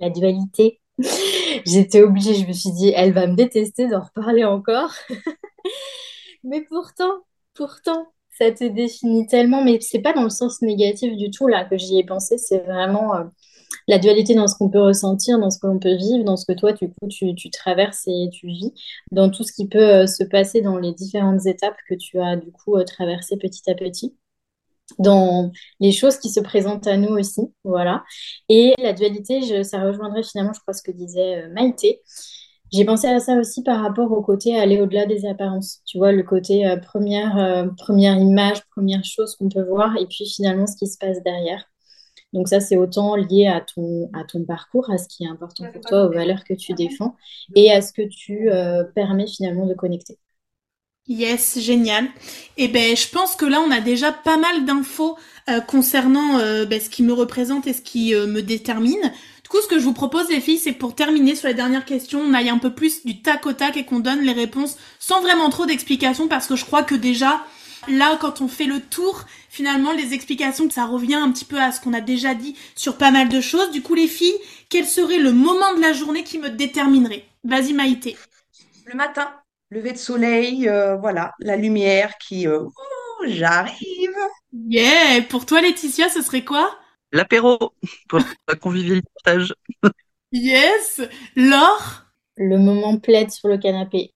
La 0.00 0.08
dualité. 0.08 0.80
J'étais 1.66 2.02
obligée, 2.02 2.34
je 2.34 2.46
me 2.46 2.52
suis 2.54 2.72
dit, 2.72 2.90
elle 2.96 3.12
va 3.12 3.26
me 3.26 3.36
détester 3.36 3.86
d'en 3.86 4.00
reparler 4.00 4.44
encore. 4.44 4.94
Mais 6.44 6.62
pourtant, 6.62 7.24
pourtant, 7.54 8.12
ça 8.38 8.50
te 8.52 8.64
définit 8.64 9.26
tellement, 9.26 9.64
mais 9.64 9.78
c'est 9.80 10.00
pas 10.00 10.12
dans 10.12 10.22
le 10.22 10.30
sens 10.30 10.62
négatif 10.62 11.16
du 11.16 11.30
tout 11.30 11.48
là 11.48 11.64
que 11.64 11.76
j'y 11.76 11.98
ai 11.98 12.04
pensé, 12.04 12.38
c'est 12.38 12.60
vraiment 12.60 13.14
euh, 13.16 13.24
la 13.86 13.98
dualité 13.98 14.34
dans 14.34 14.46
ce 14.48 14.54
qu'on 14.56 14.68
peut 14.70 14.80
ressentir, 14.80 15.38
dans 15.38 15.50
ce 15.50 15.58
que 15.58 15.66
l'on 15.66 15.78
peut 15.78 15.94
vivre, 15.96 16.24
dans 16.24 16.36
ce 16.36 16.46
que 16.46 16.52
toi, 16.58 16.72
coup, 16.72 17.08
tu, 17.08 17.34
traverses 17.50 18.04
et 18.06 18.28
tu 18.32 18.46
vis, 18.48 18.72
dans 19.12 19.30
tout 19.30 19.44
ce 19.44 19.52
qui 19.52 19.66
peut 19.68 19.78
euh, 20.02 20.06
se 20.06 20.24
passer 20.24 20.60
dans 20.62 20.78
les 20.78 20.92
différentes 20.92 21.46
étapes 21.46 21.76
que 21.88 21.94
tu 21.94 22.20
as, 22.20 22.36
du 22.36 22.50
coup, 22.52 22.76
euh, 22.76 22.84
traversées 22.84 23.36
petit 23.36 23.68
à 23.70 23.74
petit, 23.74 24.14
dans 24.98 25.52
les 25.80 25.92
choses 25.92 26.18
qui 26.18 26.30
se 26.30 26.40
présentent 26.40 26.86
à 26.86 26.96
nous 26.96 27.10
aussi, 27.18 27.42
voilà. 27.64 28.04
Et 28.48 28.74
la 28.82 28.92
dualité, 28.92 29.42
je- 29.42 29.62
ça 29.62 29.82
rejoindrait 29.82 30.22
finalement, 30.24 30.52
je 30.54 30.60
crois, 30.60 30.74
ce 30.74 30.82
que 30.82 30.92
disait 30.92 31.44
euh, 31.44 31.52
Maïté. 31.54 32.02
J'ai 32.72 32.84
pensé 32.84 33.06
à 33.08 33.20
ça 33.20 33.36
aussi 33.38 33.62
par 33.62 33.80
rapport 33.82 34.12
au 34.12 34.22
côté 34.22 34.58
aller 34.58 34.80
au-delà 34.80 35.06
des 35.06 35.26
apparences. 35.26 35.80
Tu 35.86 35.98
vois, 35.98 36.12
le 36.12 36.22
côté 36.22 36.64
première, 36.82 37.66
première 37.78 38.16
image, 38.18 38.62
première 38.76 39.04
chose 39.04 39.36
qu'on 39.36 39.48
peut 39.48 39.64
voir, 39.64 39.96
et 39.98 40.06
puis 40.06 40.26
finalement 40.28 40.66
ce 40.66 40.76
qui 40.76 40.86
se 40.86 40.98
passe 40.98 41.22
derrière. 41.22 41.64
Donc 42.32 42.48
ça, 42.48 42.60
c'est 42.60 42.76
autant 42.76 43.16
lié 43.16 43.46
à 43.46 43.60
ton, 43.60 44.10
à 44.12 44.24
ton 44.24 44.44
parcours, 44.44 44.90
à 44.90 44.98
ce 44.98 45.08
qui 45.08 45.24
est 45.24 45.28
important 45.28 45.64
pour 45.72 45.80
toi, 45.82 46.04
aux 46.04 46.12
valeurs 46.12 46.44
que 46.44 46.54
tu 46.54 46.74
défends 46.74 47.16
et 47.54 47.72
à 47.72 47.80
ce 47.80 47.92
que 47.92 48.02
tu 48.02 48.50
euh, 48.50 48.84
permets 48.84 49.26
finalement 49.26 49.66
de 49.66 49.74
connecter. 49.74 50.18
Yes, 51.08 51.58
génial. 51.58 52.06
Et 52.58 52.68
ben, 52.68 52.94
je 52.94 53.08
pense 53.08 53.34
que 53.34 53.46
là, 53.46 53.62
on 53.66 53.70
a 53.70 53.80
déjà 53.80 54.12
pas 54.12 54.36
mal 54.36 54.66
d'infos 54.66 55.16
euh, 55.48 55.60
concernant 55.60 56.38
euh, 56.38 56.66
ben, 56.66 56.78
ce 56.78 56.90
qui 56.90 57.02
me 57.02 57.14
représente 57.14 57.66
et 57.66 57.72
ce 57.72 57.80
qui 57.80 58.14
euh, 58.14 58.26
me 58.26 58.42
détermine. 58.42 59.00
Du 59.42 59.48
coup, 59.48 59.56
ce 59.62 59.68
que 59.68 59.78
je 59.78 59.84
vous 59.84 59.94
propose, 59.94 60.28
les 60.28 60.42
filles, 60.42 60.58
c'est 60.58 60.74
que 60.74 60.78
pour 60.78 60.94
terminer 60.94 61.34
sur 61.34 61.48
les 61.48 61.54
dernières 61.54 61.86
questions, 61.86 62.20
on 62.20 62.34
aille 62.34 62.50
un 62.50 62.58
peu 62.58 62.74
plus 62.74 63.06
du 63.06 63.22
tac 63.22 63.46
au 63.46 63.54
tac 63.54 63.78
et 63.78 63.86
qu'on 63.86 64.00
donne 64.00 64.20
les 64.20 64.32
réponses 64.32 64.76
sans 64.98 65.22
vraiment 65.22 65.48
trop 65.48 65.64
d'explications, 65.64 66.28
parce 66.28 66.46
que 66.46 66.56
je 66.56 66.66
crois 66.66 66.82
que 66.82 66.94
déjà, 66.94 67.42
là, 67.88 68.16
quand 68.20 68.40
on 68.40 68.48
fait 68.48 68.66
le 68.66 68.80
tour, 68.80 69.24
finalement, 69.48 69.92
les 69.92 70.14
explications, 70.14 70.68
ça 70.70 70.86
revient 70.86 71.14
un 71.14 71.30
petit 71.32 71.44
peu 71.44 71.60
à 71.60 71.72
ce 71.72 71.80
qu'on 71.80 71.94
a 71.94 72.00
déjà 72.00 72.34
dit 72.34 72.56
sur 72.76 72.96
pas 72.96 73.10
mal 73.10 73.28
de 73.28 73.40
choses. 73.40 73.70
Du 73.70 73.82
coup, 73.82 73.94
les 73.94 74.08
filles, 74.08 74.36
quel 74.68 74.86
serait 74.86 75.18
le 75.18 75.32
moment 75.32 75.74
de 75.74 75.80
la 75.80 75.92
journée 75.92 76.24
qui 76.24 76.38
me 76.38 76.50
déterminerait? 76.50 77.24
Vas-y, 77.44 77.72
Maïté. 77.72 78.16
Le 78.86 78.94
matin, 78.94 79.30
lever 79.70 79.92
de 79.92 79.98
soleil, 79.98 80.68
euh, 80.68 80.96
voilà, 80.96 81.32
la 81.40 81.56
lumière 81.56 82.16
qui, 82.18 82.46
euh, 82.46 82.62
Ouh, 82.62 83.26
j'arrive. 83.26 84.16
Yeah! 84.52 85.22
Pour 85.28 85.46
toi, 85.46 85.60
Laetitia, 85.60 86.08
ce 86.08 86.22
serait 86.22 86.44
quoi? 86.44 86.78
L'apéro 87.12 87.58
pour 88.08 88.20
la 88.48 88.54
convivialité. 88.54 89.10
Yes! 90.32 91.00
Laure? 91.36 92.04
Le 92.36 92.58
moment 92.58 92.98
plaide 92.98 93.30
sur 93.30 93.48
le 93.48 93.58
canapé. 93.58 94.12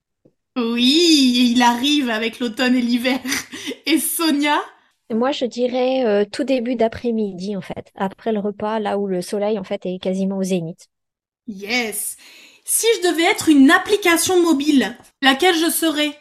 Oui, 0.57 1.53
il 1.53 1.63
arrive 1.63 2.11
avec 2.11 2.39
l'automne 2.39 2.77
et 2.77 2.83
l'hiver. 2.83 3.21
Et 3.87 3.99
Sonia? 3.99 4.59
Moi, 5.11 5.33
je 5.33 5.45
dirais 5.45 6.05
euh, 6.05 6.25
tout 6.31 6.45
début 6.45 6.77
d'après-midi, 6.77 7.57
en 7.57 7.61
fait, 7.61 7.91
après 7.95 8.33
le 8.33 8.41
repas, 8.41 8.79
là 8.79 8.99
où 8.99 9.07
le 9.07 9.23
soleil, 9.23 9.59
en 9.59 9.65
fait, 9.65 9.85
est 9.87 9.99
quasiment 9.99 10.39
au 10.39 10.43
zénith. 10.43 10.89
Yes! 11.47 12.17
Si 12.65 12.87
je 12.97 13.09
devais 13.09 13.25
être 13.25 13.49
une 13.49 13.71
application 13.71 14.43
mobile, 14.43 14.97
laquelle 15.21 15.57
je 15.57 15.71
serais? 15.71 16.19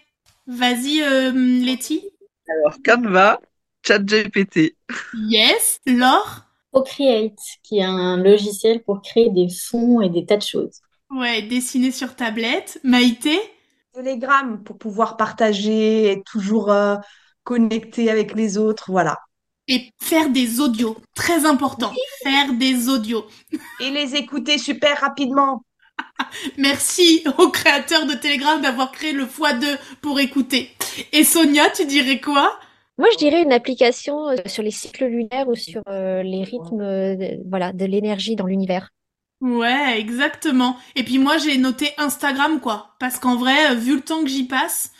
Vas-y, 0.47 1.01
euh, 1.01 1.31
Letty. 1.31 2.03
Alors, 2.49 2.77
Canva, 2.83 3.39
ChatGPT. 3.85 4.75
Yes. 5.29 5.79
Laure? 5.85 6.45
Procreate, 6.71 7.37
qui 7.63 7.79
est 7.79 7.83
un 7.83 8.17
logiciel 8.17 8.81
pour 8.81 9.01
créer 9.01 9.29
des 9.29 9.49
fonds 9.49 10.01
et 10.01 10.09
des 10.09 10.25
tas 10.25 10.37
de 10.37 10.41
choses. 10.41 10.79
Ouais, 11.09 11.41
dessiner 11.41 11.91
sur 11.91 12.15
tablette. 12.15 12.79
Maïté? 12.83 13.37
Telegram 13.93 14.63
pour 14.63 14.77
pouvoir 14.77 15.17
partager, 15.17 16.11
être 16.11 16.23
toujours 16.23 16.71
euh, 16.71 16.95
connecté 17.43 18.09
avec 18.09 18.35
les 18.35 18.57
autres, 18.57 18.91
voilà. 18.91 19.17
Et 19.67 19.91
faire 20.01 20.29
des 20.29 20.59
audios. 20.59 20.97
Très 21.15 21.45
important. 21.45 21.93
Faire 22.23 22.53
des 22.53 22.89
audios. 22.89 23.25
Et 23.79 23.89
les 23.89 24.15
écouter 24.15 24.57
super 24.57 24.99
rapidement. 24.99 25.63
Merci 26.57 27.23
au 27.37 27.49
créateur 27.49 28.05
de 28.05 28.13
Telegram 28.13 28.61
d'avoir 28.61 28.91
créé 28.91 29.13
le 29.13 29.25
x2 29.25 29.77
pour 30.01 30.19
écouter. 30.19 30.71
Et 31.11 31.23
Sonia, 31.23 31.69
tu 31.69 31.85
dirais 31.85 32.19
quoi? 32.19 32.59
Moi, 32.97 33.07
je 33.13 33.17
dirais 33.17 33.41
une 33.41 33.53
application 33.53 34.29
euh, 34.29 34.35
sur 34.45 34.63
les 34.63 34.71
cycles 34.71 35.05
lunaires 35.05 35.47
ou 35.47 35.55
sur 35.55 35.81
euh, 35.87 36.21
les 36.21 36.43
rythmes, 36.43 36.81
euh, 36.81 37.37
voilà, 37.49 37.73
de 37.73 37.85
l'énergie 37.85 38.35
dans 38.35 38.45
l'univers. 38.45 38.89
Ouais, 39.41 39.99
exactement. 39.99 40.77
Et 40.95 41.03
puis 41.03 41.17
moi, 41.17 41.37
j'ai 41.39 41.57
noté 41.57 41.91
Instagram, 41.97 42.59
quoi. 42.59 42.95
Parce 42.99 43.17
qu'en 43.17 43.35
vrai, 43.35 43.71
euh, 43.71 43.73
vu 43.73 43.95
le 43.95 44.01
temps 44.01 44.21
que 44.21 44.29
j'y 44.29 44.43
passe, 44.43 44.91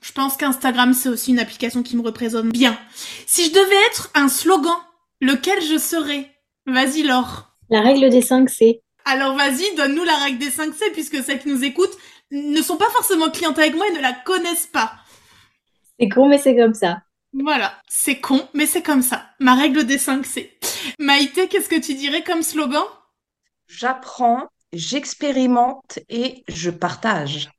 je 0.00 0.12
pense 0.12 0.36
qu'Instagram, 0.36 0.94
c'est 0.94 1.08
aussi 1.08 1.32
une 1.32 1.40
application 1.40 1.82
qui 1.82 1.96
me 1.96 2.02
représente 2.02 2.46
bien. 2.46 2.78
Si 3.26 3.46
je 3.46 3.50
devais 3.50 3.86
être 3.90 4.10
un 4.14 4.28
slogan, 4.28 4.76
lequel 5.20 5.60
je 5.62 5.78
serais? 5.78 6.30
Vas-y, 6.66 7.02
Laure. 7.02 7.50
La 7.70 7.80
règle 7.80 8.08
des 8.08 8.22
5 8.22 8.48
C. 8.48 8.82
Alors 9.04 9.34
vas-y, 9.34 9.74
donne-nous 9.76 10.04
la 10.04 10.16
règle 10.16 10.38
des 10.38 10.50
5 10.50 10.74
C, 10.74 10.90
puisque 10.92 11.22
celles 11.22 11.40
qui 11.40 11.48
nous 11.48 11.64
écoutent 11.64 11.96
ne 12.30 12.62
sont 12.62 12.76
pas 12.76 12.90
forcément 12.90 13.30
clientes 13.30 13.58
avec 13.58 13.74
moi 13.74 13.86
et 13.88 13.92
ne 13.92 14.00
la 14.00 14.12
connaissent 14.12 14.68
pas. 14.72 14.92
C'est 15.98 16.08
con, 16.08 16.28
mais 16.28 16.38
c'est 16.38 16.54
comme 16.54 16.74
ça. 16.74 17.02
Voilà, 17.32 17.74
c'est 17.88 18.20
con, 18.20 18.46
mais 18.54 18.66
c'est 18.66 18.82
comme 18.82 19.02
ça. 19.02 19.26
Ma 19.40 19.54
règle 19.54 19.84
des 19.84 19.98
5 19.98 20.24
C. 20.24 20.56
Maïté, 20.98 21.48
qu'est-ce 21.48 21.68
que 21.68 21.80
tu 21.80 21.94
dirais 21.94 22.22
comme 22.22 22.42
slogan? 22.42 22.84
J'apprends 23.68 24.48
j'expérimente 24.72 25.98
et 26.08 26.44
je 26.48 26.70
partage. 26.70 27.50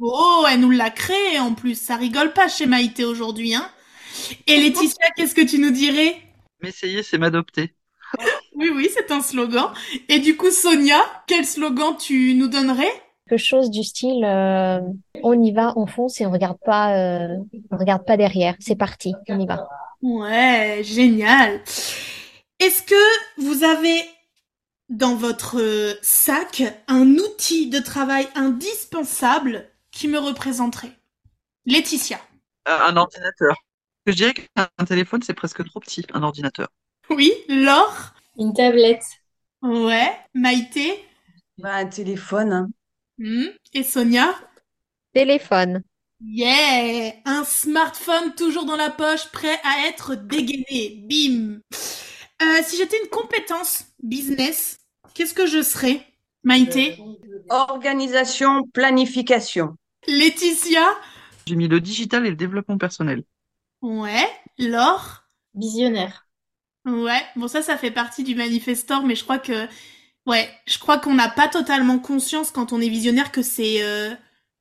Oh, 0.00 0.44
elle 0.48 0.60
nous 0.60 0.70
l'a 0.70 0.90
créé 0.90 1.38
en 1.40 1.54
plus. 1.54 1.80
Ça 1.80 1.96
rigole 1.96 2.32
pas 2.32 2.48
chez 2.48 2.66
Maïté 2.66 3.04
aujourd'hui, 3.04 3.54
hein. 3.54 3.68
Et 4.46 4.56
Laetitia, 4.56 5.06
qu'est-ce 5.16 5.34
que 5.34 5.44
tu 5.44 5.58
nous 5.58 5.70
dirais? 5.72 6.16
M'essayer, 6.62 7.02
c'est 7.02 7.18
m'adopter. 7.18 7.74
Oui, 8.56 8.70
oui, 8.72 8.88
c'est 8.94 9.10
un 9.10 9.20
slogan. 9.20 9.72
Et 10.08 10.20
du 10.20 10.36
coup, 10.36 10.52
Sonia, 10.52 11.00
quel 11.26 11.44
slogan 11.44 11.96
tu 11.98 12.34
nous 12.34 12.46
donnerais? 12.46 12.92
Quelque 13.28 13.40
chose 13.40 13.68
du 13.68 13.82
style 13.82 14.24
euh, 14.24 14.78
on 15.24 15.42
y 15.42 15.50
va, 15.50 15.72
on 15.74 15.86
fonce 15.86 16.20
et 16.20 16.26
on 16.26 16.30
regarde 16.30 16.58
pas, 16.64 16.96
euh, 16.96 17.36
on 17.72 17.76
regarde 17.76 18.06
pas 18.06 18.16
derrière. 18.16 18.54
C'est 18.60 18.76
parti, 18.76 19.12
on 19.28 19.40
y 19.40 19.46
va. 19.46 19.66
Ouais, 20.02 20.82
génial. 20.84 21.62
Est-ce 22.60 22.84
que 22.84 23.42
vous 23.42 23.64
avez 23.64 24.04
dans 24.88 25.16
votre 25.16 25.96
sac 26.02 26.62
un 26.88 27.08
outil 27.16 27.68
de 27.70 27.78
travail 27.80 28.28
indispensable 28.34 29.68
qui 29.90 30.08
me 30.08 30.18
représenterait 30.18 30.96
Laetitia. 31.66 32.20
Euh, 32.68 32.78
un 32.88 32.96
ordinateur. 32.96 33.56
Je 34.06 34.12
dirais 34.12 34.34
qu'un 34.34 34.84
téléphone, 34.86 35.22
c'est 35.22 35.34
presque 35.34 35.64
trop 35.66 35.80
petit, 35.80 36.04
un 36.12 36.22
ordinateur. 36.22 36.68
Oui, 37.08 37.32
Laure 37.48 38.12
Une 38.36 38.52
tablette. 38.52 39.04
Ouais, 39.62 40.12
Maïté 40.34 41.04
Bah, 41.58 41.74
un 41.76 41.86
téléphone. 41.86 42.52
hein. 42.52 42.68
Hmm, 43.18 43.46
Et 43.72 43.82
Sonia 43.84 44.34
Téléphone. 45.14 45.82
Yeah 46.20 47.12
Un 47.24 47.44
smartphone 47.44 48.34
toujours 48.34 48.64
dans 48.64 48.76
la 48.76 48.90
poche, 48.90 49.30
prêt 49.32 49.60
à 49.62 49.86
être 49.88 50.14
dégainé. 50.14 51.04
Bim 51.08 51.60
Euh, 52.42 52.62
Si 52.66 52.76
j'étais 52.76 53.00
une 53.02 53.10
compétence 53.10 53.84
business, 54.02 54.78
qu'est-ce 55.14 55.34
que 55.34 55.46
je 55.46 55.62
serais 55.62 56.06
Maïté 56.42 56.98
Organisation, 57.48 58.62
planification. 58.72 59.76
Laetitia 60.06 60.86
J'ai 61.46 61.56
mis 61.56 61.68
le 61.68 61.80
digital 61.80 62.26
et 62.26 62.30
le 62.30 62.36
développement 62.36 62.76
personnel. 62.78 63.24
Ouais. 63.82 64.26
Laure 64.58 65.22
Visionnaire. 65.54 66.26
Ouais. 66.84 67.22
Bon, 67.36 67.48
ça, 67.48 67.62
ça 67.62 67.78
fait 67.78 67.90
partie 67.90 68.24
du 68.24 68.34
manifestor, 68.34 69.04
mais 69.04 69.14
je 69.14 69.24
crois 69.24 69.38
que... 69.38 69.66
Ouais, 70.26 70.50
je 70.66 70.78
crois 70.78 70.98
qu'on 70.98 71.14
n'a 71.14 71.30
pas 71.30 71.48
totalement 71.48 71.98
conscience 71.98 72.50
quand 72.50 72.72
on 72.72 72.80
est 72.80 72.88
visionnaire 72.90 73.32
que 73.32 73.42
c'est 73.42 73.82
euh, 73.84 74.14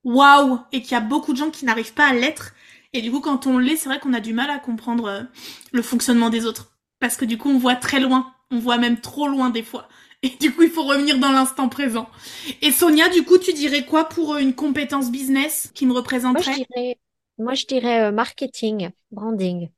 waouh 0.05 0.59
et 0.73 0.81
qu'il 0.83 0.93
y 0.93 0.95
a 0.95 1.01
beaucoup 1.01 1.33
de 1.33 1.37
gens 1.39 1.51
qui 1.51 1.65
n'arrivent 1.65 1.93
pas 1.95 2.07
à 2.07 2.13
l'être. 2.13 2.53
Et 2.93 3.01
du 3.01 3.11
coup, 3.11 3.21
quand 3.21 3.47
on 3.47 3.59
l'est, 3.59 3.77
c'est 3.77 3.89
vrai 3.89 3.99
qu'on 3.99 4.13
a 4.13 4.21
du 4.21 4.33
mal 4.33 4.49
à 4.51 4.59
comprendre 4.59 5.05
euh, 5.07 5.23
le 5.73 5.81
fonctionnement 5.83 6.29
des 6.31 6.45
autres. 6.47 6.72
Parce 7.03 7.17
que 7.17 7.25
du 7.25 7.37
coup, 7.37 7.51
on 7.51 7.59
voit 7.59 7.75
très 7.77 8.01
loin. 8.01 8.33
On 8.51 8.59
voit 8.59 8.79
même 8.79 9.01
trop 9.01 9.27
loin 9.29 9.51
des 9.51 9.63
fois. 9.63 9.89
Et 10.23 10.31
du 10.41 10.53
coup, 10.55 10.63
il 10.63 10.71
faut 10.71 10.85
revenir 10.85 11.19
dans 11.19 11.33
l'instant 11.33 11.69
présent. 11.69 12.09
Et 12.63 12.71
Sonia, 12.73 13.09
du 13.09 13.25
coup, 13.25 13.37
tu 13.39 13.53
dirais 13.53 13.85
quoi 13.85 14.09
pour 14.09 14.35
euh, 14.35 14.39
une 14.39 14.55
compétence 14.55 15.11
business 15.11 15.71
qui 15.75 15.85
me 15.87 15.93
Moi, 16.33 16.41
je 16.41 16.49
représenterait? 16.49 16.51
dirais, 16.51 16.99
moi, 17.39 17.53
je 17.55 17.65
dirais 17.65 18.01
euh, 18.03 18.11
marketing, 18.11 18.91
branding. 19.11 19.69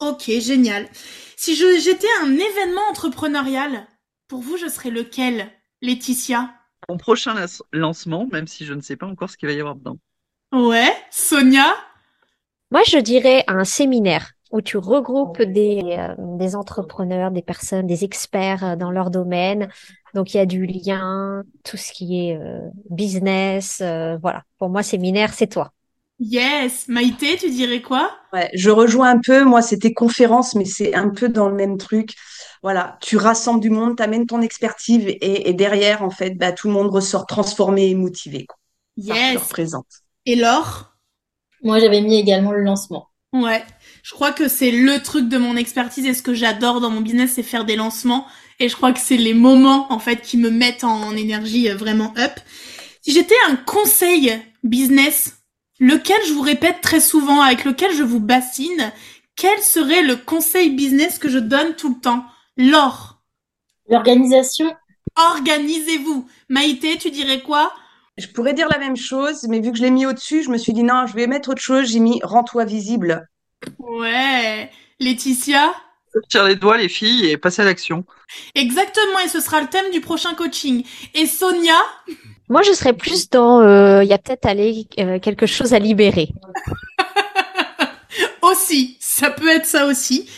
Ok, 0.00 0.30
génial. 0.40 0.88
Si 1.36 1.56
je 1.56 1.78
j'étais 1.80 2.06
un 2.22 2.32
événement 2.36 2.82
entrepreneurial, 2.90 3.86
pour 4.28 4.40
vous, 4.40 4.56
je 4.56 4.68
serais 4.68 4.90
lequel, 4.90 5.50
Laetitia? 5.82 6.54
Mon 6.88 6.96
prochain 6.96 7.34
lancement, 7.72 8.26
même 8.32 8.46
si 8.46 8.64
je 8.64 8.72
ne 8.72 8.80
sais 8.80 8.96
pas 8.96 9.06
encore 9.06 9.28
ce 9.28 9.36
qu'il 9.36 9.48
va 9.50 9.54
y 9.54 9.60
avoir 9.60 9.76
dedans. 9.76 9.98
Ouais, 10.52 10.96
Sonia? 11.10 11.74
Moi, 12.70 12.82
je 12.86 12.98
dirais 12.98 13.42
un 13.48 13.64
séminaire 13.64 14.32
où 14.54 14.62
tu 14.62 14.78
regroupes 14.78 15.42
des, 15.42 15.96
euh, 15.98 16.14
des 16.38 16.56
entrepreneurs, 16.56 17.30
des 17.32 17.42
personnes, 17.42 17.86
des 17.86 18.04
experts 18.04 18.64
euh, 18.64 18.76
dans 18.76 18.90
leur 18.90 19.10
domaine. 19.10 19.68
Donc, 20.14 20.32
il 20.32 20.36
y 20.36 20.40
a 20.40 20.46
du 20.46 20.64
lien, 20.64 21.42
tout 21.64 21.76
ce 21.76 21.92
qui 21.92 22.28
est 22.28 22.36
euh, 22.38 22.60
business. 22.88 23.80
euh, 23.82 24.16
voilà. 24.22 24.44
Pour 24.58 24.70
moi, 24.70 24.82
séminaire, 24.82 25.34
c'est 25.34 25.48
toi. 25.48 25.72
Yes, 26.20 26.86
Maïté, 26.88 27.36
tu 27.36 27.50
dirais 27.50 27.82
quoi? 27.82 28.10
Ouais, 28.32 28.48
je 28.54 28.70
rejoins 28.70 29.10
un 29.10 29.20
peu. 29.20 29.44
Moi, 29.44 29.62
c'était 29.62 29.92
conférence, 29.92 30.54
mais 30.54 30.64
c'est 30.64 30.94
un 30.94 31.10
peu 31.10 31.28
dans 31.28 31.48
le 31.48 31.54
même 31.56 31.76
truc. 31.76 32.14
Voilà, 32.62 32.96
tu 33.02 33.16
rassembles 33.16 33.60
du 33.60 33.70
monde, 33.70 33.96
tu 33.96 34.02
amènes 34.02 34.26
ton 34.26 34.40
expertise 34.40 35.04
et, 35.06 35.50
et 35.50 35.52
derrière, 35.54 36.02
en 36.02 36.10
fait, 36.10 36.30
bah, 36.38 36.52
tout 36.52 36.68
le 36.68 36.74
monde 36.74 36.88
ressort 36.90 37.26
transformé 37.26 37.90
et 37.90 37.94
motivé, 37.94 38.46
quoi, 38.46 38.56
Yes. 38.96 39.52
Et 40.26 40.36
Laure? 40.36 40.94
Moi, 41.62 41.80
j'avais 41.80 42.00
mis 42.00 42.16
également 42.16 42.52
le 42.52 42.62
lancement. 42.62 43.08
Ouais, 43.32 43.64
je 44.04 44.12
crois 44.12 44.32
que 44.32 44.48
c'est 44.48 44.70
le 44.70 45.02
truc 45.02 45.30
de 45.30 45.38
mon 45.38 45.56
expertise 45.56 46.04
et 46.04 46.12
ce 46.12 46.20
que 46.20 46.34
j'adore 46.34 46.82
dans 46.82 46.90
mon 46.90 47.00
business, 47.00 47.32
c'est 47.32 47.42
faire 47.42 47.64
des 47.64 47.74
lancements. 47.74 48.26
Et 48.60 48.68
je 48.68 48.76
crois 48.76 48.92
que 48.92 49.00
c'est 49.00 49.16
les 49.16 49.32
moments, 49.32 49.90
en 49.90 49.98
fait, 49.98 50.20
qui 50.20 50.36
me 50.36 50.50
mettent 50.50 50.84
en 50.84 51.16
énergie 51.16 51.70
euh, 51.70 51.74
vraiment 51.74 52.12
up. 52.18 52.32
Si 53.00 53.12
j'étais 53.12 53.34
un 53.48 53.56
conseil 53.56 54.38
business, 54.62 55.38
lequel 55.80 56.18
je 56.26 56.34
vous 56.34 56.42
répète 56.42 56.82
très 56.82 57.00
souvent, 57.00 57.40
avec 57.40 57.64
lequel 57.64 57.94
je 57.94 58.02
vous 58.02 58.20
bassine, 58.20 58.92
quel 59.36 59.58
serait 59.60 60.02
le 60.02 60.16
conseil 60.16 60.68
business 60.68 61.18
que 61.18 61.30
je 61.30 61.38
donne 61.38 61.74
tout 61.74 61.94
le 61.94 62.00
temps? 62.00 62.26
Laure, 62.58 63.22
L'organisation, 63.88 64.70
organisez-vous. 65.16 66.28
Maïté, 66.50 66.98
tu 66.98 67.10
dirais 67.10 67.40
quoi? 67.40 67.72
Je 68.18 68.26
pourrais 68.26 68.52
dire 68.52 68.68
la 68.68 68.78
même 68.78 68.96
chose, 68.96 69.46
mais 69.48 69.60
vu 69.60 69.72
que 69.72 69.78
je 69.78 69.82
l'ai 69.82 69.90
mis 69.90 70.04
au-dessus, 70.04 70.42
je 70.42 70.50
me 70.50 70.58
suis 70.58 70.74
dit 70.74 70.82
non, 70.82 71.06
je 71.06 71.14
vais 71.14 71.26
mettre 71.26 71.48
autre 71.48 71.62
chose. 71.62 71.86
J'ai 71.86 72.00
mis 72.00 72.20
rends-toi 72.22 72.66
visible. 72.66 73.26
Ouais. 73.78 74.70
Laetitia? 75.00 75.74
Sortir 76.12 76.44
les 76.44 76.56
doigts, 76.56 76.76
les 76.76 76.88
filles, 76.88 77.26
et 77.26 77.36
passer 77.36 77.62
à 77.62 77.64
l'action. 77.64 78.04
Exactement, 78.54 79.18
et 79.24 79.28
ce 79.28 79.40
sera 79.40 79.60
le 79.60 79.66
thème 79.66 79.90
du 79.92 80.00
prochain 80.00 80.34
coaching. 80.34 80.84
Et 81.14 81.26
Sonia? 81.26 81.74
Moi, 82.48 82.62
je 82.62 82.72
serais 82.72 82.92
plus 82.92 83.30
dans, 83.30 83.60
euh, 83.60 84.04
il 84.04 84.08
y 84.08 84.12
a 84.12 84.18
peut-être 84.18 84.46
aller 84.46 84.86
euh, 84.98 85.18
quelque 85.18 85.46
chose 85.46 85.74
à 85.74 85.78
libérer. 85.78 86.28
aussi, 88.42 88.96
ça 89.00 89.30
peut 89.30 89.48
être 89.48 89.66
ça 89.66 89.86
aussi. 89.86 90.28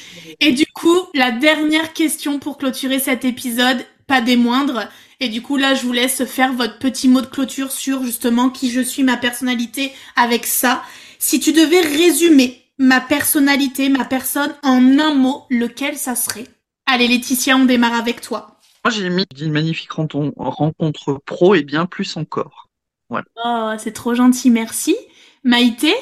Et 0.40 0.52
du 0.52 0.66
coup, 0.66 0.98
la 1.14 1.30
dernière 1.30 1.92
question 1.92 2.38
pour 2.38 2.58
clôturer 2.58 2.98
cet 2.98 3.24
épisode, 3.24 3.84
pas 4.06 4.20
des 4.20 4.36
moindres. 4.36 4.88
Et 5.20 5.28
du 5.28 5.42
coup, 5.42 5.56
là, 5.56 5.74
je 5.74 5.82
vous 5.82 5.92
laisse 5.92 6.24
faire 6.24 6.52
votre 6.52 6.78
petit 6.78 7.08
mot 7.08 7.20
de 7.20 7.26
clôture 7.26 7.72
sur 7.72 8.02
justement 8.02 8.50
qui 8.50 8.70
je 8.70 8.80
suis, 8.80 9.02
ma 9.02 9.16
personnalité 9.16 9.92
avec 10.14 10.46
ça. 10.46 10.82
Si 11.18 11.40
tu 11.40 11.52
devais 11.52 11.80
résumer 11.80 12.65
ma 12.78 13.00
personnalité, 13.00 13.88
ma 13.88 14.04
personne 14.04 14.54
en 14.62 14.98
un 14.98 15.14
mot, 15.14 15.44
lequel 15.50 15.96
ça 15.96 16.14
serait 16.14 16.46
Allez, 16.86 17.08
Laetitia, 17.08 17.56
on 17.56 17.64
démarre 17.64 17.94
avec 17.94 18.20
toi. 18.20 18.58
Moi, 18.84 18.92
j'ai 18.92 19.10
mis 19.10 19.24
une 19.40 19.52
magnifique 19.52 19.90
rencontre 19.92 21.20
pro 21.26 21.56
et 21.56 21.64
bien 21.64 21.86
plus 21.86 22.16
encore. 22.16 22.68
Oh, 23.10 23.72
c'est 23.78 23.92
trop 23.92 24.14
gentil, 24.14 24.50
merci. 24.50 24.96
Maïté? 25.42 25.92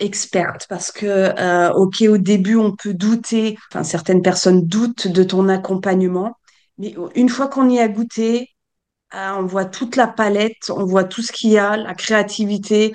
Experte 0.00 0.66
parce 0.68 0.90
que 0.90 1.06
euh, 1.06 1.72
ok 1.72 2.02
au 2.08 2.18
début 2.18 2.56
on 2.56 2.74
peut 2.74 2.94
douter 2.94 3.56
enfin 3.70 3.84
certaines 3.84 4.22
personnes 4.22 4.66
doutent 4.66 5.06
de 5.06 5.22
ton 5.22 5.48
accompagnement 5.48 6.36
mais 6.78 6.96
une 7.14 7.28
fois 7.28 7.46
qu'on 7.46 7.68
y 7.70 7.78
a 7.78 7.86
goûté 7.86 8.48
euh, 9.14 9.34
on 9.36 9.46
voit 9.46 9.66
toute 9.66 9.94
la 9.94 10.08
palette 10.08 10.68
on 10.70 10.84
voit 10.84 11.04
tout 11.04 11.22
ce 11.22 11.30
qu'il 11.30 11.50
y 11.50 11.58
a 11.58 11.76
la 11.76 11.94
créativité 11.94 12.92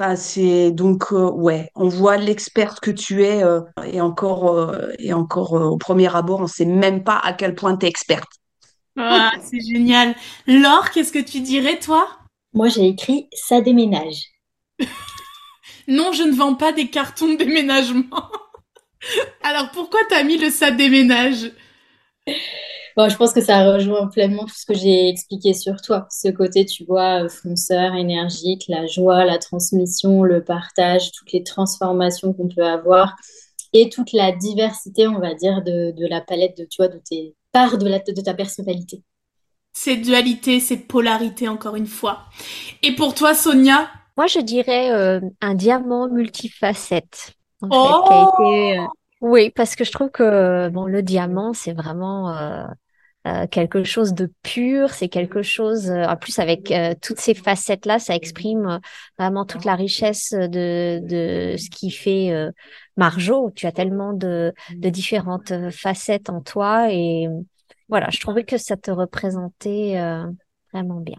enfin 0.00 0.16
c'est 0.16 0.70
donc 0.70 1.12
euh, 1.12 1.30
ouais 1.30 1.68
on 1.74 1.88
voit 1.88 2.16
l'experte 2.16 2.80
que 2.80 2.90
tu 2.90 3.22
es 3.22 3.42
euh, 3.42 3.60
et 3.84 4.00
encore 4.00 4.48
euh, 4.48 4.92
et 4.98 5.12
encore 5.12 5.56
euh, 5.56 5.64
au 5.64 5.76
premier 5.76 6.14
abord 6.14 6.40
on 6.40 6.46
sait 6.46 6.64
même 6.64 7.04
pas 7.04 7.18
à 7.18 7.34
quel 7.34 7.54
point 7.54 7.76
tu 7.76 7.84
es 7.84 7.88
experte 7.88 8.30
Ah, 8.96 9.32
c'est 9.42 9.60
génial. 9.60 10.14
Laure, 10.46 10.90
qu'est-ce 10.90 11.12
que 11.12 11.18
tu 11.18 11.40
dirais, 11.40 11.78
toi? 11.78 12.08
Moi, 12.52 12.68
j'ai 12.68 12.86
écrit 12.88 13.28
ça 13.32 13.60
déménage. 13.60 14.24
Non, 15.88 16.12
je 16.12 16.22
ne 16.22 16.32
vends 16.32 16.54
pas 16.54 16.72
des 16.72 16.88
cartons 16.88 17.32
de 17.32 17.36
déménagement. 17.36 18.30
Alors 19.42 19.70
pourquoi 19.72 19.98
t'as 20.08 20.22
mis 20.22 20.38
le 20.38 20.50
ça 20.50 20.70
déménage? 20.70 21.50
Bon, 22.96 23.08
je 23.08 23.16
pense 23.16 23.32
que 23.32 23.40
ça 23.40 23.72
rejoint 23.72 24.08
pleinement 24.08 24.44
tout 24.44 24.54
ce 24.54 24.66
que 24.66 24.74
j'ai 24.74 25.08
expliqué 25.08 25.54
sur 25.54 25.80
toi. 25.80 26.06
Ce 26.10 26.28
côté, 26.28 26.64
tu 26.64 26.84
vois, 26.84 27.24
euh, 27.24 27.28
fonceur, 27.28 27.94
énergique, 27.94 28.64
la 28.68 28.86
joie, 28.86 29.24
la 29.24 29.38
transmission, 29.38 30.22
le 30.22 30.42
partage, 30.42 31.12
toutes 31.12 31.32
les 31.32 31.42
transformations 31.42 32.32
qu'on 32.32 32.48
peut 32.48 32.66
avoir 32.66 33.16
et 33.72 33.88
toute 33.88 34.12
la 34.12 34.32
diversité, 34.32 35.06
on 35.06 35.20
va 35.20 35.34
dire, 35.34 35.62
de, 35.62 35.92
de 35.92 36.06
la 36.06 36.20
palette 36.20 36.56
de, 36.58 36.64
tu 36.64 36.76
vois, 36.78 36.88
de 36.88 36.98
tes 36.98 37.36
parts 37.52 37.78
de, 37.78 37.88
la, 37.88 38.00
de 38.00 38.20
ta 38.20 38.34
personnalité. 38.34 39.02
C'est 39.72 39.96
dualité, 39.96 40.58
c'est 40.58 40.76
polarité 40.76 41.48
encore 41.48 41.76
une 41.76 41.86
fois. 41.86 42.22
Et 42.82 42.96
pour 42.96 43.14
toi, 43.14 43.34
Sonia? 43.34 43.88
Moi, 44.16 44.26
je 44.26 44.40
dirais 44.40 44.90
euh, 44.90 45.20
un 45.40 45.54
diamant 45.54 46.08
multifacette, 46.08 47.34
en 47.62 47.68
fait, 47.68 47.76
Oh 47.76 48.04
qui 48.06 48.12
a 48.12 48.22
été, 48.22 48.78
euh, 48.78 48.86
oui, 49.20 49.50
parce 49.50 49.76
que 49.76 49.84
je 49.84 49.92
trouve 49.92 50.10
que 50.10 50.68
bon, 50.70 50.84
le 50.86 51.02
diamant, 51.02 51.52
c'est 51.52 51.72
vraiment 51.72 52.34
euh, 52.36 52.64
euh, 53.26 53.46
quelque 53.48 53.84
chose 53.84 54.14
de 54.14 54.32
pur, 54.42 54.90
c'est 54.90 55.08
quelque 55.08 55.42
chose, 55.42 55.90
euh, 55.90 56.04
en 56.06 56.16
plus 56.16 56.38
avec 56.38 56.70
euh, 56.72 56.94
toutes 57.02 57.20
ces 57.20 57.34
facettes-là, 57.34 57.98
ça 57.98 58.14
exprime 58.16 58.80
vraiment 59.18 59.46
toute 59.46 59.64
la 59.66 59.76
richesse 59.76 60.32
de, 60.32 61.00
de 61.06 61.56
ce 61.58 61.70
qui 61.70 61.90
fait 61.90 62.32
Marjo. 62.96 63.50
Tu 63.56 63.66
as 63.66 63.72
tellement 63.72 64.12
de, 64.14 64.54
de 64.70 64.90
différentes 64.90 65.52
facettes 65.70 66.30
en 66.30 66.42
toi 66.42 66.92
et 66.92 67.28
voilà, 67.88 68.08
je 68.10 68.20
trouvais 68.20 68.44
que 68.44 68.58
ça 68.58 68.76
te 68.76 68.90
représentait 68.90 69.96
vraiment 70.72 71.00
bien. 71.00 71.18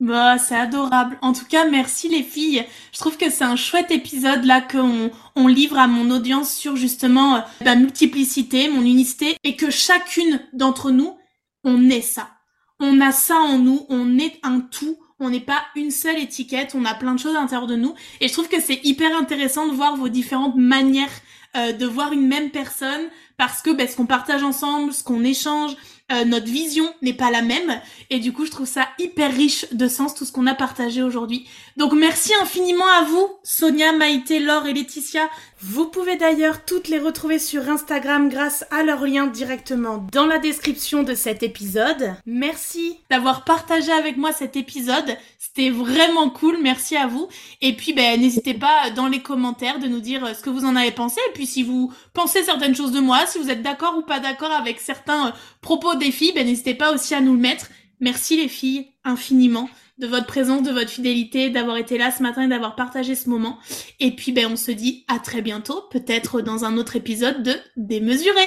Bah, 0.00 0.38
c'est 0.38 0.54
adorable. 0.54 1.18
En 1.22 1.32
tout 1.32 1.44
cas, 1.44 1.68
merci 1.68 2.08
les 2.08 2.22
filles. 2.22 2.64
Je 2.92 2.98
trouve 3.00 3.16
que 3.16 3.30
c'est 3.30 3.44
un 3.44 3.56
chouette 3.56 3.90
épisode 3.90 4.44
là 4.44 4.60
qu'on 4.60 5.10
on 5.34 5.48
livre 5.48 5.76
à 5.76 5.88
mon 5.88 6.10
audience 6.10 6.52
sur 6.54 6.76
justement 6.76 7.36
euh, 7.36 7.40
ma 7.64 7.74
multiplicité, 7.74 8.68
mon 8.68 8.82
unicité, 8.82 9.36
et 9.42 9.56
que 9.56 9.70
chacune 9.70 10.40
d'entre 10.52 10.92
nous, 10.92 11.16
on 11.64 11.90
est 11.90 12.00
ça. 12.00 12.30
On 12.78 13.00
a 13.00 13.10
ça 13.10 13.34
en 13.34 13.58
nous, 13.58 13.86
on 13.88 14.18
est 14.18 14.38
un 14.44 14.60
tout, 14.60 14.96
on 15.18 15.30
n'est 15.30 15.40
pas 15.40 15.62
une 15.74 15.90
seule 15.90 16.18
étiquette, 16.18 16.76
on 16.76 16.84
a 16.84 16.94
plein 16.94 17.14
de 17.14 17.18
choses 17.18 17.34
à 17.34 17.40
l'intérieur 17.40 17.66
de 17.66 17.74
nous. 17.74 17.94
Et 18.20 18.28
je 18.28 18.32
trouve 18.32 18.48
que 18.48 18.60
c'est 18.60 18.80
hyper 18.84 19.16
intéressant 19.16 19.66
de 19.66 19.74
voir 19.74 19.96
vos 19.96 20.08
différentes 20.08 20.54
manières 20.54 21.10
euh, 21.56 21.72
de 21.72 21.86
voir 21.86 22.12
une 22.12 22.28
même 22.28 22.50
personne 22.50 23.08
parce 23.38 23.62
que 23.62 23.70
ben, 23.70 23.88
ce 23.88 23.96
qu'on 23.96 24.04
partage 24.04 24.42
ensemble, 24.42 24.92
ce 24.92 25.02
qu'on 25.02 25.24
échange, 25.24 25.76
euh, 26.10 26.24
notre 26.24 26.46
vision 26.46 26.92
n'est 27.02 27.12
pas 27.12 27.30
la 27.30 27.42
même 27.42 27.80
et 28.08 28.18
du 28.18 28.32
coup 28.32 28.46
je 28.46 28.50
trouve 28.50 28.66
ça 28.66 28.88
hyper 28.98 29.30
riche 29.30 29.66
de 29.72 29.88
sens 29.88 30.14
tout 30.14 30.24
ce 30.24 30.32
qu'on 30.32 30.46
a 30.46 30.54
partagé 30.54 31.02
aujourd'hui. 31.02 31.46
Donc 31.76 31.92
merci 31.92 32.32
infiniment 32.40 32.86
à 32.86 33.04
vous 33.04 33.28
Sonia, 33.42 33.92
Maïté, 33.92 34.38
Laure 34.40 34.66
et 34.66 34.72
Laetitia. 34.72 35.28
Vous 35.60 35.86
pouvez 35.86 36.16
d'ailleurs 36.16 36.64
toutes 36.64 36.88
les 36.88 36.98
retrouver 36.98 37.38
sur 37.38 37.68
Instagram 37.68 38.28
grâce 38.28 38.64
à 38.70 38.82
leur 38.82 39.04
lien 39.06 39.26
directement 39.26 40.06
dans 40.12 40.26
la 40.26 40.38
description 40.38 41.02
de 41.02 41.14
cet 41.14 41.42
épisode. 41.42 42.14
Merci 42.26 42.98
d'avoir 43.10 43.44
partagé 43.44 43.92
avec 43.92 44.16
moi 44.16 44.32
cet 44.32 44.56
épisode. 44.56 45.16
C'était 45.58 45.70
vraiment 45.70 46.30
cool, 46.30 46.58
merci 46.62 46.96
à 46.96 47.08
vous. 47.08 47.26
Et 47.60 47.72
puis 47.72 47.92
ben 47.92 48.20
n'hésitez 48.20 48.54
pas 48.54 48.90
dans 48.94 49.08
les 49.08 49.22
commentaires 49.22 49.80
de 49.80 49.88
nous 49.88 49.98
dire 49.98 50.24
euh, 50.24 50.32
ce 50.32 50.40
que 50.40 50.50
vous 50.50 50.64
en 50.64 50.76
avez 50.76 50.92
pensé 50.92 51.20
et 51.28 51.32
puis 51.32 51.46
si 51.46 51.64
vous 51.64 51.92
pensez 52.14 52.44
certaines 52.44 52.76
choses 52.76 52.92
de 52.92 53.00
moi, 53.00 53.26
si 53.26 53.40
vous 53.40 53.50
êtes 53.50 53.60
d'accord 53.60 53.96
ou 53.98 54.02
pas 54.02 54.20
d'accord 54.20 54.52
avec 54.52 54.78
certains 54.78 55.26
euh, 55.26 55.30
propos 55.60 55.96
des 55.96 56.12
filles, 56.12 56.30
ben 56.32 56.46
n'hésitez 56.46 56.74
pas 56.74 56.94
aussi 56.94 57.12
à 57.12 57.20
nous 57.20 57.32
le 57.32 57.40
mettre. 57.40 57.70
Merci 57.98 58.36
les 58.36 58.46
filles 58.46 58.92
infiniment 59.02 59.68
de 59.98 60.06
votre 60.06 60.26
présence, 60.26 60.62
de 60.62 60.70
votre 60.70 60.90
fidélité, 60.90 61.50
d'avoir 61.50 61.76
été 61.76 61.98
là 61.98 62.12
ce 62.12 62.22
matin 62.22 62.42
et 62.42 62.48
d'avoir 62.48 62.76
partagé 62.76 63.16
ce 63.16 63.28
moment. 63.28 63.58
Et 63.98 64.12
puis 64.12 64.30
ben 64.30 64.46
on 64.52 64.56
se 64.56 64.70
dit 64.70 65.04
à 65.08 65.18
très 65.18 65.42
bientôt, 65.42 65.82
peut-être 65.90 66.40
dans 66.40 66.66
un 66.66 66.76
autre 66.76 66.94
épisode 66.94 67.42
de 67.42 67.54
Démesuré. 67.76 68.46